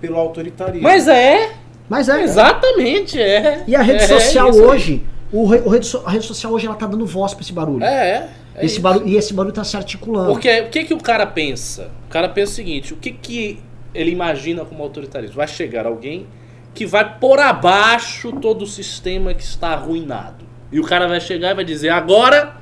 pelo 0.00 0.16
autoritarismo. 0.16 0.82
Mas 0.82 1.06
é, 1.06 1.50
Mas 1.88 2.08
é. 2.08 2.22
exatamente, 2.22 3.20
é. 3.20 3.62
E 3.66 3.76
a 3.76 3.82
rede 3.82 4.04
É 4.04 4.06
social 4.06 4.48
aí. 4.50 4.58
hoje, 4.60 5.06
o 5.30 5.46
re- 5.46 5.62
o 5.64 5.68
rede 5.68 5.86
so- 5.86 6.02
a 6.06 6.10
rede 6.10 6.24
social 6.24 6.52
hoje 6.52 6.66
ela 6.66 6.74
tá 6.74 6.86
dando 6.86 7.04
voz 7.06 7.34
pra 7.34 7.42
esse 7.42 7.52
barulho. 7.52 7.84
É, 7.84 8.08
é. 8.10 8.28
É 8.54 8.64
esse 8.64 8.74
isso. 8.74 8.82
barulho 8.82 9.06
e 9.06 9.16
esse 9.16 9.32
barulho 9.32 9.54
tá 9.54 9.64
se 9.64 9.76
articulando. 9.76 10.32
Porque 10.32 10.60
o 10.60 10.68
que, 10.70 10.84
que 10.84 10.94
o 10.94 11.00
cara 11.00 11.26
pensa? 11.26 11.90
O 12.06 12.10
cara 12.10 12.28
pensa 12.28 12.52
o 12.52 12.54
seguinte: 12.54 12.92
o 12.92 12.96
que, 12.96 13.10
que 13.10 13.58
ele 13.94 14.10
imagina 14.10 14.64
como 14.64 14.82
autoritarismo? 14.82 15.36
Vai 15.36 15.48
chegar 15.48 15.86
alguém 15.86 16.26
que 16.74 16.86
vai 16.86 17.18
por 17.18 17.38
abaixo 17.38 18.32
todo 18.32 18.62
o 18.62 18.66
sistema 18.66 19.34
que 19.34 19.42
está 19.42 19.68
arruinado. 19.68 20.44
E 20.72 20.78
o 20.78 20.84
cara 20.84 21.08
vai 21.08 21.20
chegar 21.20 21.50
e 21.50 21.54
vai 21.54 21.64
dizer: 21.64 21.90
agora 21.90 22.56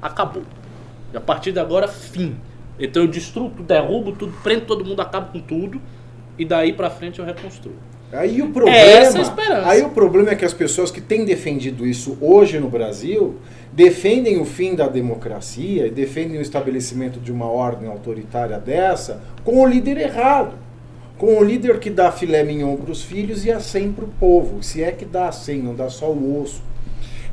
acabou. 0.00 0.42
E 1.12 1.16
a 1.16 1.20
partir 1.20 1.52
de 1.52 1.58
agora, 1.58 1.88
fim. 1.88 2.36
Então 2.78 3.02
eu 3.02 3.08
destruo 3.08 3.50
derrubo 3.50 4.12
tudo, 4.12 4.32
prendo 4.42 4.66
todo 4.66 4.84
mundo, 4.84 5.00
acabo 5.00 5.32
com 5.32 5.40
tudo. 5.40 5.80
E 6.38 6.44
daí 6.44 6.72
pra 6.72 6.88
frente 6.88 7.18
eu 7.18 7.24
reconstruo. 7.24 7.74
Aí 8.12 8.40
o 8.40 8.50
problema, 8.50 8.78
essa 8.78 9.18
a 9.18 9.22
esperança. 9.22 9.68
aí 9.68 9.82
o 9.82 9.90
problema 9.90 10.30
é 10.30 10.34
que 10.34 10.44
as 10.44 10.54
pessoas 10.54 10.90
que 10.90 11.00
têm 11.00 11.26
defendido 11.26 11.86
isso 11.86 12.16
hoje 12.20 12.58
no 12.58 12.70
Brasil 12.70 13.36
defendem 13.78 14.40
o 14.40 14.44
fim 14.44 14.74
da 14.74 14.88
democracia 14.88 15.86
e 15.86 15.90
defendem 15.90 16.36
o 16.36 16.42
estabelecimento 16.42 17.20
de 17.20 17.30
uma 17.30 17.46
ordem 17.46 17.88
autoritária 17.88 18.58
dessa 18.58 19.22
com 19.44 19.60
o 19.60 19.64
líder 19.64 19.96
errado. 19.98 20.56
Com 21.16 21.38
o 21.38 21.44
líder 21.44 21.78
que 21.78 21.88
dá 21.88 22.10
filé 22.10 22.42
mignon 22.42 22.76
para 22.76 22.90
os 22.90 23.04
filhos 23.04 23.44
e 23.44 23.52
acém 23.52 23.92
para 23.92 24.04
o 24.04 24.08
povo. 24.08 24.64
Se 24.64 24.82
é 24.82 24.90
que 24.90 25.04
dá 25.04 25.28
acém, 25.28 25.62
não 25.62 25.76
dá 25.76 25.88
só 25.88 26.10
o 26.10 26.42
osso. 26.42 26.60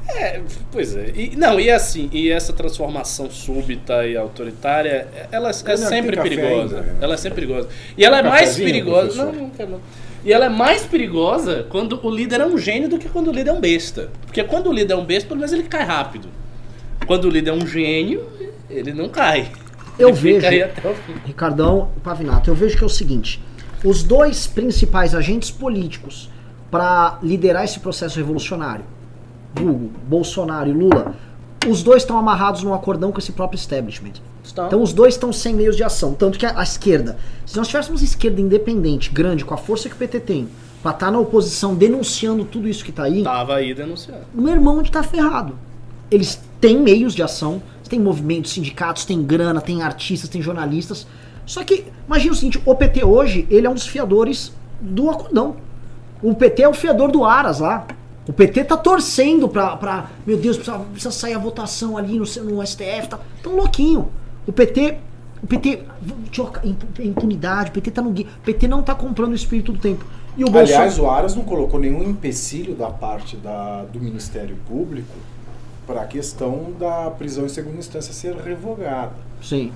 É, 0.08 0.40
pois 0.72 0.96
é. 0.96 1.12
E, 1.16 1.36
não, 1.36 1.60
e 1.60 1.72
assim, 1.72 2.12
e 2.14 2.30
essa 2.30 2.54
transformação 2.54 3.28
súbita 3.32 4.06
e 4.06 4.16
autoritária, 4.16 5.08
ela 5.32 5.50
é 5.50 5.54
sempre 5.54 6.16
perigosa. 6.16 6.78
ainda, 6.78 6.82
né? 6.82 6.96
ela 7.02 7.14
é 7.16 7.18
sempre 7.18 7.42
perigosa. 7.42 7.70
E 7.98 8.06
ela 8.06 8.20
é 8.20 8.24
mais 8.24 8.56
perigosa. 8.56 9.18
Não, 9.18 9.32
professor? 9.32 9.42
não 9.42 9.50
quero 9.50 9.72
não. 9.72 9.82
E 10.26 10.34
ela 10.34 10.46
é 10.46 10.50
mais 10.50 10.84
perigosa 10.84 11.68
quando 11.70 12.00
o 12.04 12.10
líder 12.10 12.42
é 12.42 12.46
um 12.46 12.58
gênio 12.58 12.90
do 12.90 12.98
que 12.98 13.08
quando 13.08 13.28
o 13.28 13.32
líder 13.32 13.52
é 13.52 13.54
um 13.54 13.60
besta. 13.62 14.10
Porque 14.26 14.44
quando 14.44 14.68
o 14.70 14.74
líder 14.74 14.94
é 14.94 14.98
um 14.98 15.06
besta, 15.06 15.28
pelo 15.28 15.40
menos 15.40 15.54
ele 15.54 15.64
cai 15.64 15.84
rápido. 15.84 16.28
Quando 17.06 17.26
o 17.26 17.30
líder 17.30 17.52
é 17.52 17.54
um 17.54 17.66
gênio, 17.68 18.24
ele 18.68 18.92
não 18.92 19.08
cai. 19.08 19.52
Eu 20.00 20.10
ele 20.10 20.18
vejo- 20.18 20.48
aí 20.48 20.64
até 20.64 20.90
o 20.90 20.96
fim. 20.96 21.14
Ricardão 21.26 21.92
e 21.96 22.00
Pavinato, 22.00 22.50
eu 22.50 22.56
vejo 22.56 22.76
que 22.76 22.84
é 22.84 22.88
o 22.88 22.90
seguinte: 22.90 23.40
os 23.84 24.02
dois 24.02 24.48
principais 24.48 25.14
agentes 25.14 25.52
políticos 25.52 26.30
para 26.72 27.20
liderar 27.22 27.64
esse 27.64 27.80
processo 27.80 28.18
revolucionário, 28.18 28.84
vulgo, 29.54 29.92
Bolsonaro 30.08 30.68
e 30.68 30.74
Lula, 30.74 31.16
os 31.68 31.84
dois 31.84 32.04
estão 32.04 32.18
amarrados 32.18 32.64
num 32.64 32.74
acordão 32.74 33.12
com 33.12 33.20
esse 33.20 33.32
próprio 33.32 33.58
establishment. 33.58 34.14
Então 34.68 34.82
os 34.82 34.94
dois 34.94 35.16
estão 35.16 35.34
sem 35.34 35.54
meios 35.54 35.76
de 35.76 35.84
ação. 35.84 36.14
Tanto 36.14 36.38
que 36.38 36.46
a, 36.46 36.60
a 36.60 36.64
esquerda, 36.64 37.18
se 37.46 37.58
nós 37.58 37.68
tivéssemos 37.68 38.02
esquerda 38.02 38.40
independente, 38.40 39.10
grande, 39.10 39.44
com 39.44 39.54
a 39.54 39.58
força 39.58 39.90
que 39.90 39.96
o 39.96 39.98
PT 39.98 40.20
tem, 40.22 40.48
pra 40.82 40.92
estar 40.92 41.12
na 41.12 41.20
oposição 41.20 41.74
denunciando 41.76 42.46
tudo 42.46 42.68
isso 42.68 42.86
que 42.86 42.92
tá 42.92 43.04
aí, 43.04 43.24
Tava 43.24 43.56
aí 43.56 43.74
denunciando. 43.74 44.22
o 44.34 44.42
meu 44.42 44.54
irmão 44.54 44.78
onde 44.80 44.92
tá 44.92 45.02
ferrado. 45.04 45.58
Eles 46.12 46.40
têm 46.62 46.78
meios 46.80 47.16
de 47.16 47.24
ação, 47.24 47.62
tem 47.90 48.00
movimentos, 48.00 48.52
sindicatos, 48.52 49.06
tem 49.06 49.24
grana, 49.24 49.62
tem 49.62 49.82
artistas, 49.82 50.30
tem 50.30 50.42
jornalistas. 50.42 51.08
Só 51.46 51.64
que, 51.64 51.86
imagina 52.08 52.32
o 52.32 52.36
seguinte, 52.36 52.62
o 52.66 52.76
PT 52.76 53.04
hoje, 53.04 53.48
ele 53.50 53.68
é 53.68 53.70
um 53.70 53.74
dos 53.74 53.88
fiadores 53.88 54.52
do 54.82 55.10
acordão. 55.10 55.58
O 56.22 56.34
PT 56.34 56.64
é 56.64 56.68
o 56.68 56.74
fiador 56.74 57.12
do 57.12 57.24
Aras 57.24 57.60
lá. 57.60 57.86
O 58.28 58.34
PT 58.34 58.64
tá 58.64 58.76
torcendo 58.78 59.48
pra, 59.48 59.76
pra 59.78 60.10
meu 60.26 60.38
Deus, 60.38 60.58
precisa, 60.58 60.80
precisa 60.80 61.12
sair 61.12 61.34
a 61.34 61.40
votação 61.40 61.98
ali 61.98 62.18
no, 62.18 62.26
no 62.44 62.66
STF, 62.66 63.08
tá 63.10 63.20
tão 63.44 63.56
louquinho. 63.56 64.10
O 64.48 64.52
PT, 64.52 64.98
o 65.44 65.48
PT, 65.48 65.84
impunidade, 67.00 67.70
o 67.70 67.74
PT 67.74 67.92
tá 67.92 68.02
no 68.02 68.12
gui- 68.12 68.28
o 68.40 68.42
PT 68.44 68.68
não 68.68 68.82
tá 68.82 68.96
comprando 68.96 69.32
o 69.32 69.36
espírito 69.36 69.72
do 69.72 69.80
tempo. 69.80 70.06
E 70.38 70.44
o 70.44 70.48
Aliás, 70.58 71.00
o 71.00 71.10
Aras 71.10 71.36
não 71.36 71.44
colocou 71.44 71.80
nenhum 71.80 72.04
empecilho 72.04 72.76
da 72.76 72.90
parte 72.90 73.38
da, 73.38 73.84
do 73.84 74.00
Ministério 74.00 74.58
Público 74.68 75.14
para 75.88 76.02
a 76.02 76.06
questão 76.06 76.74
da 76.80 77.10
prisão 77.12 77.46
em 77.46 77.50
segunda 77.50 77.78
instância 77.78 78.12
ser 78.14 78.36
revogada. 78.36 79.14
Sim. 79.42 79.72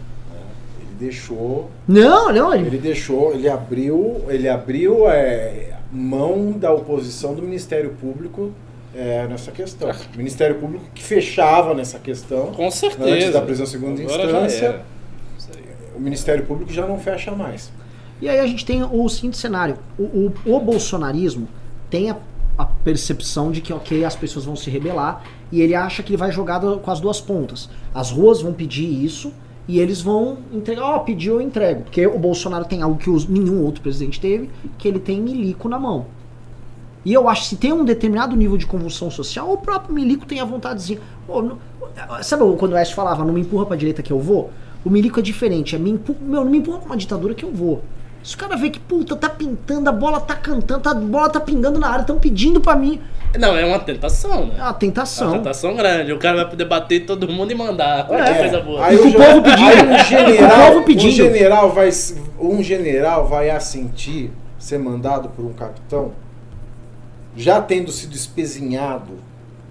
Deixou 1.00 1.70
Não, 1.88 2.32
não, 2.34 2.54
ele, 2.54 2.68
Ele 2.68 2.78
deixou, 2.78 3.34
ele 3.34 3.48
abriu, 3.48 4.22
ele 4.28 4.50
abriu 4.50 5.10
é, 5.10 5.78
mão 5.92 6.52
da 6.52 6.72
oposição 6.74 7.34
do 7.34 7.42
Ministério 7.42 7.92
Público 8.02 8.52
é, 8.94 9.26
nessa 9.28 9.52
questão. 9.52 9.90
O 9.90 9.94
Ministério 10.18 10.56
Público 10.56 10.84
que 10.94 11.02
fechava 11.02 11.74
nessa 11.74 11.98
questão. 12.00 12.48
Com 12.48 12.70
certeza. 12.70 13.10
Antes 13.10 13.32
da 13.34 13.42
prisão 13.42 13.66
em 13.66 13.70
segunda 13.70 14.02
Agora 14.02 14.24
instância. 14.26 14.82
O 15.96 16.00
Ministério 16.02 16.46
Público 16.46 16.72
já 16.72 16.86
não 16.86 16.98
fecha 17.00 17.32
mais. 17.32 17.72
E 18.22 18.28
aí 18.28 18.40
a 18.40 18.48
gente 18.48 18.66
tem 18.66 18.84
o 18.84 19.08
seguinte 19.10 19.38
cenário: 19.38 19.78
o, 19.98 20.04
o, 20.04 20.34
o 20.56 20.60
bolsonarismo 20.60 21.48
tem 21.90 22.10
a, 22.10 22.18
a 22.58 22.66
percepção 22.66 23.52
de 23.52 23.62
que, 23.62 23.72
ok, 23.74 24.04
as 24.04 24.16
pessoas 24.16 24.46
vão 24.46 24.56
se 24.56 24.70
rebelar, 24.70 25.24
e 25.52 25.62
ele 25.62 25.76
acha 25.76 26.04
que 26.04 26.10
ele 26.12 26.18
vai 26.18 26.32
jogar 26.32 26.60
do- 26.60 26.80
com 26.80 26.92
as 26.92 27.00
duas 27.00 27.20
pontas. 27.22 27.70
As 27.94 28.12
ruas 28.12 28.42
vão 28.42 28.54
pedir 28.54 28.86
isso, 28.86 29.34
e 29.70 29.80
eles 29.80 30.02
vão 30.02 30.40
entregar, 30.52 30.84
ó, 30.84 30.98
pediu, 31.00 31.36
eu 31.36 31.42
entrego. 31.42 31.84
Porque 31.84 32.08
o 32.08 32.18
Bolsonaro 32.18 32.66
tem 32.66 32.82
algo 32.82 32.98
que 32.98 33.08
nenhum 33.32 33.64
outro 33.64 33.82
presidente 33.84 34.20
teve, 34.20 34.50
que 34.80 34.88
ele 34.88 34.98
tem 35.00 35.22
milico 35.22 35.70
na 35.70 35.78
mão. 35.78 36.08
E 37.06 37.14
eu 37.14 37.30
acho 37.30 37.44
que 37.44 37.48
se 37.50 37.56
tem 37.56 37.72
um 37.72 37.86
determinado 37.86 38.36
nível 38.36 38.58
de 38.58 38.66
convulsão 38.66 39.12
social, 39.12 39.54
o 39.54 39.58
próprio 39.60 39.94
milico 39.94 40.26
tem 40.26 40.40
a 40.40 40.44
vontadezinha. 40.46 41.00
Pô, 41.28 41.44
não- 41.44 41.60
sabe 42.24 42.44
quando 42.58 42.72
o 42.72 42.76
Oeste 42.76 42.96
falava, 42.96 43.24
não 43.24 43.32
me 43.32 43.42
empurra 43.42 43.68
pra 43.68 43.76
direita 43.78 44.02
que 44.02 44.12
eu 44.12 44.20
vou? 44.20 44.50
O 44.84 44.90
milico 44.90 45.20
é 45.20 45.22
diferente. 45.24 45.76
É 45.76 45.80
me 45.80 45.92
empu... 45.92 46.16
Meu, 46.20 46.44
não 46.44 46.50
me 46.50 46.58
empurra 46.58 46.80
pra 46.80 46.88
uma 46.88 46.98
ditadura 46.98 47.36
que 47.36 47.46
eu 47.46 47.52
vou. 47.52 47.84
Se 48.24 48.36
o 48.36 48.38
cara 48.38 48.56
vê 48.56 48.70
que, 48.70 48.80
puta, 48.80 49.16
tá 49.16 49.30
pintando, 49.30 49.90
a 49.90 49.94
bola 49.94 50.20
tá 50.20 50.36
cantando, 50.36 50.82
tá- 50.82 50.92
a 50.92 50.96
bola 50.96 51.30
tá 51.30 51.40
pingando 51.40 51.80
na 51.80 51.88
área, 51.90 52.02
estão 52.02 52.20
pedindo 52.20 52.60
pra 52.60 52.76
mim. 52.76 53.02
Não, 53.38 53.56
é 53.56 53.64
uma 53.64 53.80
tentação, 53.80 54.48
né? 54.48 54.54
É 54.54 54.58
uma 54.58 54.60
É 54.60 54.64
uma 54.70 54.74
tentação. 54.74 55.32
tentação 55.32 55.76
grande. 55.76 56.12
O 56.12 56.18
cara 56.20 56.38
vai 56.38 56.50
poder 56.50 56.66
bater 56.66 57.06
todo 57.06 57.28
mundo 57.30 57.52
e 57.52 57.56
mandar. 57.56 58.08
É. 58.12 58.34
que 58.34 58.40
coisa 58.40 58.60
boa. 58.62 58.86
Aí 58.86 58.96
E 58.96 59.00
o 59.00 59.10
já- 59.12 59.18
povo 59.26 59.42
pedindo. 59.44 59.68
aí 59.70 59.88
um 59.88 59.98
general, 60.04 60.50
O 60.70 60.74
povo 60.74 60.86
pedindo. 60.86 61.10
Um 61.10 61.16
general 61.16 61.72
vai, 61.72 61.90
um 62.40 62.64
general 62.64 63.28
vai 63.28 63.50
assentir 63.52 64.32
ser 64.58 64.80
mandado 64.80 65.30
por 65.30 65.46
um 65.46 65.54
capitão, 65.54 66.12
já 67.38 67.62
tendo 67.62 67.92
sido 67.92 68.14
espezinhado 68.14 69.14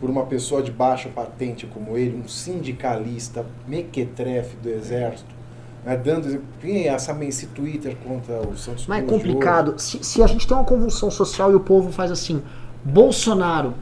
por 0.01 0.09
uma 0.09 0.25
pessoa 0.27 0.63
de 0.63 0.71
baixa 0.71 1.09
patente 1.09 1.67
como 1.67 1.99
ele, 1.99 2.17
um 2.25 2.29
sindicalista 2.29 3.45
mequetrefe 3.67 4.57
do 4.57 4.69
exército, 4.71 5.35
né, 5.89 5.97
dando 5.97 6.41
Tem 6.61 6.89
essa 6.89 7.13
esse 7.25 7.47
Twitter 7.47 7.97
contra 8.07 8.41
o 8.47 8.57
Santos 8.57 8.87
Mas 8.87 9.03
é 9.03 9.07
complicado. 9.07 9.75
Se, 9.79 9.99
se 10.03 10.23
a 10.23 10.27
gente 10.27 10.47
tem 10.47 10.57
uma 10.57 10.65
convulsão 10.65 11.11
social 11.11 11.51
e 11.53 11.55
o 11.55 11.61
povo 11.61 11.91
faz 11.91 12.11
assim, 12.11 12.43
Bolsonaro, 12.85 13.75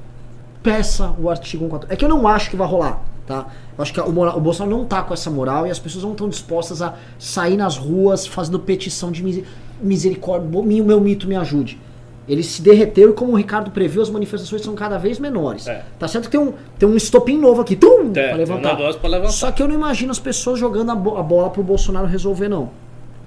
peça 0.63 1.15
o 1.19 1.29
artigo 1.31 1.65
142. 1.65 1.93
É 1.93 1.97
que 1.97 2.05
eu 2.05 2.09
não 2.09 2.27
acho 2.27 2.51
que 2.51 2.57
vai 2.57 2.67
rolar, 2.67 3.03
tá? 3.27 3.47
Eu 3.77 3.83
acho 3.83 3.93
que 3.93 4.01
o, 4.01 4.13
mora- 4.13 4.37
o 4.37 4.41
Bolsonaro 4.41 4.77
não 4.77 4.85
tá 4.85 5.03
com 5.03 5.13
essa 5.15 5.31
moral 5.31 5.67
e 5.67 5.71
as 5.71 5.79
pessoas 5.79 6.03
não 6.05 6.13
estão 6.13 6.29
dispostas 6.29 6.81
a 6.83 6.95
sair 7.19 7.57
nas 7.57 7.77
ruas 7.77 8.27
fazendo 8.27 8.59
petição 8.59 9.11
de 9.13 9.45
misericórdia. 9.81 10.49
Mi- 10.63 10.81
meu 10.83 11.01
mito 11.01 11.27
me 11.29 11.37
ajude. 11.37 11.79
Ele 12.29 12.43
se 12.43 12.61
derreteu 12.61 13.11
e, 13.11 13.13
como 13.13 13.33
o 13.33 13.37
Ricardo 13.37 13.71
previu, 13.71 14.03
as 14.03 14.11
manifestações 14.11 14.61
são 14.63 14.75
cada 14.75 14.99
vez 14.99 15.19
menores. 15.19 15.67
É. 15.69 15.85
Tá 15.99 16.09
certo 16.09 16.25
que 16.25 16.31
tem 16.33 16.41
um, 16.41 16.53
tem 16.79 16.89
um 16.89 16.97
estopim 16.97 17.39
novo 17.39 17.61
aqui, 17.61 17.77
tum, 17.77 18.11
É, 18.17 18.29
pra 18.29 18.37
levantar. 18.37 18.77
pra 18.77 19.09
levantar. 19.09 19.33
Só 19.33 19.53
que 19.53 19.63
eu 19.63 19.69
não 19.69 19.75
imagino 19.75 20.11
as 20.11 20.19
pessoas 20.19 20.59
jogando 20.59 20.91
a, 20.91 20.95
bo- 20.97 21.17
a 21.19 21.23
bola 21.23 21.51
pro 21.51 21.63
Bolsonaro 21.63 22.07
resolver, 22.07 22.49
não. 22.49 22.71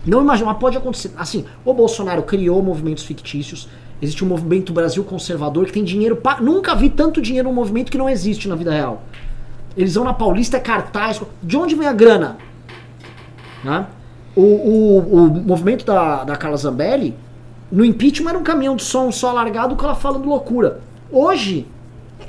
Não 0.05 0.21
imagino, 0.21 0.47
mas 0.47 0.57
pode 0.57 0.77
acontecer. 0.77 1.11
Assim, 1.17 1.45
o 1.63 1.73
Bolsonaro 1.73 2.23
criou 2.23 2.61
movimentos 2.61 3.03
fictícios. 3.05 3.69
Existe 4.01 4.23
um 4.23 4.27
movimento 4.27 4.71
Brasil 4.73 5.03
conservador 5.03 5.65
que 5.65 5.73
tem 5.73 5.83
dinheiro. 5.83 6.15
Pa... 6.17 6.39
Nunca 6.41 6.73
vi 6.75 6.89
tanto 6.89 7.21
dinheiro 7.21 7.47
num 7.49 7.55
movimento 7.55 7.91
que 7.91 7.97
não 7.97 8.09
existe 8.09 8.47
na 8.49 8.55
vida 8.55 8.71
real. 8.71 9.03
Eles 9.77 9.95
vão 9.95 10.03
na 10.03 10.13
Paulista, 10.13 10.57
é 10.57 10.59
cartaz. 10.59 11.21
De 11.43 11.55
onde 11.57 11.75
vem 11.75 11.87
a 11.87 11.93
grana? 11.93 12.37
Né? 13.63 13.85
O, 14.35 14.41
o, 14.41 14.97
o 15.25 15.29
movimento 15.29 15.85
da, 15.85 16.23
da 16.23 16.35
Carla 16.35 16.55
Zambelli, 16.57 17.13
no 17.71 17.83
impeachment 17.85 18.29
era 18.31 18.39
um 18.39 18.43
caminhão 18.43 18.75
de 18.75 18.83
som 18.83 19.11
só 19.11 19.31
largado 19.31 19.75
com 19.75 19.85
ela 19.85 19.95
falando 19.95 20.27
loucura. 20.27 20.79
Hoje, 21.11 21.67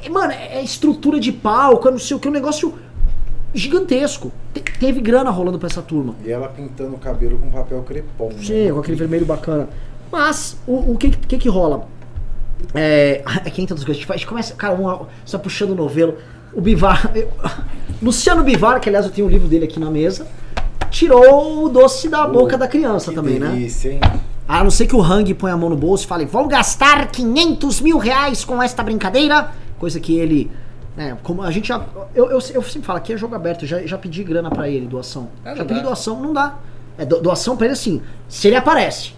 é- 0.05 0.09
mano, 0.09 0.33
é 0.33 0.63
estrutura 0.63 1.19
de 1.21 1.33
palco, 1.33 1.89
é 1.89 1.91
não 1.91 1.99
sei 1.99 2.17
o 2.17 2.21
que, 2.21 2.29
um 2.29 2.33
negócio 2.33 2.75
gigantesco. 3.55 4.31
Te- 4.55 4.61
teve 4.79 5.01
grana 5.01 5.31
rolando 5.31 5.59
pra 5.59 5.67
essa 5.69 5.83
turma. 5.83 6.15
E 6.25 6.31
ela 6.31 6.49
pintando 6.49 6.95
o 6.95 6.99
cabelo 6.99 7.39
com 7.39 7.51
papel 7.51 7.83
crepom. 7.83 8.29
né? 8.29 8.35
Sim, 8.43 8.73
com 8.73 8.81
aquele 8.81 8.97
vermelho 8.97 9.27
bacana. 9.27 9.69
Mas, 10.11 10.57
o, 10.67 10.93
o 10.93 10.97
que, 10.97 11.11
que 11.11 11.39
que 11.39 11.49
rola? 11.49 11.87
É. 12.75 13.23
Aqui 13.27 13.63
entra 13.63 13.75
das 13.75 13.85
coisas. 13.85 14.05
A 14.09 14.13
gente 14.17 14.27
começa. 14.27 14.55
Cara, 14.55 14.75
uma, 14.75 15.07
você 15.25 15.33
tá 15.37 15.39
puxando 15.39 15.71
o 15.71 15.75
novelo. 15.75 16.17
O 16.53 16.61
Bivar. 16.61 17.11
eu- 17.15 17.29
Luciano 18.03 18.43
Bivar, 18.43 18.81
que 18.81 18.89
aliás 18.89 19.05
eu 19.07 19.13
tenho 19.13 19.27
o 19.27 19.31
livro 19.31 19.47
dele 19.47 19.65
aqui 19.67 19.79
na 19.79 19.91
mesa, 19.91 20.27
tirou 20.91 21.65
o 21.65 21.69
doce 21.69 22.09
da 22.09 22.27
boca 22.27 22.57
da 22.57 22.67
criança 22.67 23.13
também, 23.13 23.39
né? 23.39 23.49
delícia, 23.51 23.93
hein? 23.93 24.01
A 24.51 24.65
não 24.65 24.71
ser 24.71 24.87
que 24.89 24.97
o 24.97 25.01
Hang 25.03 25.33
põe 25.35 25.53
a 25.53 25.57
mão 25.57 25.71
no 25.71 25.77
bolso 25.77 26.05
e 26.05 26.07
fale, 26.09 26.27
vou 26.27 26.49
gastar 26.49 27.09
500 27.11 27.81
mil 27.81 27.99
reais 27.99 28.45
com 28.45 28.61
esta 28.61 28.83
brincadeira. 28.83 29.51
Coisa 29.79 30.01
que 30.01 30.19
ele. 30.19 30.51
né, 30.97 31.17
como 31.23 31.41
a 31.43 31.51
gente 31.53 31.69
já. 31.69 31.81
Eu, 32.15 32.25
eu, 32.27 32.33
eu 32.53 32.63
sempre 32.63 32.83
falo, 32.83 32.99
aqui 32.99 33.13
é 33.13 33.17
jogo 33.17 33.35
aberto, 33.37 33.65
já, 33.65 33.81
já 33.87 33.97
pedi 33.97 34.25
grana 34.25 34.51
pra 34.51 34.69
ele, 34.69 34.87
doação. 34.89 35.29
É, 35.45 35.55
já 35.55 35.65
pedi 35.65 35.81
dá. 35.81 35.87
doação, 35.87 36.21
não 36.21 36.33
dá. 36.33 36.57
É, 36.99 37.05
do- 37.05 37.21
doação 37.21 37.57
pra 37.57 37.67
ele 37.67 37.75
assim, 37.75 38.03
se 38.29 38.49
ele 38.49 38.57
aparece. 38.57 39.13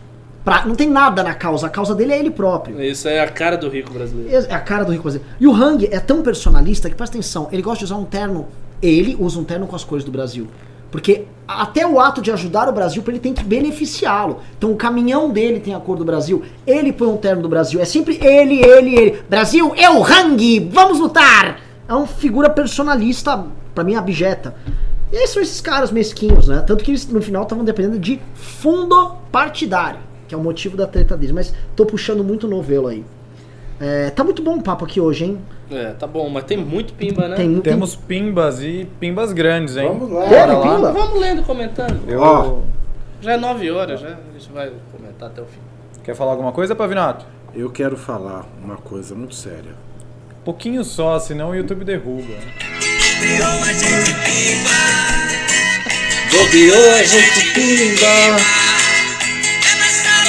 Pra, 0.45 0.67
não 0.67 0.75
tem 0.75 0.91
nada 0.91 1.23
na 1.23 1.35
causa, 1.35 1.67
a 1.67 1.71
causa 1.71 1.95
dele 1.95 2.13
é 2.13 2.19
ele 2.19 2.31
próprio. 2.31 2.83
Isso 2.83 3.09
é 3.09 3.21
a 3.21 3.29
cara 3.29 3.57
do 3.57 3.69
rico 3.71 3.91
brasileiro. 3.93 4.47
É 4.51 4.53
a 4.55 4.61
cara 4.61 4.85
do 4.85 4.91
Rico 4.93 5.05
Brasileiro. 5.05 5.33
E 5.41 5.47
o 5.47 5.55
Hang 5.55 5.87
é 5.91 5.99
tão 6.01 6.21
personalista 6.21 6.91
que, 6.91 6.97
presta 6.97 7.17
atenção, 7.17 7.49
ele 7.53 7.63
gosta 7.63 7.79
de 7.79 7.85
usar 7.85 7.97
um 7.97 8.05
terno. 8.05 8.49
Ele 8.83 9.17
usa 9.19 9.39
um 9.39 9.45
terno 9.45 9.67
com 9.69 9.77
as 9.77 9.85
cores 9.85 10.05
do 10.05 10.11
Brasil. 10.11 10.49
Porque 10.93 11.25
até 11.49 11.87
o 11.87 11.99
ato 11.99 12.21
de 12.21 12.31
ajudar 12.31 12.69
o 12.69 12.73
Brasil, 12.73 13.03
ele 13.09 13.19
tem 13.19 13.33
que 13.33 13.43
beneficiá-lo. 13.43 14.41
Então 14.57 14.71
o 14.71 14.77
caminhão 14.77 15.31
dele 15.31 15.59
tem 15.59 15.75
a 15.75 15.81
cor 15.81 15.97
do 15.97 16.05
Brasil. 16.05 16.43
Ele 16.67 16.93
põe 16.93 17.09
um 17.09 17.17
terno 17.17 17.43
do 17.43 17.49
Brasil. 17.49 17.81
É 17.81 17.85
sempre 17.87 18.19
ele, 18.23 18.63
ele, 18.63 18.95
ele. 18.95 19.23
Brasil, 19.29 19.75
eu, 19.75 20.05
Hang, 20.05 20.71
vamos 20.71 21.01
lutar! 21.01 21.61
É 21.89 21.95
uma 21.95 22.07
figura 22.07 22.51
personalista, 22.51 23.45
pra 23.75 23.83
mim, 23.83 23.95
abjeta. 23.95 24.55
E 25.11 25.17
aí 25.17 25.27
são 25.27 25.43
esses 25.43 25.61
caras 25.63 25.91
mesquinhos, 25.91 26.47
né? 26.47 26.63
Tanto 26.67 26.85
que 26.85 26.91
eles 26.91 27.07
no 27.09 27.21
final 27.21 27.43
estavam 27.43 27.65
dependendo 27.65 27.99
de 27.99 28.21
fundo 28.35 29.17
partidário, 29.33 30.01
que 30.29 30.35
é 30.35 30.39
o 30.39 30.41
motivo 30.43 30.77
da 30.77 30.87
treta 30.87 31.17
deles. 31.17 31.33
Mas 31.33 31.55
tô 31.75 31.87
puxando 31.87 32.23
muito 32.23 32.47
novelo 32.47 32.89
aí. 32.89 33.05
É, 33.81 34.11
tá 34.11 34.23
muito 34.23 34.43
bom 34.43 34.57
o 34.57 34.63
papo 34.63 34.85
aqui 34.85 35.01
hoje, 35.01 35.25
hein? 35.25 35.39
É, 35.73 35.93
tá 35.93 36.07
bom, 36.07 36.29
mas 36.29 36.45
tem 36.45 36.57
muito 36.57 36.93
pimba, 36.95 37.29
né? 37.29 37.37
Tem, 37.37 37.51
tem- 37.53 37.61
Temos 37.61 37.97
pimbas 37.97 38.61
e 38.63 38.87
pimbas 39.01 39.33
grandes, 39.33 39.77
hein? 39.77 39.89
Vamos 39.89 40.11
lá. 40.11 40.23
Teve 40.29 40.35
Bora 40.37 40.53
lá. 40.59 40.63
pimba? 40.77 40.93
Vamos 40.93 41.21
lendo 41.21 41.41
e 41.41 41.45
comentando. 41.45 42.01
Eu... 42.09 42.21
Ó. 42.21 42.59
Já 43.21 43.33
é 43.33 43.37
9 43.37 43.71
horas, 43.71 44.01
já. 44.01 44.09
A 44.09 44.39
gente 44.39 44.51
vai 44.53 44.73
comentar 44.91 45.29
até 45.29 45.41
o 45.41 45.45
fim. 45.47 45.61
Quer 46.05 46.15
falar 46.17 46.33
alguma 46.33 46.51
coisa, 46.53 46.75
Pavinato? 46.75 47.25
Eu 47.55 47.71
quero 47.71 47.97
falar 47.97 48.45
uma 48.65 48.77
coisa 48.77 49.15
muito 49.15 49.35
séria. 49.35 49.75
Pouquinho 50.45 50.83
só, 50.83 51.19
senão 51.21 51.51
o 51.51 51.55
YouTube 51.55 51.85
derruba. 51.85 52.35
Bobeou, 56.31 56.91
a 56.95 57.03
gente 57.05 57.53
pimba. 57.53 58.07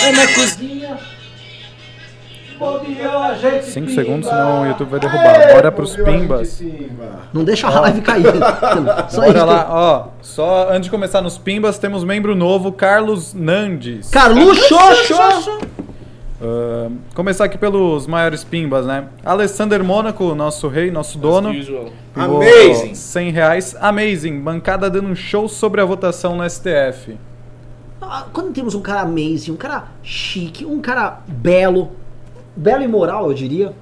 É 0.06 0.12
na 0.12 0.28
cozinha. 0.34 0.73
5 3.64 3.90
segundos, 3.92 4.28
senão 4.28 4.62
o 4.64 4.66
YouTube 4.68 4.90
vai 4.90 5.00
derrubar. 5.00 5.54
Bora 5.54 5.72
pros 5.72 5.96
pimbas. 5.96 6.62
Não 7.34 7.44
deixa 7.44 7.68
a 7.68 7.80
live 7.82 8.02
cair. 8.02 8.26
Só 9.10 9.22
Bora 9.22 9.38
isso. 9.38 9.46
lá, 9.46 9.68
ó. 9.70 10.08
Só 10.22 10.70
antes 10.70 10.84
de 10.86 10.92
começar 10.92 11.22
nos 11.22 11.38
pimbas, 11.38 11.78
temos 11.78 12.04
membro 12.04 12.36
novo, 12.36 12.72
Carlos 12.72 13.34
Nandes. 13.34 14.10
Carluxo! 14.10 14.76
Xoxo! 15.08 15.60
Ah, 16.46 16.90
começar 17.16 17.46
aqui 17.46 17.58
pelos 17.58 18.06
maiores 18.06 18.44
pimbas, 18.44 18.86
né? 18.86 19.06
Alessander 19.24 19.82
Mônaco, 19.84 20.36
nosso 20.36 20.68
rei, 20.68 20.92
nosso 20.92 21.18
dono. 21.18 21.52
Amazing. 22.14 22.96
100 22.96 23.32
reais. 23.32 23.76
Amazing. 23.80 24.42
Bancada 24.42 24.90
dando 24.90 25.08
um 25.10 25.16
show 25.16 25.48
sobre 25.48 25.80
a 25.80 25.86
votação 25.86 26.36
no 26.36 26.44
STF. 26.50 27.18
Ah, 28.02 28.26
Quando 28.34 28.52
temos 28.52 28.76
um 28.76 28.82
cara 28.82 29.02
amazing, 29.02 29.52
um 29.52 29.56
cara 29.56 29.86
chique, 30.04 30.66
um 30.66 30.82
cara 30.82 31.20
belo, 31.26 31.92
belo 32.56 32.84
e 32.84 32.88
moral, 32.88 33.28
eu 33.28 33.34
diria, 33.34 33.74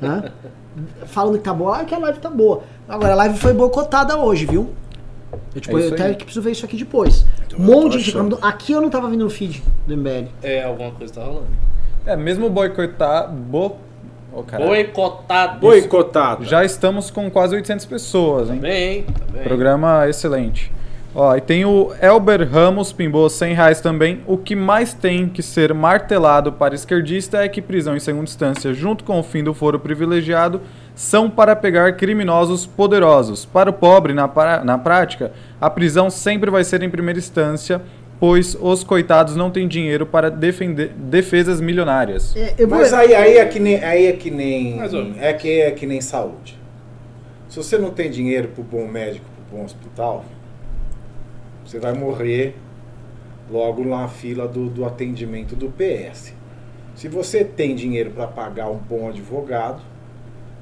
né? 0.00 0.30
Falando 1.06 1.38
que 1.38 1.44
tá 1.44 1.52
boa, 1.52 1.78
ah, 1.78 1.84
que 1.84 1.94
a 1.94 1.98
live 1.98 2.18
tá 2.18 2.30
boa. 2.30 2.62
Agora, 2.88 3.12
a 3.12 3.16
live 3.16 3.38
foi 3.38 3.52
boicotada 3.52 4.16
hoje, 4.16 4.46
viu? 4.46 4.70
Eu, 5.54 5.60
tipo, 5.60 5.78
É 5.78 5.88
eu 5.88 5.92
até 5.92 6.14
que 6.14 6.24
preciso 6.24 6.42
ver 6.42 6.52
isso 6.52 6.64
aqui 6.64 6.76
depois. 6.76 7.26
Então, 7.46 7.58
Um 7.58 7.62
monte 7.62 7.98
de 7.98 8.10
gente. 8.10 8.38
Aqui 8.42 8.72
eu 8.72 8.80
não 8.80 8.90
tava 8.90 9.08
vendo 9.08 9.24
no 9.24 9.30
feed 9.30 9.62
do 9.86 9.96
MBL. 9.96 10.28
É, 10.42 10.64
alguma 10.64 10.90
coisa 10.92 11.12
tá 11.12 11.24
rolando. 11.24 11.46
É, 12.06 12.16
mesmo 12.16 12.48
boicotar. 12.50 13.30
Bo... 13.30 13.76
Oh, 14.32 14.42
caralho. 14.42 14.70
Boicotado. 14.70 15.60
Boicotado. 15.60 16.44
Já 16.44 16.64
estamos 16.64 17.10
com 17.10 17.30
quase 17.30 17.54
800 17.54 17.84
pessoas, 17.86 18.50
hein? 18.50 18.56
Tá 18.56 18.62
bem. 18.62 19.42
Programa 19.44 20.08
excelente. 20.08 20.72
Ó, 21.14 21.36
e 21.36 21.40
tem 21.42 21.64
o 21.64 21.92
Elber 22.00 22.48
Ramos, 22.50 22.90
pimbou 22.90 23.28
100 23.28 23.52
reais 23.54 23.80
também. 23.82 24.22
O 24.26 24.38
que 24.38 24.56
mais 24.56 24.94
tem 24.94 25.28
que 25.28 25.42
ser 25.42 25.74
martelado 25.74 26.50
para 26.52 26.74
esquerdista 26.74 27.44
é 27.44 27.48
que 27.48 27.60
prisão 27.60 27.94
em 27.94 28.00
segunda 28.00 28.24
instância, 28.24 28.72
junto 28.72 29.04
com 29.04 29.20
o 29.20 29.22
fim 29.22 29.44
do 29.44 29.52
foro 29.52 29.78
privilegiado, 29.78 30.62
são 30.94 31.28
para 31.28 31.54
pegar 31.54 31.92
criminosos 31.96 32.64
poderosos. 32.64 33.44
Para 33.44 33.68
o 33.68 33.74
pobre, 33.74 34.14
na, 34.14 34.26
pra- 34.26 34.64
na 34.64 34.78
prática, 34.78 35.32
a 35.60 35.68
prisão 35.68 36.08
sempre 36.08 36.50
vai 36.50 36.64
ser 36.64 36.82
em 36.82 36.88
primeira 36.88 37.18
instância, 37.18 37.82
pois 38.18 38.56
os 38.58 38.82
coitados 38.82 39.36
não 39.36 39.50
têm 39.50 39.68
dinheiro 39.68 40.06
para 40.06 40.30
defender 40.30 40.92
defesas 40.96 41.60
milionárias. 41.60 42.34
É, 42.34 42.54
eu 42.56 42.66
vou- 42.66 42.78
Mas 42.78 42.94
aí, 42.94 43.14
aí 43.14 43.36
é 43.36 43.44
que 43.44 43.60
nem, 43.60 43.84
aí 43.84 44.06
é 44.06 44.12
que 44.12 44.30
nem, 44.30 44.78
é 45.20 45.32
que 45.34 45.60
é 45.60 45.70
que 45.72 45.84
nem 45.86 46.00
saúde. 46.00 46.58
Se 47.50 47.58
você 47.58 47.76
não 47.76 47.90
tem 47.90 48.10
dinheiro 48.10 48.48
para 48.48 48.64
bom 48.64 48.86
médico, 48.88 49.26
para 49.50 49.58
bom 49.58 49.64
hospital, 49.64 50.24
você 51.72 51.78
vai 51.78 51.94
morrer 51.94 52.54
logo 53.50 53.82
na 53.82 54.06
fila 54.06 54.46
do, 54.46 54.68
do 54.68 54.84
atendimento 54.84 55.56
do 55.56 55.70
PS. 55.70 56.34
Se 56.94 57.08
você 57.08 57.42
tem 57.42 57.74
dinheiro 57.74 58.10
para 58.10 58.26
pagar 58.26 58.68
um 58.68 58.76
bom 58.76 59.08
advogado, 59.08 59.80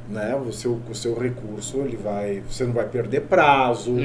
né, 0.09 0.37
o 0.37 0.53
seu, 0.53 0.81
o 0.89 0.95
seu 0.95 1.19
recurso 1.19 1.79
ele 1.79 1.97
vai, 1.97 2.45
você 2.49 2.63
não 2.63 2.73
vai 2.73 2.89
perder 2.89 3.23
prazo, 3.23 3.97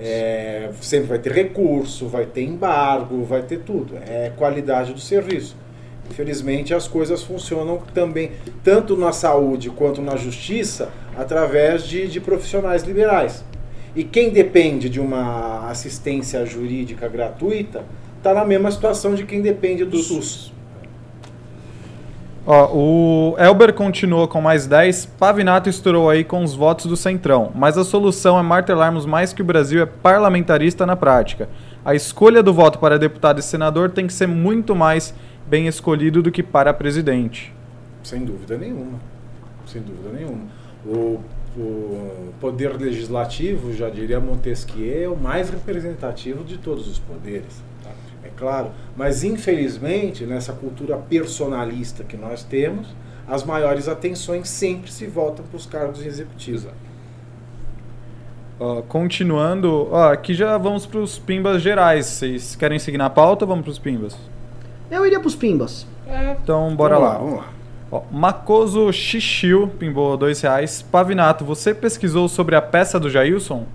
é, 0.00 0.70
sempre 0.80 1.06
vai 1.06 1.18
ter 1.20 1.32
recurso, 1.32 2.08
vai 2.08 2.26
ter 2.26 2.42
embargo, 2.42 3.22
vai 3.22 3.42
ter 3.42 3.60
tudo. 3.60 3.96
É 3.96 4.32
qualidade 4.36 4.92
do 4.92 5.00
serviço. 5.00 5.56
Infelizmente, 6.10 6.74
as 6.74 6.88
coisas 6.88 7.22
funcionam 7.22 7.82
também, 7.94 8.32
tanto 8.64 8.96
na 8.96 9.12
saúde 9.12 9.70
quanto 9.70 10.02
na 10.02 10.16
justiça, 10.16 10.90
através 11.16 11.84
de, 11.84 12.08
de 12.08 12.20
profissionais 12.20 12.82
liberais. 12.82 13.44
E 13.98 14.04
quem 14.04 14.30
depende 14.30 14.88
de 14.88 15.00
uma 15.00 15.68
assistência 15.68 16.46
jurídica 16.46 17.08
gratuita 17.08 17.84
está 18.16 18.32
na 18.32 18.44
mesma 18.44 18.70
situação 18.70 19.12
de 19.12 19.24
quem 19.24 19.42
depende 19.42 19.84
do 19.84 19.98
SUS. 19.98 20.52
Ó, 22.46 22.76
o 22.76 23.36
Elber 23.36 23.74
continua 23.74 24.28
com 24.28 24.40
mais 24.40 24.68
10. 24.68 25.06
Pavinato 25.18 25.68
estourou 25.68 26.08
aí 26.08 26.22
com 26.22 26.44
os 26.44 26.54
votos 26.54 26.86
do 26.86 26.96
Centrão. 26.96 27.50
Mas 27.56 27.76
a 27.76 27.82
solução 27.82 28.38
é 28.38 28.42
martelarmos 28.42 29.04
mais 29.04 29.32
que 29.32 29.42
o 29.42 29.44
Brasil 29.44 29.82
é 29.82 29.86
parlamentarista 29.86 30.86
na 30.86 30.94
prática. 30.94 31.48
A 31.84 31.92
escolha 31.92 32.40
do 32.40 32.54
voto 32.54 32.78
para 32.78 33.00
deputado 33.00 33.40
e 33.40 33.42
senador 33.42 33.90
tem 33.90 34.06
que 34.06 34.12
ser 34.12 34.28
muito 34.28 34.76
mais 34.76 35.12
bem 35.44 35.66
escolhido 35.66 36.22
do 36.22 36.30
que 36.30 36.44
para 36.44 36.72
presidente. 36.72 37.52
Sem 38.04 38.24
dúvida 38.24 38.56
nenhuma. 38.56 39.00
Sem 39.66 39.82
dúvida 39.82 40.10
nenhuma. 40.16 40.44
O, 40.86 41.20
o 41.60 42.32
poder 42.40 42.76
legislativo, 42.76 43.74
já 43.74 43.90
diria 43.90 44.20
Montesquieu, 44.20 45.04
é 45.04 45.08
o 45.08 45.16
mais 45.16 45.50
representativo 45.50 46.44
de 46.44 46.58
todos 46.58 46.86
os 46.86 46.98
poderes. 46.98 47.62
tá? 47.82 47.90
É 48.22 48.28
claro. 48.36 48.70
Mas, 48.96 49.24
infelizmente, 49.24 50.24
nessa 50.24 50.52
cultura 50.52 50.96
personalista 50.96 52.04
que 52.04 52.16
nós 52.16 52.42
temos, 52.44 52.88
as 53.26 53.44
maiores 53.44 53.88
atenções 53.88 54.48
sempre 54.48 54.90
se 54.90 55.06
voltam 55.06 55.44
para 55.44 55.56
os 55.56 55.66
cargos 55.66 56.04
executivos. 56.04 56.66
Ó, 58.60 58.82
continuando, 58.82 59.88
ó, 59.90 60.12
aqui 60.12 60.34
já 60.34 60.56
vamos 60.58 60.86
para 60.86 60.98
os 60.98 61.18
pimbas 61.18 61.62
gerais. 61.62 62.06
Vocês 62.06 62.56
querem 62.56 62.78
seguir 62.78 62.98
na 62.98 63.10
pauta 63.10 63.44
ou 63.44 63.48
vamos 63.48 63.64
para 63.64 63.70
os 63.70 63.78
pimbas? 63.78 64.16
Eu 64.90 65.06
iria 65.06 65.20
pros 65.20 65.36
Pimbas. 65.36 65.86
Então, 66.42 66.74
bora 66.74 66.94
Vamos 66.94 67.08
lá. 67.08 67.18
Vamos 67.18 67.36
lá. 67.36 67.57
Ó, 67.90 68.02
Makoso 68.10 68.92
Xixiu 68.92 69.68
pimbou 69.68 70.16
dois 70.16 70.40
reais. 70.40 70.82
Pavinato, 70.82 71.44
você 71.44 71.74
pesquisou 71.74 72.28
sobre 72.28 72.54
a 72.54 72.62
peça 72.62 73.00
do 73.00 73.08
Jailson? 73.08 73.66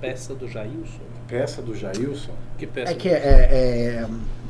Peça 0.00 0.34
do 0.34 0.48
Jailson? 0.48 1.02
Peça 1.26 1.60
do 1.60 1.74
Jailson. 1.74 2.32
Que 2.56 2.66
peça? 2.66 2.92
É 2.92 2.94
que 2.94 3.08
é, 3.08 3.12
é, 3.12 4.08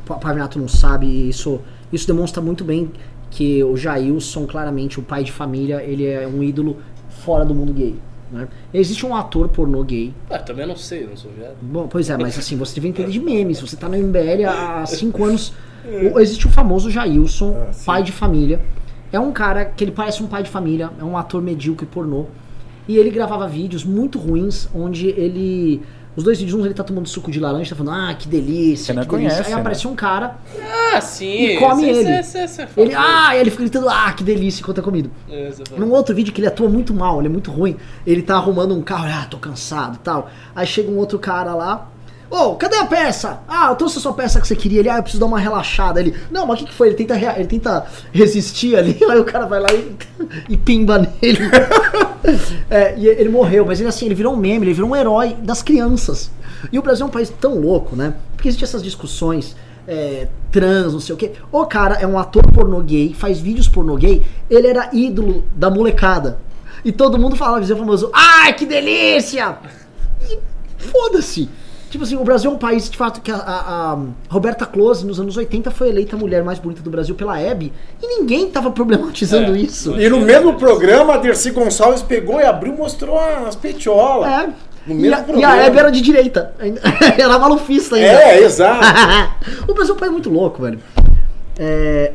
o 0.09 0.15
Pavinato 0.19 0.59
não 0.59 0.69
sabe 0.69 1.07
e 1.07 1.29
isso, 1.29 1.61
isso 1.93 2.07
demonstra 2.07 2.41
muito 2.41 2.63
bem 2.63 2.93
que 3.31 3.63
o 3.65 3.77
Jailson, 3.77 4.47
claramente, 4.47 5.01
o 5.01 5.03
pai 5.03 5.25
de 5.25 5.33
família, 5.33 5.83
ele 5.83 6.07
é 6.07 6.27
um 6.27 6.43
ídolo 6.43 6.79
fora 7.09 7.45
do 7.45 7.55
mundo 7.55 7.73
gay. 7.73 7.99
Né? 8.31 8.47
Existe 8.75 9.05
um 9.07 9.15
ator 9.15 9.49
pornô 9.49 9.83
gay. 9.83 10.13
Ah, 10.31 10.39
também 10.39 10.67
não 10.67 10.77
sei, 10.77 11.07
não 11.07 11.17
sou 11.17 11.31
viado. 11.31 11.57
Bom, 11.63 11.89
pois 11.89 12.11
é, 12.11 12.17
mas 12.17 12.39
assim, 12.39 12.57
você 12.57 12.75
devia 12.75 12.91
entender 12.91 13.11
de 13.11 13.21
memes. 13.21 13.61
Você 13.61 13.77
tá 13.77 13.89
no 13.89 13.97
MBL 13.97 14.45
há 14.49 14.85
cinco 14.87 15.25
anos. 15.25 15.53
O- 16.13 16.21
Existe 16.21 16.47
o 16.47 16.51
famoso 16.51 16.91
Jailson, 16.91 17.55
Ah, 17.57 17.71
pai 17.87 18.03
de 18.03 18.13
família. 18.13 18.61
É 19.11 19.19
um 19.19 19.33
cara 19.33 19.65
que 19.65 19.83
ele 19.83 19.91
parece 19.93 20.23
um 20.23 20.27
pai 20.27 20.43
de 20.43 20.51
família, 20.51 20.91
é 21.01 21.05
um 21.05 21.17
ator 21.17 21.41
medíocre 21.41 21.87
pornô. 21.87 22.27
E 22.87 22.97
ele 22.99 23.09
gravava 23.11 23.49
vídeos 23.49 23.85
muito 23.85 24.19
ruins, 24.19 24.69
onde 24.75 25.07
ele. 25.09 25.81
Os 26.19 26.25
dois 26.25 26.37
vídeos, 26.41 26.61
um 26.61 26.65
ele 26.65 26.75
tá 26.75 26.83
tomando 26.83 27.09
suco 27.09 27.31
de 27.31 27.39
laranja, 27.39 27.71
tá 27.71 27.77
falando, 27.77 27.95
ah, 27.97 28.13
que 28.13 28.27
delícia. 28.27 28.93
Que 28.93 28.99
delícia. 29.01 29.09
conhece, 29.09 29.43
Aí 29.43 29.55
né? 29.55 29.61
aparecia 29.61 29.89
um 29.89 29.95
cara, 29.95 30.37
Ah, 30.93 31.01
sim. 31.01 31.51
E 31.51 31.57
come 31.59 31.89
esse- 31.89 32.01
ele. 32.01 32.11
esse- 32.19 32.39
esse 32.39 32.63
é 32.63 32.69
ele, 32.77 32.93
ah, 32.93 33.37
e 33.37 33.39
ele 33.41 33.51
fica 33.51 33.63
gritando, 33.63 33.89
ah, 33.89 34.13
que 34.13 34.25
delícia, 34.25 34.61
enquanto 34.61 34.79
é 34.79 34.83
comido. 34.83 35.13
Esse 35.31 35.63
é. 35.63 35.79
Num 35.79 35.93
outro 35.93 36.13
vídeo 36.17 36.33
que 36.33 36.41
ele 36.41 36.49
atua 36.49 36.69
muito 36.69 36.93
mal, 36.93 37.21
ele 37.21 37.29
é 37.29 37.31
muito 37.31 37.53
ruim. 37.53 37.77
Ele 38.05 38.21
tá 38.21 38.35
arrumando 38.35 38.75
um 38.75 38.83
carro, 38.83 39.05
ah, 39.07 39.27
tô 39.31 39.39
cansado 39.39 39.95
e 39.95 39.99
tal. 39.99 40.29
Aí 40.57 40.67
chega 40.67 40.91
um 40.91 40.97
outro 40.97 41.21
cara 41.21 41.55
lá. 41.55 41.89
Ô, 42.31 42.57
cadê 42.57 42.77
a 42.77 42.85
peça? 42.85 43.41
Ah, 43.49 43.69
eu 43.71 43.77
trouxe 43.77 43.99
a 43.99 44.01
sua 44.01 44.13
peça 44.13 44.41
que 44.41 44.47
você 44.47 44.55
queria. 44.55 44.81
Ele, 44.81 44.91
ah, 44.91 44.97
eu 44.97 45.03
preciso 45.03 45.21
dar 45.21 45.27
uma 45.27 45.39
relaxada. 45.39 45.99
Ele, 45.99 46.15
não, 46.31 46.47
mas 46.47 46.61
o 46.61 46.65
que, 46.65 46.71
que 46.71 46.75
foi? 46.75 46.89
Ele 46.89 46.97
tenta, 46.97 47.17
ele 47.37 47.49
tenta 47.49 47.87
resistir 48.13 48.77
ali, 48.77 48.99
aí 49.09 49.19
o 49.19 49.25
cara 49.25 49.47
vai 49.47 49.61
lá 49.61 49.69
e, 49.73 49.97
e 50.51 50.57
pimba 50.57 50.99
nele. 50.99 51.39
É, 52.69 52.95
e 52.99 53.07
ele 53.07 53.31
morreu, 53.31 53.65
mas 53.65 53.81
ele 53.81 53.89
assim, 53.89 54.05
ele 54.05 54.15
virou 54.15 54.35
um 54.35 54.37
meme, 54.37 54.67
ele 54.67 54.75
virou 54.75 54.91
um 54.91 54.97
herói 54.97 55.35
das 55.41 55.63
crianças. 55.63 56.31
E 56.71 56.79
o 56.79 56.83
Brasil 56.83 57.07
é 57.07 57.09
um 57.09 57.13
país 57.13 57.31
tão 57.31 57.59
louco, 57.59 57.97
né? 57.97 58.13
Porque 58.35 58.49
existem 58.49 58.67
essas 58.67 58.83
discussões 58.83 59.57
é, 59.87 60.29
trans, 60.53 60.93
não 60.93 61.01
sei 61.01 61.15
o 61.15 61.19
quê. 61.19 61.33
O 61.51 61.65
cara 61.65 61.95
é 61.95 62.07
um 62.07 62.19
ator 62.19 62.43
pornô 62.53 62.81
gay, 62.81 63.15
faz 63.15 63.39
vídeos 63.41 63.69
pornô 63.69 63.97
gay, 63.97 64.23
ele 64.51 64.67
era 64.67 64.91
ídolo 64.93 65.45
da 65.57 65.71
molecada. 65.71 66.39
E 66.85 66.93
todo 66.93 67.19
mundo 67.19 67.35
falava, 67.37 67.61
dizia 67.61 67.75
o 67.75 67.79
famoso, 67.79 68.11
ai, 68.13 68.53
que 68.53 68.67
delícia! 68.67 69.57
E 70.29 70.39
foda-se! 70.77 71.49
Tipo 71.91 72.05
assim, 72.05 72.17
o 72.17 72.25
Brasil 72.25 72.51
é 72.51 72.55
um 72.55 72.59
país, 72.59 72.91
de 72.91 72.97
fato, 72.97 73.21
que 73.23 73.31
a, 73.31 73.37
a- 73.37 73.93
a 73.95 73.99
Roberta 74.29 74.67
Close, 74.67 75.07
nos 75.07 75.19
anos 75.19 75.37
80, 75.37 75.71
foi 75.71 75.89
eleita 75.89 76.17
a 76.17 76.19
mulher 76.19 76.45
mais 76.45 76.59
bonita 76.59 76.83
do 76.83 76.91
Brasil 76.91 77.15
pela 77.15 77.41
Hebe, 77.41 77.73
e 78.03 78.07
ninguém 78.07 78.51
tava 78.51 78.71
problematizando 78.71 79.55
É, 79.55 79.59
isso. 79.59 79.99
E 79.99 80.09
no 80.11 80.21
mesmo 80.21 80.55
programa, 80.55 81.15
a 81.15 81.17
Dercy 81.17 81.51
Gonçalves 81.51 82.03
pegou 82.03 82.41
e 82.41 82.45
abriu 82.45 82.75
e 82.75 82.77
mostrou 82.77 83.19
as 83.19 83.57
petiolas. 83.57 84.31
É. 84.31 84.47
No 84.87 84.95
E 84.95 84.99
mesmo 84.99 85.17
a, 85.17 85.21
e 85.21 85.25
programa. 85.25 85.55
a 85.55 85.57
Hebe 85.65 85.79
era 85.79 85.91
de 85.91 86.01
direita. 86.03 86.55
era 87.19 87.39
malufista 87.41 87.97
ainda. 87.97 88.09
É, 88.09 88.43
exato. 88.43 88.85
o 89.67 89.73
Brasil 89.75 89.95
é 89.95 89.97
um 89.97 90.01
país 90.01 90.13
muito 90.13 90.29
louco, 90.31 90.63
velho. 90.63 90.79
É, 91.59 92.13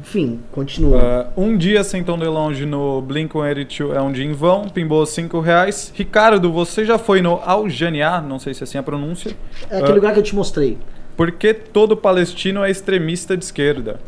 enfim, 0.00 0.40
continua. 0.50 1.00
Ah, 1.00 1.32
um 1.36 1.56
dia 1.56 1.84
sem 1.84 2.02
tão 2.02 2.18
de 2.18 2.26
longe 2.26 2.64
no 2.64 3.02
Blink-182 3.02 3.94
é 3.94 4.00
um 4.00 4.12
dia 4.12 4.24
em 4.24 4.32
vão, 4.32 4.68
pimbou 4.68 5.04
5 5.04 5.40
reais. 5.40 5.92
Ricardo, 5.94 6.52
você 6.52 6.84
já 6.84 6.98
foi 6.98 7.20
no 7.20 7.36
Aljaniá, 7.36 8.20
não 8.20 8.38
sei 8.38 8.54
se 8.54 8.62
é 8.62 8.64
assim 8.64 8.78
a 8.78 8.82
pronúncia. 8.82 9.36
é 9.70 9.76
aquele 9.76 9.92
ah. 9.92 9.94
lugar 9.94 10.12
que 10.12 10.18
eu 10.18 10.22
te 10.22 10.34
mostrei. 10.34 10.78
Por 11.16 11.32
que 11.32 11.52
todo 11.52 11.96
palestino 11.96 12.64
é 12.64 12.70
extremista 12.70 13.36
de 13.36 13.44
esquerda? 13.44 14.00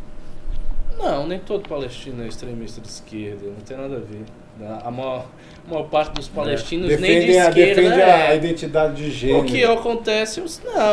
Não, 0.99 1.27
nem 1.27 1.39
todo 1.39 1.69
palestino 1.69 2.23
é 2.23 2.29
extremista 2.29 2.81
de 2.81 2.89
esquerda, 2.89 3.47
não 3.47 3.65
tem 3.65 3.77
nada 3.77 3.97
a 3.97 4.01
ver. 4.01 4.25
A 4.85 4.91
maior, 4.91 5.27
a 5.27 5.27
maior 5.69 5.85
parte 5.89 6.15
dos 6.15 6.29
palestinos 6.29 6.89
nem 6.89 6.97
de 6.99 7.03
Defende, 7.27 7.39
a, 7.39 7.49
esquerda 7.49 7.83
defende 7.83 8.01
é. 8.01 8.29
a 8.29 8.35
identidade 8.35 8.95
de 8.97 9.11
gênero. 9.11 9.41
O 9.41 9.45
que 9.45 9.65
acontece, 9.65 10.41
não, 10.41 10.47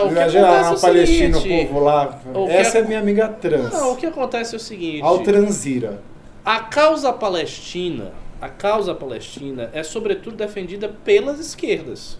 o 0.07 0.13
que 0.13 0.19
acontece 0.19 0.37
é 0.37 0.41
a 0.41 0.71
o 0.71 0.79
Palestina, 0.81 1.37
o 1.37 1.41
seguinte, 1.41 1.67
povo 1.67 1.79
lá. 1.83 2.21
o 2.33 2.47
Essa 2.47 2.77
é- 2.77 2.81
é 2.81 2.83
minha 2.85 2.99
amiga 2.99 3.27
trans. 3.27 3.73
Não, 3.73 3.93
o 3.93 3.95
que 3.97 4.05
acontece 4.05 4.55
é 4.55 4.57
o 4.57 4.59
seguinte, 4.59 5.01
Ao 5.03 5.19
transira. 5.19 5.99
a 6.45 6.59
causa 6.61 7.11
palestina, 7.11 8.11
a 8.41 8.49
causa 8.49 8.95
palestina 8.95 9.69
é 9.73 9.83
sobretudo 9.83 10.35
defendida 10.37 10.89
pelas 11.03 11.39
esquerdas, 11.39 12.17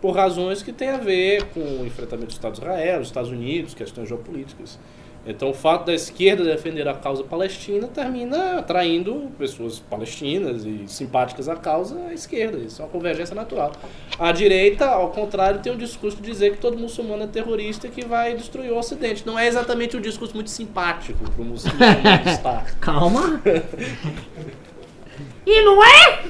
por 0.00 0.14
razões 0.14 0.62
que 0.62 0.72
têm 0.72 0.90
a 0.90 0.98
ver 0.98 1.44
com 1.54 1.60
o 1.60 1.86
enfrentamento 1.86 2.28
do 2.28 2.32
Estado 2.32 2.52
de 2.52 2.58
Israel, 2.60 2.98
dos 2.98 3.08
Estados 3.08 3.30
Unidos, 3.30 3.72
questões 3.74 4.08
geopolíticas. 4.08 4.78
Então, 5.26 5.50
o 5.50 5.54
fato 5.54 5.86
da 5.86 5.94
esquerda 5.94 6.44
defender 6.44 6.86
a 6.86 6.94
causa 6.94 7.24
palestina 7.24 7.88
termina 7.88 8.58
atraindo 8.58 9.30
pessoas 9.38 9.78
palestinas 9.78 10.66
e 10.66 10.84
simpáticas 10.86 11.48
à 11.48 11.56
causa 11.56 11.98
à 12.08 12.12
esquerda. 12.12 12.58
Isso 12.58 12.82
é 12.82 12.84
uma 12.84 12.90
convergência 12.90 13.34
natural. 13.34 13.72
A 14.18 14.32
direita, 14.32 14.84
ao 14.86 15.08
contrário, 15.10 15.60
tem 15.60 15.72
um 15.72 15.78
discurso 15.78 16.18
de 16.18 16.30
dizer 16.30 16.52
que 16.52 16.58
todo 16.58 16.76
muçulmano 16.76 17.22
é 17.22 17.26
terrorista 17.26 17.86
e 17.86 17.90
que 17.90 18.04
vai 18.04 18.34
destruir 18.34 18.70
o 18.70 18.76
Ocidente. 18.76 19.26
Não 19.26 19.38
é 19.38 19.46
exatamente 19.46 19.96
um 19.96 20.00
discurso 20.00 20.34
muito 20.34 20.50
simpático 20.50 21.24
para 21.30 21.42
o 21.42 21.44
muçulmano 21.44 21.94
estar. 22.26 22.78
Calma. 22.78 23.40
e 25.46 25.62
não 25.62 25.82
é? 25.82 26.24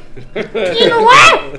E 0.79 0.89
não 0.89 1.13
é? 1.13 1.59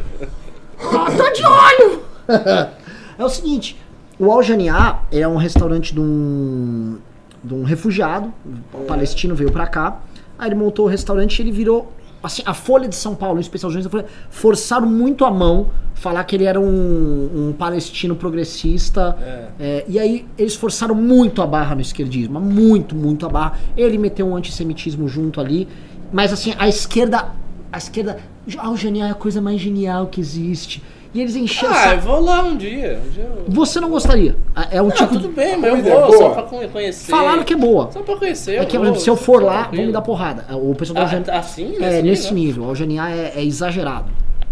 Ah, 0.80 1.12
tô 1.12 1.30
de 1.32 1.46
olho! 1.46 2.06
é 3.20 3.24
o 3.24 3.30
seguinte, 3.30 3.78
o 4.18 4.32
Al 4.32 4.42
Janiá 4.42 5.04
é 5.12 5.28
um 5.28 5.36
restaurante 5.36 5.94
de 5.94 6.00
um, 6.00 6.98
de 7.46 7.54
um 7.54 7.64
refugiado, 7.64 8.34
um 8.74 8.86
palestino 8.86 9.36
veio 9.36 9.52
pra 9.52 9.68
cá, 9.68 10.02
aí 10.38 10.50
ele 10.50 10.56
montou 10.56 10.86
o 10.86 10.90
restaurante 10.90 11.40
e 11.40 11.44
ele 11.44 11.52
virou, 11.52 11.94
assim, 12.22 12.42
a 12.46 12.54
Folha 12.54 12.88
de 12.88 12.96
São 12.96 13.16
Paulo, 13.16 13.38
em 13.38 13.42
especial 13.42 13.70
os 13.70 13.74
jornalistas 13.74 14.12
forçaram 14.30 14.88
muito 14.88 15.24
a 15.24 15.32
mão 15.32 15.68
falar 15.94 16.24
que 16.26 16.36
ele 16.36 16.44
era 16.44 16.60
um, 16.60 17.50
um 17.50 17.54
palestino 17.54 18.16
progressista, 18.16 19.18
é, 19.60 19.86
e 19.88 19.98
aí 19.98 20.26
eles 20.38 20.56
forçaram 20.56 20.94
muito 20.94 21.42
a 21.42 21.48
barra 21.48 21.76
no 21.76 21.82
esquerdismo, 21.82 22.40
muito, 22.40 22.94
muito 22.96 23.26
a 23.26 23.30
barra. 23.30 23.60
Ele 23.78 23.98
meteu 23.98 24.28
um 24.28 24.36
antissemitismo 24.36 25.08
junto 25.08 25.40
ali, 25.40 25.68
mas 26.12 26.34
assim, 26.34 26.54
a 26.58 26.68
esquerda, 26.68 27.30
a 27.72 27.78
esquerda, 27.78 28.18
ah, 28.58 28.70
o 28.70 28.78
genial 28.78 29.08
é 29.08 29.12
a 29.12 29.16
coisa 29.16 29.42
mais 29.42 29.60
genial 29.60 30.08
que 30.08 30.20
existe. 30.20 30.84
E 31.16 31.22
eles 31.22 31.36
encheram 31.36 31.74
Ah, 31.74 31.94
eu 31.96 32.02
vou 32.02 32.20
lá 32.20 32.42
um 32.44 32.58
dia. 32.58 33.00
Um 33.06 33.10
dia 33.10 33.24
eu... 33.24 33.46
Você 33.48 33.80
não 33.80 33.90
gostaria. 33.90 34.36
É 34.70 34.82
um 34.82 34.88
Não, 34.88 34.92
tipo 34.92 35.14
tudo 35.14 35.30
bem, 35.30 35.56
mas 35.56 35.72
eu 35.72 35.78
é 35.78 36.02
vou, 36.02 36.12
só 36.12 36.18
boa. 36.20 36.30
pra 36.34 36.44
con- 36.44 36.68
conhecer. 36.68 37.10
Falaram 37.10 37.42
que 37.44 37.54
é 37.54 37.56
boa. 37.58 37.90
Só 37.92 38.02
pra 38.02 38.18
conhecer. 38.18 38.56
É 38.62 38.66
que, 38.66 38.78
vou, 38.78 38.96
se 38.96 39.10
eu 39.10 39.16
for 39.16 39.42
lá, 39.42 39.60
tranquilo. 39.62 39.78
vão 39.78 39.86
me 39.88 39.94
dar 39.94 40.02
porrada. 40.02 40.46
O 40.58 40.76
pessoal 40.76 40.96
do 40.96 41.00
Ah, 41.00 41.04
Algenia- 41.04 41.40
assim? 41.40 41.76
É, 41.78 41.80
Nesse 41.80 42.02
nesse 42.04 42.34
nível? 42.34 42.46
nível. 42.48 42.64
O 42.66 42.68
Algenia 42.68 43.10
é, 43.10 43.34
é 43.38 43.44
exagerado. 43.46 44.06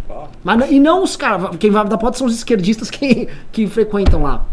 Ó. 0.09 0.23
Mas, 0.41 0.57
não- 0.57 0.67
e 0.71 0.79
não 0.79 1.03
os 1.03 1.17
caras. 1.17 1.57
Quem 1.57 1.69
vai 1.69 1.83
me 1.83 1.89
dar 1.89 1.97
porrada 1.97 2.17
são 2.17 2.27
os 2.27 2.33
esquerdistas 2.33 2.89
que, 2.89 3.27
que 3.51 3.67
frequentam 3.67 4.23
lá. 4.23 4.45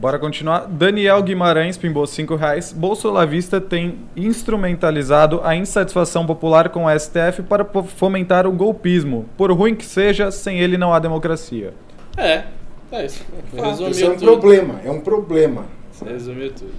Bora 0.00 0.18
continuar. 0.18 0.66
Daniel 0.66 1.22
Guimarães 1.22 1.76
pimbou 1.76 2.06
5 2.06 2.34
reais. 2.34 2.72
Bolsolavista 2.72 3.60
tem 3.60 3.98
instrumentalizado 4.16 5.42
a 5.44 5.54
insatisfação 5.54 6.24
popular 6.24 6.70
com 6.70 6.86
o 6.86 6.98
STF 6.98 7.42
para 7.42 7.66
fomentar 7.66 8.46
o 8.46 8.50
golpismo. 8.50 9.26
Por 9.36 9.52
ruim 9.52 9.74
que 9.74 9.84
seja, 9.84 10.30
sem 10.30 10.58
ele 10.58 10.78
não 10.78 10.94
há 10.94 10.98
democracia. 10.98 11.74
É, 12.16 12.44
é 12.90 13.04
isso. 13.04 13.22
Resumiu 13.54 13.90
Isso 13.90 14.04
é 14.06 14.08
um 14.08 14.16
tudo. 14.16 14.24
problema, 14.24 14.80
é 14.82 14.90
um 14.90 15.00
problema. 15.02 15.66
Resumiu 16.02 16.50
tudo. 16.50 16.72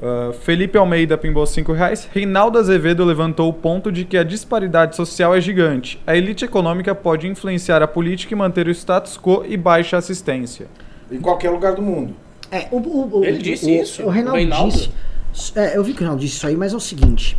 Uh, 0.00 0.32
Felipe 0.32 0.78
Almeida 0.78 1.18
pimbou 1.18 1.44
5 1.44 1.72
reais. 1.72 2.08
Reinaldo 2.12 2.60
Azevedo 2.60 3.04
levantou 3.04 3.48
o 3.48 3.52
ponto 3.52 3.90
de 3.90 4.04
que 4.04 4.16
a 4.16 4.22
disparidade 4.22 4.94
social 4.94 5.34
é 5.34 5.40
gigante. 5.40 6.00
A 6.06 6.16
elite 6.16 6.44
econômica 6.44 6.94
pode 6.94 7.26
influenciar 7.26 7.82
a 7.82 7.88
política 7.88 8.34
e 8.34 8.36
manter 8.36 8.68
o 8.68 8.70
status 8.70 9.18
quo 9.18 9.44
e 9.48 9.56
baixa 9.56 9.96
assistência. 9.96 10.68
Em 11.10 11.20
qualquer 11.20 11.50
lugar 11.50 11.74
do 11.74 11.82
mundo. 11.82 12.14
É, 12.52 12.68
o, 12.70 12.76
o- 12.76 13.18
o- 13.20 13.24
Ele 13.24 13.38
disse 13.38 13.64
o- 13.66 13.70
isso? 13.82 14.02
O 14.04 14.08
Reinaldo, 14.10 14.36
O 14.36 14.40
Reinaldo? 14.40 14.70
disse. 14.72 14.90
É, 15.56 15.76
eu 15.76 15.82
vi 15.82 15.92
que 15.92 15.98
o 15.98 16.00
Reinaldo 16.00 16.20
disse 16.20 16.36
isso 16.36 16.46
aí, 16.46 16.54
mas 16.56 16.72
é 16.72 16.76
o 16.76 16.80
seguinte. 16.80 17.36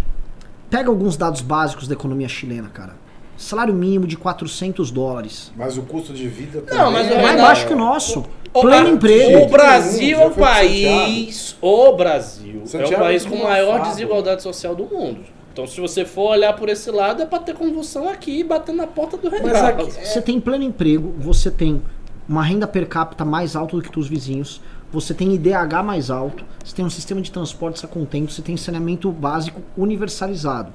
Pega 0.70 0.90
alguns 0.90 1.16
dados 1.16 1.42
básicos 1.42 1.88
da 1.88 1.94
economia 1.94 2.28
chilena, 2.28 2.68
cara. 2.70 2.96
Salário 3.38 3.74
mínimo 3.74 4.08
de 4.08 4.18
400 4.18 4.90
dólares. 4.90 5.52
Mas 5.56 5.78
o 5.78 5.84
custo 5.84 6.14
de 6.14 6.28
vida 6.28 6.64
Não, 6.72 6.92
mas 6.92 7.08
É 7.12 7.14
o 7.18 7.22
mais 7.22 7.40
baixo 7.42 7.68
que 7.68 7.74
o 7.74 7.78
nosso. 7.78 8.26
O- 8.54 8.62
Pleno 8.62 8.88
a- 8.88 8.92
emprego. 8.92 9.46
O 9.46 9.50
Brasil 9.50 10.20
é 10.20 10.26
o 10.26 10.32
país. 10.32 11.56
O 11.62 11.94
Brasil 11.94 12.62
é 12.62 12.64
o 12.64 12.68
Santiago 12.68 13.04
país 13.04 13.26
é 13.26 13.30
com 13.30 13.38
maior 13.44 13.82
desigualdade 13.84 14.42
social 14.44 14.76
do 14.76 14.86
mundo. 14.86 15.22
Então, 15.52 15.68
se 15.68 15.80
você 15.80 16.04
for 16.06 16.32
olhar 16.32 16.54
por 16.54 16.70
esse 16.70 16.90
lado, 16.90 17.22
é 17.22 17.26
pra 17.26 17.38
ter 17.40 17.54
convulsão 17.54 18.08
aqui 18.10 18.40
e 18.40 18.44
bater 18.44 18.74
na 18.74 18.88
porta 18.88 19.18
do 19.18 19.30
Reinaldo. 19.30 19.84
aqui- 19.84 19.92
Você 20.06 20.22
tem 20.22 20.40
pleno 20.40 20.64
emprego, 20.64 21.14
você 21.20 21.52
tem 21.52 21.82
uma 22.28 22.44
renda 22.44 22.66
per 22.68 22.88
capita 22.88 23.24
mais 23.26 23.56
alta 23.56 23.76
do 23.76 23.82
que 23.84 24.00
os 24.00 24.08
vizinhos, 24.08 24.62
você 24.94 25.14
tem 25.14 25.34
IDH 25.34 25.84
mais 25.84 26.10
alto, 26.12 26.46
você 26.64 26.76
tem 26.76 26.86
um 26.86 26.90
sistema 26.90 27.20
de 27.22 27.32
transportes 27.32 27.84
a 27.84 27.88
contento, 27.88 28.32
você 28.32 28.42
tem 28.42 28.56
saneamento 28.56 29.12
básico 29.12 29.62
universalizado. 29.76 30.72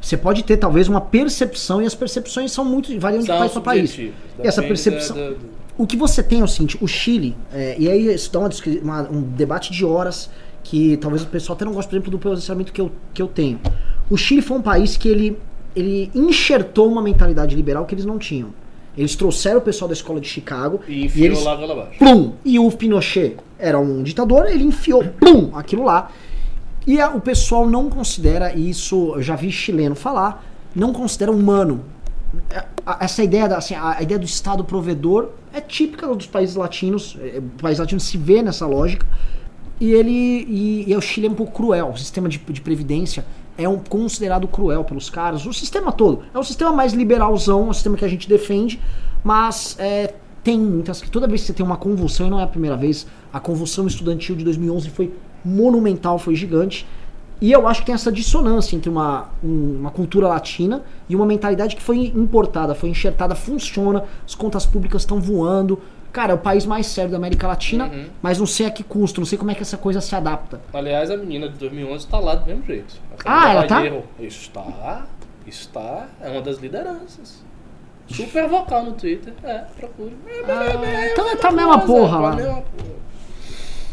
Você 0.00 0.16
pode 0.16 0.44
ter 0.44 0.56
talvez 0.56 0.88
uma 0.88 1.00
percepção, 1.00 1.82
e 1.82 1.86
as 1.86 1.94
percepções 1.94 2.52
são 2.52 2.64
muito 2.64 2.96
variam 3.00 3.20
de 3.22 3.26
país 3.28 3.52
para 3.52 3.60
país. 3.60 3.98
E 3.98 4.12
essa 4.38 4.62
percepção. 4.62 5.16
da- 5.16 5.30
da- 5.30 5.36
O 5.78 5.86
que 5.86 5.96
você 5.96 6.22
tem 6.22 6.40
é 6.40 6.44
o 6.44 6.48
seguinte, 6.48 6.78
o 6.80 6.86
Chile, 6.86 7.36
é, 7.52 7.76
e 7.78 7.90
aí 7.90 8.14
isso 8.14 8.32
dá 8.32 8.38
uma 8.38 8.48
uma- 8.82 9.10
um 9.10 9.20
debate 9.22 9.70
de 9.72 9.84
horas 9.84 10.30
que 10.64 10.96
talvez 10.96 11.22
o 11.22 11.26
pessoal 11.26 11.54
até 11.54 11.64
não 11.66 11.72
goste, 11.72 11.90
por 11.90 11.96
exemplo, 11.96 12.10
do 12.10 12.18
posicionamento 12.18 12.72
que 12.72 12.80
eu, 12.80 12.90
que 13.12 13.20
eu 13.20 13.26
tenho. 13.28 13.60
O 14.08 14.16
Chile 14.16 14.40
foi 14.40 14.56
um 14.56 14.62
país 14.62 14.96
que 14.96 15.06
ele, 15.08 15.36
ele 15.74 16.10
enxertou 16.14 16.88
uma 16.90 17.02
mentalidade 17.02 17.54
liberal 17.54 17.84
que 17.84 17.94
eles 17.94 18.06
não 18.06 18.18
tinham. 18.18 18.50
Eles 18.96 19.14
trouxeram 19.14 19.58
o 19.58 19.60
pessoal 19.60 19.86
da 19.88 19.92
escola 19.92 20.18
de 20.18 20.26
Chicago 20.28 20.80
E 20.88 21.04
enfiou 21.04 21.26
eles, 21.26 21.44
lá 21.44 21.54
goela 21.54 21.74
abaixo. 21.74 21.98
plum, 21.98 22.32
e 22.42 22.58
o 22.58 22.70
Pinochet 22.70 23.36
era 23.58 23.78
um 23.78 24.02
ditador, 24.02 24.46
ele 24.46 24.64
enfiou, 24.64 25.02
plum, 25.04 25.50
aquilo 25.54 25.84
lá. 25.84 26.10
E 26.86 27.00
a- 27.00 27.10
o 27.10 27.20
pessoal 27.20 27.68
não 27.68 27.88
considera 27.90 28.54
isso, 28.54 29.14
eu 29.16 29.22
já 29.22 29.34
vi 29.36 29.50
chileno 29.50 29.94
falar, 29.94 30.44
não 30.74 30.92
considera 30.92 31.32
humano. 31.32 31.84
É, 32.50 32.64
Essa 33.00 33.24
ideia, 33.24 33.48
da, 33.48 33.56
assim, 33.58 33.74
a 33.74 34.00
ideia 34.00 34.18
do 34.18 34.24
Estado 34.26 34.62
provedor 34.62 35.30
é 35.52 35.60
típica 35.60 36.06
dos 36.06 36.26
países 36.26 36.54
latinos, 36.54 37.16
é, 37.20 37.38
o 37.38 37.60
país 37.62 37.78
latino 37.78 38.00
se 38.00 38.16
vê 38.16 38.42
nessa 38.42 38.66
lógica, 38.66 39.06
e 39.80 39.92
ele 39.92 40.10
e, 40.12 40.84
e 40.86 40.96
o 40.96 41.00
Chile 41.00 41.26
é 41.26 41.30
um 41.30 41.34
pouco 41.34 41.52
cruel, 41.52 41.90
o 41.94 41.96
sistema 41.96 42.28
de, 42.28 42.38
de 42.38 42.60
previdência 42.60 43.24
é 43.58 43.68
um, 43.68 43.78
considerado 43.78 44.46
cruel 44.46 44.84
pelos 44.84 45.10
caras, 45.10 45.44
o 45.46 45.52
sistema 45.52 45.90
todo, 45.90 46.22
é 46.32 46.38
o 46.38 46.44
sistema 46.44 46.70
mais 46.72 46.92
liberalzão, 46.92 47.66
é 47.66 47.70
o 47.70 47.74
sistema 47.74 47.96
que 47.96 48.04
a 48.04 48.08
gente 48.08 48.28
defende, 48.28 48.80
mas 49.24 49.76
é, 49.78 50.14
tem 50.46 50.60
muitas, 50.60 51.00
toda 51.00 51.26
vez 51.26 51.40
que 51.40 51.48
você 51.48 51.52
tem 51.54 51.66
uma 51.66 51.76
convulsão, 51.76 52.28
e 52.28 52.30
não 52.30 52.38
é 52.38 52.44
a 52.44 52.46
primeira 52.46 52.76
vez, 52.76 53.04
a 53.32 53.40
convulsão 53.40 53.84
estudantil 53.86 54.36
de 54.36 54.44
2011 54.44 54.88
foi 54.90 55.12
monumental, 55.44 56.18
foi 56.20 56.36
gigante, 56.36 56.86
e 57.40 57.50
eu 57.50 57.66
acho 57.66 57.80
que 57.80 57.86
tem 57.86 57.94
essa 57.96 58.12
dissonância 58.12 58.76
entre 58.76 58.88
uma, 58.88 59.28
um- 59.42 59.76
uma 59.80 59.90
cultura 59.90 60.28
latina 60.28 60.82
e 61.08 61.16
uma 61.16 61.26
mentalidade 61.26 61.74
que 61.74 61.82
foi 61.82 62.06
importada, 62.14 62.74
foi 62.76 62.88
enxertada, 62.90 63.34
funciona, 63.34 64.04
as 64.24 64.34
contas 64.36 64.64
públicas 64.64 65.02
estão 65.02 65.20
voando. 65.20 65.80
Cara, 66.12 66.32
é 66.32 66.34
o 66.34 66.38
país 66.38 66.64
mais 66.64 66.86
sério 66.86 67.10
da 67.10 67.16
América 67.16 67.46
Latina, 67.48 67.86
Uhum. 67.92 68.06
mas 68.22 68.38
não 68.38 68.46
sei 68.46 68.66
a 68.66 68.70
que 68.70 68.82
custo, 68.84 69.20
não 69.20 69.26
sei 69.26 69.36
como 69.36 69.50
é 69.50 69.54
que 69.54 69.62
essa 69.62 69.76
coisa 69.76 70.00
se 70.00 70.14
adapta. 70.14 70.60
Aliás, 70.72 71.10
a 71.10 71.16
menina 71.16 71.48
de 71.48 71.58
2011 71.58 72.06
tá 72.06 72.18
lá 72.20 72.36
do 72.36 72.46
mesmo 72.46 72.64
jeito. 72.64 72.94
Ah, 73.24 73.50
ela 73.50 73.64
tá? 73.66 73.80
Vallejo 73.80 74.02
Está, 74.20 75.06
está, 75.46 76.08
é 76.22 76.30
uma 76.30 76.40
das 76.40 76.58
lideranças. 76.58 77.44
Super 78.08 78.48
vocal 78.48 78.84
no 78.84 78.92
Twitter, 78.92 79.32
é, 79.42 79.64
procure. 79.78 80.16
É, 80.26 80.50
Ah, 80.50 81.06
então 81.12 81.28
é 81.30 81.36
tá 81.36 81.48
a 81.48 81.52
mesma 81.52 81.78
porra 81.80 82.18
lá. 82.18 82.32
a 82.32 82.36
mesma 82.36 82.62
porra. 82.62 82.96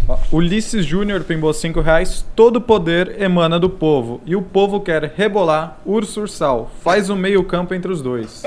Ó, 0.08 0.18
Ulisses 0.36 0.86
Júnior 0.86 1.24
pimbou 1.24 1.54
5 1.54 1.80
reais. 1.82 2.26
Todo 2.36 2.60
poder 2.62 3.22
emana 3.22 3.58
do 3.60 3.70
povo. 3.70 4.22
E 4.26 4.36
o 4.36 4.42
povo 4.42 4.82
quer 4.82 5.14
rebolar 5.16 5.78
urso 5.86 6.22
ursal. 6.22 6.70
Faz 6.82 7.10
o 7.10 7.16
meio 7.16 7.44
campo 7.46 7.74
entre 7.74 7.92
os 7.92 8.02
dois. 8.02 8.44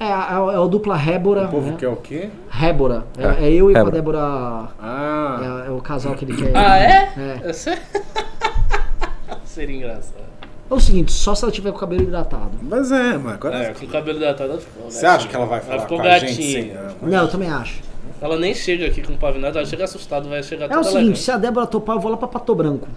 É, 0.00 0.04
é, 0.34 0.38
o- 0.38 0.50
é 0.52 0.58
o 0.58 0.68
dupla 0.68 0.96
Rébora. 0.96 1.46
O 1.46 1.48
povo 1.48 1.70
né? 1.70 1.76
quer 1.78 1.88
o 1.88 1.96
quê? 1.96 2.30
Rébora. 2.48 3.04
É, 3.18 3.46
é 3.46 3.52
eu 3.52 3.70
e 3.70 3.74
com 3.74 3.80
a 3.80 3.84
Rébora. 3.84 3.96
Débora. 3.96 4.68
Ah, 4.80 5.62
É, 5.64 5.68
é 5.68 5.70
o 5.72 5.80
casal 5.80 6.14
que 6.14 6.24
ele 6.24 6.36
quer. 6.36 6.56
Ah, 6.56 6.78
é? 6.78 7.12
É. 7.16 7.40
é. 7.48 7.52
Seria 9.44 9.76
engraçado. 9.76 10.27
É 10.70 10.74
o 10.74 10.80
seguinte, 10.80 11.10
só 11.12 11.34
se 11.34 11.44
ela 11.44 11.52
tiver 11.52 11.70
com 11.70 11.76
o 11.78 11.80
cabelo 11.80 12.02
hidratado. 12.02 12.50
mas 12.62 12.92
é, 12.92 13.16
mano. 13.16 13.30
Agora 13.30 13.56
É, 13.56 13.72
com 13.74 13.86
o 13.86 13.88
cabelo 13.88 14.20
datado 14.20 14.52
ela 14.52 14.60
ficou. 14.60 14.90
Você 14.90 15.06
acha 15.06 15.26
que 15.26 15.34
ela 15.34 15.46
vai 15.46 15.60
falar 15.60 15.74
Ela 15.74 15.82
ficou 15.82 15.98
com 15.98 16.06
a 16.06 16.18
gente 16.18 16.30
gatinha. 16.30 16.90
sem... 17.00 17.08
Não, 17.08 17.22
eu 17.22 17.28
também 17.28 17.48
acho. 17.50 17.80
Ela 18.20 18.36
nem 18.38 18.54
chega 18.54 18.86
aqui 18.86 19.00
com 19.00 19.16
pavinado, 19.16 19.56
ela 19.58 19.66
chega 19.66 19.84
assustada, 19.84 20.28
vai 20.28 20.42
chegar 20.42 20.70
É 20.70 20.78
o 20.78 20.84
seguinte, 20.84 21.18
se 21.18 21.30
a 21.30 21.38
Débora 21.38 21.66
topar, 21.66 21.96
eu 21.96 22.00
vou 22.00 22.10
lá 22.10 22.16
pra 22.16 22.28
Pato 22.28 22.54
Branco. 22.54 22.88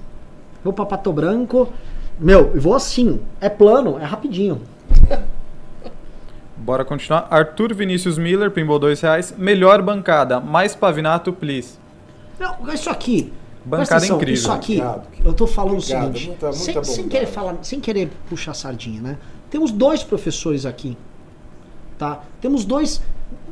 Vou 0.64 0.74
pra 0.74 0.86
Pato 0.86 1.14
Branco. 1.14 1.72
Meu, 2.20 2.52
e 2.56 2.60
vou 2.60 2.76
assim. 2.76 3.22
É 3.40 3.48
plano, 3.50 3.98
é 4.00 4.04
rapidinho. 4.04 4.62
Bora 6.58 6.86
continuar. 6.86 7.28
Arthur 7.32 7.74
Vinícius 7.74 8.18
Miller 8.18 8.52
pimbou 8.52 8.78
2 8.78 9.02
reais. 9.02 9.34
Melhor 9.38 9.82
bancada. 9.82 10.40
Mais 10.40 10.76
pavinato, 10.76 11.34
please. 11.34 11.80
Não, 12.40 12.56
isso 12.74 12.90
aqui. 12.90 13.34
Bancada 13.66 13.96
atenção, 13.98 14.18
incrível. 14.18 14.34
Isso 14.36 14.52
aqui, 14.52 14.74
Obrigado, 14.82 15.08
eu 15.24 15.34
tô 15.34 15.46
falando 15.48 15.78
Obrigado, 15.78 16.10
o 16.10 16.18
seguinte. 16.18 16.28
muita- 16.28 16.46
muita 16.52 16.84
sem, 16.84 16.84
sem 16.96 17.08
querer 17.08 17.26
falar, 17.28 17.58
sem 17.62 17.80
querer 17.80 18.10
puxar 18.30 18.52
a 18.52 18.56
sardinha, 18.56 19.02
né? 19.02 19.18
Temos 19.50 19.72
dois 19.72 20.02
professores 20.04 20.66
aqui. 20.66 20.98
Tá? 21.98 22.22
Temos 22.42 22.66
dois 22.66 23.02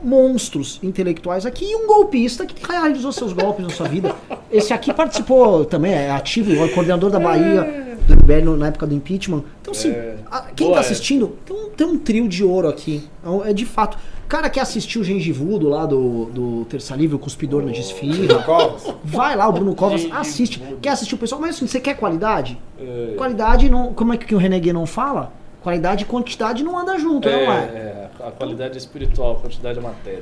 monstros 0.03 0.80
intelectuais 0.81 1.45
aqui 1.45 1.65
e 1.65 1.76
um 1.76 1.86
golpista 1.86 2.45
que 2.45 2.65
realizou 2.65 3.11
seus 3.11 3.34
golpes 3.34 3.64
na 3.64 3.69
sua 3.72 3.88
vida. 3.88 4.15
Esse 4.52 4.73
aqui 4.73 4.94
participou 4.94 5.65
também, 5.65 5.91
é 5.94 6.10
ativo, 6.10 6.52
é 6.64 6.68
coordenador 6.69 7.11
da 7.11 7.19
Bahia 7.19 7.98
do 8.07 8.14
MBL 8.15 8.56
na 8.57 8.68
época 8.68 8.88
do 8.88 8.95
impeachment. 8.95 9.44
Então, 9.61 9.72
assim, 9.72 9.94
a- 10.31 10.48
quem 10.56 10.68
Boa, 10.68 10.80
tá 10.80 10.84
é. 10.84 10.86
assistindo, 10.86 11.38
tem 11.45 11.56
um, 11.56 11.69
tem 11.69 11.86
um 11.88 11.98
trio 11.99 12.27
de 12.27 12.44
ouro 12.44 12.68
aqui. 12.68 13.07
É 13.23 13.30
um- 13.30 13.45
É 13.45 13.53
de 13.53 13.65
fato. 13.65 13.98
O 14.30 14.38
cara 14.38 14.48
que 14.48 14.60
assistiu 14.60 15.02
o 15.02 15.04
Gengivudo 15.04 15.68
lá 15.68 15.88
do, 15.88 16.26
do 16.26 16.66
Terça 16.66 16.96
Livre, 16.96 17.16
o 17.16 17.20
Cuspidor 17.20 17.64
na 17.64 17.72
Desfirra. 17.72 18.44
Covas? 18.44 18.94
Vai 19.04 19.36
lá, 19.36 19.48
o 19.48 19.52
Bruno 19.52 19.74
Covas 19.74 20.06
assiste. 20.12 20.62
Quer 20.80 20.90
assistir 20.90 21.16
o 21.16 21.18
pessoal? 21.18 21.42
Mas 21.42 21.56
assim, 21.56 21.66
você 21.66 21.80
quer 21.80 21.96
qualidade? 21.96 22.56
É. 22.80 23.16
Qualidade 23.18 23.72
não. 23.72 23.92
Como 23.92 24.14
é 24.14 24.18
que 24.18 24.36
o 24.36 24.38
Reneguet 24.38 24.72
não 24.72 24.86
fala? 24.86 25.34
Qualidade 25.64 26.04
e 26.04 26.06
quantidade 26.06 26.64
não 26.64 26.78
anda 26.78 27.00
junto, 27.00 27.28
É, 27.28 27.44
não 27.44 27.52
é? 27.52 27.58
é, 27.58 28.10
a 28.20 28.30
qualidade 28.30 28.78
espiritual, 28.78 29.32
a 29.32 29.40
quantidade 29.40 29.80
de 29.80 29.84
matéria. 29.84 30.22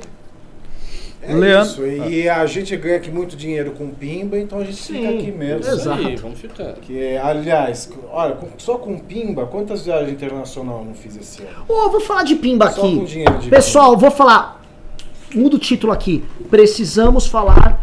É 1.22 1.34
Leandro- 1.34 1.86
isso. 1.86 2.08
E 2.08 2.28
a 2.28 2.44
gente 2.46 2.76
ganha 2.76 2.96
aqui 2.96 3.10
muito 3.10 3.36
dinheiro 3.36 3.72
com 3.72 3.88
pimba, 3.90 4.38
então 4.38 4.58
a 4.58 4.64
gente 4.64 4.76
Sim, 4.76 4.94
fica 4.94 5.08
aqui 5.10 5.32
mesmo. 5.32 5.72
Exato. 5.72 6.06
aí, 6.06 6.16
vamos 6.16 6.38
ficar. 6.40 6.72
Que, 6.74 6.98
é, 6.98 7.18
aliás, 7.18 7.90
olha, 8.10 8.34
com- 8.34 8.48
só 8.58 8.76
com 8.78 8.98
pimba, 8.98 9.46
quantas 9.46 9.84
viagens 9.84 10.12
internacionais 10.12 10.78
eu 10.80 10.84
não 10.84 10.94
fiz 10.94 11.16
esse 11.16 11.42
ano? 11.42 11.64
Ô, 11.68 11.90
vou 11.90 12.00
falar 12.00 12.22
de 12.22 12.34
pimba 12.36 12.70
Só 12.70 12.80
com 12.80 12.86
aqui. 12.88 13.04
dinheiro 13.04 13.38
de 13.38 13.48
Pessoal, 13.48 13.96
vou 13.96 14.10
falar. 14.10 14.62
Muda 15.34 15.56
o 15.56 15.58
título 15.58 15.92
aqui. 15.92 16.24
Precisamos 16.50 17.26
falar. 17.26 17.82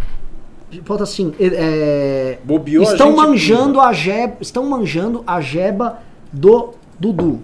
Bota 0.85 1.03
assim. 1.03 1.33
é, 1.39 2.37
Bobeou 2.43 2.85
a 2.87 2.91
estão 2.91 3.07
gente 3.11 3.17
manjando 3.17 3.65
pimba. 3.73 3.83
a 3.87 3.93
jeba. 3.93 4.35
Estão 4.41 4.65
manjando 4.65 5.23
a 5.27 5.39
jeba 5.39 5.99
do 6.33 6.73
Dudu. 6.99 7.39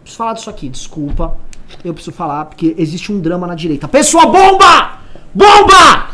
Preciso 0.00 0.16
falar 0.18 0.32
disso 0.32 0.50
aqui, 0.50 0.68
desculpa. 0.68 1.36
Eu 1.84 1.94
preciso 1.94 2.14
falar, 2.16 2.44
porque 2.46 2.74
existe 2.78 3.10
um 3.12 3.20
drama 3.20 3.46
na 3.46 3.54
direita. 3.54 3.86
Pessoal, 3.88 4.30
bomba! 4.30 4.98
Bomba! 5.34 6.10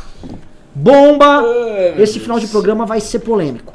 Bomba! 0.74 1.43
Esse 1.99 2.20
final 2.20 2.39
de 2.39 2.47
programa 2.49 2.85
vai 2.85 3.01
ser 3.01 3.20
polêmico. 3.20 3.73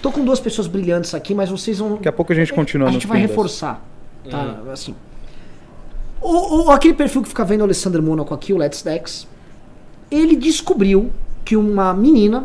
Tô 0.00 0.10
com 0.10 0.24
duas 0.24 0.40
pessoas 0.40 0.66
brilhantes 0.66 1.14
aqui, 1.14 1.34
mas 1.34 1.50
vocês 1.50 1.78
vão. 1.78 1.94
Daqui 1.94 2.08
a 2.08 2.12
pouco 2.12 2.32
a 2.32 2.34
gente 2.34 2.52
continua 2.52 2.88
A 2.88 2.92
gente 2.92 3.06
vai 3.06 3.18
reforçar. 3.20 3.80
Tá? 4.30 4.58
Assim. 4.72 4.94
O, 6.20 6.66
o- 6.66 6.70
aquele 6.70 6.94
perfil 6.94 7.22
que 7.22 7.28
fica 7.28 7.44
vendo 7.44 7.60
o 7.60 7.64
Alessandro 7.64 8.02
Mônaco 8.02 8.32
aqui, 8.32 8.52
o 8.52 8.56
Let's 8.56 8.82
Dex, 8.82 9.26
ele 10.10 10.36
descobriu 10.36 11.10
que 11.44 11.56
uma 11.56 11.92
menina, 11.92 12.44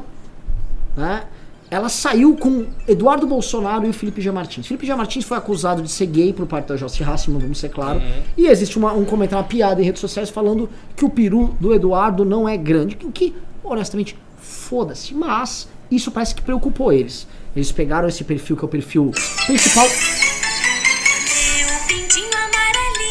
né? 0.96 1.24
Ela 1.70 1.90
saiu 1.90 2.36
com 2.38 2.66
Eduardo 2.88 3.28
Bolsonaro 3.28 3.86
e 3.86 3.90
o 3.90 3.94
Felipe 3.94 4.22
G. 4.22 4.32
Martins. 4.32 4.66
Felipe 4.68 4.86
G. 4.88 4.96
Martins 4.96 5.26
foi 5.26 5.38
acusado 5.38 5.82
de 5.82 5.90
ser 5.92 6.06
gay 6.06 6.32
por 6.32 6.46
parte 6.46 6.68
da 6.68 6.78
Jossi 6.78 7.04
Hassman, 7.04 7.40
vamos 7.40 7.58
ser 7.60 7.70
claro. 7.70 8.02
E 8.38 8.48
existe 8.48 8.78
uma- 8.78 8.94
um 8.94 9.04
comentário, 9.04 9.44
uma 9.44 9.50
piada 9.50 9.82
em 9.82 9.84
redes 9.86 10.00
sociais 10.00 10.30
falando 10.30 10.70
que 10.96 11.04
o 11.04 11.10
peru 11.10 11.56
do 11.60 11.74
Eduardo 11.74 12.24
não 12.24 12.48
é 12.48 12.56
grande. 12.56 12.98
O 13.04 13.12
que, 13.12 13.36
honestamente, 13.64 14.18
foda-se. 14.40 15.14
Mas 15.14 15.68
isso 15.92 16.10
parece 16.10 16.34
que 16.36 16.42
preocupou 16.42 16.94
eles. 16.94 17.28
Eles 17.54 17.72
pegaram 17.72 18.08
esse 18.08 18.24
perfil, 18.24 18.56
que 18.56 18.64
é 18.64 18.66
o 18.66 18.70
perfil 18.70 19.12
principal. 19.46 19.88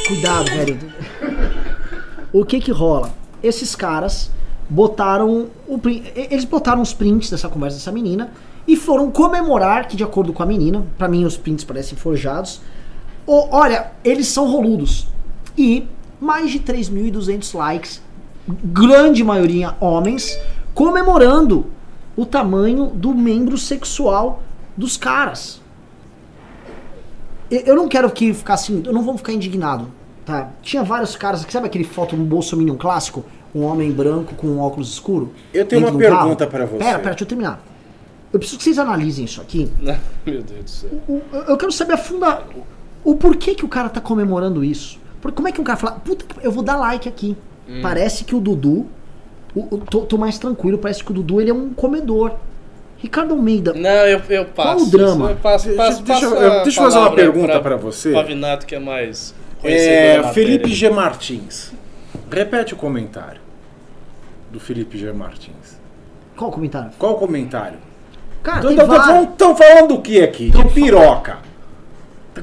Cuidado, 0.09 0.47
velho. 0.51 0.79
O 2.33 2.45
que 2.45 2.61
que 2.61 2.71
rola? 2.71 3.13
Esses 3.43 3.75
caras 3.75 4.31
botaram 4.69 5.49
o 5.69 5.81
eles 6.15 6.45
botaram 6.45 6.83
os 6.83 6.93
prints 6.93 7.31
dessa 7.31 7.49
conversa 7.49 7.77
dessa 7.79 7.93
menina 7.93 8.33
e 8.67 8.77
foram 8.77 9.11
comemorar 9.11 9.87
que, 9.89 9.97
de 9.97 10.03
acordo 10.05 10.33
com 10.33 10.43
a 10.43 10.47
menina, 10.47 10.85
pra 10.99 11.09
mim 11.09 11.25
os 11.25 11.37
prints 11.37 11.65
parecem 11.65 11.97
forjados, 11.97 12.61
o- 13.27 13.49
olha, 13.51 13.93
eles 14.05 14.29
são 14.29 14.51
roludos. 14.51 15.07
E 15.57 15.87
mais 16.21 16.51
de 16.51 16.61
3.200 16.61 17.55
likes, 17.55 18.03
grande 18.49 19.23
maioria 19.25 19.75
homens, 19.81 20.39
comemorando 20.75 21.67
o 22.17 22.25
tamanho 22.27 22.87
do 22.87 23.15
membro 23.15 23.57
sexual 23.59 24.43
dos 24.77 24.97
caras. 24.97 25.61
Eu 27.51 27.77
não 27.77 27.87
quero 27.89 28.11
que 28.11 28.35
ficar 28.35 28.55
assim, 28.55 28.83
eu 28.85 28.93
não 28.93 29.03
vou 29.03 29.17
ficar 29.17 29.33
indignado, 29.33 29.87
tá? 30.25 30.51
Tinha 30.63 30.83
vários 30.83 31.15
caras, 31.15 31.47
sabe 31.49 31.67
aquele 31.67 31.85
foto 31.85 32.17
no 32.17 32.25
Bolsonaro 32.25 32.75
clássico? 32.77 33.25
Um 33.55 33.63
homem 33.63 33.91
branco 33.93 34.35
com 34.35 34.49
um 34.49 34.61
óculos 34.61 34.91
escuro? 34.93 35.33
Eu 35.55 35.65
tenho 35.65 35.83
uma 35.87 35.93
um 35.95 35.99
pergunta 35.99 36.47
pra 36.47 36.67
você. 36.67 36.79
Pera, 36.79 36.99
pera, 36.99 37.11
deixa 37.11 37.25
eu 37.25 37.29
terminar. 37.29 37.63
Eu 38.33 38.39
preciso 38.39 38.59
que 38.59 38.65
vocês 38.65 38.79
analisem 38.79 39.25
isso 39.25 39.41
aqui. 39.41 39.71
Meu 40.27 40.43
Deus 40.43 40.65
do 40.65 40.71
céu. 40.71 40.91
O- 41.09 41.23
eu- 41.33 41.43
eu 41.43 41.57
quero 41.57 41.73
saber 41.73 41.95
a 41.95 41.99
funda 41.99 42.43
o 43.05 43.15
porquê 43.15 43.55
que 43.55 43.65
o 43.65 43.69
cara 43.69 43.89
tá 43.89 44.01
comemorando 44.01 44.65
isso. 44.65 44.99
Porque 45.21 45.37
como 45.37 45.49
é 45.49 45.53
que 45.53 45.61
um 45.61 45.65
cara 45.65 45.79
fala, 45.79 45.93
puta, 46.01 46.25
eu 46.43 46.51
vou 46.53 46.63
dar 46.63 46.77
like 46.77 47.09
aqui. 47.09 47.37
Hum. 47.69 47.81
Parece 47.83 48.25
que 48.25 48.35
o 48.35 48.41
Dudu, 48.41 48.87
o- 49.55 49.75
o- 49.75 49.79
tô, 49.79 50.01
tô 50.03 50.17
mais 50.19 50.39
tranquilo, 50.39 50.79
parece 50.79 51.03
que 51.03 51.11
o 51.11 51.15
Dudu 51.15 51.41
ele 51.41 51.51
é 51.51 51.55
um 51.55 51.71
comedor. 51.73 52.33
Ricardo 52.99 53.35
Almeida, 53.35 53.75
Não, 53.75 53.91
eu, 53.91 54.21
eu 54.31 54.45
passo. 54.47 54.77
Qual 54.77 54.81
o 54.87 54.91
drama? 54.91 55.31
Eu 55.31 55.37
passo, 55.37 55.67
Deixa- 55.67 55.83
passo, 55.83 56.03
deixa 56.03 56.25
eu- 56.25 56.31
passo 56.31 56.43
eu- 56.45 56.63
deixa 56.63 56.81
eu 56.81 56.85
fazer 56.85 56.99
uma 56.99 57.13
pergunta 57.15 57.61
pra 57.61 57.77
você. 57.77 58.13
Pavinato, 58.13 58.67
que 58.67 58.75
é 58.75 58.79
mais 58.79 59.35
É, 59.63 60.23
Felipe. 60.33 60.73
G. 60.73 60.89
Martins. 60.91 61.73
Repete 62.31 62.73
o 62.75 62.77
comentário 62.77 63.41
do 64.51 64.59
Felipe 64.59 64.97
G. 64.99 65.13
Martins. 65.13 65.77
qual 66.37 66.51
o 66.51 66.53
comentário? 66.53 66.91
Qual 66.99 67.13
o 67.15 67.19
comentário? 67.19 67.79
Cara, 68.47 68.61
tem 68.61 68.71
Estão 68.71 68.87
vários. 68.87 69.59
falando 69.59 69.89
do 69.89 70.01
que 70.01 70.23
aqui? 70.23 70.53
Tão 70.53 70.63
De 70.63 70.69
piroca. 70.73 71.39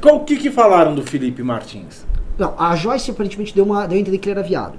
Qual, 0.01 0.17
o 0.17 0.19
que, 0.25 0.35
que 0.35 0.51
falaram 0.51 0.93
do 0.93 1.01
Felipe 1.01 1.41
Martins? 1.41 2.05
Não, 2.37 2.53
a 2.59 2.75
Joyce 2.75 3.09
aparentemente 3.11 3.55
deu, 3.55 3.63
uma, 3.63 3.87
deu 3.87 3.97
a 3.97 4.01
entender 4.01 4.17
que 4.17 4.27
ele 4.29 4.37
era 4.37 4.45
viado. 4.45 4.73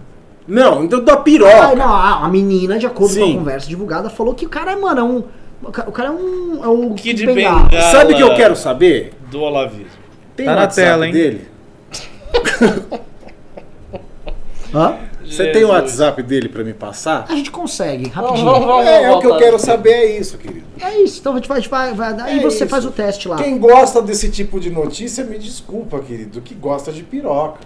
Não, 0.47 0.85
então 0.85 1.03
da 1.03 1.17
piroca. 1.17 1.69
Ah, 1.69 1.75
não, 1.75 1.89
a, 1.89 2.27
a 2.27 2.29
menina, 2.29 2.79
de 2.79 2.85
acordo 2.85 3.15
com 3.15 3.25
Sim. 3.25 3.33
a 3.37 3.39
conversa 3.39 3.67
divulgada, 3.67 4.11
falou 4.11 4.35
que 4.35 4.45
o 4.45 4.49
cara 4.51 4.73
é, 4.73 4.77
mano, 4.77 5.01
é 5.01 5.03
um. 5.03 5.25
O 5.63 5.73
ca- 5.73 5.85
o 5.89 5.93
cara 5.93 6.09
é 6.11 6.13
um. 6.13 6.61
É 6.63 6.69
um 6.69 6.95
Kid 6.95 7.25
Bengala. 7.25 7.69
Bengala. 7.71 7.91
Sabe 7.91 8.13
o 8.13 8.17
que 8.19 8.23
eu 8.23 8.35
quero 8.35 8.55
saber? 8.55 9.15
Do 9.31 9.41
Olavismo. 9.41 9.87
Tem 10.37 10.45
Tá 10.45 10.55
na 10.55 10.67
tela, 10.67 11.07
hein? 11.07 11.13
dele? 11.15 11.49
Hã? 14.75 14.97
Você 15.36 15.52
tem 15.52 15.65
o 15.65 15.69
WhatsApp 15.69 16.23
dele 16.23 16.48
pra 16.48 16.62
me 16.65 16.73
passar? 16.74 17.27
A 17.28 17.35
gente 17.35 17.51
consegue, 17.51 18.09
rapidinho. 18.09 18.44
vamos, 18.44 18.66
vamos, 18.66 18.86
É, 18.86 19.05
é 19.05 19.11
o 19.11 19.20
que 19.20 19.27
eu 19.27 19.36
quero 19.36 19.59
saber, 19.59 19.90
é 19.93 20.19
isso, 20.19 20.39
querido. 20.39 20.65
É 20.81 21.01
isso, 21.01 21.20
então 21.20 21.32
a 21.32 21.36
gente 21.36 21.48
vai. 21.48 21.61
Vai, 21.61 21.94
vai 21.94 22.20
aí 22.20 22.39
É 22.39 22.43
você 22.43 22.65
isso. 22.65 22.69
faz 22.69 22.85
o 22.85 22.90
teste 22.90 23.28
lá. 23.28 23.36
Quem 23.36 23.59
gosta 23.59 24.01
desse 24.02 24.28
tipo 24.31 24.61
de 24.61 24.70
notícia, 24.70 25.24
me 25.24 25.39
desculpa, 25.39 25.98
querido, 26.01 26.40
que 26.40 26.55
gosta 26.55 26.93
de 26.93 27.02
piroca. 27.02 27.61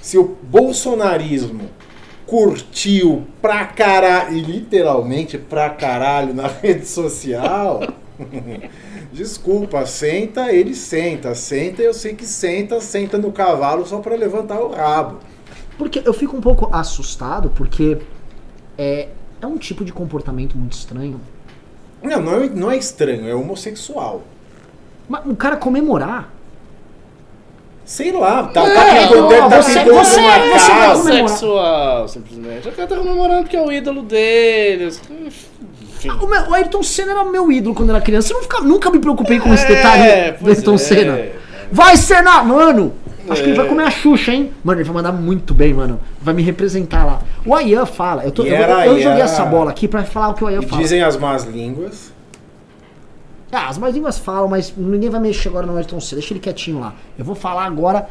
Se 0.00 0.18
o 0.18 0.36
bolsonarismo 0.42 1.70
curtiu 2.26 3.24
pra 3.40 3.64
caralho, 3.66 4.36
e 4.36 4.40
literalmente 4.40 5.36
pra 5.36 5.68
caralho 5.70 6.32
na 6.34 6.46
rede 6.62 6.86
social, 6.86 7.80
desculpa, 9.12 9.84
senta, 9.86 10.52
ele 10.52 10.74
senta, 10.74 11.34
senta, 11.34 11.82
eu 11.82 11.92
sei 11.92 12.14
que 12.14 12.26
senta, 12.26 12.80
senta 12.80 13.18
no 13.18 13.32
cavalo 13.32 13.86
só 13.86 13.98
pra 13.98 14.16
levantar 14.16 14.60
o 14.60 14.70
rabo. 14.72 15.18
Porque 15.78 16.02
eu 16.04 16.12
fico 16.12 16.36
um 16.36 16.40
pouco 16.40 16.68
assustado, 16.74 17.50
porque 17.54 17.98
é, 18.78 19.08
é 19.40 19.46
um 19.46 19.56
tipo 19.58 19.84
de 19.84 19.92
comportamento 19.92 20.56
muito 20.56 20.72
estranho. 20.72 21.20
Não, 22.02 22.20
não 22.20 22.34
é, 22.42 22.48
não 22.48 22.70
é 22.70 22.76
estranho, 22.76 23.28
é 23.28 23.34
homossexual. 23.34 24.22
Mas 25.08 25.24
um 25.26 25.34
cara 25.34 25.56
comemorar. 25.56 26.30
Sei 27.84 28.12
lá, 28.12 28.44
tá, 28.44 28.62
Não, 28.66 28.74
tá 28.74 28.84
pintando, 28.84 29.28
deve 29.28 29.48
tá 29.48 29.62
você- 29.62 29.78
pintando 29.80 29.94
você- 29.98 30.20
uma 30.20 30.38
você 30.38 30.70
comemorar. 30.70 31.28
sexual, 31.28 32.08
simplesmente. 32.08 32.68
O 32.68 32.72
cara 32.72 32.88
tá 32.88 32.96
comemorando 32.96 33.42
porque 33.42 33.56
é 33.56 33.62
o 33.62 33.72
ídolo 33.72 34.02
deles. 34.02 35.00
Enfim. 35.96 36.10
O, 36.10 36.26
meu- 36.28 36.42
o 36.50 36.54
Ayrton 36.54 36.82
Senna 36.82 37.10
era 37.12 37.24
meu 37.24 37.50
ídolo 37.50 37.74
quando 37.74 37.90
era 37.90 38.00
criança. 38.00 38.32
Eu 38.32 38.36
não 38.36 38.42
fica- 38.42 38.60
nunca 38.60 38.90
me 38.90 38.98
preocupei 39.00 39.40
com 39.40 39.52
esse 39.52 39.64
É, 39.64 39.68
detalhe 39.68 40.32
do 40.32 40.44
pois 40.44 40.58
Ayrton 40.58 40.74
é. 40.74 40.78
Senna. 40.78 41.18
Vai, 41.72 41.96
Senna! 41.96 42.42
Mano! 42.44 42.92
Acho 43.28 43.42
que 43.42 43.48
ele 43.50 43.52
É. 43.52 43.60
vai 43.60 43.68
comer 43.68 43.84
a 43.84 43.90
Xuxa, 43.90 44.32
hein? 44.32 44.52
Mano, 44.64 44.78
ele 44.80 44.84
vai 44.88 44.94
mandar 44.94 45.12
muito 45.12 45.54
bem, 45.54 45.72
mano. 45.72 46.00
Vai 46.20 46.34
me 46.34 46.42
representar 46.42 47.04
lá. 47.04 47.22
O 47.46 47.54
Ayan 47.54 47.86
fala. 47.86 48.24
Eu, 48.24 48.32
tô- 48.32 48.42
eu- 48.42 48.54
eu 48.56 49.00
joguei 49.00 49.20
essa 49.22 49.44
bola 49.44 49.70
aqui 49.70 49.86
pra 49.86 50.02
falar 50.04 50.30
o 50.30 50.34
que 50.34 50.42
o 50.42 50.46
Ayan 50.46 50.62
fala. 50.62 50.82
dizem 50.82 51.02
as 51.02 51.16
más 51.16 51.44
línguas. 51.44 52.12
Ah, 53.50 53.68
as 53.68 53.76
mais 53.78 53.94
línguas 53.94 54.18
falam, 54.18 54.48
mas 54.48 54.72
ninguém 54.76 55.10
vai 55.10 55.20
mexer 55.20 55.48
agora 55.48 55.66
no 55.66 55.76
Ayrton 55.76 56.00
Senna. 56.00 56.20
Deixa 56.20 56.32
ele 56.32 56.40
quietinho 56.40 56.80
lá. 56.80 56.94
Eu 57.18 57.24
vou 57.24 57.34
falar 57.34 57.64
agora 57.66 58.08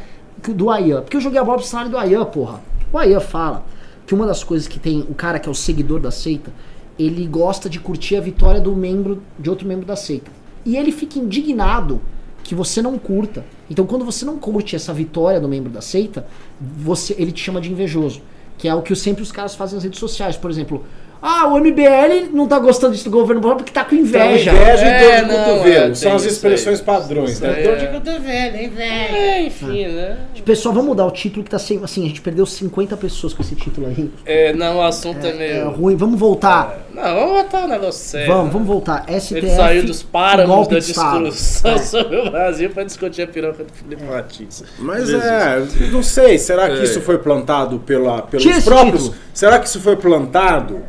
do 0.48 0.70
Ayan. 0.70 1.02
Porque 1.02 1.16
eu 1.16 1.20
joguei 1.20 1.38
a 1.40 1.44
bola 1.44 1.58
pro 1.58 1.66
cenário 1.66 1.90
do 1.90 1.98
Ayan, 1.98 2.24
porra. 2.24 2.60
O 2.92 2.98
Ayan 2.98 3.20
fala 3.20 3.64
que 4.06 4.14
uma 4.14 4.26
das 4.26 4.44
coisas 4.44 4.68
que 4.68 4.78
tem 4.78 5.00
o 5.08 5.14
cara 5.14 5.38
que 5.38 5.48
é 5.48 5.52
o 5.52 5.54
seguidor 5.54 5.98
da 6.00 6.10
seita, 6.12 6.52
ele 6.98 7.26
gosta 7.26 7.68
de 7.68 7.80
curtir 7.80 8.16
a 8.16 8.20
vitória 8.20 8.60
do 8.60 8.72
membro, 8.74 9.20
de 9.38 9.50
outro 9.50 9.66
membro 9.66 9.84
da 9.84 9.96
seita. 9.96 10.30
E 10.64 10.76
ele 10.76 10.92
fica 10.92 11.18
indignado 11.18 12.00
que 12.42 12.54
você 12.54 12.82
não 12.82 12.98
curta. 12.98 13.44
Então 13.70 13.86
quando 13.86 14.04
você 14.04 14.24
não 14.24 14.38
curte 14.38 14.76
essa 14.76 14.92
vitória 14.92 15.40
do 15.40 15.48
membro 15.48 15.70
da 15.70 15.80
seita, 15.80 16.26
você, 16.60 17.14
ele 17.18 17.32
te 17.32 17.42
chama 17.42 17.60
de 17.60 17.70
invejoso. 17.70 18.22
Que 18.58 18.68
é 18.68 18.74
o 18.74 18.82
que 18.82 18.94
sempre 18.94 19.22
os 19.22 19.32
caras 19.32 19.54
fazem 19.54 19.74
nas 19.76 19.84
redes 19.84 19.98
sociais. 19.98 20.36
Por 20.36 20.50
exemplo, 20.50 20.84
ah, 21.22 21.46
o 21.46 21.58
MBL 21.60 22.30
não 22.32 22.48
tá 22.48 22.58
gostando 22.58 22.92
disso 22.92 23.04
do 23.04 23.10
governo 23.10 23.40
Bolsonaro 23.40 23.64
porque 23.64 23.72
tá 23.72 23.84
com 23.84 23.94
inveja. 23.94 24.50
Então, 24.50 24.62
inveja 24.62 24.84
É, 24.86 25.18
e 25.18 25.20
dor 25.22 25.28
de 25.28 25.32
não, 25.32 25.44
cotovelo. 25.44 25.92
é, 25.92 25.94
São 25.94 26.14
as 26.16 26.24
expressões 26.24 26.80
aí. 26.80 26.84
padrões, 26.84 27.40
né? 27.40 27.54
aí 27.56 27.62
Dor 27.62 27.72
é. 27.74 27.76
de 27.76 27.86
cotovelo, 27.86 28.56
inveja. 28.56 29.16
É, 29.16 29.42
enfim, 29.46 29.86
né? 29.86 30.18
Pessoal, 30.44 30.74
vamos 30.74 30.88
mudar 30.88 31.06
o 31.06 31.10
título 31.12 31.44
que 31.44 31.50
tá 31.50 31.58
sem. 31.58 31.80
Assim, 31.84 32.04
a 32.04 32.08
gente 32.08 32.20
perdeu 32.20 32.44
50 32.44 32.96
pessoas 32.96 33.32
com 33.32 33.42
esse 33.42 33.54
título 33.54 33.86
aí. 33.86 34.10
É, 34.26 34.52
não, 34.52 34.78
o 34.78 34.82
assunto 34.82 35.24
é, 35.24 35.30
É 35.30 35.32
meio. 35.34 35.70
ruim. 35.70 35.94
Vamos 35.96 36.18
voltar. 36.18 36.78
Não, 36.92 37.02
vamos 37.14 37.42
botar 37.42 37.58
um 37.64 37.68
negócio 37.68 38.02
sério. 38.04 38.26
vamos, 38.26 38.46
né? 38.46 38.50
vamos 38.52 38.66
voltar. 38.68 39.04
STF. 39.08 39.36
Ele 39.36 39.50
saiu 39.50 39.84
dos 39.86 40.02
páramos 40.02 40.66
da 40.66 40.78
discussão 40.78 41.72
É. 41.72 41.78
sobre 41.78 42.16
o 42.16 42.30
Brasil 42.30 42.70
pra 42.70 42.82
discutir 42.84 43.22
a 43.22 43.26
piroca 43.28 43.62
do 43.64 43.72
Felipe 43.72 44.02
Martins. 44.02 44.64
Mas 44.78 45.06
Jesus. 45.06 45.24
é, 45.24 45.62
não 45.92 46.02
sei, 46.02 46.36
será 46.38 46.68
que 46.68 46.80
É. 46.80 46.84
isso 46.84 47.00
foi 47.00 47.18
plantado 47.18 47.78
pela, 47.78 48.22
pelos 48.22 48.44
esse 48.44 48.62
próprios? 48.64 49.12
Será 49.32 49.58
que 49.60 49.68
isso 49.68 49.80
foi 49.80 49.96
plantado? 49.96 50.82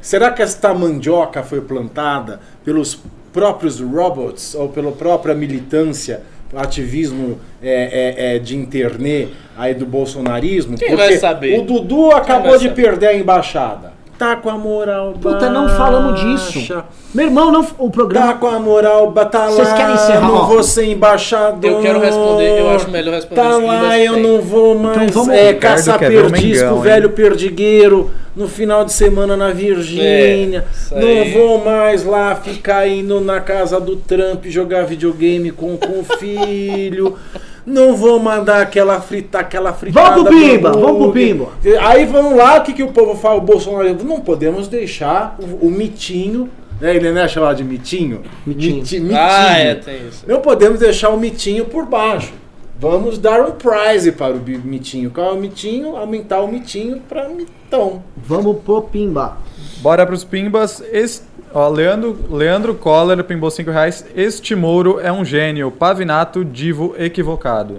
Será 0.00 0.30
que 0.30 0.42
esta 0.42 0.72
mandioca 0.72 1.42
foi 1.42 1.60
plantada 1.60 2.40
pelos 2.64 2.98
próprios 3.32 3.80
robots 3.80 4.54
ou 4.54 4.68
pela 4.68 4.92
própria 4.92 5.34
militância, 5.34 6.22
ativismo 6.54 7.38
é, 7.62 8.32
é, 8.32 8.36
é, 8.36 8.38
de 8.38 8.56
internet 8.56 9.32
aí 9.56 9.74
do 9.74 9.86
bolsonarismo? 9.86 10.76
Quem 10.76 10.96
vai 10.96 11.16
saber? 11.16 11.58
o 11.58 11.62
Dudu 11.62 12.10
acabou 12.10 12.56
de 12.56 12.68
saber? 12.68 12.82
perder 12.82 13.06
a 13.08 13.14
embaixada. 13.14 13.99
Tá 14.20 14.36
com 14.36 14.50
a 14.50 14.58
moral 14.58 15.14
Puta, 15.18 15.48
não 15.48 15.66
falamos 15.66 16.20
disso. 16.20 16.58
baixa. 16.58 16.84
Meu 17.14 17.24
irmão, 17.24 17.50
não, 17.50 17.62
o 17.78 17.86
Tá 17.86 17.90
programa. 17.90 18.34
com 18.34 18.46
a 18.48 18.58
moral, 18.60 19.10
ba- 19.10 19.24
tá 19.24 19.46
Vocês 19.46 19.72
querem 19.72 19.94
encerrar, 19.94 20.20
não 20.28 20.46
vou 20.46 20.62
ser 20.62 20.84
embaixador. 20.92 21.70
Eu 21.70 21.80
quero 21.80 21.98
responder, 22.00 22.60
eu 22.60 22.68
acho 22.68 22.90
melhor 22.90 23.14
responder 23.14 23.40
Tá 23.40 23.56
lá, 23.56 23.98
eu 23.98 24.12
tem. 24.14 24.22
não 24.22 24.42
vou 24.42 24.74
mais 24.78 25.02
Então 25.08 25.24
vamos- 25.24 25.38
é, 25.40 25.52
o 25.52 25.98
perdisco, 25.98 26.30
Mengão, 26.64 26.76
hein? 26.76 26.82
velho 26.82 27.10
perdigueiro, 27.10 28.10
no 28.36 28.46
final 28.46 28.84
de 28.84 28.92
semana 28.92 29.38
na 29.38 29.52
Virgínia. 29.52 30.66
É, 30.92 31.24
não 31.24 31.32
vou 31.32 31.64
mais 31.64 32.04
lá 32.04 32.34
ficar 32.34 32.86
indo 32.86 33.22
na 33.22 33.40
casa 33.40 33.80
do 33.80 33.96
Trump 33.96 34.44
jogar 34.46 34.84
videogame 34.84 35.50
com, 35.50 35.78
com 35.78 36.00
o 36.00 36.04
filho. 36.18 37.16
Não 37.70 37.96
vou 37.96 38.18
mandar 38.18 38.60
aquela 38.62 39.00
frita, 39.00 39.38
aquela 39.38 39.72
fritada. 39.72 40.10
Vamos 40.10 40.28
pro 40.28 40.38
Pimba, 40.38 40.70
no 40.70 40.80
vamos 40.80 41.02
pro. 41.04 41.12
Pimba. 41.12 41.48
Aí 41.80 42.04
vamos 42.06 42.36
lá, 42.36 42.58
o 42.58 42.62
que, 42.62 42.72
que 42.72 42.82
o 42.82 42.88
povo 42.92 43.14
fala? 43.16 43.36
O 43.36 43.40
Bolsonaro, 43.40 43.96
não 44.04 44.20
podemos 44.20 44.68
deixar 44.68 45.36
o, 45.38 45.66
o 45.66 45.70
mitinho, 45.70 46.48
né? 46.80 46.94
Ele 46.96 47.12
não 47.12 47.20
é 47.20 47.28
chamado 47.28 47.56
de 47.56 47.64
mitinho? 47.64 48.22
Mitinho. 48.46 48.76
Miti- 48.76 49.00
mitinho. 49.00 49.18
Ah, 49.20 49.56
é, 49.58 49.74
tem 49.74 50.08
isso. 50.08 50.24
Não 50.26 50.40
podemos 50.40 50.80
deixar 50.80 51.10
o 51.10 51.16
mitinho 51.16 51.64
por 51.66 51.86
baixo. 51.86 52.32
Vamos 52.78 53.18
dar 53.18 53.42
um 53.42 53.50
prize 53.52 54.10
para 54.10 54.32
o 54.32 54.38
mitinho. 54.64 55.10
Qual 55.10 55.28
é 55.28 55.32
o 55.32 55.36
mitinho? 55.36 55.96
Aumentar 55.96 56.40
o 56.40 56.48
mitinho 56.48 57.00
para 57.08 57.28
mitão. 57.28 58.02
Vamos 58.16 58.56
pro 58.64 58.80
Pimba. 58.82 59.36
Bora 59.82 60.06
pros 60.06 60.24
pimbas. 60.24 60.82
Es- 60.90 61.26
Ó, 61.52 61.68
Leandro, 61.68 62.16
Leandro 62.30 62.74
Coller 62.76 63.22
pimbou 63.24 63.50
5 63.50 63.70
reais. 63.70 64.06
Este 64.14 64.54
Mouro 64.54 65.00
é 65.00 65.10
um 65.10 65.24
gênio. 65.24 65.70
Pavinato, 65.70 66.44
divo 66.44 66.94
equivocado. 66.96 67.78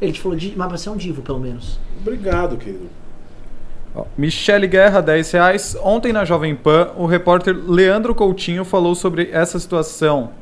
Ele 0.00 0.12
te 0.12 0.20
falou, 0.20 0.36
de, 0.36 0.52
mas 0.54 0.70
você 0.70 0.88
é 0.90 0.92
um 0.92 0.96
divo, 0.96 1.22
pelo 1.22 1.40
menos. 1.40 1.80
Obrigado, 2.00 2.58
querido. 2.58 2.90
Ó, 3.94 4.04
Michele 4.16 4.66
Guerra, 4.66 5.00
10 5.00 5.30
reais. 5.32 5.76
Ontem 5.82 6.12
na 6.12 6.22
Jovem 6.22 6.54
Pan, 6.54 6.90
o 6.98 7.06
repórter 7.06 7.56
Leandro 7.66 8.14
Coutinho 8.14 8.62
falou 8.62 8.94
sobre 8.94 9.30
essa 9.32 9.58
situação. 9.58 10.32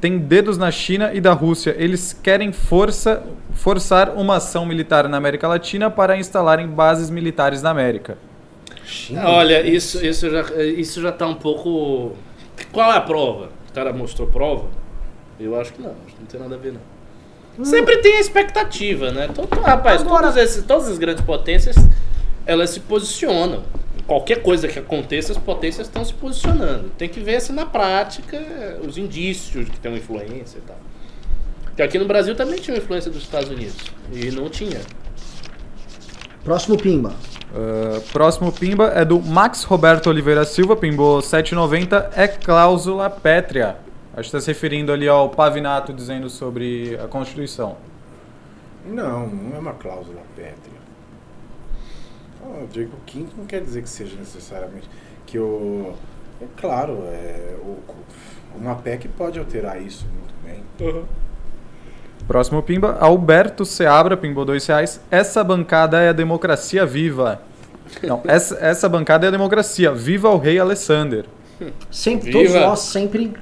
Tem 0.00 0.18
dedos 0.18 0.56
na 0.56 0.70
China 0.70 1.12
e 1.12 1.20
da 1.20 1.34
Rússia. 1.34 1.74
Eles 1.78 2.14
querem 2.14 2.50
força, 2.50 3.22
forçar 3.52 4.10
uma 4.16 4.36
ação 4.36 4.64
militar 4.64 5.06
na 5.06 5.18
América 5.18 5.46
Latina 5.48 5.90
para 5.90 6.16
instalarem 6.16 6.66
bases 6.66 7.10
militares 7.10 7.60
na 7.60 7.70
América. 7.70 8.16
China. 8.84 9.28
Olha, 9.28 9.66
isso, 9.66 10.04
isso, 10.04 10.30
já, 10.30 10.42
isso 10.64 11.00
já 11.00 11.10
tá 11.12 11.26
um 11.26 11.34
pouco 11.34 12.12
Qual 12.72 12.92
é 12.92 12.96
a 12.96 13.00
prova? 13.00 13.50
O 13.70 13.72
cara 13.72 13.92
mostrou 13.92 14.28
prova? 14.28 14.68
Eu 15.40 15.58
acho 15.60 15.72
que 15.72 15.82
não, 15.82 15.90
acho 16.06 16.14
que 16.14 16.20
não 16.20 16.26
tem 16.26 16.40
nada 16.40 16.54
a 16.54 16.58
ver 16.58 16.72
não. 16.72 17.64
Sempre 17.64 17.98
tem 17.98 18.16
a 18.16 18.20
expectativa, 18.20 19.10
né? 19.12 19.28
Todo, 19.34 19.48
rapaz, 19.60 20.00
Agora- 20.02 20.24
todos 20.28 20.36
esses- 20.36 20.64
todas 20.64 20.88
as 20.88 20.98
grandes 20.98 21.24
potências, 21.24 21.76
elas 22.46 22.70
se 22.70 22.80
posicionam. 22.80 23.62
Qualquer 24.06 24.42
coisa 24.42 24.68
que 24.68 24.78
aconteça, 24.78 25.32
as 25.32 25.38
potências 25.38 25.86
estão 25.86 26.04
se 26.04 26.12
posicionando. 26.12 26.90
Tem 26.98 27.08
que 27.08 27.20
ver 27.20 27.40
se 27.40 27.52
na 27.52 27.64
prática 27.64 28.36
os 28.86 28.98
indícios 28.98 29.64
de 29.64 29.70
que 29.70 29.78
tem 29.80 29.90
uma 29.90 29.98
influência 29.98 30.58
e 30.58 30.60
tal. 30.62 30.76
Porque 31.64 31.82
aqui 31.82 31.98
no 31.98 32.04
Brasil 32.04 32.34
também 32.34 32.60
tinha 32.60 32.76
uma 32.76 32.82
influência 32.82 33.10
dos 33.10 33.22
Estados 33.22 33.48
Unidos. 33.50 33.76
E 34.12 34.30
não 34.30 34.48
tinha. 34.50 34.80
Próximo 36.44 36.76
Pimba. 36.76 37.14
Uh, 37.54 38.00
próximo 38.12 38.50
pimba 38.50 38.86
é 38.96 39.04
do 39.04 39.20
Max 39.20 39.62
Roberto 39.62 40.08
Oliveira 40.08 40.44
Silva, 40.44 40.74
pimbou 40.74 41.20
7,90, 41.20 42.10
é 42.16 42.26
cláusula 42.26 43.08
pétrea. 43.08 43.76
Acho 44.12 44.28
que 44.30 44.36
está 44.36 44.40
se 44.40 44.48
referindo 44.48 44.92
ali 44.92 45.06
ao 45.06 45.28
Pavinato 45.28 45.92
dizendo 45.92 46.28
sobre 46.28 46.98
a 47.00 47.06
Constituição. 47.06 47.76
Não, 48.84 49.28
não 49.28 49.56
é 49.56 49.58
uma 49.60 49.74
cláusula 49.74 50.20
pétrea. 50.34 50.80
Ah, 52.42 52.58
Eu 52.60 52.66
digo 52.66 52.92
quinto 53.06 53.36
não 53.36 53.46
quer 53.46 53.60
dizer 53.62 53.82
que 53.82 53.88
seja 53.88 54.16
necessariamente 54.16 54.90
que 55.24 55.38
o. 55.38 55.94
É 56.42 56.46
claro, 56.56 57.04
é, 57.06 57.56
o, 57.60 57.78
uma 58.56 58.74
PEC 58.74 59.06
pode 59.08 59.38
alterar 59.38 59.80
isso 59.80 60.04
muito 60.06 60.34
bem. 60.44 60.64
Próximo 62.26 62.62
pimba, 62.62 62.96
Alberto 63.00 63.64
Seabra, 63.66 64.16
pimbou 64.16 64.44
dois 64.44 64.66
reais. 64.66 65.00
Essa 65.10 65.44
bancada 65.44 66.00
é 66.00 66.08
a 66.08 66.12
democracia 66.12 66.86
viva. 66.86 67.42
Não, 68.02 68.22
essa, 68.26 68.56
essa 68.60 68.88
bancada 68.88 69.26
é 69.26 69.28
a 69.28 69.30
democracia. 69.30 69.92
Viva 69.92 70.30
o 70.30 70.38
rei 70.38 70.58
Alessander. 70.58 71.26
Sempre, 71.90 72.30
Viva! 72.32 72.38
todos 72.38 72.54
nós 72.54 72.80
sempre, 72.80 73.32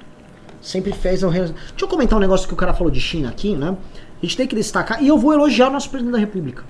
sempre 0.60 0.92
fez 0.92 1.22
o 1.22 1.28
re- 1.28 1.40
Deixa 1.44 1.54
eu 1.80 1.88
comentar 1.88 2.18
um 2.18 2.20
negócio 2.20 2.46
que 2.48 2.54
o 2.54 2.56
cara 2.56 2.74
falou 2.74 2.90
de 2.90 3.00
China 3.00 3.28
aqui, 3.28 3.54
né? 3.56 3.76
A 4.20 4.26
gente 4.26 4.36
tem 4.36 4.46
que 4.46 4.54
destacar, 4.54 5.02
e 5.02 5.09
eu 5.09 5.16
vou 5.16 5.32
elogiar 5.32 5.68
o 5.68 5.70
nosso 5.70 5.88
presidente 5.88 6.12
da 6.12 6.18
República. 6.18 6.64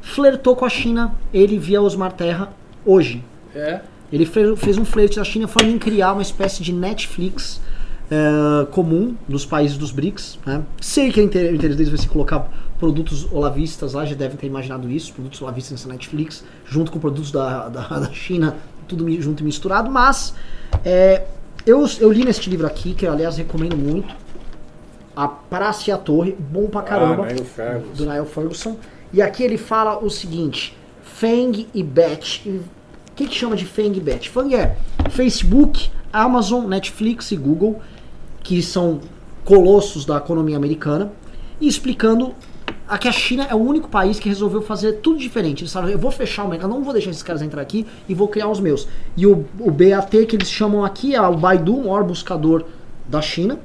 Flertou 0.00 0.56
com 0.56 0.64
a 0.64 0.68
China, 0.68 1.14
ele 1.34 1.58
via 1.58 1.82
Osmar 1.82 2.12
Terra 2.12 2.50
hoje. 2.86 3.22
É. 3.54 3.80
Ele 4.12 4.24
fe- 4.24 4.56
fez 4.56 4.78
um 4.78 4.84
flerte 4.84 5.16
da 5.18 5.24
China 5.24 5.46
falando 5.46 5.72
em 5.74 5.78
criar 5.78 6.12
uma 6.12 6.22
espécie 6.22 6.62
de 6.62 6.72
Netflix 6.72 7.60
eh, 8.10 8.66
comum 8.70 9.14
nos 9.28 9.44
países 9.44 9.76
dos 9.76 9.90
BRICS. 9.90 10.38
Né? 10.46 10.62
Sei 10.80 11.10
que 11.12 11.20
o 11.20 11.24
inter- 11.24 11.52
o 11.52 11.54
interesse 11.54 11.76
deles 11.76 11.90
vai 11.90 11.98
ser 11.98 12.08
colocar 12.08 12.48
produtos 12.78 13.26
olavistas 13.32 13.92
lá, 13.94 14.04
já 14.04 14.14
devem 14.14 14.36
ter 14.36 14.46
imaginado 14.46 14.88
isso, 14.90 15.12
produtos 15.12 15.42
olavistas 15.42 15.72
nessa 15.72 15.88
Netflix, 15.88 16.44
junto 16.64 16.92
com 16.92 16.98
produtos 16.98 17.30
da, 17.32 17.68
da, 17.68 17.82
da 18.00 18.12
China, 18.12 18.56
tudo 18.86 19.08
junto 19.20 19.42
e 19.42 19.44
misturado, 19.44 19.90
mas 19.90 20.34
eh, 20.84 21.24
eu, 21.66 21.84
eu 22.00 22.10
li 22.12 22.24
neste 22.24 22.48
livro 22.48 22.66
aqui, 22.66 22.94
que 22.94 23.04
eu 23.06 23.12
aliás 23.12 23.36
recomendo 23.36 23.76
muito, 23.76 24.14
A 25.16 25.26
Praça 25.28 25.90
e 25.90 25.92
a 25.92 25.98
Torre, 25.98 26.36
bom 26.38 26.66
pra 26.68 26.82
caramba 26.82 27.24
Ah, 27.24 27.32
Neil 27.32 27.44
Ferguson. 27.44 27.92
do 27.94 28.04
Niall 28.10 28.26
Ferguson. 28.26 28.76
E 29.12 29.20
aqui 29.20 29.42
ele 29.42 29.58
fala 29.58 29.98
o 29.98 30.08
seguinte: 30.08 30.76
Fang 31.02 31.66
e 31.74 31.82
Bet. 31.82 32.48
O 32.48 32.62
que, 33.16 33.26
que 33.26 33.34
chama 33.34 33.56
de 33.56 33.64
Fang 33.64 33.96
e 33.96 34.00
Bet? 34.00 34.30
Fang 34.30 34.54
é 34.54 34.76
Facebook, 35.10 35.90
Amazon, 36.12 36.66
Netflix 36.66 37.32
e 37.32 37.36
Google, 37.36 37.80
que 38.42 38.62
são 38.62 39.00
colossos 39.44 40.04
da 40.04 40.16
economia 40.16 40.56
americana, 40.56 41.10
e 41.60 41.66
explicando 41.66 42.34
a 42.86 42.96
que 42.96 43.08
a 43.08 43.12
China 43.12 43.46
é 43.50 43.54
o 43.54 43.58
único 43.58 43.88
país 43.88 44.18
que 44.18 44.28
resolveu 44.28 44.62
fazer 44.62 44.94
tudo 44.94 45.18
diferente. 45.18 45.62
Eles 45.62 45.72
falaram, 45.72 45.92
eu 45.92 45.98
vou 45.98 46.10
fechar 46.10 46.44
o 46.44 46.48
mercado, 46.48 46.70
não 46.70 46.82
vou 46.82 46.92
deixar 46.92 47.10
esses 47.10 47.22
caras 47.22 47.42
entrar 47.42 47.60
aqui 47.60 47.86
e 48.08 48.14
vou 48.14 48.28
criar 48.28 48.48
os 48.48 48.60
meus. 48.60 48.88
E 49.16 49.26
o, 49.26 49.44
o 49.60 49.70
BAT 49.70 50.10
que 50.26 50.36
eles 50.36 50.50
chamam 50.50 50.84
aqui 50.84 51.14
é 51.14 51.20
o 51.20 51.36
Baidu, 51.36 51.74
o 51.76 51.84
maior 51.84 52.04
buscador 52.04 52.64
da 53.06 53.20
China, 53.20 53.58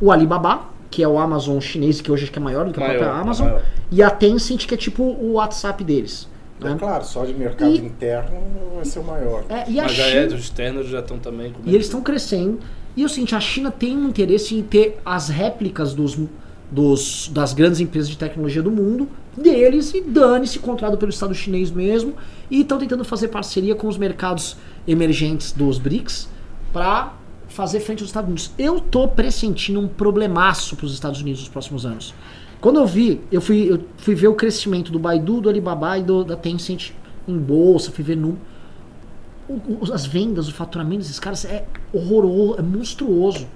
o 0.00 0.10
Alibaba, 0.12 0.62
que 0.90 1.02
é 1.02 1.08
o 1.08 1.18
Amazon 1.18 1.58
chinês, 1.60 2.00
que 2.00 2.10
hoje 2.12 2.24
acho 2.24 2.32
que 2.32 2.38
é 2.38 2.42
maior 2.42 2.66
do 2.66 2.72
que 2.72 2.78
a 2.82 2.86
Maior, 2.86 2.98
própria 2.98 3.20
Amazon, 3.20 3.46
maior. 3.46 3.62
e 3.90 4.02
a 4.02 4.10
Tencent, 4.10 4.66
que 4.66 4.74
é 4.74 4.76
tipo 4.76 5.02
o 5.02 5.32
WhatsApp 5.34 5.82
deles. 5.84 6.28
É 6.60 6.64
né? 6.64 6.76
claro, 6.78 7.04
só 7.04 7.24
de 7.24 7.34
mercado 7.34 7.70
E- 7.72 7.78
interno 7.78 8.30
vai 8.74 8.84
ser 8.84 8.98
o 9.00 9.04
maior. 9.04 9.44
É, 9.48 9.70
e 9.70 9.78
a 9.78 9.84
Mas 9.84 9.92
já 9.92 10.04
China, 10.04 10.20
é, 10.20 10.26
os 10.26 10.32
externos 10.40 10.86
já 10.88 11.00
estão 11.00 11.18
também 11.18 11.52
com 11.52 11.60
e 11.68 11.74
eles 11.74 11.86
estão 11.86 12.00
crescendo. 12.02 12.58
E 12.96 13.04
o 13.04 13.08
seguinte, 13.08 13.34
a 13.34 13.40
China 13.40 13.70
tem 13.70 13.96
um 13.96 14.08
interesse 14.08 14.54
em 14.54 14.62
ter 14.62 14.98
as 15.04 15.28
réplicas 15.28 15.92
dos, 15.92 16.18
dos, 16.70 17.30
das 17.32 17.52
grandes 17.52 17.78
empresas 17.78 18.08
de 18.08 18.16
tecnologia 18.16 18.62
do 18.62 18.70
mundo, 18.70 19.06
deles, 19.36 19.92
e 19.92 20.00
dane-se, 20.00 20.58
comprado 20.58 20.96
pelo 20.96 21.10
Estado 21.10 21.34
chinês 21.34 21.70
mesmo, 21.70 22.14
e 22.50 22.62
estão 22.62 22.78
tentando 22.78 23.04
fazer 23.04 23.28
parceria 23.28 23.74
com 23.74 23.86
os 23.86 23.98
mercados 23.98 24.56
emergentes 24.88 25.52
dos 25.52 25.78
BRICS 25.78 26.28
para 26.72 27.14
fazer 27.48 27.80
frente 27.80 28.00
aos 28.00 28.08
Estados 28.08 28.28
Unidos. 28.28 28.50
Eu 28.58 28.80
tô 28.80 29.06
pressentindo 29.06 29.78
um 29.78 29.88
problemaço 29.88 30.74
para 30.74 30.86
os 30.86 30.94
Estados 30.94 31.20
Unidos 31.20 31.40
nos 31.40 31.48
próximos 31.50 31.84
anos. 31.84 32.14
Quando 32.60 32.80
eu 32.80 32.86
vi, 32.86 33.20
eu 33.30 33.40
fui, 33.40 33.70
eu 33.70 33.84
fui 33.98 34.14
ver 34.14 34.28
o 34.28 34.34
crescimento 34.34 34.90
do 34.90 34.98
Baidu, 34.98 35.42
do 35.42 35.48
Alibaba 35.50 35.98
e 35.98 36.02
do, 36.02 36.24
da 36.24 36.36
Tencent 36.36 36.92
em 37.28 37.36
bolsa, 37.36 37.90
fui 37.90 38.02
ver 38.02 38.16
no, 38.16 38.38
as 39.92 40.06
vendas, 40.06 40.48
o 40.48 40.54
faturamento 40.54 40.98
desses 40.98 41.20
caras 41.20 41.44
é 41.44 41.64
horroroso, 41.92 42.58
é 42.58 42.62
monstruoso. 42.62 43.46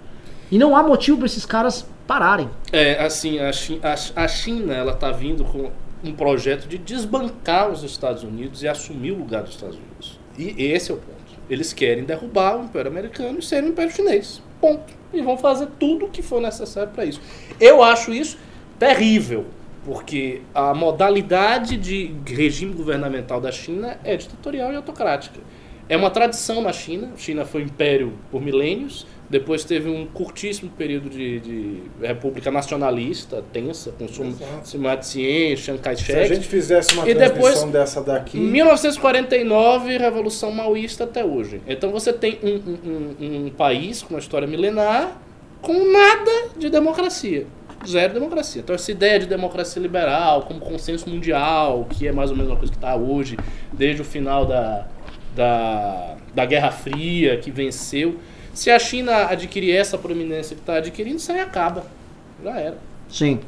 E 0.51 0.59
não 0.59 0.77
há 0.77 0.83
motivo 0.83 1.19
para 1.19 1.27
esses 1.27 1.47
caras 1.47 1.87
pararem. 2.07 2.51
É, 2.73 3.05
assim, 3.05 3.39
a 3.39 3.53
China, 3.53 3.81
a, 3.85 4.25
a 4.25 4.29
China 4.29 4.75
ela 4.75 4.95
tá 4.95 5.13
vindo 5.13 5.45
com 5.45 5.71
um 6.03 6.13
projeto 6.13 6.67
de 6.67 6.79
desbancar 6.79 7.71
os 7.71 7.83
Estados 7.85 8.23
Unidos 8.23 8.63
e 8.63 8.69
assumir 8.69 9.13
o 9.13 9.19
lugar 9.19 9.43
dos 9.43 9.55
Estados 9.55 9.77
Unidos. 9.77 10.19
E 10.39 10.65
esse 10.65 10.91
é 10.91 10.95
o 10.95 10.97
ponto. 10.97 11.21
Eles 11.49 11.73
querem 11.73 12.05
derrubar 12.05 12.59
o 12.59 12.65
Império 12.65 12.91
Americano 12.91 13.39
e 13.39 13.43
ser 13.43 13.63
o 13.63 13.69
Império 13.69 13.93
Chinês. 13.93 14.43
Ponto. 14.61 14.93
E 15.13 15.21
vão 15.21 15.37
fazer 15.37 15.69
tudo 15.79 16.07
o 16.07 16.09
que 16.09 16.23
for 16.23 16.41
necessário 16.41 16.93
para 16.93 17.05
isso. 17.05 17.21
Eu 17.61 17.83
acho 17.83 18.13
isso 18.13 18.39
terrível, 18.79 19.47
porque 19.85 20.43
a 20.55 20.73
modalidade 20.73 21.77
de 21.77 22.15
regime 22.27 22.73
governamental 22.73 23.41
da 23.41 23.53
China 23.53 23.99
é 24.05 24.17
ditatorial 24.17 24.73
e 24.73 24.77
autocrática. 24.77 25.41
É 25.91 25.97
uma 25.97 26.09
tradição 26.11 26.63
na 26.63 26.73
China. 26.73 27.11
A 27.15 27.19
China 27.19 27.45
foi 27.45 27.63
império 27.63 28.13
por 28.31 28.41
milênios. 28.41 29.07
Depois 29.29 29.63
teve 29.65 29.89
um 29.91 30.07
curtíssimo 30.07 30.71
período 30.77 31.09
de, 31.11 31.39
de 31.41 31.83
república 32.03 32.51
nacionalista, 32.51 33.45
tensa, 33.53 33.93
com 33.93 34.09
Sun 34.09 34.83
Yat-sen, 34.83 35.57
Chiang 35.57 35.59
Se 35.59 35.71
a 35.71 35.79
Kai-shek. 35.79 36.35
gente 36.35 36.49
fizesse 36.49 36.95
uma 36.95 37.09
E 37.09 37.15
depois- 37.15 37.63
dessa 37.65 38.01
daqui. 38.03 38.39
Em 38.39 38.43
1949, 38.51 39.99
Revolução 39.99 40.51
Maoísta 40.51 41.05
até 41.05 41.25
hoje. 41.25 41.61
Então 41.67 41.91
você 41.91 42.13
tem 42.13 42.39
um, 42.43 42.55
um- 42.57 43.15
um- 43.21 43.47
um 43.47 43.51
país 43.51 44.03
com 44.03 44.15
uma 44.15 44.21
história 44.21 44.47
milenar 44.49 45.17
com 45.63 45.93
nada 45.93 46.51
de 46.57 46.69
democracia. 46.71 47.47
Zero 47.87 48.13
democracia. 48.13 48.61
Então 48.61 48.75
essa 48.75 48.91
ideia 48.91 49.19
de 49.19 49.27
democracia 49.27 49.81
liberal 49.81 50.43
como 50.43 50.61
consenso 50.61 51.09
mundial, 51.09 51.87
que 51.89 52.07
é 52.07 52.13
mais 52.13 52.31
ou 52.31 52.37
menos 52.37 52.51
uma 52.53 52.59
coisa 52.59 52.71
que 52.73 52.77
está 52.79 52.95
hoje, 52.95 53.39
desde 53.73 54.03
o 54.03 54.05
final 54.05 54.45
da, 54.45 54.87
da, 55.35 56.17
da 56.35 56.45
Guerra 56.45 56.71
Fria, 56.71 57.37
que 57.39 57.51
venceu. 57.51 58.17
Se 58.53 58.71
a 58.71 58.79
China 58.79 59.27
adquirir 59.29 59.75
essa 59.75 59.97
prominência 59.97 60.55
que 60.57 60.63
está 60.63 60.75
adquirindo, 60.77 61.17
isso 61.17 61.31
aí 61.33 61.41
acaba. 61.41 61.85
Já 62.43 62.59
era. 62.59 62.79
Sim. 63.09 63.41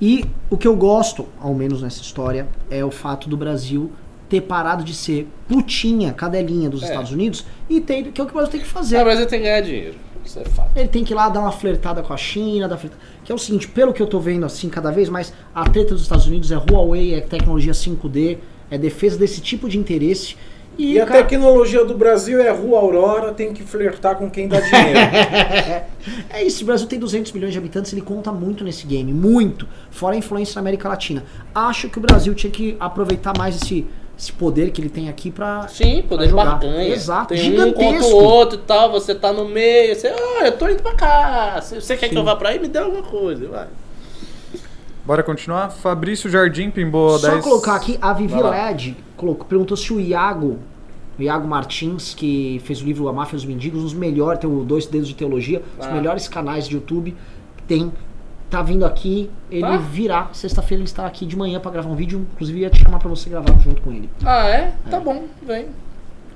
E 0.00 0.24
o 0.50 0.56
que 0.56 0.66
eu 0.66 0.76
gosto, 0.76 1.26
ao 1.40 1.54
menos 1.54 1.82
nessa 1.82 2.00
história, 2.02 2.46
é 2.70 2.84
o 2.84 2.90
fato 2.90 3.28
do 3.28 3.36
Brasil 3.36 3.90
ter 4.28 4.42
parado 4.42 4.84
de 4.84 4.94
ser 4.94 5.26
putinha, 5.48 6.12
cadelinha 6.12 6.68
dos 6.68 6.82
É. 6.82 6.86
Estados 6.86 7.10
Unidos 7.12 7.44
e 7.68 7.80
ter, 7.80 8.04
que 8.12 8.20
é 8.20 8.24
o 8.24 8.26
que 8.26 8.32
o 8.32 8.34
Brasil 8.34 8.52
tem 8.52 8.60
que 8.60 8.66
fazer. 8.66 8.98
Ah, 8.98 9.04
mas 9.04 9.18
ele 9.18 9.26
tem 9.26 9.38
que 9.40 9.44
ganhar 9.46 9.60
dinheiro. 9.62 9.94
Isso 10.24 10.38
é 10.38 10.44
fato. 10.44 10.76
Ele 10.76 10.88
tem 10.88 11.02
que 11.02 11.14
ir 11.14 11.16
lá 11.16 11.28
dar 11.30 11.40
uma 11.40 11.50
flertada 11.52 12.02
com 12.02 12.12
a 12.12 12.16
China, 12.16 12.68
dar 12.68 12.76
flerta- 12.76 12.98
que 13.24 13.32
é 13.32 13.34
o 13.34 13.38
seguinte, 13.38 13.66
pelo 13.66 13.92
que 13.94 14.02
eu 14.02 14.06
tô 14.06 14.20
vendo 14.20 14.44
assim 14.44 14.68
cada 14.68 14.90
vez 14.90 15.08
mais, 15.08 15.32
a 15.54 15.64
treta 15.64 15.94
dos 15.94 16.02
Estados 16.02 16.26
Unidos 16.26 16.52
é 16.52 16.56
Huawei, 16.56 17.14
é 17.14 17.20
tecnologia 17.20 17.72
5D, 17.72 18.36
é 18.70 18.76
defesa 18.76 19.16
desse 19.16 19.40
tipo 19.40 19.68
de 19.68 19.78
interesse. 19.78 20.36
E, 20.78 20.92
E 20.94 21.00
a 21.00 21.04
cara, 21.06 21.24
tecnologia 21.24 21.84
do 21.84 21.94
Brasil 21.94 22.40
é 22.40 22.50
Rua 22.50 22.78
Aurora, 22.78 23.32
tem 23.34 23.52
que 23.52 23.62
flertar 23.64 24.14
com 24.16 24.30
quem 24.30 24.46
dá 24.46 24.60
dinheiro. 24.60 24.98
é 26.30 26.44
isso, 26.44 26.62
o 26.62 26.66
Brasil 26.66 26.86
tem 26.86 26.98
200 26.98 27.32
milhões 27.32 27.52
de 27.52 27.58
habitantes, 27.58 27.92
ele 27.92 28.00
conta 28.02 28.30
muito 28.30 28.62
nesse 28.62 28.86
game, 28.86 29.12
muito, 29.12 29.66
fora 29.90 30.14
a 30.14 30.18
influência 30.18 30.54
na 30.54 30.60
América 30.60 30.88
Latina. 30.88 31.24
Acho 31.54 31.88
que 31.88 31.98
o 31.98 32.00
Brasil 32.00 32.32
tinha 32.34 32.50
que 32.52 32.76
aproveitar 32.78 33.36
mais 33.36 33.56
esse, 33.60 33.84
esse 34.16 34.32
poder 34.32 34.70
que 34.70 34.80
ele 34.80 34.88
tem 34.88 35.08
aqui 35.08 35.30
pra... 35.32 35.66
Sim, 35.66 36.02
poder 36.08 36.28
de 36.28 36.32
Pra 36.32 36.44
jogar. 36.44 36.58
barganha. 36.60 36.94
Exato, 36.94 37.34
Tem 37.34 37.50
um 37.60 37.72
contra 37.72 37.88
gigantesco. 37.90 38.16
o 38.16 38.22
outro 38.24 38.58
e 38.58 38.62
tal, 38.62 38.92
você 38.92 39.14
tá 39.16 39.32
no 39.32 39.48
meio, 39.48 39.96
você, 39.96 40.06
ah, 40.06 40.46
eu 40.46 40.52
tô 40.56 40.68
indo 40.68 40.82
pra 40.82 40.94
cá. 40.94 41.60
Você 41.60 41.80
você 41.80 41.96
quer 41.96 42.08
que 42.08 42.16
eu 42.16 42.22
vá 42.24 42.36
pra 42.36 42.50
aí? 42.50 42.60
Me 42.60 42.68
dê 42.68 42.78
alguma 42.78 43.02
coisa, 43.02 43.48
vai. 43.48 43.66
Bora 45.08 45.22
continuar? 45.22 45.70
Fabrício 45.70 46.28
Jardim 46.28 46.70
pimbou 46.70 47.18
Só 47.18 47.30
10. 47.30 47.42
colocar 47.42 47.76
aqui, 47.76 47.98
a 47.98 48.12
Vivi. 48.12 48.42
Led 48.42 48.94
colocou, 49.16 49.46
perguntou 49.46 49.74
se 49.74 49.90
o 49.90 49.98
Iago, 49.98 50.58
o 51.18 51.22
Iago 51.22 51.48
Martins, 51.48 52.12
que 52.14 52.60
fez 52.66 52.82
o 52.82 52.84
livro 52.84 53.08
A 53.08 53.12
Máfia 53.14 53.36
dos 53.36 53.46
Mendigos, 53.46 53.82
os 53.82 53.94
melhores, 53.94 54.38
tem 54.38 54.50
o 54.50 54.62
Dois 54.64 54.84
Dedos 54.84 55.08
de 55.08 55.14
Teologia, 55.14 55.62
os 55.78 55.86
Ah. 55.86 55.92
melhores 55.92 56.28
canais 56.28 56.68
de 56.68 56.74
YouTube 56.74 57.16
que 57.56 57.62
tem. 57.62 57.90
Tá 58.50 58.60
vindo 58.60 58.84
aqui, 58.84 59.30
ele 59.50 59.62
Tá. 59.62 59.76
virá. 59.78 60.28
Sexta-feira 60.34 60.82
ele 60.82 60.88
está 60.90 61.06
aqui 61.06 61.24
de 61.24 61.38
manhã 61.38 61.58
pra 61.58 61.70
gravar 61.70 61.88
um 61.88 61.94
vídeo. 61.96 62.26
Inclusive 62.34 62.60
ia 62.60 62.68
te 62.68 62.82
chamar 62.82 62.98
pra 62.98 63.08
você 63.08 63.30
gravar 63.30 63.58
junto 63.60 63.80
com 63.80 63.90
ele. 63.90 64.10
Ah, 64.22 64.46
é? 64.46 64.74
Tá 64.90 65.00
bom, 65.00 65.24
vem. 65.42 65.68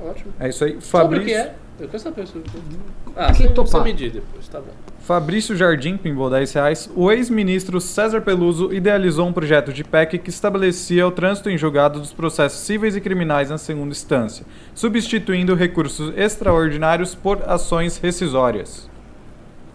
Ótimo. 0.00 0.32
É 0.40 0.48
isso 0.48 0.64
aí. 0.64 0.70
Sobre 0.72 0.78
o 0.78 0.82
Fabrício, 0.88 1.26
que 1.26 1.34
é? 1.34 1.54
Eu 1.80 1.88
quero 1.88 1.98
saber 2.02 2.26
sobre 2.26 2.48
Ah, 3.16 3.32
Que 3.32 3.38
você, 3.38 3.48
você 3.48 3.54
topar. 3.54 3.82
medir 3.84 4.10
depois, 4.12 4.46
tá 4.48 4.60
bom. 4.60 4.70
Fabrício 5.00 5.56
Jardim 5.56 5.96
pimbou 5.96 6.30
10 6.30 6.52
reais. 6.52 6.90
O 6.94 7.10
ex-ministro 7.10 7.80
César 7.80 8.20
Peluso 8.20 8.72
idealizou 8.72 9.26
um 9.26 9.32
projeto 9.32 9.72
de 9.72 9.82
PEC 9.82 10.18
que 10.18 10.30
estabelecia 10.30 11.06
o 11.06 11.10
trânsito 11.10 11.50
em 11.50 11.58
julgado 11.58 11.98
dos 11.98 12.12
processos 12.12 12.60
cíveis 12.60 12.94
e 12.94 13.00
criminais 13.00 13.50
na 13.50 13.58
segunda 13.58 13.90
instância, 13.90 14.46
substituindo 14.74 15.54
recursos 15.56 16.12
extraordinários 16.16 17.14
por 17.16 17.42
ações 17.48 17.96
rescisórias. 17.98 18.88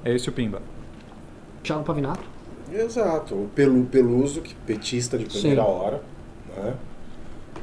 É 0.06 0.14
esse 0.16 0.30
o 0.30 0.32
Pimba. 0.32 0.62
Thiago 1.62 1.84
Pavinato. 1.84 2.24
Exato. 2.72 3.36
O 3.36 3.50
Pelu, 3.54 3.84
Peluso, 3.86 4.40
que 4.42 4.54
petista 4.56 5.18
de 5.18 5.26
primeira 5.26 5.62
Sim. 5.64 5.68
hora. 5.68 6.02
né? 6.56 6.74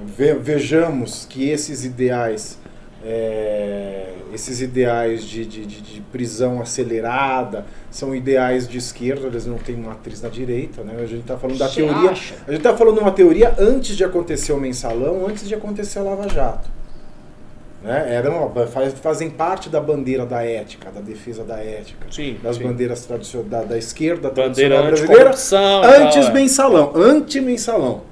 Ve- 0.05 0.35
vejamos 0.35 1.25
que 1.25 1.49
esses 1.49 1.85
ideais, 1.85 2.59
é, 3.05 4.07
esses 4.33 4.61
ideais 4.61 5.23
de, 5.25 5.45
de, 5.45 5.65
de- 5.67 5.81
de 5.83 6.01
prisão 6.13 6.61
acelerada 6.61 7.67
são 7.91 8.15
ideais 8.15 8.67
de 8.67 8.79
esquerda, 8.79 9.27
eles 9.27 9.47
não 9.47 9.59
têm 9.59 9.77
matriz 9.77 10.23
na 10.23 10.29
direita. 10.29 10.83
Né? 10.83 10.95
A 10.99 11.07
gente 11.07 11.21
está 11.21 11.37
falando 11.37 11.59
da 11.59 11.69
Você 11.69 11.83
teoria. 11.83 12.11
acha? 12.11 12.35
A 12.47 12.51
gente 12.51 12.59
está 12.61 12.77
falando 12.77 12.99
uma 12.99 13.13
teoria 13.13 13.55
antes 13.59 13.97
de 13.97 14.03
acontecer 14.05 14.53
o 14.53 14.59
mensalão, 14.59 15.27
antes 15.29 15.47
de 15.47 15.55
acontecer 15.55 15.99
a 15.99 16.03
Lava 16.03 16.29
Jato. 16.29 16.69
Né? 17.83 18.15
Eram, 18.15 18.51
faz- 18.73 18.95
fazem 18.95 19.29
parte 19.29 19.69
da 19.69 19.79
bandeira 19.81 20.25
da 20.25 20.43
ética, 20.43 20.91
da 20.91 21.01
defesa 21.03 21.45
da 21.45 21.59
ética. 21.59 22.07
Sim, 22.11 22.39
Das 22.43 22.57
sim. 22.57 22.63
bandeiras 22.65 23.05
tradicionais 23.05 23.51
da, 23.51 23.63
da 23.63 23.77
esquerda 23.79 24.31
Bandeira 24.31 24.83
tradicional 24.83 25.83
brasileira. 25.83 26.07
Antes 26.07 26.27
é. 26.29 26.33
mensalão, 26.33 26.93
anti-mensalão. 26.97 28.03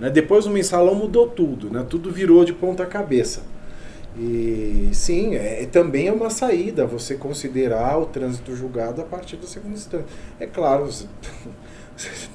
Né? 0.00 0.08
Depois 0.08 0.46
do 0.46 0.50
mensalão 0.50 0.94
mudou 0.94 1.28
tudo, 1.28 1.68
né? 1.70 1.84
tudo 1.88 2.10
virou 2.10 2.42
de 2.44 2.54
ponta 2.54 2.86
cabeça. 2.86 3.42
E 4.16 4.90
sim, 4.92 5.34
é, 5.36 5.66
também 5.72 6.08
é 6.08 6.12
uma 6.12 6.28
saída 6.28 6.84
você 6.86 7.14
considerar 7.14 7.98
o 7.98 8.04
trânsito 8.06 8.54
julgado 8.54 9.00
a 9.00 9.04
partir 9.04 9.36
da 9.36 9.46
segunda 9.46 9.74
instância. 9.74 10.06
É 10.38 10.46
claro, 10.46 10.84
você, 10.86 11.06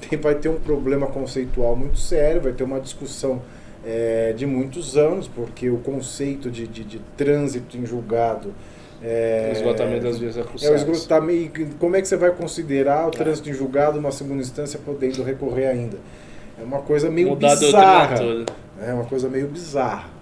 tem- 0.08 0.18
vai 0.18 0.34
ter 0.34 0.48
um 0.48 0.58
problema 0.58 1.06
conceitual 1.06 1.76
muito 1.76 1.98
sério, 1.98 2.40
vai 2.40 2.52
ter 2.52 2.64
uma 2.64 2.80
discussão 2.80 3.40
é, 3.86 4.32
de 4.36 4.44
muitos 4.44 4.96
anos, 4.96 5.28
porque 5.28 5.70
o 5.70 5.76
conceito 5.78 6.50
de, 6.50 6.66
de, 6.66 6.82
de 6.82 6.98
trânsito 7.16 7.76
em 7.76 7.86
julgado 7.86 8.52
é, 9.00 9.50
O 9.54 9.56
esgotamento 9.56 10.02
das 10.02 10.18
vias 10.18 10.36
é 10.36 10.40
o 10.40 10.42
acussadas. 10.42 10.80
esgotamento. 10.82 11.60
e 11.60 11.66
Como 11.78 11.94
é 11.94 12.02
que 12.02 12.08
você 12.08 12.16
vai 12.16 12.32
considerar 12.32 13.06
o 13.06 13.12
trânsito 13.12 13.48
em 13.48 13.52
julgado 13.52 14.00
numa 14.00 14.10
segunda 14.10 14.42
instância 14.42 14.80
podendo 14.84 15.22
recorrer 15.22 15.68
ainda? 15.68 15.96
É 16.60 16.64
uma 16.64 16.80
coisa 16.80 17.08
meio 17.08 17.28
Mudar 17.28 17.54
bizarra. 17.54 18.18
toda. 18.18 18.46
É 18.82 18.92
uma 18.92 19.04
coisa 19.04 19.28
meio 19.28 19.46
bizarra. 19.46 20.17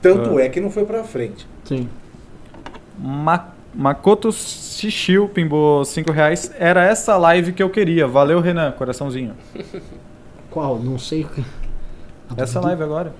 Tanto 0.00 0.38
Ah. 0.38 0.42
é 0.42 0.48
que 0.48 0.60
não 0.60 0.70
foi 0.70 0.84
pra 0.84 1.02
frente. 1.04 1.46
Sim. 1.64 1.88
Ma 2.98 3.48
Makoto 3.74 4.32
Shishio 4.32 5.28
pimbou 5.28 5.84
5 5.84 6.10
reais. 6.10 6.50
Era 6.58 6.84
essa 6.84 7.16
live 7.16 7.52
que 7.52 7.62
eu 7.62 7.70
queria. 7.70 8.06
Valeu, 8.08 8.40
Renan. 8.40 8.72
Coraçãozinho. 8.72 9.34
Qual? 10.50 10.78
Não 10.78 10.98
sei. 10.98 11.26
A 12.36 12.42
Essa 12.42 12.58
do- 12.60 12.66
live 12.66 12.82
agora. 12.82 13.14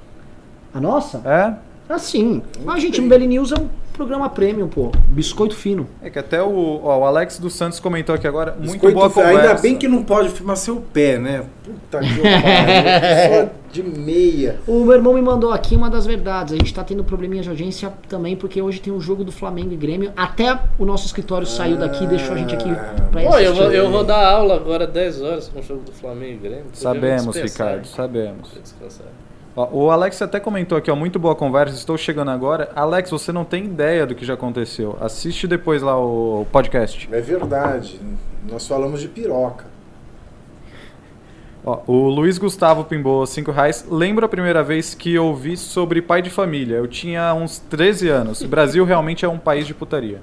A 0.75 0.81
nossa? 0.81 1.19
É? 1.25 1.55
Ah, 1.89 1.99
sim. 1.99 2.43
Mas, 2.65 2.83
gente, 2.83 3.01
o 3.01 3.09
Belly 3.09 3.27
News 3.27 3.53
é 3.53 3.57
um 3.61 3.69
programa 3.99 4.31
premium, 4.31 4.69
pô. 4.69 4.91
Biscoito 5.09 5.55
fino. 5.55 5.87
É 6.01 6.09
que 6.09 6.19
até 6.19 6.43
o, 6.43 6.81
ó, 6.83 6.99
o 7.01 7.05
Alex 7.05 7.39
dos 7.39 7.53
Santos 7.55 7.79
comentou 7.81 8.15
aqui 8.15 8.27
agora. 8.27 8.53
Muito 8.53 8.73
Biscoito 8.73 8.95
boa 8.97 9.11
fe- 9.11 9.21
conversa. 9.21 9.41
Ainda 9.51 9.61
bem 9.61 9.77
que 9.77 9.87
não 9.89 10.03
pode 10.05 10.31
filmar 10.31 10.57
seu 10.57 10.77
pé, 10.77 11.19
né? 11.19 11.45
Puta 11.65 11.99
que 11.99 12.15
pariu. 12.21 13.45
Só 13.45 13.51
de 13.71 13.83
meia. 13.83 14.61
O 14.67 14.85
meu 14.85 14.95
irmão 14.95 15.13
me 15.13 15.21
mandou 15.21 15.53
aqui 15.53 15.77
uma 15.77 15.91
das 15.91 16.07
verdades. 16.07 16.55
A 16.55 16.57
gente 16.57 16.73
tá 16.73 16.83
tendo 16.83 17.05
probleminha 17.05 17.43
de 17.43 17.49
audiência 17.51 17.93
também, 18.09 18.35
porque 18.37 18.63
hoje 18.63 18.81
tem 18.81 18.93
o 18.93 19.01
jogo 19.01 19.25
do 19.25 19.33
Flamengo 19.33 19.73
e 19.73 19.77
Grêmio. 19.77 20.13
Até 20.17 20.59
o 20.79 20.85
nosso 20.87 21.05
escritório 21.05 21.47
saiu 21.47 21.77
daqui 21.77 22.05
e 22.05 22.07
deixou 22.07 22.35
a 22.35 22.39
gente 22.39 22.55
aqui 22.55 22.71
pra 23.11 23.23
Pô, 23.23 23.39
eu 23.39 23.55
vou, 23.55 23.73
eu 23.73 23.91
vou 23.91 24.05
dar 24.05 24.25
aula 24.27 24.55
agora 24.55 24.87
10 24.87 25.21
horas 25.23 25.49
com 25.49 25.61
o 25.61 25.63
jogo 25.63 25.83
do 25.83 25.93
Flamengo 25.93 26.35
e 26.45 26.49
Grêmio. 26.49 26.65
Sabemos, 26.73 27.37
Ricardo, 27.37 27.87
sabemos. 27.87 28.49
Podia 28.49 28.63
dispensar. 28.63 29.07
Ó, 29.59 29.69
o 29.73 29.91
Alex 29.91 30.23
até 30.23 30.39
comentou 30.39 30.79
aqui, 30.79 30.89
ó, 30.89 30.95
muito 30.95 31.19
boa 31.19 31.35
conversa, 31.35 31.75
estou 31.75 31.99
chegando 31.99 32.31
agora. 32.31 32.71
Alex, 32.77 33.11
você 33.11 33.33
não 33.33 33.45
tem 33.45 33.65
ideia 33.65 34.07
do 34.07 34.15
que 34.15 34.25
já 34.25 34.35
aconteceu. 34.35 34.97
Assiste 35.01 35.49
depois 35.49 35.83
lá 35.83 35.99
o 35.99 36.47
podcast. 36.53 37.09
É 37.11 37.21
verdade. 37.21 38.01
Nós 38.49 38.69
falamos 38.69 39.01
de 39.01 39.09
piroca. 39.09 39.65
Ó, 41.67 41.81
o 41.89 42.09
Luiz 42.09 42.39
Gustavo 42.39 42.85
pimbou 42.85 43.27
5 43.27 43.51
reais. 43.51 43.85
Lembro 43.91 44.25
a 44.25 44.29
primeira 44.29 44.63
vez 44.63 44.95
que 44.95 45.19
ouvi 45.19 45.57
sobre 45.57 46.01
pai 46.01 46.23
de 46.23 46.31
família. 46.31 46.77
Eu 46.77 46.87
tinha 46.87 47.35
uns 47.35 47.59
13 47.59 48.09
anos. 48.09 48.41
O 48.43 48.47
Brasil 48.47 48.85
realmente 48.85 49.25
é 49.25 49.29
um 49.29 49.39
país 49.39 49.67
de 49.67 49.75
putaria. 49.75 50.21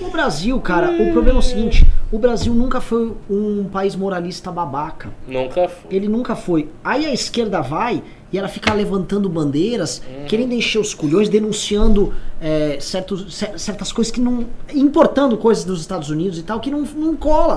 O 0.00 0.10
Brasil, 0.10 0.60
cara, 0.60 0.90
o 0.92 1.10
problema 1.12 1.38
é 1.38 1.40
o 1.40 1.42
seguinte: 1.42 1.86
o 2.12 2.18
Brasil 2.18 2.54
nunca 2.54 2.80
foi 2.80 3.14
um 3.28 3.64
país 3.64 3.96
moralista 3.96 4.52
babaca. 4.52 5.10
Nunca 5.26 5.68
foi. 5.68 5.96
Ele 5.96 6.06
nunca 6.06 6.36
foi. 6.36 6.68
Aí 6.84 7.04
a 7.04 7.12
esquerda 7.12 7.60
vai 7.62 8.02
e 8.32 8.38
ela 8.38 8.48
fica 8.48 8.74
levantando 8.74 9.28
bandeiras, 9.28 10.02
querendo 10.28 10.52
encher 10.52 10.80
os 10.80 10.92
culhões, 10.92 11.28
denunciando 11.28 12.12
é, 12.40 12.78
certos, 12.80 13.34
cer- 13.34 13.58
certas 13.58 13.92
coisas 13.92 14.10
que 14.12 14.20
não. 14.20 14.46
importando 14.74 15.36
coisas 15.36 15.64
dos 15.64 15.80
Estados 15.80 16.10
Unidos 16.10 16.38
e 16.38 16.42
tal, 16.42 16.58
que 16.60 16.70
não, 16.70 16.82
não 16.82 17.14
cola. 17.16 17.56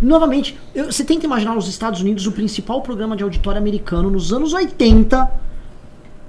Novamente, 0.00 0.58
eu- 0.74 0.92
você 0.92 1.02
tenta 1.02 1.24
imaginar 1.24 1.56
os 1.56 1.66
Estados 1.68 2.02
Unidos 2.02 2.26
o 2.26 2.32
principal 2.32 2.82
programa 2.82 3.16
de 3.16 3.22
auditório 3.22 3.58
americano 3.58 4.10
nos 4.10 4.32
anos 4.32 4.52
80, 4.52 5.30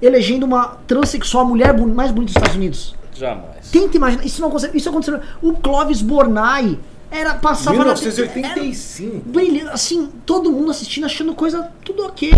elegendo 0.01 0.45
uma 0.45 0.77
transexual 0.87 1.43
a 1.43 1.47
mulher 1.47 1.77
mais 1.77 2.11
bonita 2.11 2.31
dos 2.33 2.35
Estados 2.37 2.55
Unidos. 2.55 2.95
Jamais. 3.13 3.69
Tenta 3.71 3.97
imaginar, 3.97 4.25
isso 4.25 4.39
não 4.39 4.47
aconteceu. 4.47 4.75
Isso 4.75 4.89
aconteceu. 4.89 5.19
O 5.41 5.53
Clóvis 5.53 6.01
Bornai 6.01 6.77
era 7.11 7.33
passava 7.33 7.75
na- 7.77 7.83
1985. 7.95 9.29
brilhante, 9.29 9.69
assim, 9.71 10.07
todo 10.25 10.51
mundo 10.51 10.71
assistindo, 10.71 11.05
achando 11.05 11.33
coisa 11.33 11.69
tudo 11.83 12.05
ok. 12.05 12.31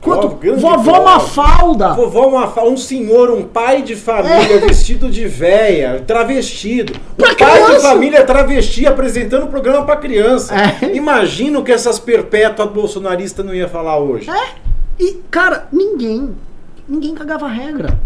Quanto, 0.00 0.28
grande 0.36 0.60
vovó. 0.62 1.02
Mafalda. 1.02 1.92
Vovó, 1.94 2.46
fa- 2.48 2.62
um 2.64 2.76
senhor, 2.76 3.30
um 3.30 3.42
pai 3.42 3.82
de 3.82 3.96
família 3.96 4.58
vestido 4.60 5.10
de 5.10 5.26
véia, 5.26 6.02
travestido. 6.06 6.92
Um 6.94 7.14
Pra 7.16 7.34
pai 7.34 7.74
de 7.74 7.80
família 7.82 8.24
travesti 8.24 8.86
apresentando 8.86 9.44
o 9.44 9.48
programa 9.48 9.84
pra 9.84 9.96
criança. 9.96 10.54
É. 10.54 10.94
Imagina 10.94 11.58
o 11.58 11.64
que 11.64 11.72
essas 11.72 11.98
perpétuas 11.98 12.70
bolsonaristas 12.70 13.44
não 13.44 13.54
ia 13.54 13.68
falar 13.68 13.98
hoje. 13.98 14.30
É. 14.30 14.54
E, 15.00 15.14
cara, 15.30 15.66
ninguém, 15.72 16.34
ninguém 16.88 17.14
cagava 17.14 17.48
regra. 17.48 17.98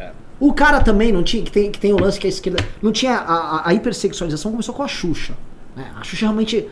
É. 0.00 0.10
O 0.40 0.52
cara 0.52 0.80
também 0.80 1.12
não 1.12 1.22
tinha, 1.22 1.42
que 1.42 1.52
tem, 1.52 1.70
que 1.70 1.78
tem 1.78 1.92
o 1.92 2.00
lance 2.00 2.18
que 2.18 2.26
a 2.26 2.30
esquerda, 2.30 2.64
não 2.82 2.90
tinha, 2.90 3.16
a, 3.16 3.34
a- 3.58 3.62
a 3.68 3.74
hipersexualização 3.74 4.50
começou 4.50 4.74
com 4.74 4.82
a 4.82 4.88
Xuxa. 4.88 5.34
Né? 5.76 5.84
A 6.00 6.04
Xuxa 6.04 6.26
realmente, 6.26 6.68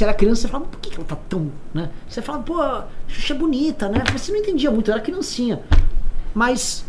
se 0.00 0.04
era 0.04 0.14
criança, 0.14 0.40
você 0.40 0.48
falava, 0.48 0.70
por 0.70 0.80
que, 0.80 0.88
que 0.88 0.96
ela 0.96 1.04
tá 1.06 1.16
tão, 1.28 1.52
né? 1.74 1.90
Você 2.08 2.22
falava, 2.22 2.42
pô, 2.42 2.54
a 2.58 2.86
Xuxa 3.06 3.34
é 3.34 3.36
bonita, 3.36 3.86
né? 3.86 4.02
Você 4.14 4.32
não 4.32 4.38
entendia 4.38 4.70
muito, 4.70 4.90
era 4.90 4.98
criancinha. 4.98 5.60
Mas, 6.32 6.86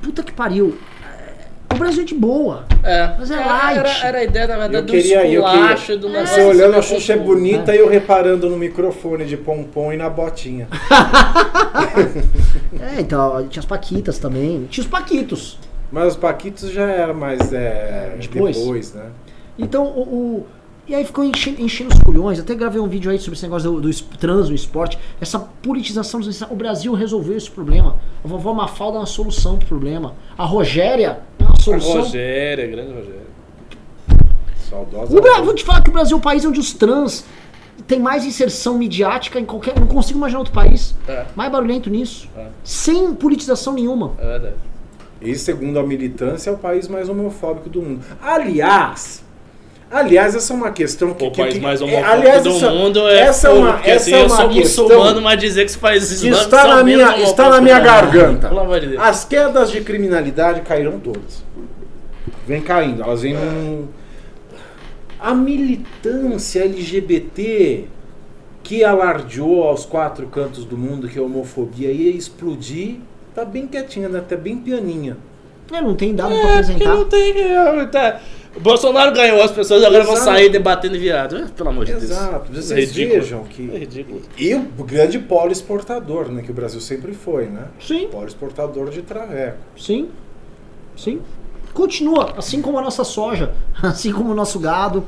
puta 0.00 0.22
que 0.22 0.32
pariu, 0.32 0.78
é, 1.04 1.74
o 1.74 1.76
Brasil 1.78 2.02
é 2.02 2.06
de 2.06 2.14
boa. 2.14 2.64
É, 2.82 3.14
Mas 3.18 3.30
é 3.30 3.34
era, 3.34 3.46
light. 3.46 3.78
era, 3.78 3.90
era 4.08 4.18
a 4.20 4.24
ideia, 4.24 4.46
na 4.46 4.54
Eu 4.54 4.60
verdade, 4.60 4.86
do 4.86 4.90
queria, 4.90 5.26
eu 5.26 5.42
esculacho 5.44 5.82
queria. 5.84 5.98
do 6.00 6.06
É. 6.08 6.10
negócio. 6.12 6.34
Você 6.34 6.42
olhando 6.44 6.76
a 6.76 6.82
ser 6.82 6.94
Xuxa 6.94 7.12
é 7.12 7.16
confuso, 7.18 7.34
bonita 7.36 7.72
né? 7.72 7.76
e 7.76 7.80
eu 7.80 7.88
reparando 7.90 8.48
no 8.48 8.56
microfone 8.56 9.26
de 9.26 9.36
pompom 9.36 9.92
e 9.92 9.98
na 9.98 10.08
botinha. 10.08 10.66
É, 12.80 13.00
então, 13.00 13.46
tinha 13.48 13.60
as 13.60 13.66
Paquitas 13.66 14.18
também. 14.18 14.66
Tinha 14.70 14.82
os 14.82 14.88
Paquitos. 14.90 15.58
Mas 15.92 16.12
os 16.12 16.16
Paquitos 16.16 16.70
já 16.70 16.88
era 16.88 17.12
mais 17.12 17.52
é, 17.52 18.16
Depois? 18.18 18.56
depois, 18.56 18.94
né? 18.94 19.06
Então, 19.58 19.84
o. 19.84 20.00
o- 20.00 20.46
e 20.90 20.94
aí 20.94 21.04
ficou 21.04 21.22
enchendo, 21.24 21.60
enchendo 21.62 21.94
os 21.94 22.00
culhões. 22.00 22.38
Até 22.40 22.54
gravei 22.54 22.80
um 22.80 22.88
vídeo 22.88 23.10
aí 23.10 23.18
sobre 23.18 23.34
esse 23.34 23.44
negócio 23.44 23.70
do, 23.72 23.80
do 23.80 24.02
trans 24.18 24.48
no 24.48 24.54
esporte. 24.54 24.98
Essa 25.20 25.38
politização. 25.38 26.20
dos- 26.20 26.42
O 26.42 26.54
Brasil 26.56 26.92
resolveu 26.94 27.36
esse 27.36 27.50
problema. 27.50 27.96
A 28.24 28.28
vovó 28.28 28.52
Mafalda 28.52 28.96
é 28.98 29.00
uma 29.00 29.06
solução 29.06 29.56
pro 29.56 29.66
problema. 29.68 30.14
A 30.36 30.44
Rogéria 30.44 31.20
é 31.38 31.42
uma 31.44 31.52
A 31.52 31.56
solução. 31.60 32.00
Rogéria, 32.02 32.66
grande 32.66 32.92
Rogéria. 32.92 33.30
Saudosa. 34.68 35.16
O 35.16 35.44
vou 35.44 35.54
te 35.54 35.64
falar 35.64 35.80
que 35.82 35.90
o 35.90 35.92
Brasil 35.92 36.16
é 36.16 36.18
o 36.20 36.22
país 36.22 36.44
onde 36.44 36.60
os 36.60 36.72
trans 36.72 37.24
tem 37.86 37.98
mais 37.98 38.24
inserção 38.24 38.76
midiática 38.78 39.38
em 39.40 39.44
qualquer. 39.44 39.78
Não 39.78 39.86
consigo 39.86 40.18
imaginar 40.18 40.40
outro 40.40 40.54
país 40.54 40.94
É, 41.08 41.24
mais 41.34 41.50
barulhento 41.50 41.88
nisso. 41.90 42.28
É. 42.36 42.46
Sem 42.62 43.14
politização 43.14 43.72
nenhuma. 43.74 44.12
é 44.18 44.26
verdade. 44.26 44.54
E 45.22 45.34
segundo 45.36 45.78
a 45.78 45.82
militância, 45.82 46.48
é 46.50 46.52
o 46.52 46.56
país 46.56 46.88
mais 46.88 47.08
homofóbico 47.08 47.68
do 47.68 47.82
mundo. 47.82 48.02
Aliás, 48.22 49.22
aliás, 49.90 50.34
essa 50.34 50.52
é 50.52 50.56
uma 50.56 50.70
questão 50.70 51.12
que. 51.14 51.24
O 51.24 51.30
que- 51.30 51.40
país 51.42 51.54
que- 51.54 51.60
mais 51.60 51.80
é, 51.80 51.84
homofóbico 51.84 52.12
aliás, 52.12 52.42
do 52.44 52.50
essa- 52.50 52.70
mundo 52.70 53.08
é 53.08 53.20
essa 53.20 53.48
é 53.48 53.50
uma, 53.50 53.72
porque, 53.74 53.90
essa 53.90 54.02
assim, 54.02 54.12
é 54.14 54.20
eu 54.22 54.26
uma 54.26 54.36
sou 54.36 54.48
questão 54.48 54.84
muçulmano, 54.88 55.20
mas 55.22 55.40
dizer 55.40 55.64
que 55.64 55.70
os 55.70 55.76
países 55.76 56.20
que 56.20 56.28
islâmicos 56.28 56.44
está 56.44 56.66
na 56.76 56.84
minha, 56.84 57.16
está 57.22 57.48
na 57.50 57.60
minha 57.60 57.78
garganta. 57.80 58.48
Pelo 58.48 58.60
amor 58.60 58.80
de 58.80 58.86
Deus. 58.88 59.02
As 59.02 59.24
quedas 59.24 59.70
de 59.70 59.80
criminalidade 59.80 60.60
caíram 60.62 60.98
todas. 61.00 61.44
Vem 62.46 62.60
caindo, 62.62 63.02
elas 63.02 63.22
vêm 63.22 63.34
num... 63.34 63.86
A 65.20 65.34
militância 65.34 66.62
LGBT 66.64 67.84
que 68.62 68.82
alardeou 68.84 69.64
aos 69.64 69.84
quatro 69.84 70.26
cantos 70.28 70.64
do 70.64 70.76
mundo 70.78 71.08
que 71.08 71.18
a 71.18 71.22
homofobia 71.22 71.90
ia 71.90 72.10
explodir, 72.10 72.96
tá 73.34 73.44
bem 73.44 73.66
quietinha, 73.66 74.08
né? 74.08 74.22
Tá 74.26 74.36
bem 74.36 74.56
pianinha. 74.56 75.16
É, 75.72 75.80
não 75.80 75.94
tem 75.94 76.14
dado 76.14 76.28
pra 76.30 76.36
É, 76.38 76.40
porque 76.40 76.52
apresentar. 76.52 76.94
não 76.94 77.04
tem. 77.04 77.32
é, 77.40 77.86
tá. 77.86 78.20
O 78.56 78.58
Bolsonaro 78.60 79.12
ganhou, 79.14 79.40
as 79.42 79.52
pessoas 79.52 79.82
agora 79.84 80.02
vão 80.02 80.14
Exato. 80.14 80.30
sair 80.30 80.48
debatendo 80.48 80.98
viado. 80.98 81.36
É, 81.36 81.44
Pelo 81.56 81.68
amor 81.70 81.84
de 81.84 81.92
Deus. 81.92 82.04
Exato. 82.04 82.52
Isso 82.52 82.62
Vocês 82.68 82.70
é 82.90 82.92
ridículo. 82.92 83.20
vejam 83.22 83.44
que. 83.44 83.70
É 83.72 83.78
ridículo. 83.78 84.22
E 84.36 84.54
o 84.54 84.84
grande 84.84 85.18
polo 85.20 85.52
exportador, 85.52 86.28
né? 86.30 86.42
Que 86.42 86.50
o 86.50 86.54
Brasil 86.54 86.80
sempre 86.80 87.12
foi, 87.14 87.46
né? 87.46 87.66
Sim. 87.80 88.08
Polo 88.08 88.26
exportador 88.26 88.90
de 88.90 89.02
traveco. 89.02 89.58
Sim. 89.78 90.08
Sim. 90.96 91.20
Continua, 91.72 92.34
assim 92.36 92.60
como 92.60 92.76
a 92.78 92.82
nossa 92.82 93.04
soja, 93.04 93.52
assim 93.80 94.12
como 94.12 94.32
o 94.32 94.34
nosso 94.34 94.58
gado. 94.58 95.04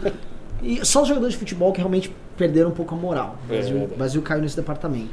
E 0.62 0.84
só 0.86 1.02
os 1.02 1.08
jogadores 1.08 1.32
de 1.34 1.38
futebol 1.40 1.72
que 1.72 1.78
realmente 1.78 2.14
perderam 2.36 2.68
um 2.70 2.72
pouco 2.74 2.94
a 2.94 2.98
moral. 2.98 3.36
O 3.48 3.52
É 3.52 3.56
Brasil, 3.58 3.76
o 3.92 3.96
Brasil 3.96 4.22
caiu 4.22 4.40
nesse 4.40 4.54
departamento. 4.56 5.10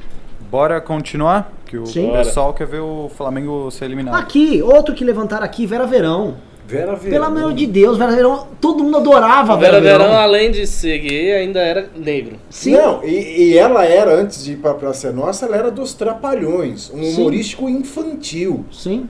Bora 0.51 0.79
continuar? 0.79 1.51
Que 1.65 1.77
o 1.77 1.85
Sim. 1.87 2.11
pessoal 2.11 2.53
quer 2.53 2.67
ver 2.67 2.79
o 2.79 3.09
Flamengo 3.15 3.69
ser 3.71 3.85
eliminado. 3.85 4.15
Aqui, 4.15 4.61
outro 4.61 4.93
que 4.93 5.03
levantaram 5.03 5.43
aqui, 5.45 5.65
Vera 5.65 5.85
Verão. 5.87 6.37
Vera 6.69 6.95
Verão. 6.95 7.09
Pelo 7.09 7.25
amor 7.25 7.53
de 7.55 7.65
Deus, 7.65 7.97
Vera 7.97 8.11
Verão, 8.11 8.47
todo 8.61 8.83
mundo 8.83 8.97
adorava 8.97 9.57
Vera 9.57 9.81
Vera, 9.81 10.03
Verão, 10.03 10.15
além 10.15 10.51
de 10.51 10.67
ser 10.67 10.99
gay, 10.99 11.33
ainda 11.33 11.59
era 11.59 11.89
negro. 11.95 12.35
Sim. 12.47 12.73
Não, 12.73 13.03
e, 13.03 13.49
e 13.49 13.57
ela 13.57 13.83
era, 13.83 14.13
antes 14.13 14.43
de 14.43 14.51
ir 14.51 14.57
pra 14.57 14.75
Praça 14.75 15.11
Nossa, 15.11 15.47
ela 15.47 15.57
era 15.57 15.71
dos 15.71 15.95
Trapalhões. 15.95 16.91
Um 16.93 17.03
Sim. 17.03 17.13
humorístico 17.15 17.67
infantil. 17.67 18.65
Sim. 18.71 19.09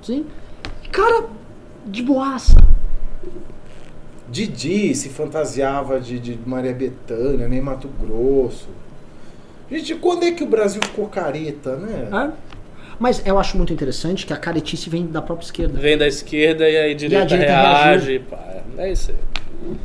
Sim. 0.00 0.24
Cara, 0.90 1.26
de 1.84 2.02
boaça. 2.02 2.56
Didi 4.30 4.94
se 4.94 5.10
fantasiava 5.10 6.00
de, 6.00 6.18
de 6.18 6.38
Maria 6.46 6.72
Bethânia, 6.72 7.46
nem 7.46 7.60
Mato 7.60 7.90
Grosso. 8.00 8.68
Gente, 9.70 9.94
quando 9.96 10.24
é 10.24 10.32
que 10.32 10.42
o 10.42 10.46
Brasil 10.46 10.80
ficou 10.82 11.08
careta, 11.08 11.76
né? 11.76 12.08
É. 12.10 12.55
Mas 12.98 13.24
eu 13.26 13.38
acho 13.38 13.56
muito 13.56 13.72
interessante 13.72 14.24
que 14.26 14.32
a 14.32 14.36
caretice 14.36 14.88
vem 14.88 15.06
da 15.06 15.20
própria 15.20 15.44
esquerda. 15.44 15.78
Vem 15.78 15.98
da 15.98 16.06
esquerda 16.06 16.68
e 16.68 16.76
aí 16.76 16.92
a 16.92 16.94
direita, 16.94 17.26
direita 17.26 17.52
reage. 17.52 18.18
Pá, 18.20 18.62
é 18.78 18.92
isso 18.92 19.10
aí. 19.10 19.76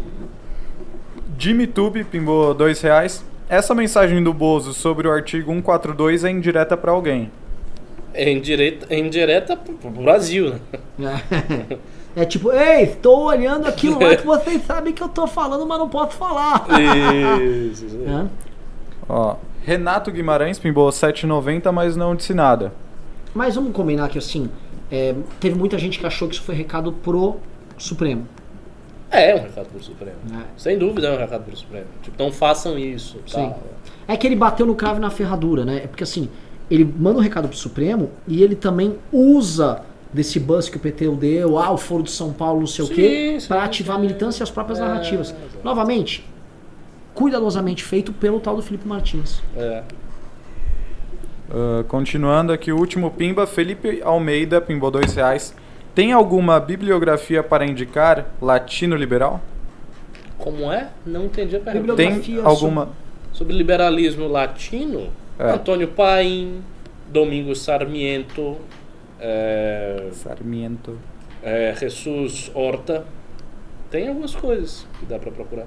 Jimmy 1.38 1.68
Tube 1.68 2.04
pimbou 2.04 2.54
dois 2.54 2.80
reais. 2.82 3.26
Essa 3.50 3.76
mensagem 3.76 4.24
do 4.24 4.34
Bozo 4.34 4.74
sobre 4.74 5.08
o 5.08 5.12
artigo 5.12 5.52
142 5.52 6.24
é 6.24 6.30
indireta 6.30 6.78
pra 6.78 6.92
alguém. 6.92 7.30
É 8.14 8.30
indireta, 8.32 8.88
é 8.90 9.00
indireta 9.00 9.58
pro, 9.58 9.90
Brasil, 9.90 10.56
né? 10.98 11.22
É 12.14 12.26
tipo, 12.26 12.52
ei, 12.52 12.84
estou 12.84 13.24
olhando 13.24 13.66
aquilo 13.68 13.98
lá 13.98 14.14
que 14.18 14.26
vocês 14.26 14.62
sabem 14.66 14.94
que 14.94 15.02
eu 15.02 15.08
tô 15.08 15.26
falando, 15.26 15.66
mas 15.66 15.80
não 15.80 15.88
posso 15.88 16.18
falar. 16.18 16.68
Isso. 17.72 17.86
É. 18.06 18.28
Ó, 19.08 19.38
Renato 19.64 20.12
Guimarães 20.12 20.60
pimbou 20.60 20.90
7,90, 20.90 21.72
mas 21.72 21.96
não 21.96 22.14
disse 22.14 22.34
nada. 22.34 22.74
Mas 23.34 23.56
vamos 23.56 23.72
combinar 23.74 24.10
que 24.10 24.18
assim, 24.18 24.50
é, 24.92 25.16
teve 25.40 25.56
muita 25.56 25.78
gente 25.78 26.00
que 26.00 26.06
achou 26.06 26.28
que 26.28 26.36
isso 26.36 26.44
foi 26.44 26.56
recado 26.56 26.92
pro 26.92 27.38
Supremo. 27.78 28.28
É, 29.10 29.32
é 29.32 29.36
um 29.36 29.40
recado 29.44 29.68
pro 29.68 29.84
Supremo. 29.84 30.16
né? 30.30 30.46
Sem 30.58 30.78
dúvida 30.78 31.08
é 31.08 31.16
um 31.16 31.18
recado 31.20 31.44
pro 31.44 31.56
Supremo. 31.56 31.86
Tipo, 32.02 32.22
não 32.24 32.32
façam 32.32 32.78
isso. 32.78 33.18
Sim. 33.28 33.50
Tal. 33.50 33.64
É 34.08 34.16
que 34.18 34.26
ele 34.28 34.36
bateu 34.36 34.66
no 34.66 34.76
cravo 34.76 34.98
e 34.98 35.02
na 35.02 35.10
ferradura, 35.10 35.66
né? 35.66 35.82
É 35.84 35.88
porque 35.88 36.04
assim, 36.04 36.30
ele 36.70 36.84
manda 36.86 37.20
um 37.20 37.22
recado 37.22 37.48
pro 37.48 37.58
Supremo 37.58 38.10
e 38.28 38.42
ele 38.42 38.56
também 38.56 38.98
usa 39.12 39.82
desse 40.14 40.40
buzz 40.40 40.68
que 40.68 40.76
o 40.78 40.80
PT 40.80 41.08
deu, 41.16 41.58
ah, 41.58 41.72
o 41.72 41.78
Foro 41.78 42.04
de 42.04 42.12
São 42.12 42.34
Paulo, 42.34 42.60
não 42.60 42.68
sei 42.68 42.84
o 42.84 42.88
Sim, 42.90 42.94
quê, 42.96 43.38
sim, 43.40 43.48
pra 43.48 43.64
ativar 43.64 43.96
a 43.96 44.00
sim. 44.00 44.06
militância 44.06 44.42
e 44.42 44.44
as 44.44 44.50
próprias 44.52 44.78
É, 44.80 44.82
narrativas. 44.82 45.34
Novamente, 45.64 46.26
cuidadosamente 47.14 47.84
feito 47.84 48.12
pelo 48.14 48.40
tal 48.40 48.56
do 48.56 48.62
Felipe 48.62 48.88
Martins. 48.88 49.42
É. 49.56 49.84
Ah, 51.54 51.84
continuando 51.88 52.54
aqui, 52.54 52.72
o 52.72 52.78
último 52.78 53.12
pimba, 53.12 53.46
Felipe 53.46 54.02
Almeida 54.04 54.62
pimbou 54.62 54.90
dois 54.90 55.14
reais. 55.16 55.54
Tem 55.94 56.14
alguma 56.14 56.60
bibliografia 56.60 57.44
para 57.44 57.66
indicar 57.66 58.26
latino 58.42 58.96
liberal? 58.96 59.42
Como 60.38 60.72
é? 60.72 60.90
Não 61.06 61.26
entendi 61.26 61.56
a 61.58 61.60
pergunta. 61.60 61.94
Bibliografia. 61.94 62.36
Tem 62.38 62.46
alguma? 62.46 62.90
Sobre 63.34 63.54
liberalismo 63.54 64.28
latino, 64.28 65.10
É. 65.38 65.52
Antônio 65.52 65.88
Paim, 65.90 66.62
Domingos 67.10 67.62
Sarmiento, 67.62 68.58
é, 69.20 70.08
Sarmiento. 70.14 70.98
é, 71.44 71.74
Jesus 71.78 72.50
Horta. 72.54 73.06
Tem 73.90 74.08
algumas 74.08 74.34
coisas 74.34 74.88
que 75.00 75.06
dá 75.06 75.20
pra 75.20 75.32
procurar. 75.32 75.66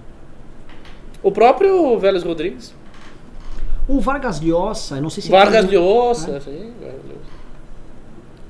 O 1.23 1.31
próprio 1.31 1.99
Vélez 1.99 2.23
Rodrigues. 2.23 2.75
O 3.87 4.01
Vargas 4.01 4.41
Llosa, 4.41 4.97
eu 4.97 5.03
não 5.03 5.11
sei 5.11 5.23
se 5.23 5.29
ele 5.29 5.37
Vargas 5.37 5.67
tem- 5.67 5.79
Llosa, 5.79 6.33
né? 6.33 6.41
sim, 6.41 6.73
Vargas 6.81 7.01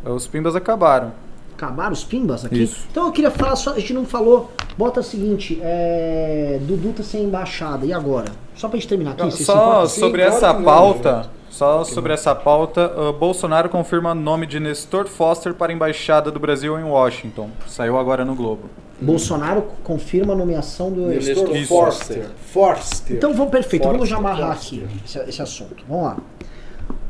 Llosa. 0.04 0.16
Os 0.16 0.26
pimbas 0.26 0.54
acabaram. 0.54 1.12
Acabaram 1.56 1.92
os 1.92 2.04
pimbas 2.04 2.44
aqui? 2.44 2.64
Isso. 2.64 2.86
Então 2.90 3.06
eu 3.06 3.12
queria 3.12 3.30
falar, 3.30 3.56
só, 3.56 3.70
a 3.72 3.78
gente 3.78 3.92
não 3.94 4.04
falou. 4.04 4.50
Bota 4.76 5.00
o 5.00 5.02
seguinte, 5.04 5.58
é, 5.62 6.58
Dudu 6.62 6.92
tá 6.92 7.02
sem 7.02 7.24
embaixada, 7.24 7.86
e 7.86 7.92
agora? 7.92 8.26
Só 8.56 8.68
pra 8.68 8.76
gente 8.78 8.88
terminar 8.88 9.12
aqui, 9.12 9.22
vocês 9.22 9.36
se 9.36 9.44
Só? 9.44 9.86
Sim, 9.86 10.00
sobre 10.00 10.22
claro 10.22 10.36
essa 10.36 10.52
não, 10.52 10.64
pauta, 10.64 11.30
só 11.48 11.84
sobre 11.84 12.12
essa 12.12 12.34
pauta, 12.34 12.92
ah, 12.96 13.12
Bolsonaro 13.12 13.68
confirma 13.68 14.14
nome 14.14 14.46
de 14.46 14.58
Nestor 14.58 15.06
Foster 15.06 15.54
para 15.54 15.72
a 15.72 15.74
embaixada 15.74 16.30
do 16.30 16.40
Brasil 16.40 16.76
em 16.78 16.82
Washington. 16.82 17.50
Saiu 17.68 17.96
agora 17.96 18.24
no 18.24 18.34
Globo. 18.34 18.68
Bolsonaro 19.04 19.62
confirma 19.82 20.32
a 20.32 20.36
nomeação 20.36 20.90
do. 20.92 21.06
Nestor 21.06 21.56
Forster. 21.66 22.30
Forster. 22.52 23.16
Então 23.16 23.34
vamos, 23.34 23.50
perfeito, 23.50 23.82
vamos 23.84 24.08
já 24.08 24.16
Forster, 24.16 24.32
amarrar 24.36 24.56
Forster. 24.56 24.84
aqui 24.84 25.00
esse, 25.04 25.18
esse 25.28 25.42
assunto. 25.42 25.84
Vamos 25.88 26.04
lá. 26.04 26.16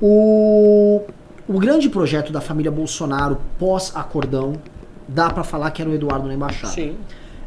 O, 0.01 1.03
o 1.49 1.59
grande 1.59 1.89
projeto 1.89 2.33
da 2.33 2.41
família 2.41 2.71
Bolsonaro 2.71 3.39
pós-acordão, 3.59 4.55
dá 5.09 5.31
pra 5.31 5.45
falar 5.45 5.71
que 5.71 5.83
era 5.83 5.91
o 5.91 5.95
Eduardo 5.95 6.27
na 6.27 6.35
embaixada. 6.35 6.73
Sim. 6.73 6.97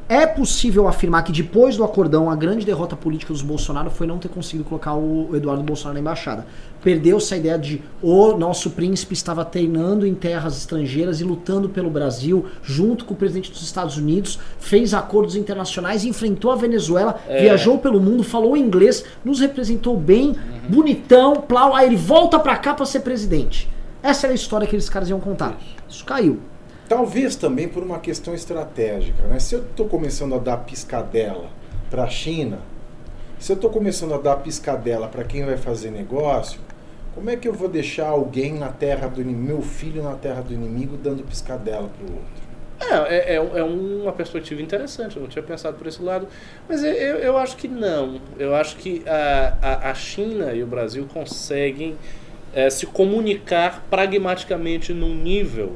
É 0.09 0.25
possível 0.25 0.87
afirmar 0.87 1.21
que 1.23 1.33
depois 1.33 1.75
do 1.75 1.83
acordão, 1.83 2.29
a 2.31 2.35
grande 2.35 2.65
derrota 2.65 2.95
política 2.95 3.33
dos 3.33 3.41
Bolsonaro 3.41 3.89
foi 3.91 4.07
não 4.07 4.17
ter 4.17 4.29
conseguido 4.29 4.63
colocar 4.63 4.93
o 4.93 5.35
Eduardo 5.35 5.61
Bolsonaro 5.63 5.95
na 5.95 5.99
embaixada. 5.99 6.47
Perdeu-se 6.81 7.33
a 7.33 7.37
ideia 7.37 7.59
de 7.59 7.81
o 8.01 8.37
nosso 8.37 8.69
príncipe 8.69 9.13
estava 9.13 9.43
treinando 9.43 10.07
em 10.07 10.15
terras 10.15 10.57
estrangeiras 10.57 11.19
e 11.19 11.25
lutando 11.25 11.67
pelo 11.67 11.89
Brasil, 11.89 12.45
junto 12.63 13.03
com 13.03 13.13
o 13.15 13.17
presidente 13.17 13.51
dos 13.51 13.61
Estados 13.61 13.97
Unidos, 13.97 14.39
fez 14.59 14.93
acordos 14.93 15.35
internacionais, 15.35 16.05
enfrentou 16.05 16.51
a 16.51 16.55
Venezuela, 16.55 17.19
É. 17.27 17.41
viajou 17.41 17.77
pelo 17.77 17.99
mundo, 17.99 18.23
falou 18.23 18.55
inglês, 18.55 19.03
nos 19.25 19.41
representou 19.41 19.97
bem, 19.97 20.37
bonitão, 20.69 21.35
plau, 21.35 21.75
aí 21.75 21.85
ele 21.85 21.97
volta 21.97 22.39
pra 22.39 22.55
cá 22.55 22.73
pra 22.73 22.85
ser 22.85 23.01
presidente. 23.01 23.69
Essa 24.01 24.27
era 24.27 24.33
a 24.33 24.35
história 24.35 24.65
que 24.65 24.73
eles 24.73 24.87
caras 24.87 25.09
iam 25.09 25.19
contar. 25.19 25.57
Isso 25.89 26.05
caiu. 26.05 26.39
Talvez 26.87 27.35
também 27.35 27.67
por 27.67 27.83
uma 27.83 27.99
questão 27.99 28.33
estratégica. 28.33 29.23
Né? 29.23 29.39
Se 29.39 29.55
eu 29.55 29.61
estou 29.61 29.87
começando 29.87 30.35
a 30.35 30.37
dar 30.37 30.57
piscadela 30.57 31.49
para 31.89 32.03
a 32.03 32.09
China, 32.09 32.59
se 33.37 33.51
eu 33.51 33.55
estou 33.55 33.69
começando 33.69 34.13
a 34.13 34.17
dar 34.17 34.37
piscadela 34.37 35.07
para 35.07 35.23
quem 35.23 35.45
vai 35.45 35.57
fazer 35.57 35.91
negócio, 35.91 36.59
como 37.13 37.29
é 37.29 37.35
que 37.35 37.47
eu 37.47 37.53
vou 37.53 37.67
deixar 37.67 38.07
alguém 38.07 38.53
na 38.53 38.69
terra 38.69 39.07
do 39.07 39.23
meu 39.25 39.61
filho 39.61 40.01
na 40.01 40.13
terra 40.13 40.41
do 40.41 40.53
inimigo, 40.53 40.95
dando 40.95 41.23
piscadela 41.23 41.89
para 41.89 42.05
o 42.05 42.15
outro? 42.15 42.47
É, 43.09 43.33
é, 43.33 43.35
é 43.35 43.63
uma 43.63 44.13
perspectiva 44.13 44.61
interessante, 44.61 45.17
eu 45.17 45.23
não 45.23 45.29
tinha 45.29 45.43
pensado 45.43 45.77
por 45.77 45.87
esse 45.87 46.01
lado. 46.01 46.27
Mas 46.69 46.83
eu, 46.83 46.93
eu, 46.93 47.17
eu 47.17 47.37
acho 47.37 47.57
que 47.57 47.67
não. 47.67 48.21
Eu 48.37 48.55
acho 48.55 48.77
que 48.77 49.03
a, 49.07 49.57
a, 49.61 49.89
a 49.91 49.93
China 49.93 50.53
e 50.53 50.63
o 50.63 50.67
Brasil 50.67 51.07
conseguem 51.11 51.97
é, 52.53 52.69
se 52.69 52.85
comunicar 52.85 53.83
pragmaticamente 53.89 54.93
num 54.93 55.13
nível 55.13 55.75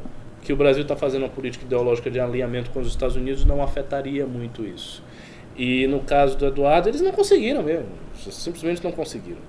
que 0.52 0.54
o 0.54 0.58
Brasil 0.58 0.82
está 0.82 0.98
fazendo 0.98 1.24
uma 1.24 1.30
política 1.30 1.64
ideológica 1.64 2.12
de 2.12 2.20
alinhamento 2.20 2.72
com 2.72 2.82
os 2.82 2.88
Estados 2.88 3.16
Unidos 3.16 3.46
não 3.46 3.64
afetaria 3.64 4.28
muito 4.28 4.66
isso. 4.66 5.02
E 5.56 5.88
no 5.88 6.02
caso 6.02 6.38
do 6.38 6.46
Eduardo, 6.46 6.90
eles 6.90 7.00
não 7.00 7.14
conseguiram 7.14 7.64
mesmo. 7.64 7.88
Simplesmente 8.16 8.84
não 8.84 8.92
conseguiram. 8.92 9.40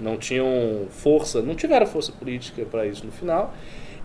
Não 0.00 0.16
tinham 0.16 0.86
força, 0.90 1.40
não 1.40 1.54
tiveram 1.54 1.86
força 1.86 2.10
política 2.10 2.64
para 2.64 2.84
isso 2.84 3.06
no 3.06 3.12
final. 3.12 3.54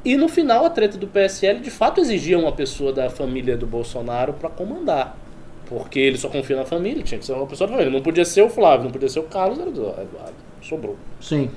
E 0.04 0.16
no 0.16 0.28
final, 0.28 0.66
a 0.66 0.70
treta 0.70 1.00
do 1.00 1.08
PSL 1.08 1.62
de 1.62 1.72
fato 1.72 2.00
exigia 2.00 2.38
uma 2.38 2.52
pessoa 2.52 2.94
da 2.94 3.10
família 3.10 3.58
do 3.58 3.66
Bolsonaro 3.66 4.34
para 4.34 4.50
comandar. 4.50 5.18
Porque 5.66 5.98
ele 5.98 6.18
só 6.20 6.30
confia 6.30 6.58
na 6.58 6.66
família, 6.66 7.02
tinha 7.02 7.18
que 7.18 7.26
ser 7.26 7.34
uma 7.34 7.48
pessoa 7.48 7.68
da 7.68 7.74
família. 7.74 7.92
Não 7.92 8.04
podia 8.04 8.24
ser 8.24 8.44
o 8.44 8.50
Flávio, 8.50 8.84
não 8.84 8.92
podia 8.92 9.10
ser 9.10 9.20
o 9.20 9.24
Carlos, 9.24 9.58
era 9.58 9.68
o 9.68 9.74
Eduardo. 9.74 10.36
Sobrou. 10.62 10.96
Sim. 11.20 11.50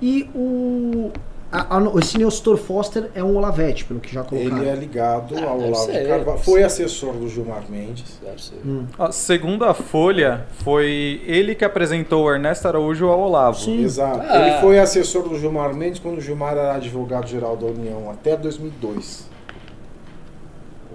E 0.00 0.30
o. 0.34 1.10
a- 1.52 1.76
a- 1.78 1.98
esse 1.98 2.16
Nestor 2.16 2.56
Foster 2.56 3.10
é 3.14 3.24
um 3.24 3.36
Olavete, 3.36 3.84
pelo 3.84 3.98
que 3.98 4.12
já 4.12 4.22
colocaram. 4.22 4.58
Ele 4.58 4.68
é 4.68 4.74
ligado 4.74 5.34
Ah, 5.36 5.44
ao 5.48 5.58
Olavo 5.58 5.86
ser, 5.86 6.02
de 6.02 6.08
Carvalho. 6.08 6.38
Foi 6.38 6.60
ser. 6.60 6.64
assessor 6.66 7.14
do 7.14 7.28
Gilmar 7.28 7.64
Mendes. 7.68 8.18
Deve 8.22 8.42
ser. 8.42 8.60
Ó, 8.98 9.10
segundo 9.10 9.64
a 9.64 9.74
Folha, 9.74 10.46
foi 10.64 11.20
ele 11.26 11.54
que 11.54 11.64
apresentou 11.64 12.24
o 12.26 12.32
Ernesto 12.32 12.68
Araújo 12.68 13.06
ao 13.08 13.18
Olavo. 13.20 13.58
Sim. 13.58 13.82
Exato. 13.82 14.20
Ah. 14.22 14.46
Ele 14.48 14.60
foi 14.60 14.78
assessor 14.78 15.28
do 15.28 15.38
Gilmar 15.38 15.74
Mendes 15.74 15.98
quando 15.98 16.18
o 16.18 16.20
Gilmar 16.20 16.52
era 16.52 16.74
advogado-geral 16.76 17.56
da 17.56 17.66
União 17.66 18.10
até 18.10 18.36
2002. 18.36 19.28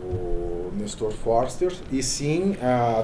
O 0.07 0.71
Nestor 0.77 1.11
Forster. 1.11 1.73
E 1.91 2.01
sim, 2.03 2.55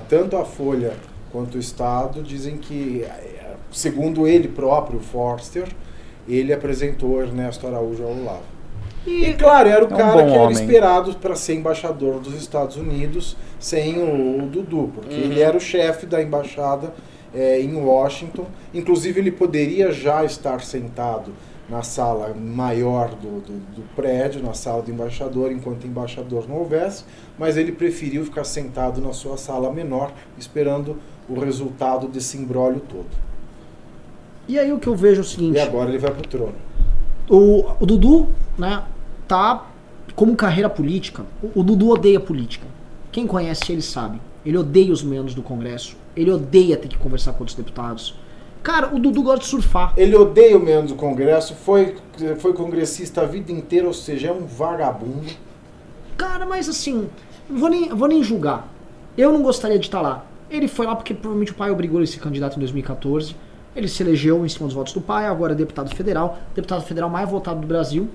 tanto 0.08 0.38
a 0.38 0.46
Folha 0.46 0.94
quanto 1.32 1.56
o 1.56 1.60
Estado 1.60 2.22
dizem 2.22 2.58
que, 2.58 3.04
eh, 3.04 3.56
segundo 3.72 4.28
ele 4.28 4.48
próprio, 4.48 5.00
Forster, 5.00 5.68
ele 6.28 6.54
apresentou 6.54 7.22
Ernesto 7.22 7.68
Araújo 7.68 8.04
ao 8.04 8.12
Olavo. 8.12 8.44
E 9.06 9.34
claro, 9.34 9.68
era 9.68 9.84
o 9.84 9.90
É 9.90 9.94
um 9.94 9.98
cara 9.98 10.24
que 10.24 10.32
era 10.32 10.42
homem. 10.44 10.54
esperado 10.54 11.16
para 11.16 11.36
ser 11.36 11.56
embaixador 11.56 12.20
dos 12.20 12.36
Estados 12.36 12.78
Unidos 12.78 13.36
sem 13.60 13.98
o, 13.98 14.44
o 14.44 14.48
Dudu, 14.48 14.92
porque 14.94 15.16
Uhum. 15.16 15.22
ele 15.22 15.40
era 15.42 15.58
o 15.58 15.60
chefe 15.60 16.06
da 16.06 16.22
embaixada 16.22 16.94
é, 17.34 17.60
em 17.60 17.74
Washington. 17.76 18.46
Inclusive, 18.74 19.20
ele 19.20 19.32
poderia 19.32 19.92
já 19.92 20.24
estar 20.24 20.62
sentado 20.62 21.32
na 21.68 21.82
sala 21.82 22.36
maior 22.36 23.10
do, 23.16 23.40
do, 23.40 23.54
do 23.76 23.82
prédio, 23.96 24.44
na 24.44 24.54
sala 24.54 24.82
do 24.84 24.92
embaixador, 24.92 25.52
enquanto 25.52 25.88
embaixador 25.88 26.48
não 26.48 26.58
houvesse, 26.58 27.06
mas 27.40 27.56
ele 27.58 27.72
preferiu 27.72 28.24
ficar 28.26 28.44
sentado 28.44 29.00
na 29.02 29.14
sua 29.14 29.38
sala 29.38 29.72
menor, 29.72 30.12
esperando 30.38 30.98
o 31.30 31.40
resultado 31.40 32.08
desse 32.08 32.38
imbróglio 32.38 32.82
todo. 32.82 33.08
E 34.52 34.60
aí 34.60 34.74
o 34.74 34.80
que 34.80 34.88
eu 34.88 34.96
vejo 34.98 35.22
é 35.22 35.24
o 35.24 35.26
seguinte. 35.26 35.56
E 35.56 35.60
agora 35.62 35.88
ele 35.88 35.98
vai 35.98 36.12
pro 36.12 36.28
trono. 36.28 36.56
O, 37.30 37.64
o 37.80 37.86
Dudu, 37.86 38.28
né, 38.58 38.84
tá 39.26 39.66
como 40.14 40.36
carreira 40.36 40.70
política. 40.70 41.24
O, 41.42 41.62
o 41.62 41.64
Dudu 41.64 41.88
odeia 41.88 42.20
política. 42.20 42.68
Quem 43.14 43.26
conhece 43.26 43.72
ele 43.72 43.82
sabe. 43.82 44.20
Ele 44.46 44.58
odeia 44.58 44.92
os 44.92 45.02
membros 45.02 45.34
do 45.34 45.42
Congresso. 45.42 45.96
Ele 46.18 46.30
odeia 46.30 46.76
ter 46.76 46.90
que 46.90 46.98
conversar 46.98 47.32
com 47.32 47.40
outros 47.40 47.56
deputados. 47.56 48.14
Cara, 48.62 48.94
o 48.94 49.00
Dudu 49.00 49.24
gosta 49.24 49.40
de 49.40 49.46
surfar. 49.46 49.94
Ele 49.96 50.18
odeia 50.18 50.58
o 50.58 50.60
membro 50.60 50.90
do 50.90 50.96
Congresso, 50.96 51.56
foi, 51.56 51.96
foi 52.40 52.52
congressista 52.52 53.22
a 53.22 53.26
vida 53.26 53.54
inteira, 53.54 53.88
ou 53.88 53.94
seja, 53.94 54.28
é 54.28 54.34
um 54.34 54.46
vagabundo. 54.46 55.32
Cara, 56.18 56.46
mas 56.46 56.68
assim, 56.68 57.08
não 57.50 57.58
vou 57.58 57.70
nem, 57.70 57.88
vou 57.88 58.10
nem 58.10 58.22
julgar. 58.22 58.68
Eu 59.18 59.32
não 59.32 59.42
gostaria 59.44 59.80
de 59.80 59.86
estar 59.86 60.02
lá. 60.02 60.26
Ele 60.50 60.68
foi 60.68 60.86
lá 60.86 60.94
porque 60.94 61.14
provavelmente 61.14 61.54
o 61.54 61.56
pai 61.56 61.72
obrigou 61.72 62.02
ele 62.02 62.10
a 62.10 62.12
ser 62.12 62.20
candidato 62.20 62.58
em 62.58 62.60
2014. 62.60 63.34
Ele 63.76 63.88
se 63.88 64.04
elegeu 64.04 64.46
em 64.46 64.50
cima 64.50 64.66
dos 64.68 64.76
votos 64.76 64.94
do 64.94 65.00
pai, 65.02 65.26
agora 65.28 65.54
é 65.54 65.56
deputado 65.56 65.94
federal, 65.96 66.38
deputado 66.54 66.82
federal 66.84 67.10
mais 67.10 67.30
votado 67.30 67.62
do 67.62 67.68
Brasil. 67.68 68.10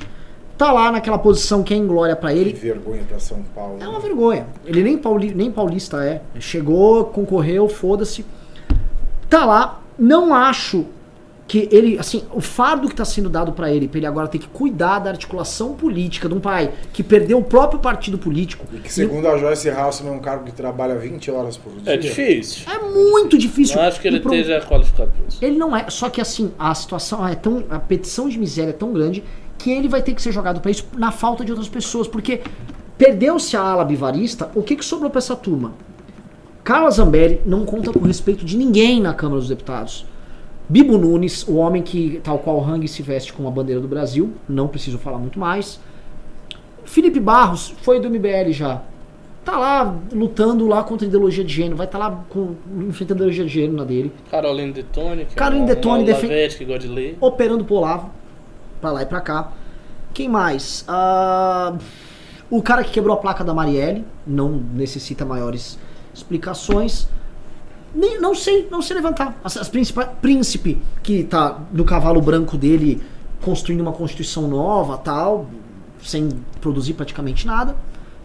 Tá 0.59 0.73
lá 0.73 0.91
naquela 0.91 1.19
posição 1.19 1.63
que 1.63 1.75
é 1.75 1.77
em 1.77 1.87
glória 1.87 2.17
pra 2.17 2.33
Que 2.33 2.39
ele. 2.39 2.53
vergonha 2.53 3.03
pra 3.07 3.19
São 3.19 3.43
Paulo. 3.55 3.77
É 3.81 3.87
uma 3.87 4.01
vergonha. 4.01 4.47
Ele 4.65 4.83
nem, 4.83 4.97
pauli, 4.97 5.35
nem 5.35 5.51
paulista 5.51 6.03
é. 6.05 6.23
Chegou, 6.41 7.05
concorreu, 7.07 7.69
foda-se. 7.69 8.25
Tá 9.29 9.45
lá. 9.45 9.81
Não 9.99 10.35
acho 10.35 10.87
que 11.49 11.69
ele, 11.71 11.97
assim, 11.97 12.25
o 12.33 12.41
fardo 12.41 12.89
que 12.89 12.95
tá 12.97 13.05
sendo 13.05 13.29
dado 13.31 13.53
pra 13.53 13.71
ele, 13.71 13.87
pra 13.87 13.99
ele 13.99 14.07
agora 14.07 14.27
ter 14.27 14.39
que 14.39 14.49
cuidar 14.49 14.99
da 14.99 15.11
articulação 15.11 15.75
política 15.75 16.29
de 16.29 16.35
um 16.35 16.41
pai 16.41 16.73
que 16.93 17.05
perdeu 17.05 17.39
o 17.39 17.45
próprio 17.45 17.79
partido 17.79 18.19
político. 18.19 18.67
E 18.73 18.79
que 18.81 18.93
segundo 18.93 19.29
a 19.29 19.39
Joyce 19.39 19.71
Halseman 19.71 20.13
é 20.13 20.17
um 20.17 20.19
cargo 20.19 20.45
que 20.45 20.53
trabalha 20.53 20.97
20 20.97 21.31
horas 21.31 21.57
por 21.57 21.73
dia. 21.81 21.95
É 21.95 21.97
difícil. 21.97 22.65
É 22.69 22.79
muito 22.93 23.39
difícil. 23.39 23.77
Não 23.77 23.83
acho 23.85 24.01
que 24.01 24.09
ele 24.09 24.19
pro- 24.19 24.35
esteja 24.35 24.61
qualificado 24.67 25.11
para 25.13 25.27
isso. 25.29 25.39
Ele 25.41 25.57
não 25.57 25.77
é. 25.77 25.89
Só 25.89 26.11
que 26.11 26.21
assim, 26.21 26.51
a 26.59 26.75
situação 26.75 27.25
é 27.27 27.37
tão. 27.37 27.63
A 27.71 27.79
petição 27.79 28.29
de 28.29 28.37
miséria 28.41 28.71
é 28.71 28.75
tão 28.75 28.93
grande 28.93 29.23
que 29.57 29.71
ele 29.71 29.87
vai 29.89 30.03
ter 30.03 30.15
que 30.15 30.23
ser 30.23 30.33
jogado 30.33 30.61
pra 30.61 30.71
isso 30.73 30.85
na 30.97 31.13
falta 31.13 31.45
de 31.45 31.53
outras 31.53 31.69
pessoas. 31.69 32.09
Porque 32.09 32.41
perdeu-se 32.99 33.57
a 33.57 33.61
ala 33.61 33.85
bivarista, 33.85 34.51
o 34.55 34.65
que, 34.65 34.75
que 34.75 34.85
sobrou 34.85 35.11
pra 35.11 35.19
essa 35.19 35.37
turma? 35.37 35.75
Carla 36.65 36.91
Zambelli 36.91 37.41
não 37.47 37.65
conta 37.65 37.93
com 37.93 38.01
respeito 38.01 38.45
de 38.45 38.57
ninguém 38.57 39.01
na 39.01 39.15
Câmara 39.15 39.39
dos 39.39 39.49
Deputados. 39.49 40.05
Bibo 40.69 40.99
Nunes, 40.99 41.47
o 41.47 41.57
homem 41.57 41.83
que, 41.83 42.21
tal 42.25 42.39
qual 42.39 42.57
o 42.59 42.65
Hang 42.65 42.87
se 42.89 43.03
veste 43.03 43.33
com 43.33 43.47
a 43.47 43.51
bandeira 43.51 43.81
do 43.81 43.87
Brasil, 43.87 44.33
não 44.49 44.67
preciso 44.67 44.99
falar 44.99 45.19
muito 45.19 45.39
mais. 45.39 45.79
Felipe 46.85 47.21
Barros 47.21 47.75
foi 47.83 48.01
do 48.01 48.09
MBL 48.11 48.51
já. 48.51 48.83
Tá 49.45 49.57
lá 49.57 49.97
lutando 50.13 50.67
lá 50.67 50.83
contra 50.83 51.07
a 51.07 51.09
ideologia 51.09 51.45
de 51.45 51.53
gênero, 51.55 51.77
vai 51.77 51.87
estar 51.87 51.99
lá 51.99 52.25
com, 52.29 52.57
enfrentando 52.89 53.23
a 53.23 53.27
ideologia 53.27 53.45
de 53.45 53.51
gênero 53.53 53.75
na 53.77 53.85
dele. 53.85 54.13
Caroline 54.29 54.73
Detone, 54.73 55.25
que 55.25 55.35
Caroline 55.37 55.65
é 55.71 55.75
Detone 55.77 55.99
uma 56.03 56.05
defen- 56.07 56.29
Lavete 56.31 56.59
que 56.59 56.65
gosta 56.65 56.81
de 56.81 56.89
ler. 56.89 57.17
operando 57.21 57.65
pro 57.65 57.77
Olavo, 57.77 58.11
pra 58.81 58.91
lá 58.91 59.03
e 59.03 59.07
pra 59.07 59.21
cá. 59.21 59.53
Quem 60.13 60.29
mais? 60.29 60.85
Ah, 60.89 61.77
o 62.51 62.61
cara 62.61 62.83
que 62.83 62.91
quebrou 62.91 63.15
a 63.15 63.21
placa 63.21 63.45
da 63.45 63.55
Marielle, 63.55 64.05
não 64.27 64.51
necessita 64.51 65.25
maiores 65.25 65.79
explicações. 66.13 67.07
Nem, 67.97 68.21
não 68.21 68.35
sei, 68.35 68.69
não 68.71 68.83
sei 68.83 68.97
levantar. 68.97 69.39
As, 69.43 69.57
as 69.57 69.71
príncipe 70.21 70.79
que 71.03 71.25
tá 71.25 71.59
no 71.73 71.83
cavalo 71.85 72.21
branco 72.21 72.57
dele 72.59 73.01
construindo 73.41 73.81
uma 73.81 73.93
constituição 73.93 74.47
nova, 74.49 74.99
tal, 74.99 75.47
sem 76.03 76.29
produzir 76.61 76.93
praticamente 76.95 77.47
nada. 77.47 77.75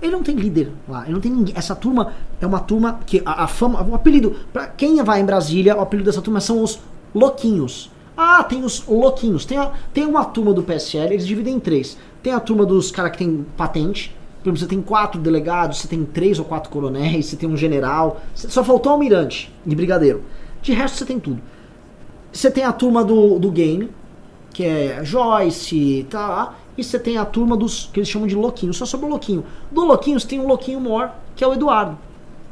Ele 0.01 0.11
não 0.11 0.23
tem 0.23 0.35
líder 0.35 0.71
lá, 0.89 1.03
ele 1.03 1.13
não 1.13 1.21
tem 1.21 1.31
ninguém. 1.31 1.53
Essa 1.55 1.75
turma 1.75 2.11
é 2.41 2.45
uma 2.45 2.59
turma 2.59 2.99
que 3.05 3.21
a, 3.23 3.43
a 3.43 3.47
fama, 3.47 3.81
o 3.83 3.95
apelido, 3.95 4.35
pra 4.51 4.67
quem 4.67 5.01
vai 5.03 5.21
em 5.21 5.25
Brasília, 5.25 5.77
o 5.77 5.81
apelido 5.81 6.09
dessa 6.09 6.21
turma 6.21 6.41
são 6.41 6.61
os 6.63 6.79
louquinhos. 7.13 7.91
Ah, 8.17 8.43
tem 8.43 8.63
os 8.65 8.83
louquinhos. 8.87 9.45
Tem, 9.45 9.57
a- 9.57 9.71
tem 9.93 10.05
uma 10.05 10.25
turma 10.25 10.53
do 10.53 10.63
PSL, 10.63 11.13
eles 11.13 11.25
dividem 11.25 11.55
em 11.55 11.59
três. 11.59 11.97
Tem 12.21 12.33
a 12.33 12.39
turma 12.39 12.65
dos 12.65 12.91
caras 12.91 13.11
que 13.13 13.19
tem 13.19 13.45
patente. 13.55 14.13
Por 14.43 14.49
exemplo, 14.49 14.59
você 14.59 14.67
tem 14.67 14.81
quatro 14.81 15.21
delegados, 15.21 15.79
você 15.79 15.87
tem 15.87 16.03
três 16.03 16.39
ou 16.39 16.45
quatro 16.45 16.69
coronéis, 16.71 17.27
você 17.27 17.35
tem 17.35 17.47
um 17.47 17.55
general. 17.55 18.21
Só 18.33 18.63
faltou 18.63 18.91
um 18.91 18.95
almirante 18.95 19.53
de 19.65 19.75
brigadeiro. 19.75 20.23
De 20.61 20.73
resto, 20.73 20.97
você 20.97 21.05
tem 21.05 21.19
tudo. 21.19 21.41
Você 22.31 22.49
tem 22.49 22.63
a 22.63 22.71
turma 22.71 23.03
do, 23.03 23.37
do 23.37 23.51
game, 23.51 23.89
que 24.51 24.63
é 24.63 25.03
Joyce, 25.03 26.07
tá? 26.09 26.55
E 26.77 26.83
você 26.83 26.97
tem 26.97 27.17
a 27.17 27.25
turma 27.25 27.55
dos 27.55 27.89
que 27.91 27.99
eles 27.99 28.09
chamam 28.09 28.27
de 28.27 28.35
louquinhos, 28.35 28.77
só 28.77 28.85
sobre 28.85 29.05
o 29.05 29.09
louquinho. 29.09 29.43
Do 29.71 29.83
louquinhos 29.83 30.23
tem 30.23 30.39
um 30.39 30.47
louquinho 30.47 30.79
maior, 30.79 31.15
que 31.35 31.43
é 31.43 31.47
o 31.47 31.53
Eduardo. 31.53 31.97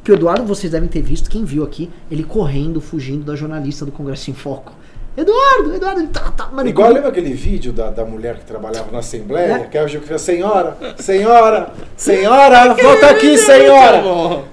Que 0.04 0.12
o 0.12 0.14
Eduardo, 0.14 0.44
vocês 0.44 0.72
devem 0.72 0.88
ter 0.88 1.02
visto, 1.02 1.28
quem 1.28 1.44
viu 1.44 1.64
aqui, 1.64 1.90
ele 2.10 2.22
correndo, 2.22 2.80
fugindo 2.80 3.24
da 3.24 3.34
jornalista 3.34 3.84
do 3.84 3.92
Congresso 3.92 4.30
em 4.30 4.34
Foco. 4.34 4.72
Eduardo, 5.20 5.74
Eduardo, 5.74 6.00
ele 6.00 6.08
tá, 6.08 6.30
tá, 6.30 6.46
mano, 6.46 6.68
Igual 6.68 6.92
lembra 6.92 7.10
aquele 7.10 7.32
vídeo 7.34 7.72
da, 7.72 7.90
da 7.90 8.04
mulher 8.04 8.38
que 8.38 8.44
trabalhava 8.44 8.90
na 8.90 9.00
Assembleia? 9.00 9.54
É. 9.54 9.58
Que 9.66 9.76
a 9.76 9.86
Gil 9.86 10.02
senhora, 10.18 10.76
senhora, 10.98 11.72
senhora, 11.96 12.74
volta 12.74 13.10
aqui, 13.10 13.36
senhora. 13.36 14.02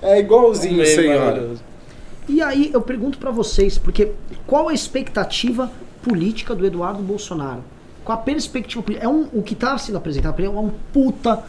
É 0.02 0.20
igualzinho, 0.20 0.78
Meio 0.78 0.96
senhora. 0.96 1.50
E 2.28 2.42
aí 2.42 2.70
eu 2.74 2.82
pergunto 2.82 3.18
pra 3.18 3.32
vocês, 3.32 3.78
porque 3.78 4.12
qual 4.46 4.68
a 4.68 4.74
expectativa 4.74 5.72
política 6.04 6.54
do 6.54 6.66
Eduardo 6.66 7.02
Bolsonaro? 7.02 7.64
Qual 8.04 8.18
a 8.18 8.22
perspectiva 8.22 8.84
política? 8.84 9.06
É 9.06 9.10
um, 9.10 9.30
o 9.34 9.42
que 9.42 9.56
tá 9.56 9.78
sendo 9.78 9.98
apresentado 9.98 10.34
pra 10.34 10.46
ele 10.46 10.54
é 10.54 10.60
um 10.60 10.72
puta, 10.92 11.44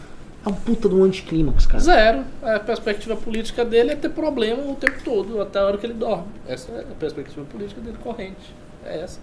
é 0.45 0.49
um 0.49 0.53
puta 0.53 0.89
do 0.89 1.03
anticlímax, 1.03 1.67
cara. 1.67 1.81
Zero. 1.81 2.25
A 2.43 2.61
perspectiva 2.61 3.17
política 3.17 3.65
dele 3.65 3.93
é 3.93 3.97
ter 3.97 4.11
problema 4.11 4.63
o 4.63 4.77
tempo 4.77 5.03
todo, 5.05 5.41
até 5.41 5.59
a 5.59 5.67
hora 5.67 5.79
que 5.79 5.87
ele 5.87 5.95
dorme. 5.95 6.29
Essa 6.47 6.71
é 6.71 6.81
a 6.81 6.95
perspectiva 6.99 7.45
política 7.47 7.81
dele 7.81 7.97
corrente. 8.03 8.55
É 8.89 9.03
essa. 9.03 9.21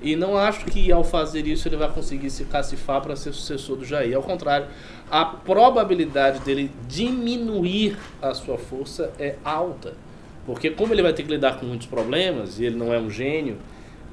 E 0.00 0.14
não 0.14 0.36
acho 0.36 0.64
que 0.66 0.92
ao 0.92 1.02
fazer 1.02 1.46
isso 1.46 1.66
ele 1.66 1.76
vai 1.76 1.90
conseguir 1.90 2.30
se 2.30 2.44
cacifar 2.44 3.00
para 3.00 3.16
ser 3.16 3.32
sucessor 3.32 3.76
do 3.76 3.84
Jair. 3.84 4.16
Ao 4.16 4.22
contrário, 4.22 4.68
a 5.10 5.24
probabilidade 5.24 6.38
dele 6.40 6.70
diminuir 6.86 7.98
a 8.22 8.32
sua 8.32 8.56
força 8.56 9.12
é 9.18 9.34
alta. 9.44 9.94
Porque 10.46 10.70
como 10.70 10.94
ele 10.94 11.02
vai 11.02 11.12
ter 11.12 11.24
que 11.24 11.30
lidar 11.30 11.58
com 11.58 11.66
muitos 11.66 11.88
problemas, 11.88 12.60
e 12.60 12.64
ele 12.64 12.76
não 12.76 12.94
é 12.94 12.98
um 12.98 13.10
gênio, 13.10 13.58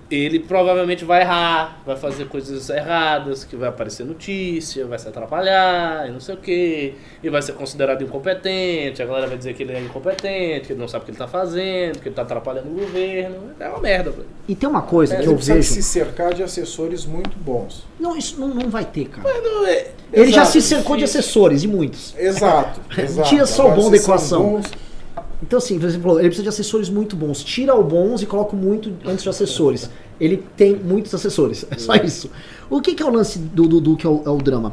ele 0.10 0.40
provavelmente 0.40 1.04
vai 1.04 1.22
errar, 1.22 1.80
vai 1.86 1.96
fazer 1.96 2.28
coisas 2.28 2.70
erradas, 2.70 3.44
que 3.44 3.56
vai 3.56 3.70
aparecer 3.70 4.06
notícia, 4.06 4.86
vai 4.86 5.00
se 5.00 5.08
atrapalhar, 5.08 6.08
e 6.08 6.12
não 6.12 6.20
sei 6.20 6.36
o 6.36 6.38
quê, 6.38 6.94
e 7.24 7.30
vai 7.30 7.42
ser 7.42 7.54
considerado 7.54 8.04
incompetente, 8.04 9.02
a 9.02 9.06
galera 9.06 9.26
vai 9.28 9.38
dizer 9.38 9.54
que 9.56 9.64
ele 9.64 9.74
é 9.74 9.80
incompetente, 9.82 10.68
que 10.68 10.74
ele 10.74 10.80
não 10.80 10.88
sabe 10.88 11.04
o 11.04 11.06
que 11.06 11.12
ele 11.12 11.18
tá 11.18 11.28
fazendo, 11.28 12.00
que 12.00 12.08
ele 12.08 12.16
tá 12.16 12.22
atrapalhando 12.22 12.70
o 12.70 12.74
governo. 12.74 13.52
É 13.60 13.68
uma 13.68 13.80
merda, 13.80 14.12
velho. 14.12 14.28
E 14.48 14.54
tem 14.56 14.70
uma 14.70 14.82
coisa 14.84 15.14
É, 15.16 15.18
que 15.18 15.24
Ele 15.24 15.32
eu 15.34 15.38
vejo. 15.38 15.64
se 15.74 15.82
cercar 15.82 16.34
de 16.34 16.44
assessores 16.44 17.04
muito 17.06 17.36
bons. 17.40 17.84
Não, 18.00 18.16
isso 18.16 18.40
não, 18.40 18.50
não 18.50 18.70
vai 18.70 18.86
ter, 18.86 19.06
cara. 19.06 19.28
Não, 19.42 19.66
é- 19.66 19.88
Ele 20.14 20.32
já 20.32 20.44
Exato, 20.44 20.52
se 20.52 20.62
cercou 20.62 20.96
de 20.96 21.04
assessores, 21.04 21.64
e 21.64 21.68
muitos. 21.68 22.14
Exato, 22.18 22.80
exato. 23.02 23.28
Tira 23.28 23.46
só 23.48 23.70
o 23.70 23.76
bom 23.76 23.90
da 23.90 23.98
equação. 23.98 24.44
bons, 24.44 24.66
Então, 25.46 25.58
assim, 25.58 25.78
por 25.78 25.86
exemplo, 25.88 26.12
ele 26.20 26.30
precisa 26.30 26.44
de 26.44 26.50
assessores 26.50 26.90
muito 26.90 27.16
bons. 27.16 27.44
Tira 27.44 27.76
o 27.76 27.84
bons 27.84 28.22
e 28.22 28.26
coloca 28.26 28.56
muito 28.56 28.92
antes 29.06 29.24
de 29.24 29.30
assessores. 29.30 29.90
Ele 30.20 30.44
tem 30.58 30.76
muitos 30.76 31.14
assessores. 31.14 31.66
É 31.72 31.78
só 31.78 31.94
isso. 31.96 32.32
O 32.70 32.82
que, 32.82 32.96
que 32.96 33.04
é 33.04 33.06
o 33.06 33.12
lance 33.12 33.38
do 33.38 33.68
Dudu, 33.68 33.96
que 33.96 34.08
é 34.08 34.10
o, 34.10 34.24
é 34.26 34.30
o 34.30 34.38
drama? 34.38 34.72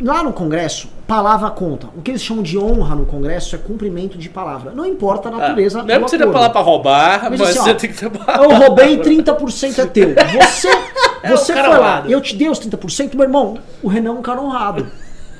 Lá 0.00 0.22
no 0.22 0.32
Congresso, 0.32 0.88
palavra 1.08 1.50
conta. 1.50 1.88
O 1.96 2.00
que 2.02 2.12
eles 2.12 2.22
chamam 2.22 2.40
de 2.44 2.56
honra 2.56 2.94
no 2.94 3.04
Congresso 3.04 3.56
é 3.56 3.58
cumprimento 3.58 4.16
de 4.16 4.28
palavra. 4.28 4.70
Não 4.70 4.86
importa 4.86 5.28
a 5.28 5.32
natureza 5.32 5.80
Ah, 5.80 5.82
não 5.82 5.92
é 5.94 5.98
do 5.98 6.04
que 6.04 6.10
seja 6.12 6.22
acordo. 6.22 6.38
falar 6.38 6.50
pra 6.50 6.60
roubar, 6.60 7.30
Mas 7.30 7.40
mas, 7.40 7.50
assim, 7.50 7.58
ó, 7.58 7.62
você 7.64 7.74
tem 7.74 7.90
que 7.90 7.96
ter 7.98 8.06
Eu 8.40 8.50
roubei 8.54 8.96
30% 8.98 9.78
é 9.80 9.86
teu. 9.86 10.14
Você, 10.14 10.68
É 11.24 11.30
você 11.30 11.52
foi 11.52 11.62
lá, 11.62 11.78
honrado. 11.80 12.10
eu 12.12 12.20
te 12.20 12.36
dei 12.36 12.48
os 12.48 12.60
30%, 12.60 13.14
meu 13.16 13.24
irmão, 13.24 13.58
o 13.82 13.88
Renan 13.88 14.10
é 14.10 14.12
um 14.12 14.22
cara 14.22 14.40
honrado. 14.40 14.86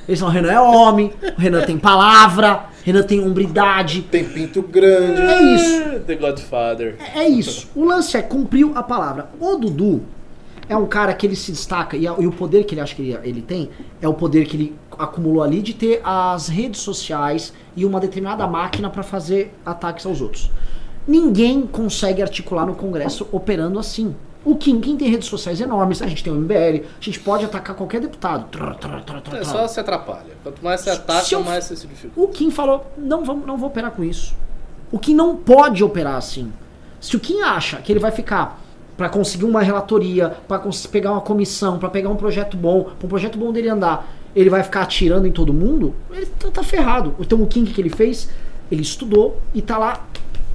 Eles 0.05 0.19
falam, 0.19 0.33
o 0.35 0.37
Renan 0.37 0.51
é 0.51 0.59
homem, 0.59 1.13
o 1.37 1.39
Renan 1.39 1.61
tem 1.61 1.77
palavra, 1.77 2.65
Renan 2.83 3.03
tem 3.03 3.19
hombridade. 3.19 4.01
tem 4.03 4.23
pinto 4.25 4.61
grande. 4.61 5.21
É 5.21 5.41
isso. 5.55 5.99
The 6.05 6.15
Godfather. 6.15 6.95
É 7.15 7.27
isso. 7.27 7.69
O 7.75 7.83
lance 7.85 8.15
é 8.17 8.21
cumpriu 8.21 8.71
a 8.75 8.81
palavra. 8.83 9.29
O 9.39 9.55
Dudu 9.57 10.01
é 10.67 10.75
um 10.77 10.85
cara 10.85 11.13
que 11.13 11.25
ele 11.25 11.35
se 11.35 11.51
destaca 11.51 11.97
e, 11.97 12.07
a- 12.07 12.15
e 12.19 12.25
o 12.27 12.31
poder 12.31 12.63
que 12.63 12.73
ele 12.75 12.81
acha 12.81 12.95
que 12.95 13.01
ele, 13.01 13.17
ele 13.23 13.41
tem 13.41 13.69
é 14.01 14.07
o 14.07 14.13
poder 14.13 14.45
que 14.45 14.55
ele 14.55 14.75
acumulou 14.97 15.41
ali 15.43 15.61
de 15.61 15.73
ter 15.73 16.01
as 16.03 16.47
redes 16.47 16.81
sociais 16.81 17.53
e 17.75 17.85
uma 17.85 17.99
determinada 17.99 18.45
máquina 18.47 18.89
para 18.89 19.01
fazer 19.03 19.53
ataques 19.65 20.05
aos 20.05 20.21
outros. 20.21 20.51
Ninguém 21.07 21.61
consegue 21.65 22.21
articular 22.21 22.65
no 22.65 22.75
Congresso 22.75 23.27
operando 23.31 23.79
assim. 23.79 24.15
O 24.45 24.55
Kim, 24.55 24.79
Kim 24.79 24.95
tem 24.95 25.09
redes 25.09 25.27
sociais 25.27 25.59
enormes, 25.59 26.01
a 26.01 26.07
gente 26.07 26.23
tem 26.23 26.31
o 26.31 26.35
MBL, 26.37 26.85
a 26.99 27.01
gente 27.03 27.19
pode 27.19 27.43
atacar 27.43 27.75
qualquer 27.75 27.99
deputado. 27.99 28.45
Trá, 28.49 28.73
trá, 28.73 29.01
trá, 29.01 29.19
trá, 29.21 29.37
É 29.39 29.43
só 29.43 29.67
se 29.67 29.79
atrapalha. 29.79 30.37
Quanto 30.41 30.63
mais 30.63 30.79
você 30.81 30.91
Se 30.91 30.95
ataca, 30.97 31.27
eu- 31.33 31.43
mais 31.43 31.65
você 31.65 31.75
se 31.75 31.85
dificulta. 31.87 32.21
O 32.21 32.33
Kim 32.33 32.49
falou, 32.49 32.85
não, 32.97 33.23
vamos, 33.25 33.45
não 33.45 33.57
vou 33.57 33.67
operar 33.69 33.91
com 33.91 34.03
isso. 34.03 34.33
O 34.91 34.97
Kim 34.97 35.13
não 35.13 35.35
pode 35.35 35.83
operar 35.83 36.15
assim. 36.15 36.51
Se 37.01 37.15
o 37.15 37.19
Kim 37.19 37.41
acha 37.41 37.77
que 37.77 37.91
ele 37.91 37.99
vai 37.99 38.11
ficar 38.11 38.61
pra 38.97 39.09
conseguir 39.09 39.45
uma 39.45 39.61
relatoria, 39.61 40.29
pra 40.47 40.57
cons- 40.57 40.85
pegar 40.87 41.11
uma 41.11 41.21
comissão, 41.21 41.77
pra 41.77 41.89
pegar 41.89 42.09
um 42.09 42.15
projeto 42.15 42.55
bom, 42.57 42.83
pra 42.83 43.05
um 43.05 43.09
projeto 43.09 43.37
bom 43.37 43.51
dele 43.51 43.69
andar, 43.69 44.07
ele 44.35 44.49
vai 44.49 44.63
ficar 44.63 44.81
atirando 44.83 45.27
em 45.27 45.31
todo 45.31 45.53
mundo, 45.53 45.93
ele 46.11 46.25
tá, 46.25 46.49
tá 46.49 46.63
ferrado. 46.63 47.13
Então 47.19 47.41
o 47.41 47.47
Kim, 47.47 47.65
que 47.65 47.79
ele 47.79 47.89
fez? 47.89 48.29
Ele 48.71 48.81
estudou 48.81 49.39
e 49.53 49.61
tá 49.61 49.77
lá 49.77 50.05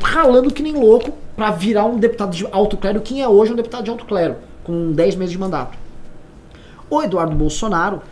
ralando 0.05 0.53
que 0.53 0.63
nem 0.63 0.75
louco 0.75 1.13
pra 1.35 1.51
virar 1.51 1.87
um 1.87 1.99
deputado 1.99 2.31
de 2.31 2.47
alto 2.53 2.77
clero. 2.77 3.01
Quem 3.01 3.23
é 3.23 3.29
hoje 3.29 3.53
um 3.53 3.57
deputado 3.57 3.85
de 3.85 3.91
alto 3.91 4.05
clero, 4.05 4.37
com 4.63 4.93
10 4.93 5.17
meses 5.17 5.33
de 5.33 5.39
mandato. 5.39 5.77
O 6.91 7.03
Eduardo 7.03 7.35
Bolsonaro, 7.35 8.03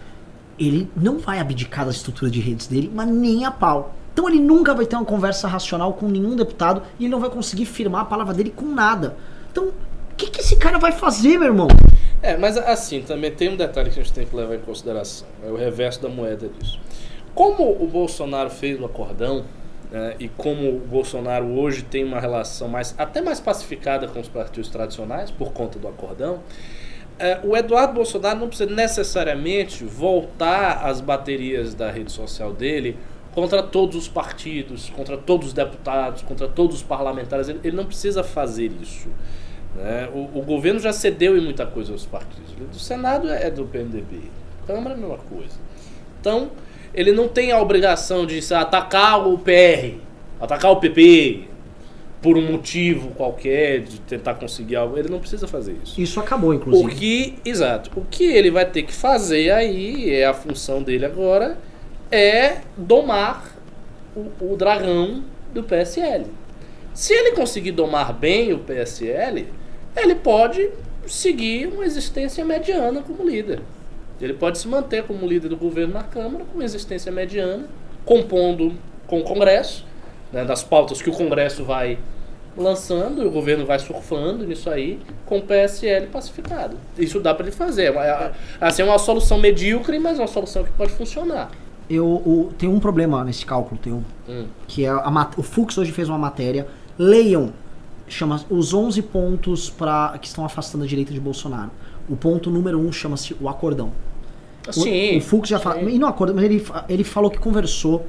ele 0.58 0.90
não 0.96 1.18
vai 1.18 1.38
abdicar 1.38 1.84
da 1.84 1.90
estrutura 1.90 2.30
de 2.30 2.40
redes 2.40 2.66
dele, 2.66 2.90
mas 2.92 3.06
nem 3.08 3.44
a 3.44 3.50
pau. 3.50 3.94
Então 4.12 4.28
ele 4.28 4.40
nunca 4.40 4.74
vai 4.74 4.86
ter 4.86 4.96
uma 4.96 5.04
conversa 5.04 5.46
racional 5.46 5.92
com 5.92 6.08
nenhum 6.08 6.34
deputado 6.34 6.82
e 6.98 7.04
ele 7.04 7.10
não 7.10 7.20
vai 7.20 7.30
conseguir 7.30 7.66
firmar 7.66 8.02
a 8.02 8.04
palavra 8.04 8.34
dele 8.34 8.52
com 8.54 8.66
nada. 8.66 9.16
Então, 9.50 9.66
o 9.66 9.72
que, 10.16 10.30
que 10.30 10.40
esse 10.40 10.56
cara 10.56 10.78
vai 10.78 10.92
fazer, 10.92 11.38
meu 11.38 11.48
irmão? 11.48 11.68
É, 12.22 12.36
mas 12.36 12.56
assim, 12.56 13.02
também 13.02 13.30
tem 13.30 13.48
um 13.48 13.56
detalhe 13.56 13.90
que 13.90 14.00
a 14.00 14.02
gente 14.02 14.12
tem 14.12 14.26
que 14.26 14.34
levar 14.34 14.54
em 14.54 14.60
consideração. 14.60 15.26
É 15.44 15.50
o 15.50 15.56
reverso 15.56 16.00
da 16.02 16.08
moeda 16.08 16.48
disso. 16.48 16.78
Como 17.34 17.70
o 17.70 17.86
Bolsonaro 17.86 18.50
fez 18.50 18.78
o 18.80 18.84
acordão, 18.84 19.44
né, 19.92 20.16
e 20.18 20.26
como 20.26 20.70
o 20.70 20.78
Bolsonaro 20.80 21.46
hoje 21.52 21.82
tem 21.82 22.02
uma 22.02 22.18
relação 22.18 22.66
mais 22.66 22.94
até 22.96 23.20
mais 23.20 23.38
pacificada 23.38 24.08
com 24.08 24.20
os 24.20 24.28
partidos 24.28 24.70
tradicionais, 24.70 25.30
por 25.30 25.52
conta 25.52 25.78
do 25.78 25.86
acordão, 25.86 26.40
é, 27.18 27.38
o 27.44 27.54
Eduardo 27.54 27.92
Bolsonaro 27.92 28.40
não 28.40 28.48
precisa 28.48 28.70
necessariamente 28.70 29.84
voltar 29.84 30.86
às 30.86 31.00
baterias 31.00 31.74
da 31.74 31.90
rede 31.90 32.10
social 32.10 32.52
dele 32.54 32.96
contra 33.34 33.62
todos 33.62 33.94
os 33.94 34.08
partidos, 34.08 34.90
contra 34.90 35.16
todos 35.16 35.48
os 35.48 35.52
deputados, 35.52 36.22
contra 36.22 36.48
todos 36.48 36.76
os 36.76 36.82
parlamentares. 36.82 37.48
Ele, 37.48 37.60
ele 37.62 37.76
não 37.76 37.84
precisa 37.84 38.24
fazer 38.24 38.72
isso. 38.80 39.08
né? 39.76 40.08
O, 40.12 40.38
o 40.38 40.42
governo 40.42 40.80
já 40.80 40.92
cedeu 40.92 41.36
em 41.36 41.40
muita 41.40 41.66
coisa 41.66 41.92
aos 41.92 42.06
partidos. 42.06 42.54
O 42.74 42.78
Senado 42.78 43.28
é 43.28 43.50
do 43.50 43.66
PMDB, 43.66 44.22
Câmara 44.66 44.94
é 44.94 44.98
a 44.98 45.00
mesma 45.00 45.18
coisa. 45.18 45.56
Então, 46.20 46.50
ele 46.94 47.12
não 47.12 47.28
tem 47.28 47.52
a 47.52 47.60
obrigação 47.60 48.26
de 48.26 48.40
se 48.42 48.54
atacar 48.54 49.26
o 49.26 49.38
PR, 49.38 49.96
atacar 50.40 50.70
o 50.70 50.76
PP 50.76 51.48
por 52.20 52.38
um 52.38 52.42
motivo 52.52 53.10
qualquer, 53.10 53.80
de 53.80 54.00
tentar 54.00 54.34
conseguir 54.34 54.76
algo. 54.76 54.96
Ele 54.96 55.08
não 55.08 55.18
precisa 55.18 55.48
fazer 55.48 55.76
isso. 55.82 56.00
Isso 56.00 56.20
acabou, 56.20 56.50
O 56.50 56.54
inclusive. 56.54 56.94
que, 56.94 57.34
exato, 57.44 57.90
o 57.96 58.04
que 58.08 58.24
ele 58.24 58.50
vai 58.50 58.64
ter 58.64 58.82
que 58.84 58.92
fazer 58.92 59.50
aí, 59.50 60.14
é 60.14 60.24
a 60.24 60.32
função 60.32 60.82
dele 60.82 61.04
agora, 61.04 61.58
é 62.10 62.58
domar 62.76 63.52
o, 64.14 64.52
o 64.52 64.56
dragão 64.56 65.24
do 65.52 65.64
PSL. 65.64 66.26
Se 66.94 67.12
ele 67.12 67.32
conseguir 67.32 67.72
domar 67.72 68.12
bem 68.12 68.52
o 68.52 68.58
PSL, 68.58 69.48
ele 69.96 70.14
pode 70.14 70.70
seguir 71.06 71.66
uma 71.66 71.84
existência 71.84 72.44
mediana 72.44 73.02
como 73.02 73.28
líder. 73.28 73.60
Ele 74.22 74.34
pode 74.34 74.58
se 74.58 74.68
manter 74.68 75.02
como 75.04 75.26
líder 75.26 75.48
do 75.48 75.56
governo 75.56 75.94
na 75.94 76.02
Câmara, 76.02 76.44
com 76.44 76.54
uma 76.54 76.64
existência 76.64 77.10
mediana, 77.10 77.64
compondo 78.04 78.72
com 79.06 79.20
o 79.20 79.24
Congresso, 79.24 79.84
né, 80.32 80.44
das 80.44 80.62
pautas 80.62 81.02
que 81.02 81.10
o 81.10 81.12
Congresso 81.12 81.64
vai 81.64 81.98
lançando 82.56 83.22
e 83.22 83.26
o 83.26 83.30
governo 83.30 83.64
vai 83.64 83.78
surfando 83.78 84.46
nisso 84.46 84.68
aí, 84.70 85.00
com 85.26 85.38
o 85.38 85.42
PSL 85.42 86.06
pacificado. 86.08 86.76
Isso 86.98 87.18
dá 87.18 87.34
para 87.34 87.46
ele 87.46 87.54
fazer. 87.56 87.84
É 87.84 87.90
uma- 87.90 88.32
Assim, 88.60 88.82
é 88.82 88.84
uma 88.84 88.98
solução 88.98 89.38
medíocre, 89.38 89.98
mas 89.98 90.18
é 90.18 90.22
uma 90.22 90.28
solução 90.28 90.62
que 90.62 90.70
pode 90.72 90.92
funcionar. 90.92 91.50
Eu, 91.88 92.06
o- 92.06 92.52
tem 92.58 92.68
um 92.68 92.78
problema 92.78 93.24
nesse 93.24 93.44
cálculo, 93.44 93.80
tem 93.82 93.92
um, 93.92 94.04
Hum. 94.28 94.46
que 94.68 94.84
é 94.84 94.88
a, 94.88 95.30
o 95.36 95.42
Fux 95.42 95.76
hoje 95.78 95.92
fez 95.92 96.08
uma 96.08 96.18
matéria. 96.18 96.66
Leiam, 96.98 97.52
chama 98.06 98.40
os 98.50 98.72
11 98.74 99.00
pontos 99.02 99.70
pra, 99.70 100.16
que 100.20 100.26
estão 100.28 100.44
afastando 100.44 100.84
a 100.84 100.86
direita 100.86 101.12
de 101.12 101.18
Bolsonaro. 101.20 101.70
O 102.08 102.16
ponto 102.16 102.50
número 102.50 102.78
um 102.78 102.92
chama-se 102.92 103.34
o 103.40 103.48
acordão. 103.48 103.92
O- 104.68 104.72
Sim. 104.72 105.18
O, 105.18 105.20
Fux 105.20 105.48
já 105.48 105.58
sim. 105.58 105.88
E 105.88 105.98
não 105.98 106.08
acorda, 106.08 106.32
mas 106.32 106.44
ele, 106.44 106.64
ele 106.88 107.04
falou 107.04 107.30
que 107.30 107.38
conversou 107.38 108.06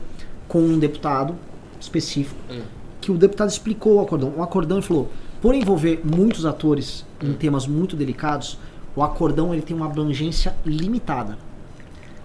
com 0.48 0.60
um 0.60 0.78
deputado 0.78 1.36
específico, 1.80 2.40
Hum. 2.52 2.62
que 3.02 3.12
o 3.12 3.18
deputado 3.18 3.50
explicou 3.50 3.96
o 3.96 4.02
acordão. 4.02 4.34
O 4.38 4.44
acordão 4.44 4.78
ele 4.78 4.86
falou, 4.86 5.10
por 5.42 5.56
envolver 5.56 6.02
muitos 6.04 6.46
atores 6.46 7.06
Hum. 7.24 7.32
em 7.32 7.34
temas 7.34 7.66
muito 7.68 7.96
delicados, 7.96 8.58
o 8.96 9.02
acordão 9.04 9.52
ele 9.54 9.62
tem 9.64 9.76
uma 9.76 9.88
abrangência 9.88 10.56
limitada. 10.66 11.38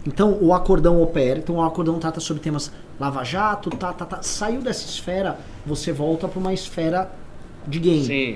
Então 0.06 0.38
o 0.40 0.52
acordão 0.54 1.02
opera, 1.02 1.38
então 1.38 1.56
o 1.56 1.62
acordão 1.62 1.98
trata 1.98 2.20
sobre 2.20 2.42
temas 2.42 2.70
Lava 3.00 3.24
Jato, 3.24 3.70
tá, 3.70 3.92
tá, 3.92 4.04
tá. 4.04 4.22
Saiu 4.22 4.60
dessa 4.60 4.84
esfera, 4.84 5.38
você 5.64 5.92
volta 5.92 6.26
para 6.28 6.38
uma 6.38 6.52
esfera 6.52 7.10
de 7.66 7.78
game. 7.78 8.04
Sim. 8.04 8.32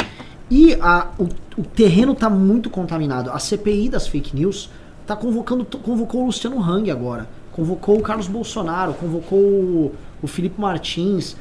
E 0.50 0.74
a, 0.80 1.08
o, 1.18 1.24
o 1.60 1.62
terreno 1.64 2.12
está 2.12 2.28
muito 2.30 2.68
contaminado. 2.70 3.30
A 3.30 3.38
CPI 3.38 3.88
das 3.88 4.06
fake 4.06 4.34
news 4.36 4.68
tá 5.06 5.16
convocando, 5.16 5.64
convocou 5.64 6.22
o 6.22 6.26
Luciano 6.26 6.60
Hang 6.62 6.90
agora, 6.90 7.28
convocou 7.52 7.98
o 7.98 8.02
Carlos 8.02 8.26
Bolsonaro, 8.28 8.94
convocou 8.94 9.38
o, 9.38 9.94
o 10.22 10.26
Felipe 10.26 10.60
Martins. 10.60 11.36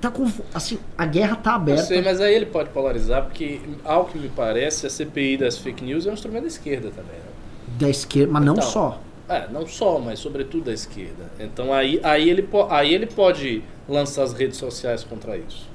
Tá 0.00 0.10
convo- 0.10 0.42
assim, 0.54 0.78
a 0.96 1.04
guerra 1.04 1.36
tá 1.36 1.50
Eu 1.50 1.56
aberta. 1.56 1.82
sei, 1.82 2.00
mas 2.00 2.20
aí 2.22 2.34
ele 2.34 2.46
pode 2.46 2.70
polarizar, 2.70 3.24
porque, 3.24 3.60
ao 3.84 4.06
que 4.06 4.18
me 4.18 4.30
parece, 4.30 4.86
a 4.86 4.90
CPI 4.90 5.36
das 5.36 5.58
fake 5.58 5.84
news 5.84 6.06
é 6.06 6.10
um 6.10 6.14
instrumento 6.14 6.42
da 6.42 6.48
esquerda 6.48 6.88
também. 6.90 7.12
Né? 7.16 7.76
Da 7.78 7.88
esquerda, 7.90 8.32
mas 8.32 8.44
não 8.44 8.54
Então, 8.54 8.64
só. 8.66 9.00
É, 9.28 9.46
não 9.52 9.66
só, 9.66 9.98
mas 9.98 10.18
sobretudo 10.18 10.64
da 10.64 10.72
esquerda. 10.72 11.30
Então 11.38 11.72
aí, 11.72 12.00
aí, 12.02 12.28
ele, 12.30 12.48
aí 12.70 12.94
ele 12.94 13.06
pode 13.06 13.62
lançar 13.88 14.22
as 14.22 14.32
redes 14.32 14.56
sociais 14.56 15.04
contra 15.04 15.36
isso. 15.36 15.68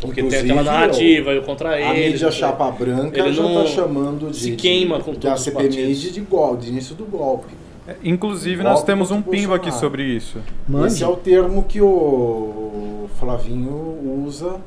Porque 0.00 0.20
Inclusive, 0.20 0.42
tem 0.48 0.58
aquela 0.58 0.72
narrativa 0.72 1.30
eu 1.32 1.42
contra 1.42 1.78
ele. 1.78 1.84
A 1.84 1.92
mídia 1.92 2.26
não 2.26 2.32
sei. 2.32 2.40
chapa 2.40 2.70
branca 2.70 3.18
Ele 3.18 3.32
já 3.32 3.42
não 3.42 3.64
está 3.64 3.74
chamando 3.74 4.30
de, 4.30 4.36
se 4.36 4.52
queima 4.52 4.98
de, 4.98 5.04
com 5.04 5.10
os 5.10 5.42
CPMI 5.42 5.68
partidos. 5.68 6.00
de, 6.00 6.10
de 6.12 6.20
golpe, 6.22 6.62
de 6.64 6.70
início 6.70 6.94
do 6.94 7.04
golpe. 7.04 7.54
É, 7.86 7.96
Inclusive, 8.02 8.62
Golpe 8.62 8.70
nós 8.70 8.82
temos 8.82 9.10
um 9.10 9.18
o 9.18 9.22
pimba 9.22 9.56
aqui 9.56 9.72
sobre 9.72 10.02
isso. 10.02 10.38
Mande. 10.68 10.88
Esse 10.88 11.02
é 11.02 11.06
o 11.06 11.16
termo 11.16 11.64
que 11.64 11.80
o 11.80 13.08
Flavinho 13.18 14.24
usa 14.26 14.60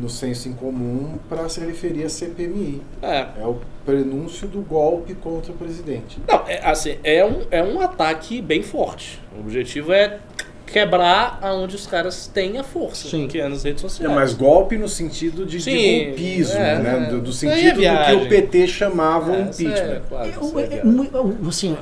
no 0.00 0.10
senso 0.10 0.48
em 0.48 0.52
comum 0.52 1.18
para 1.28 1.48
se 1.48 1.60
referir 1.60 2.04
à 2.04 2.08
CPMI. 2.08 2.82
É. 3.02 3.26
É 3.40 3.46
o 3.46 3.56
prenúncio 3.84 4.46
do 4.46 4.60
golpe 4.60 5.14
contra 5.14 5.52
o 5.52 5.56
presidente. 5.56 6.18
Não, 6.28 6.42
é, 6.46 6.60
assim, 6.68 6.96
é 7.02 7.24
um, 7.24 7.42
é 7.50 7.62
um 7.62 7.80
ataque 7.80 8.42
bem 8.42 8.62
forte. 8.62 9.20
O 9.36 9.40
objetivo 9.40 9.92
é 9.92 10.18
quebrar 10.66 11.38
aonde 11.40 11.76
os 11.76 11.86
caras 11.86 12.26
têm 12.26 12.58
a 12.58 12.64
força, 12.64 13.08
Sim. 13.08 13.28
que 13.28 13.38
é 13.40 13.48
nas 13.48 13.62
redes 13.62 13.80
sociais. 13.80 14.12
mas 14.12 14.34
golpe 14.34 14.76
no 14.76 14.88
sentido 14.88 15.46
de, 15.46 15.58
de 15.58 16.06
golpismo, 16.08 16.58
é, 16.58 16.78
né? 16.78 17.06
é. 17.06 17.10
Do, 17.10 17.20
do 17.20 17.30
é 17.30 17.32
sentido 17.32 17.74
do 17.76 17.80
que 17.80 18.26
o 18.26 18.28
PT 18.28 18.66
chamava 18.66 19.32
É, 19.32 19.36
um 19.36 19.46
é, 19.46 19.48
impeachment. 19.50 20.02
claro, 20.08 20.28
é 20.58 20.74
é- 20.74 21.48
assim, 21.48 21.76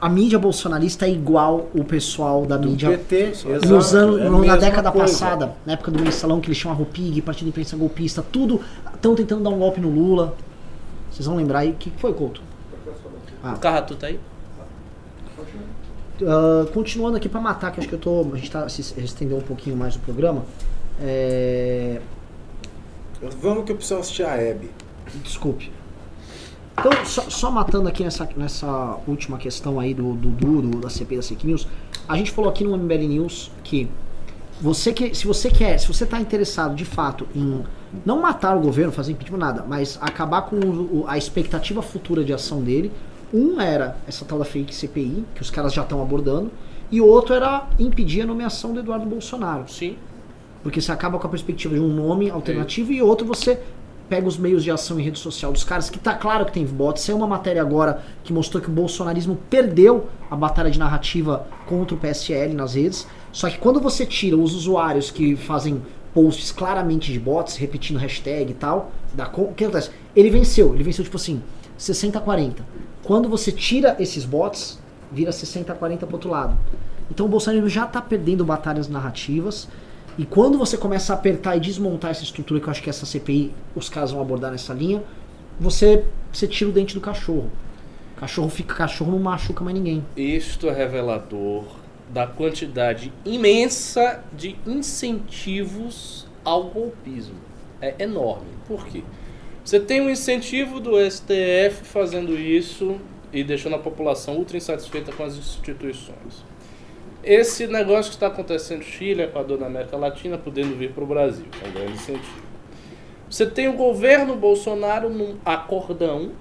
a 0.00 0.08
mídia 0.08 0.38
bolsonarista 0.38 1.06
é 1.06 1.10
igual 1.10 1.68
o 1.74 1.82
pessoal 1.82 2.46
da 2.46 2.56
Do 2.56 2.68
mídia 2.68 2.90
PT, 2.90 3.32
nos 3.66 3.94
anos, 3.94 4.20
é 4.20 4.46
na 4.46 4.56
década 4.56 4.92
coisa. 4.92 5.06
passada, 5.12 5.52
na 5.66 5.72
época 5.72 5.90
do 5.90 6.00
mensalão 6.00 6.40
que 6.40 6.46
eles 6.48 6.58
chamavam 6.58 6.84
PIG, 6.84 7.20
Partido 7.22 7.46
de 7.46 7.50
Imprensa 7.50 7.76
Golpista, 7.76 8.22
tudo 8.22 8.60
estão 8.94 9.14
tentando 9.14 9.42
dar 9.42 9.50
um 9.50 9.58
golpe 9.58 9.80
no 9.80 9.90
Lula. 9.90 10.36
Vocês 11.10 11.26
vão 11.26 11.36
lembrar 11.36 11.60
aí 11.60 11.70
o 11.70 11.74
que 11.74 11.90
foi, 11.96 12.12
Couto? 12.12 12.42
O 13.42 13.58
Carratu 13.58 13.96
tá 13.96 14.06
aí? 14.08 14.20
Ah, 16.26 16.66
continuando 16.72 17.16
aqui 17.16 17.28
pra 17.28 17.40
matar, 17.40 17.70
que 17.72 17.80
acho 17.80 17.88
que 17.88 17.94
eu 17.94 17.98
tô. 17.98 18.26
A 18.32 18.36
gente 18.36 18.50
tá 18.50 18.68
se 18.68 18.80
estendeu 18.98 19.36
um 19.38 19.42
pouquinho 19.42 19.76
mais 19.76 19.96
o 19.96 20.00
programa. 20.00 20.44
É, 21.00 22.00
Vamos 23.40 23.64
que 23.64 23.72
eu 23.72 23.76
preciso 23.76 23.98
assistir 24.00 24.22
a 24.24 24.36
Hebe. 24.36 24.70
Desculpe. 25.22 25.72
Então, 26.78 26.92
só, 27.04 27.22
só 27.22 27.50
matando 27.50 27.88
aqui 27.88 28.04
nessa, 28.04 28.28
nessa 28.36 28.98
última 29.06 29.36
questão 29.38 29.80
aí 29.80 29.92
do 29.92 30.12
do, 30.14 30.78
da 30.80 30.88
CP 30.88 31.16
da 31.16 31.22
Fake 31.22 31.44
News, 31.46 31.66
a 32.08 32.16
gente 32.16 32.30
falou 32.30 32.48
aqui 32.50 32.62
no 32.62 32.76
MBL 32.76 33.08
News 33.08 33.50
que 33.64 33.88
você 34.60 34.92
que, 34.92 35.12
se 35.14 35.26
você 35.26 35.50
quer, 35.50 35.78
se 35.78 35.88
você 35.88 36.04
está 36.04 36.20
interessado 36.20 36.74
de 36.76 36.84
fato 36.84 37.26
em 37.34 37.64
não 38.06 38.20
matar 38.20 38.56
o 38.56 38.60
governo, 38.60 38.92
fazer 38.92 39.12
impeachment, 39.12 39.38
nada, 39.38 39.64
mas 39.66 39.98
acabar 40.00 40.42
com 40.42 40.56
o- 40.56 41.04
a 41.08 41.18
expectativa 41.18 41.82
futura 41.82 42.22
de 42.24 42.32
ação 42.32 42.60
dele, 42.62 42.92
um 43.32 43.60
era 43.60 43.96
essa 44.06 44.24
tal 44.24 44.38
da 44.38 44.44
fake 44.44 44.74
CPI, 44.74 45.24
que 45.34 45.42
os 45.42 45.50
caras 45.50 45.72
já 45.72 45.82
estão 45.82 46.00
abordando, 46.02 46.50
e 46.90 47.00
o 47.00 47.06
outro 47.06 47.34
era 47.34 47.68
impedir 47.78 48.22
a 48.22 48.26
nomeação 48.26 48.72
do 48.72 48.80
Eduardo 48.80 49.06
Bolsonaro. 49.06 49.68
Sim. 49.68 49.96
Porque 50.62 50.80
você 50.80 50.90
acaba 50.90 51.18
com 51.18 51.26
a 51.26 51.30
perspectiva 51.30 51.74
de 51.74 51.80
um 51.80 51.88
nome 51.88 52.30
alternativo 52.30 52.92
e 52.92 53.02
outro 53.02 53.26
você 53.26 53.60
pega 54.08 54.26
os 54.26 54.38
meios 54.38 54.64
de 54.64 54.70
ação 54.70 54.98
em 54.98 55.02
rede 55.02 55.18
social 55.18 55.52
dos 55.52 55.62
caras, 55.62 55.90
que 55.90 55.98
tá 55.98 56.14
claro 56.14 56.46
que 56.46 56.52
tem 56.52 56.64
bots. 56.64 57.02
Saiu 57.02 57.16
uma 57.18 57.26
matéria 57.26 57.60
agora 57.60 58.02
que 58.24 58.32
mostrou 58.32 58.62
que 58.62 58.68
o 58.68 58.72
bolsonarismo 58.72 59.38
perdeu 59.50 60.08
a 60.30 60.34
batalha 60.34 60.70
de 60.70 60.78
narrativa 60.78 61.46
contra 61.66 61.94
o 61.94 61.98
PSL 61.98 62.54
nas 62.54 62.74
redes. 62.74 63.06
Só 63.30 63.50
que 63.50 63.58
quando 63.58 63.80
você 63.80 64.06
tira 64.06 64.36
os 64.36 64.54
usuários 64.54 65.10
que 65.10 65.36
fazem 65.36 65.82
posts 66.14 66.50
claramente 66.50 67.12
de 67.12 67.20
bots, 67.20 67.56
repetindo 67.56 67.98
hashtag 67.98 68.50
e 68.50 68.54
tal, 68.54 68.90
da, 69.12 69.30
o 69.36 69.52
que 69.52 69.64
acontece? 69.64 69.90
Ele 70.16 70.30
venceu, 70.30 70.74
ele 70.74 70.82
venceu 70.82 71.04
tipo 71.04 71.16
assim, 71.16 71.42
60 71.76 72.18
a 72.18 72.22
40. 72.22 72.64
Quando 73.08 73.26
você 73.26 73.50
tira 73.50 73.96
esses 73.98 74.26
bots, 74.26 74.78
vira 75.10 75.32
60 75.32 75.72
a 75.72 75.74
40 75.74 76.06
pro 76.06 76.16
outro 76.16 76.28
lado. 76.28 76.58
Então 77.10 77.24
o 77.24 77.28
Bolsonaro 77.28 77.66
já 77.66 77.86
tá 77.86 78.02
perdendo 78.02 78.44
batalhas 78.44 78.86
narrativas. 78.86 79.66
E 80.18 80.26
quando 80.26 80.58
você 80.58 80.76
começa 80.76 81.14
a 81.14 81.16
apertar 81.16 81.56
e 81.56 81.60
desmontar 81.60 82.10
essa 82.10 82.22
estrutura, 82.22 82.60
que 82.60 82.66
eu 82.66 82.70
acho 82.70 82.82
que 82.82 82.90
essa 82.90 83.06
CPI, 83.06 83.54
os 83.74 83.88
caras 83.88 84.10
vão 84.10 84.20
abordar 84.20 84.50
nessa 84.50 84.74
linha, 84.74 85.02
você, 85.58 86.04
você 86.30 86.46
tira 86.46 86.68
o 86.68 86.72
dente 86.72 86.94
do 86.94 87.00
cachorro. 87.00 87.50
Cachorro 88.14 88.50
fica 88.50 88.74
cachorro, 88.74 89.12
não 89.12 89.18
machuca 89.18 89.64
mais 89.64 89.74
ninguém. 89.74 90.04
Isto 90.14 90.68
é 90.68 90.74
revelador 90.74 91.64
da 92.10 92.26
quantidade 92.26 93.10
imensa 93.24 94.22
de 94.36 94.54
incentivos 94.66 96.26
ao 96.44 96.64
golpismo. 96.64 97.36
É 97.80 98.02
enorme. 98.02 98.48
Por 98.66 98.84
quê? 98.84 99.02
Você 99.68 99.78
tem 99.78 100.00
um 100.00 100.08
incentivo 100.08 100.80
do 100.80 100.92
STF 100.98 101.84
fazendo 101.84 102.38
isso 102.40 102.98
e 103.30 103.44
deixando 103.44 103.74
a 103.76 103.78
população 103.78 104.38
ultra 104.38 104.56
insatisfeita 104.56 105.12
com 105.12 105.22
as 105.22 105.36
instituições. 105.36 106.42
Esse 107.22 107.66
negócio 107.66 108.10
que 108.10 108.16
está 108.16 108.28
acontecendo 108.28 108.78
no 108.78 108.84
Chile, 108.84 109.24
Equador, 109.24 109.60
na 109.60 109.66
América 109.66 109.94
Latina, 109.98 110.38
podendo 110.38 110.74
vir 110.74 110.92
para 110.92 111.04
o 111.04 111.06
Brasil. 111.06 111.44
É 111.62 111.68
um 111.68 111.72
grande 111.72 111.92
incentivo. 111.92 112.42
Você 113.28 113.44
tem 113.44 113.68
o 113.68 113.74
governo 113.74 114.36
Bolsonaro 114.36 115.10
num 115.10 115.36
acordão 115.44 116.32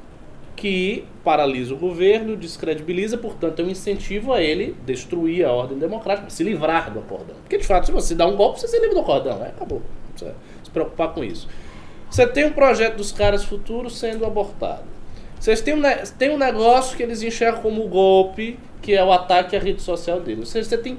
que 0.56 1.04
paralisa 1.22 1.74
o 1.74 1.78
governo, 1.78 2.38
descredibiliza, 2.38 3.18
portanto, 3.18 3.62
é 3.62 3.66
um 3.66 3.70
incentivo 3.70 4.32
a 4.32 4.42
ele 4.42 4.74
destruir 4.86 5.46
a 5.46 5.52
ordem 5.52 5.78
democrática, 5.78 6.30
se 6.30 6.46
livrar 6.46 6.94
do 6.94 7.00
acordão. 7.00 7.36
Porque, 7.42 7.58
de 7.58 7.68
fato, 7.68 7.88
se 7.88 7.92
você 7.92 8.16
dá 8.16 8.26
um 8.26 8.38
golpe, 8.38 8.62
você 8.62 8.70
se 8.70 8.80
livra 8.80 8.96
do 8.96 9.02
acordão, 9.02 9.38
né? 9.38 9.50
acabou. 9.50 9.80
Não 9.80 10.12
precisa 10.12 10.34
se 10.64 10.72
preocupar 10.72 11.14
com 11.14 11.26
isso. 11.26 11.50
Você 12.10 12.26
tem 12.26 12.46
um 12.46 12.54
projeto 12.54 12.98
dos 12.98 13.12
caras 13.12 13.44
futuros 13.44 13.98
sendo 13.98 14.26
abortado. 14.26 14.84
Vocês 15.40 15.62
têm 15.62 15.76
um, 15.76 15.82
tem 16.18 16.32
um 16.32 16.38
negócio 16.38 16.98
que 16.98 17.04
eles 17.04 17.22
enxergam 17.22 17.62
como 17.62 17.88
golpe, 17.88 18.58
que 18.82 18.94
é 18.94 19.04
o 19.04 19.12
ataque 19.12 19.56
à 19.56 19.60
rede 19.60 19.82
social 19.82 20.20
deles. 20.20 20.50
Seja, 20.50 20.70
você 20.70 20.78
tem 20.78 20.98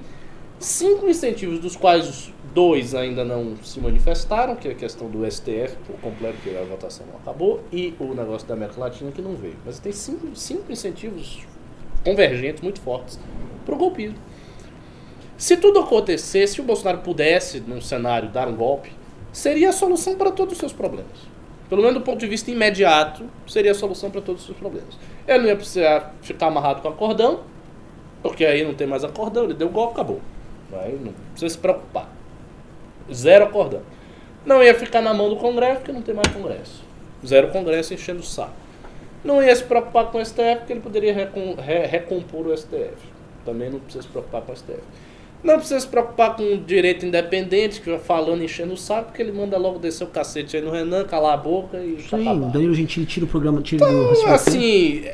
cinco 0.58 1.08
incentivos, 1.08 1.58
dos 1.60 1.76
quais 1.76 2.08
os 2.08 2.32
dois 2.54 2.94
ainda 2.94 3.24
não 3.24 3.56
se 3.62 3.80
manifestaram, 3.80 4.54
que 4.56 4.68
é 4.68 4.72
a 4.72 4.74
questão 4.74 5.08
do 5.08 5.28
STF 5.30 5.76
por 5.86 5.96
completo, 6.00 6.38
que 6.42 6.56
a 6.56 6.62
votação 6.62 7.06
não 7.06 7.18
acabou, 7.18 7.62
e 7.72 7.94
o 7.98 8.14
negócio 8.14 8.46
da 8.46 8.54
América 8.54 8.80
Latina 8.80 9.10
que 9.10 9.22
não 9.22 9.34
veio. 9.34 9.56
Mas 9.64 9.78
tem 9.78 9.92
cinco, 9.92 10.28
cinco 10.34 10.70
incentivos 10.70 11.40
convergentes 12.04 12.62
muito 12.62 12.80
fortes 12.80 13.18
para 13.64 13.74
o 13.74 13.78
golpismo. 13.78 14.18
Se 15.36 15.56
tudo 15.56 15.78
acontecesse, 15.80 16.54
se 16.54 16.60
o 16.60 16.64
Bolsonaro 16.64 16.98
pudesse, 16.98 17.60
num 17.60 17.80
cenário, 17.80 18.28
dar 18.28 18.48
um 18.48 18.56
golpe, 18.56 18.90
seria 19.38 19.70
a 19.70 19.72
solução 19.72 20.16
para 20.16 20.30
todos 20.30 20.52
os 20.54 20.58
seus 20.58 20.72
problemas. 20.72 21.28
Pelo 21.68 21.82
menos 21.82 21.96
do 21.98 22.00
ponto 22.02 22.18
de 22.18 22.26
vista 22.26 22.50
imediato, 22.50 23.24
seria 23.46 23.72
a 23.72 23.74
solução 23.74 24.10
para 24.10 24.20
todos 24.20 24.40
os 24.42 24.46
seus 24.46 24.58
problemas. 24.58 24.94
Ele 25.26 25.38
não 25.40 25.46
ia 25.46 25.56
precisar 25.56 26.14
ficar 26.22 26.46
amarrado 26.46 26.80
com 26.80 26.88
acordão, 26.88 27.40
porque 28.22 28.44
aí 28.44 28.64
não 28.64 28.74
tem 28.74 28.86
mais 28.86 29.04
acordão, 29.04 29.44
ele 29.44 29.54
deu 29.54 29.68
golpe, 29.68 29.92
acabou. 29.94 30.20
Aí 30.72 30.98
não 31.02 31.12
precisa 31.32 31.50
se 31.50 31.58
preocupar. 31.58 32.08
Zero 33.12 33.44
acordão. 33.44 33.82
Não 34.44 34.62
ia 34.62 34.74
ficar 34.74 35.02
na 35.02 35.12
mão 35.12 35.28
do 35.28 35.36
Congresso, 35.36 35.76
porque 35.76 35.92
não 35.92 36.02
tem 36.02 36.14
mais 36.14 36.28
Congresso. 36.28 36.82
Zero 37.26 37.48
Congresso 37.48 37.92
enchendo 37.94 38.20
o 38.20 38.24
saco. 38.24 38.52
Não 39.24 39.42
ia 39.42 39.54
se 39.54 39.64
preocupar 39.64 40.06
com 40.06 40.18
o 40.18 40.24
STF, 40.24 40.56
porque 40.58 40.72
ele 40.72 40.80
poderia 40.80 41.12
recom- 41.12 41.54
re- 41.54 41.86
recompor 41.86 42.46
o 42.46 42.56
STF. 42.56 42.96
Também 43.44 43.68
não 43.70 43.78
precisa 43.80 44.02
se 44.02 44.08
preocupar 44.08 44.42
com 44.42 44.52
o 44.52 44.56
STF. 44.56 44.80
Não 45.42 45.56
precisa 45.56 45.78
se 45.80 45.86
preocupar 45.86 46.34
com 46.34 46.42
o 46.42 46.58
direito 46.58 47.06
independente, 47.06 47.80
que 47.80 47.88
vai 47.88 47.98
falando, 47.98 48.42
enchendo 48.42 48.72
o 48.74 48.76
saco, 48.76 49.06
porque 49.06 49.22
ele 49.22 49.30
manda 49.32 49.56
logo 49.56 49.78
descer 49.78 50.02
o 50.04 50.08
cacete 50.08 50.56
aí 50.56 50.62
no 50.62 50.70
Renan, 50.70 51.04
calar 51.04 51.34
a 51.34 51.36
boca 51.36 51.78
e 51.78 51.96
tá 52.10 52.16
Sim, 52.16 52.28
acabado. 52.28 52.52
Danilo 52.52 52.74
Gentili 52.74 53.06
tira 53.06 53.24
o 53.24 53.28
programa, 53.28 53.62
tira 53.62 53.86
Então, 53.86 54.10
SBT. 54.10 54.30
assim. 54.34 55.04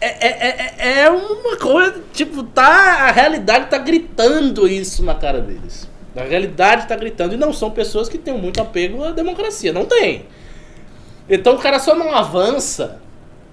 É, 0.00 0.26
é, 0.26 0.74
é, 0.78 0.98
é 1.04 1.10
uma 1.10 1.56
coisa. 1.56 2.02
Tipo, 2.12 2.42
tá. 2.44 3.08
A 3.08 3.10
realidade 3.10 3.68
tá 3.70 3.78
gritando 3.78 4.68
isso 4.68 5.02
na 5.02 5.14
cara 5.14 5.40
deles. 5.40 5.88
A 6.14 6.22
realidade 6.22 6.86
tá 6.86 6.94
gritando. 6.94 7.34
E 7.34 7.36
não 7.36 7.52
são 7.52 7.70
pessoas 7.70 8.08
que 8.08 8.18
têm 8.18 8.38
muito 8.38 8.60
apego 8.60 9.02
à 9.02 9.10
democracia. 9.10 9.72
Não 9.72 9.86
tem. 9.86 10.26
Então 11.28 11.54
o 11.54 11.58
cara 11.58 11.78
só 11.78 11.94
não 11.94 12.14
avança 12.14 13.00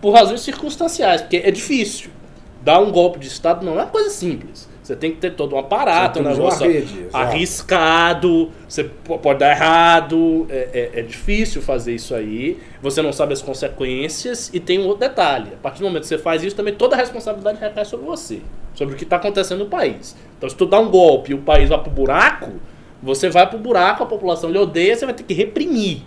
por 0.01 0.11
razões 0.11 0.41
circunstanciais, 0.41 1.21
porque 1.21 1.37
é 1.37 1.51
difícil. 1.51 2.11
Dar 2.61 2.79
um 2.79 2.91
golpe 2.91 3.17
de 3.17 3.27
Estado 3.27 3.65
não 3.65 3.73
é 3.73 3.83
uma 3.83 3.87
coisa 3.87 4.09
simples. 4.11 4.69
Você 4.83 4.95
tem 4.95 5.11
que 5.11 5.17
ter 5.17 5.35
todo 5.35 5.55
um 5.55 5.59
aparato, 5.59 6.19
um 6.19 6.23
negócio 6.23 6.65
rede, 6.73 7.05
arriscado, 7.13 8.49
você 8.67 8.83
pode 8.83 9.39
dar 9.39 9.51
errado, 9.51 10.47
é, 10.49 10.89
é- 10.95 10.99
é 10.99 11.01
difícil 11.03 11.61
fazer 11.61 11.93
isso 11.93 12.15
aí, 12.15 12.57
você 12.81 13.01
não 13.01 13.13
sabe 13.13 13.33
as 13.33 13.41
consequências 13.41 14.49
e 14.53 14.59
tem 14.59 14.79
um 14.79 14.83
outro 14.87 15.01
detalhe. 15.07 15.49
A 15.53 15.57
partir 15.61 15.79
do 15.79 15.85
momento 15.85 16.01
que 16.01 16.07
você 16.07 16.17
faz 16.17 16.43
isso, 16.43 16.55
também 16.55 16.73
toda 16.73 16.95
a 16.95 16.99
responsabilidade 16.99 17.59
recai 17.59 17.85
sobre 17.85 18.05
você, 18.07 18.39
sobre 18.73 18.95
o 18.95 18.97
que 18.97 19.03
está 19.03 19.17
acontecendo 19.17 19.59
no 19.59 19.67
país. 19.67 20.15
Então 20.37 20.49
se 20.49 20.55
tu 20.55 20.65
dá 20.65 20.79
um 20.79 20.89
golpe 20.89 21.31
e 21.31 21.33
o 21.35 21.39
país 21.39 21.69
vai 21.69 21.79
pro 21.79 21.91
buraco, 21.91 22.51
você 23.03 23.29
vai 23.29 23.47
pro 23.47 23.59
buraco, 23.59 24.01
a 24.03 24.05
população 24.07 24.49
lhe 24.49 24.57
odeia, 24.57 24.95
você 24.95 25.05
vai 25.05 25.13
ter 25.13 25.23
que 25.23 25.33
reprimir. 25.33 26.01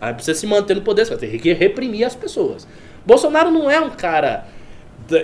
Aí 0.00 0.14
pra 0.14 0.22
você 0.22 0.34
se 0.34 0.46
manter 0.46 0.74
no 0.74 0.82
poder, 0.82 1.04
você 1.04 1.10
vai 1.16 1.18
ter 1.28 1.38
que 1.38 1.52
reprimir 1.52 2.04
as 2.06 2.14
pessoas. 2.14 2.66
Bolsonaro 3.04 3.50
não 3.50 3.68
é 3.70 3.80
um 3.80 3.90
cara. 3.90 4.46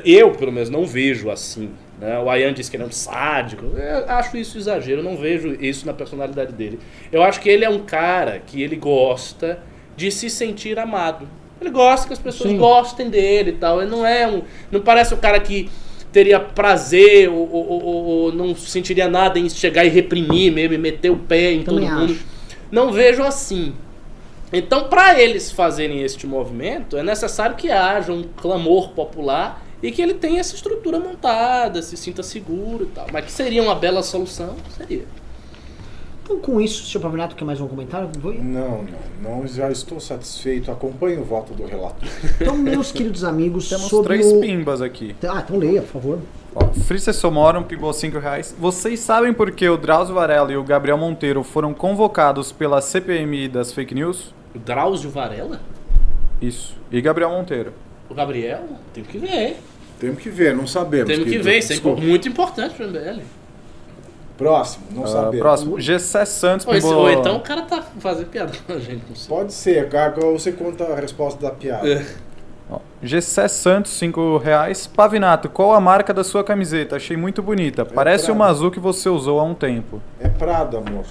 Eu, 0.04 0.32
pelo 0.32 0.50
menos, 0.50 0.68
não 0.68 0.84
vejo 0.84 1.30
assim. 1.30 1.70
Né? 2.00 2.18
O 2.18 2.28
Ayan 2.28 2.52
disse 2.52 2.70
que 2.70 2.76
ele 2.76 2.84
é 2.84 2.86
um 2.86 2.92
sádico. 2.92 3.64
Eu 3.76 4.04
acho 4.10 4.36
isso 4.36 4.58
exagero, 4.58 5.02
não 5.02 5.16
vejo 5.16 5.56
isso 5.60 5.86
na 5.86 5.92
personalidade 5.94 6.52
dele. 6.52 6.78
Eu 7.10 7.22
acho 7.22 7.40
que 7.40 7.48
ele 7.48 7.64
é 7.64 7.70
um 7.70 7.80
cara 7.80 8.40
que 8.44 8.62
ele 8.62 8.76
gosta 8.76 9.58
de 9.96 10.10
se 10.10 10.28
sentir 10.28 10.78
amado. 10.78 11.26
Ele 11.60 11.70
gosta 11.70 12.06
que 12.06 12.12
as 12.12 12.18
pessoas 12.18 12.50
Sim. 12.50 12.58
gostem 12.58 13.08
dele 13.08 13.50
e 13.50 13.54
tal. 13.54 13.80
Ele 13.80 13.90
não 13.90 14.06
é 14.06 14.26
um. 14.28 14.42
Não 14.70 14.80
parece 14.82 15.14
o 15.14 15.16
cara 15.16 15.40
que 15.40 15.70
teria 16.12 16.38
prazer 16.38 17.28
ou, 17.30 17.50
ou- 17.50 17.68
ou- 17.68 18.04
ou 18.04 18.32
não 18.32 18.54
sentiria 18.54 19.08
nada 19.08 19.38
em 19.38 19.48
chegar 19.48 19.84
e 19.84 19.88
reprimir 19.88 20.52
mesmo, 20.52 20.74
e 20.74 20.78
meter 20.78 21.10
o 21.10 21.16
pé 21.16 21.52
em 21.52 21.62
Também 21.62 21.88
todo 21.88 21.98
mundo. 21.98 22.12
acho. 22.12 22.26
Não 22.70 22.92
vejo 22.92 23.22
assim. 23.22 23.74
Então, 24.52 24.84
para 24.88 25.20
eles 25.20 25.50
fazerem 25.50 26.02
este 26.02 26.26
movimento, 26.26 26.96
é 26.96 27.02
necessário 27.02 27.56
que 27.56 27.70
haja 27.70 28.12
um 28.12 28.22
clamor 28.22 28.90
popular 28.90 29.65
e 29.82 29.90
que 29.92 30.00
ele 30.00 30.14
tenha 30.14 30.40
essa 30.40 30.54
estrutura 30.54 30.98
montada, 30.98 31.82
se 31.82 31.96
sinta 31.96 32.22
seguro 32.22 32.84
e 32.84 32.88
tal. 32.88 33.06
Mas 33.12 33.24
que 33.24 33.32
seria 33.32 33.62
uma 33.62 33.74
bela 33.74 34.02
solução? 34.02 34.56
Seria. 34.76 35.04
Então, 36.26 36.40
com 36.40 36.60
isso, 36.60 36.84
senhor 36.86 37.02
Pavinato, 37.02 37.36
quer 37.36 37.44
mais 37.44 37.60
um 37.60 37.68
comentário? 37.68 38.10
Não, 38.20 38.82
não, 38.82 38.86
não, 39.22 39.46
já 39.46 39.70
estou 39.70 40.00
satisfeito. 40.00 40.72
Acompanhe 40.72 41.18
o 41.18 41.24
voto 41.24 41.54
do 41.54 41.64
relator. 41.64 42.08
Então, 42.40 42.56
meus 42.56 42.90
queridos 42.90 43.22
amigos, 43.22 43.68
Temos 43.68 43.86
sobre 43.86 44.18
três 44.18 44.32
o... 44.32 44.40
pimbas 44.40 44.82
aqui. 44.82 45.14
Ah, 45.22 45.40
então 45.44 45.56
leia, 45.56 45.82
por 45.82 45.92
favor. 45.92 46.18
Frisa 46.84 47.12
Somorum 47.12 47.62
pimbou 47.62 47.92
5 47.92 48.18
reais. 48.18 48.52
Vocês 48.58 48.98
sabem 48.98 49.32
por 49.32 49.52
que 49.52 49.68
o 49.68 49.76
Drauzio 49.76 50.16
Varela 50.16 50.50
e 50.50 50.56
o 50.56 50.64
Gabriel 50.64 50.98
Monteiro 50.98 51.44
foram 51.44 51.72
convocados 51.72 52.50
pela 52.50 52.80
CPMI 52.80 53.46
das 53.46 53.72
fake 53.72 53.94
news? 53.94 54.34
O 54.52 54.58
Drauzio 54.58 55.10
Varela? 55.10 55.60
Isso. 56.42 56.74
E 56.90 57.00
Gabriel 57.00 57.30
Monteiro. 57.30 57.72
O 58.08 58.14
Gabriel? 58.14 58.64
Tem 58.94 59.02
que 59.04 59.18
ver. 59.18 59.56
Temos 59.98 60.22
que 60.22 60.28
ver, 60.30 60.54
não 60.54 60.66
sabemos. 60.66 61.06
Temos 61.06 61.24
que 61.24 61.30
querido. 61.30 61.44
ver. 61.44 61.58
Isso 61.58 61.72
é 61.72 61.80
muito 62.00 62.28
importante 62.28 62.74
pro 62.74 62.86
MBL. 62.86 63.22
Próximo, 64.36 64.84
não 64.90 65.04
Ah, 65.04 65.06
sabemos. 65.08 65.38
próximo. 65.38 65.80
Gessé 65.80 66.24
Santos 66.26 66.66
Ou, 66.66 66.74
esse- 66.74 66.86
ou 66.86 67.10
então 67.10 67.36
o 67.36 67.40
cara 67.40 67.62
tá 67.62 67.82
fazendo 67.98 68.26
piada 68.28 68.52
com 68.66 68.72
a 68.74 68.78
gente, 68.78 69.02
não 69.08 69.16
sei. 69.16 69.28
Pode 69.34 69.52
ser, 69.54 69.88
cara, 69.88 70.14
você 70.30 70.52
conta 70.52 70.84
a 70.84 70.96
resposta 70.96 71.40
da 71.40 71.50
piada. 71.50 71.88
É. 71.88 72.04
Gessé 73.02 73.46
Santos, 73.48 73.92
5 73.92 74.36
reais. 74.38 74.86
Pavinato, 74.86 75.48
qual 75.48 75.72
a 75.72 75.80
marca 75.80 76.12
da 76.12 76.24
sua 76.24 76.42
camiseta? 76.42 76.96
Achei 76.96 77.16
muito 77.16 77.40
bonita. 77.42 77.84
Parece 77.84 78.24
Prada. 78.24 78.38
uma 78.38 78.46
azul 78.46 78.70
que 78.70 78.80
você 78.80 79.08
usou 79.08 79.38
há 79.40 79.44
um 79.44 79.54
tempo. 79.54 80.02
É 80.20 80.28
Prada, 80.28 80.78
amor. 80.78 81.04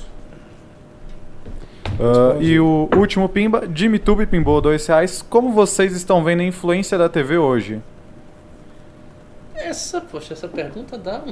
Ah, 1.99 2.37
e 2.41 2.59
o 2.59 2.89
último 2.95 3.27
pimba, 3.29 3.67
Jimmy 3.73 3.99
Tube 3.99 4.25
pimbou 4.25 4.59
2 4.61 4.85
reais. 4.87 5.21
Como 5.29 5.51
vocês 5.51 5.93
estão 5.95 6.23
vendo 6.23 6.41
a 6.41 6.43
influência 6.43 6.97
da 6.97 7.07
TV 7.07 7.37
hoje? 7.37 7.81
Essa, 9.55 10.01
poxa, 10.01 10.33
essa 10.33 10.47
pergunta 10.47 10.97
dá 10.97 11.21
um- 11.25 11.31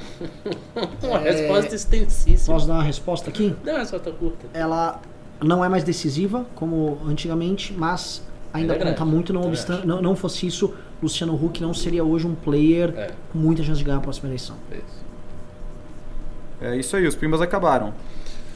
uma 1.07 1.19
É, 1.19 1.31
resposta 1.31 1.75
extensíssima. 1.75 2.55
Posso 2.55 2.67
dar 2.67 2.75
uma 2.75 2.83
resposta 2.83 3.29
aqui? 3.29 3.53
Não, 3.63 3.77
é 3.77 3.85
só 3.85 3.99
tá 3.99 4.11
curta. 4.11 4.47
Ela 4.53 4.99
não 5.41 5.63
é 5.63 5.67
mais 5.69 5.83
decisiva 5.83 6.45
como 6.55 6.99
antigamente, 7.05 7.73
mas 7.77 8.23
ainda 8.53 8.73
é 8.73 8.77
conta 8.77 8.91
grande, 8.95 9.11
muito. 9.11 9.33
Não, 9.33 9.41
também 9.41 9.53
obstan- 9.57 9.77
acho. 9.79 9.87
não, 9.87 10.01
não 10.01 10.15
fosse 10.15 10.47
isso, 10.47 10.73
Luciano 11.01 11.35
Huck 11.35 11.61
não 11.61 11.73
seria 11.73 12.03
hoje 12.03 12.25
um 12.25 12.33
player 12.33 12.93
É, 12.95 13.11
com 13.31 13.37
muita 13.37 13.61
chance 13.61 13.77
de 13.79 13.83
ganhar 13.83 13.97
a 13.97 14.01
próxima 14.01 14.29
eleição. 14.29 14.55
é 14.71 14.75
isso. 14.77 15.03
É 16.61 16.77
isso 16.77 16.95
aí, 16.95 17.05
os 17.05 17.15
pimbas 17.15 17.41
acabaram. 17.41 17.93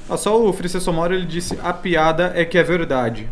Ah, 0.10 0.18
só 0.18 0.40
o 0.42 0.54
Frice 0.54 0.80
Somoro 0.80 1.14
ele 1.14 1.26
disse: 1.26 1.58
a 1.64 1.74
piada 1.74 2.32
é 2.36 2.46
que 2.46 2.58
é 2.58 2.64
verdade. 2.64 3.30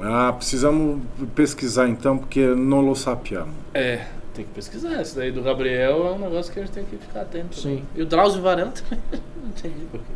Ah, 0.00 0.32
precisamos 0.36 1.00
pesquisar 1.34 1.88
então, 1.88 2.18
porque 2.18 2.40
não 2.46 2.80
lo 2.80 2.94
sapiamo. 2.96 3.52
É, 3.72 4.00
tem 4.34 4.44
que 4.44 4.50
pesquisar. 4.52 5.00
Esse 5.00 5.14
daí 5.16 5.30
do 5.30 5.40
Gabriel 5.42 6.06
é 6.08 6.10
um 6.12 6.18
negócio 6.18 6.52
que 6.52 6.58
a 6.58 6.62
gente 6.62 6.72
tem 6.72 6.84
que 6.84 6.96
ficar 6.96 7.22
atento. 7.22 7.58
Sim. 7.58 7.82
E 7.94 8.02
o 8.02 8.06
Drauzio 8.06 8.42
Varela 8.42 8.72
também, 8.72 9.02
não 9.40 9.48
entendi 9.50 9.84
por 9.90 10.00
quê. 10.00 10.06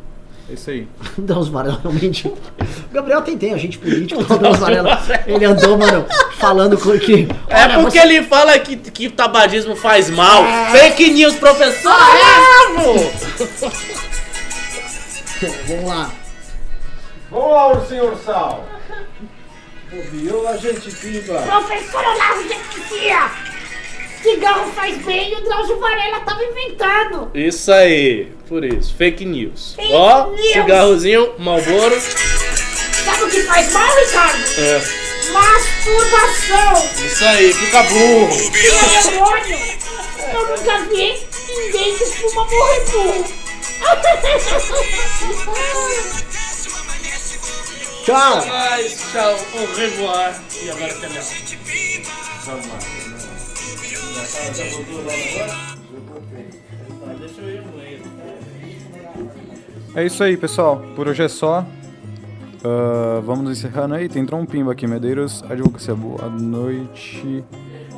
É 0.51 0.55
isso 0.55 0.71
aí. 0.71 0.89
Drauzio 1.19 1.53
Varela 1.53 1.79
realmente. 1.81 2.27
O 2.27 2.37
Gabriel 2.93 3.23
tem, 3.23 3.39
tem 3.39 3.55
agente 3.55 3.79
político, 3.79 4.21
o 4.21 4.25
Drauzio 4.39 4.61
Varela. 4.61 5.01
Ele 5.27 5.45
andou, 5.45 5.79
mano, 5.79 6.05
falando 6.39 6.77
com 6.77 6.99
que. 6.99 7.29
É 7.49 7.69
porque 7.81 7.99
você- 7.99 8.07
ele 8.07 8.23
fala 8.25 8.59
que, 8.59 8.77
que 8.77 9.09
tabagismo 9.09 9.77
faz 9.77 10.11
mal. 10.11 10.45
É. 10.45 10.71
Fake 10.71 11.11
news, 11.13 11.35
professor! 11.37 11.93
Ah, 11.93 12.67
é. 12.81 14.28
Vamos 15.69 15.85
lá. 15.89 16.11
Vamos 17.31 17.51
lá, 17.51 17.69
ursinho 17.69 18.11
ursal. 18.13 18.67
Ouviu 19.93 20.49
a 20.49 20.57
gente 20.57 20.91
pimba? 20.97 21.41
Professor 21.43 22.05
Olavo 22.05 22.43
de 22.45 22.53
Anestesia! 22.55 23.31
Cigarro 24.23 24.73
faz 24.73 24.99
bem 25.05 25.31
e 25.33 25.35
o 25.37 25.41
Drauzio 25.43 25.79
Varela 25.79 26.21
tava 26.21 26.43
inventando! 26.45 27.31
Isso 27.35 27.71
aí, 27.73 28.33
por 28.49 28.65
isso. 28.65 28.95
Fake 28.97 29.25
news. 29.25 29.75
Fake 29.77 29.93
Ó, 29.93 30.27
news. 30.31 30.53
cigarrozinho, 30.53 31.35
Malboro. 31.39 31.99
Sabe 32.01 33.23
o 33.23 33.31
que 33.31 33.43
faz 33.45 33.73
mal, 33.73 33.95
Ricardo? 33.97 34.45
É, 34.59 34.83
Masturbação! 35.33 37.05
isso 37.07 37.25
aí, 37.25 37.53
fica 37.53 37.83
burro. 37.85 38.29
Que 38.51 39.11
demônio! 39.11 39.59
Eu 40.35 40.49
nunca 40.57 40.79
vi 40.91 41.27
ninguém 41.49 41.97
que 41.97 42.05
fuma 42.07 42.45
morrer 42.45 42.85
burro! 42.91 43.48
Tchau. 48.05 48.47
Mas, 48.47 49.13
tchau, 49.13 49.37
au 49.55 49.67
revoir. 49.75 50.41
E 50.63 50.71
agora 50.71 50.95
tá 50.95 51.09
legal. 51.09 51.25
Vamos 52.45 52.67
lá. 52.69 52.79
Já 54.55 54.65
voltou 54.65 55.05
lá 55.05 55.13
agora? 55.13 55.55
Deixa 57.19 57.41
eu 57.41 57.49
ir 57.51 57.63
no. 57.63 57.79
É 59.95 60.05
isso 60.05 60.23
aí, 60.23 60.37
pessoal. 60.37 60.83
Por 60.95 61.09
hoje 61.09 61.23
é 61.23 61.29
só. 61.29 61.67
Ah, 62.65 63.21
vamos 63.25 63.51
encerrando 63.51 63.95
aí. 63.95 64.09
Tem 64.09 64.27
um 64.33 64.47
pimba 64.47 64.73
aqui, 64.73 64.87
Medeiros. 64.87 65.43
Advocacia, 65.49 65.95
boa 65.95 66.29
noite. 66.29 67.45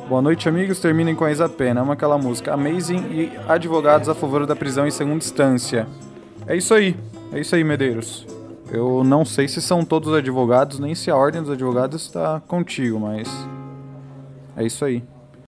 Boa 0.07 0.21
noite, 0.21 0.49
amigos. 0.49 0.79
Terminem 0.79 1.15
com 1.15 1.23
a 1.23 1.31
Isa 1.31 1.47
Pena. 1.47 1.81
Amo 1.81 1.91
aquela 1.93 2.17
música. 2.17 2.53
Amazing 2.53 2.97
e 3.11 3.31
advogados 3.47 4.09
a 4.09 4.15
favor 4.15 4.45
da 4.45 4.55
prisão 4.55 4.85
em 4.85 4.91
segunda 4.91 5.17
instância. 5.17 5.87
É 6.45 6.55
isso 6.55 6.73
aí. 6.73 6.95
É 7.31 7.39
isso 7.39 7.55
aí, 7.55 7.63
Medeiros. 7.63 8.27
Eu 8.69 9.03
não 9.03 9.23
sei 9.25 9.47
se 9.47 9.61
são 9.61 9.83
todos 9.83 10.13
advogados, 10.13 10.79
nem 10.79 10.95
se 10.95 11.09
a 11.09 11.15
ordem 11.15 11.41
dos 11.41 11.51
advogados 11.51 12.01
está 12.03 12.41
contigo, 12.41 12.99
mas. 12.99 13.29
É 14.55 14.65
isso 14.65 14.83
aí. 14.83 15.03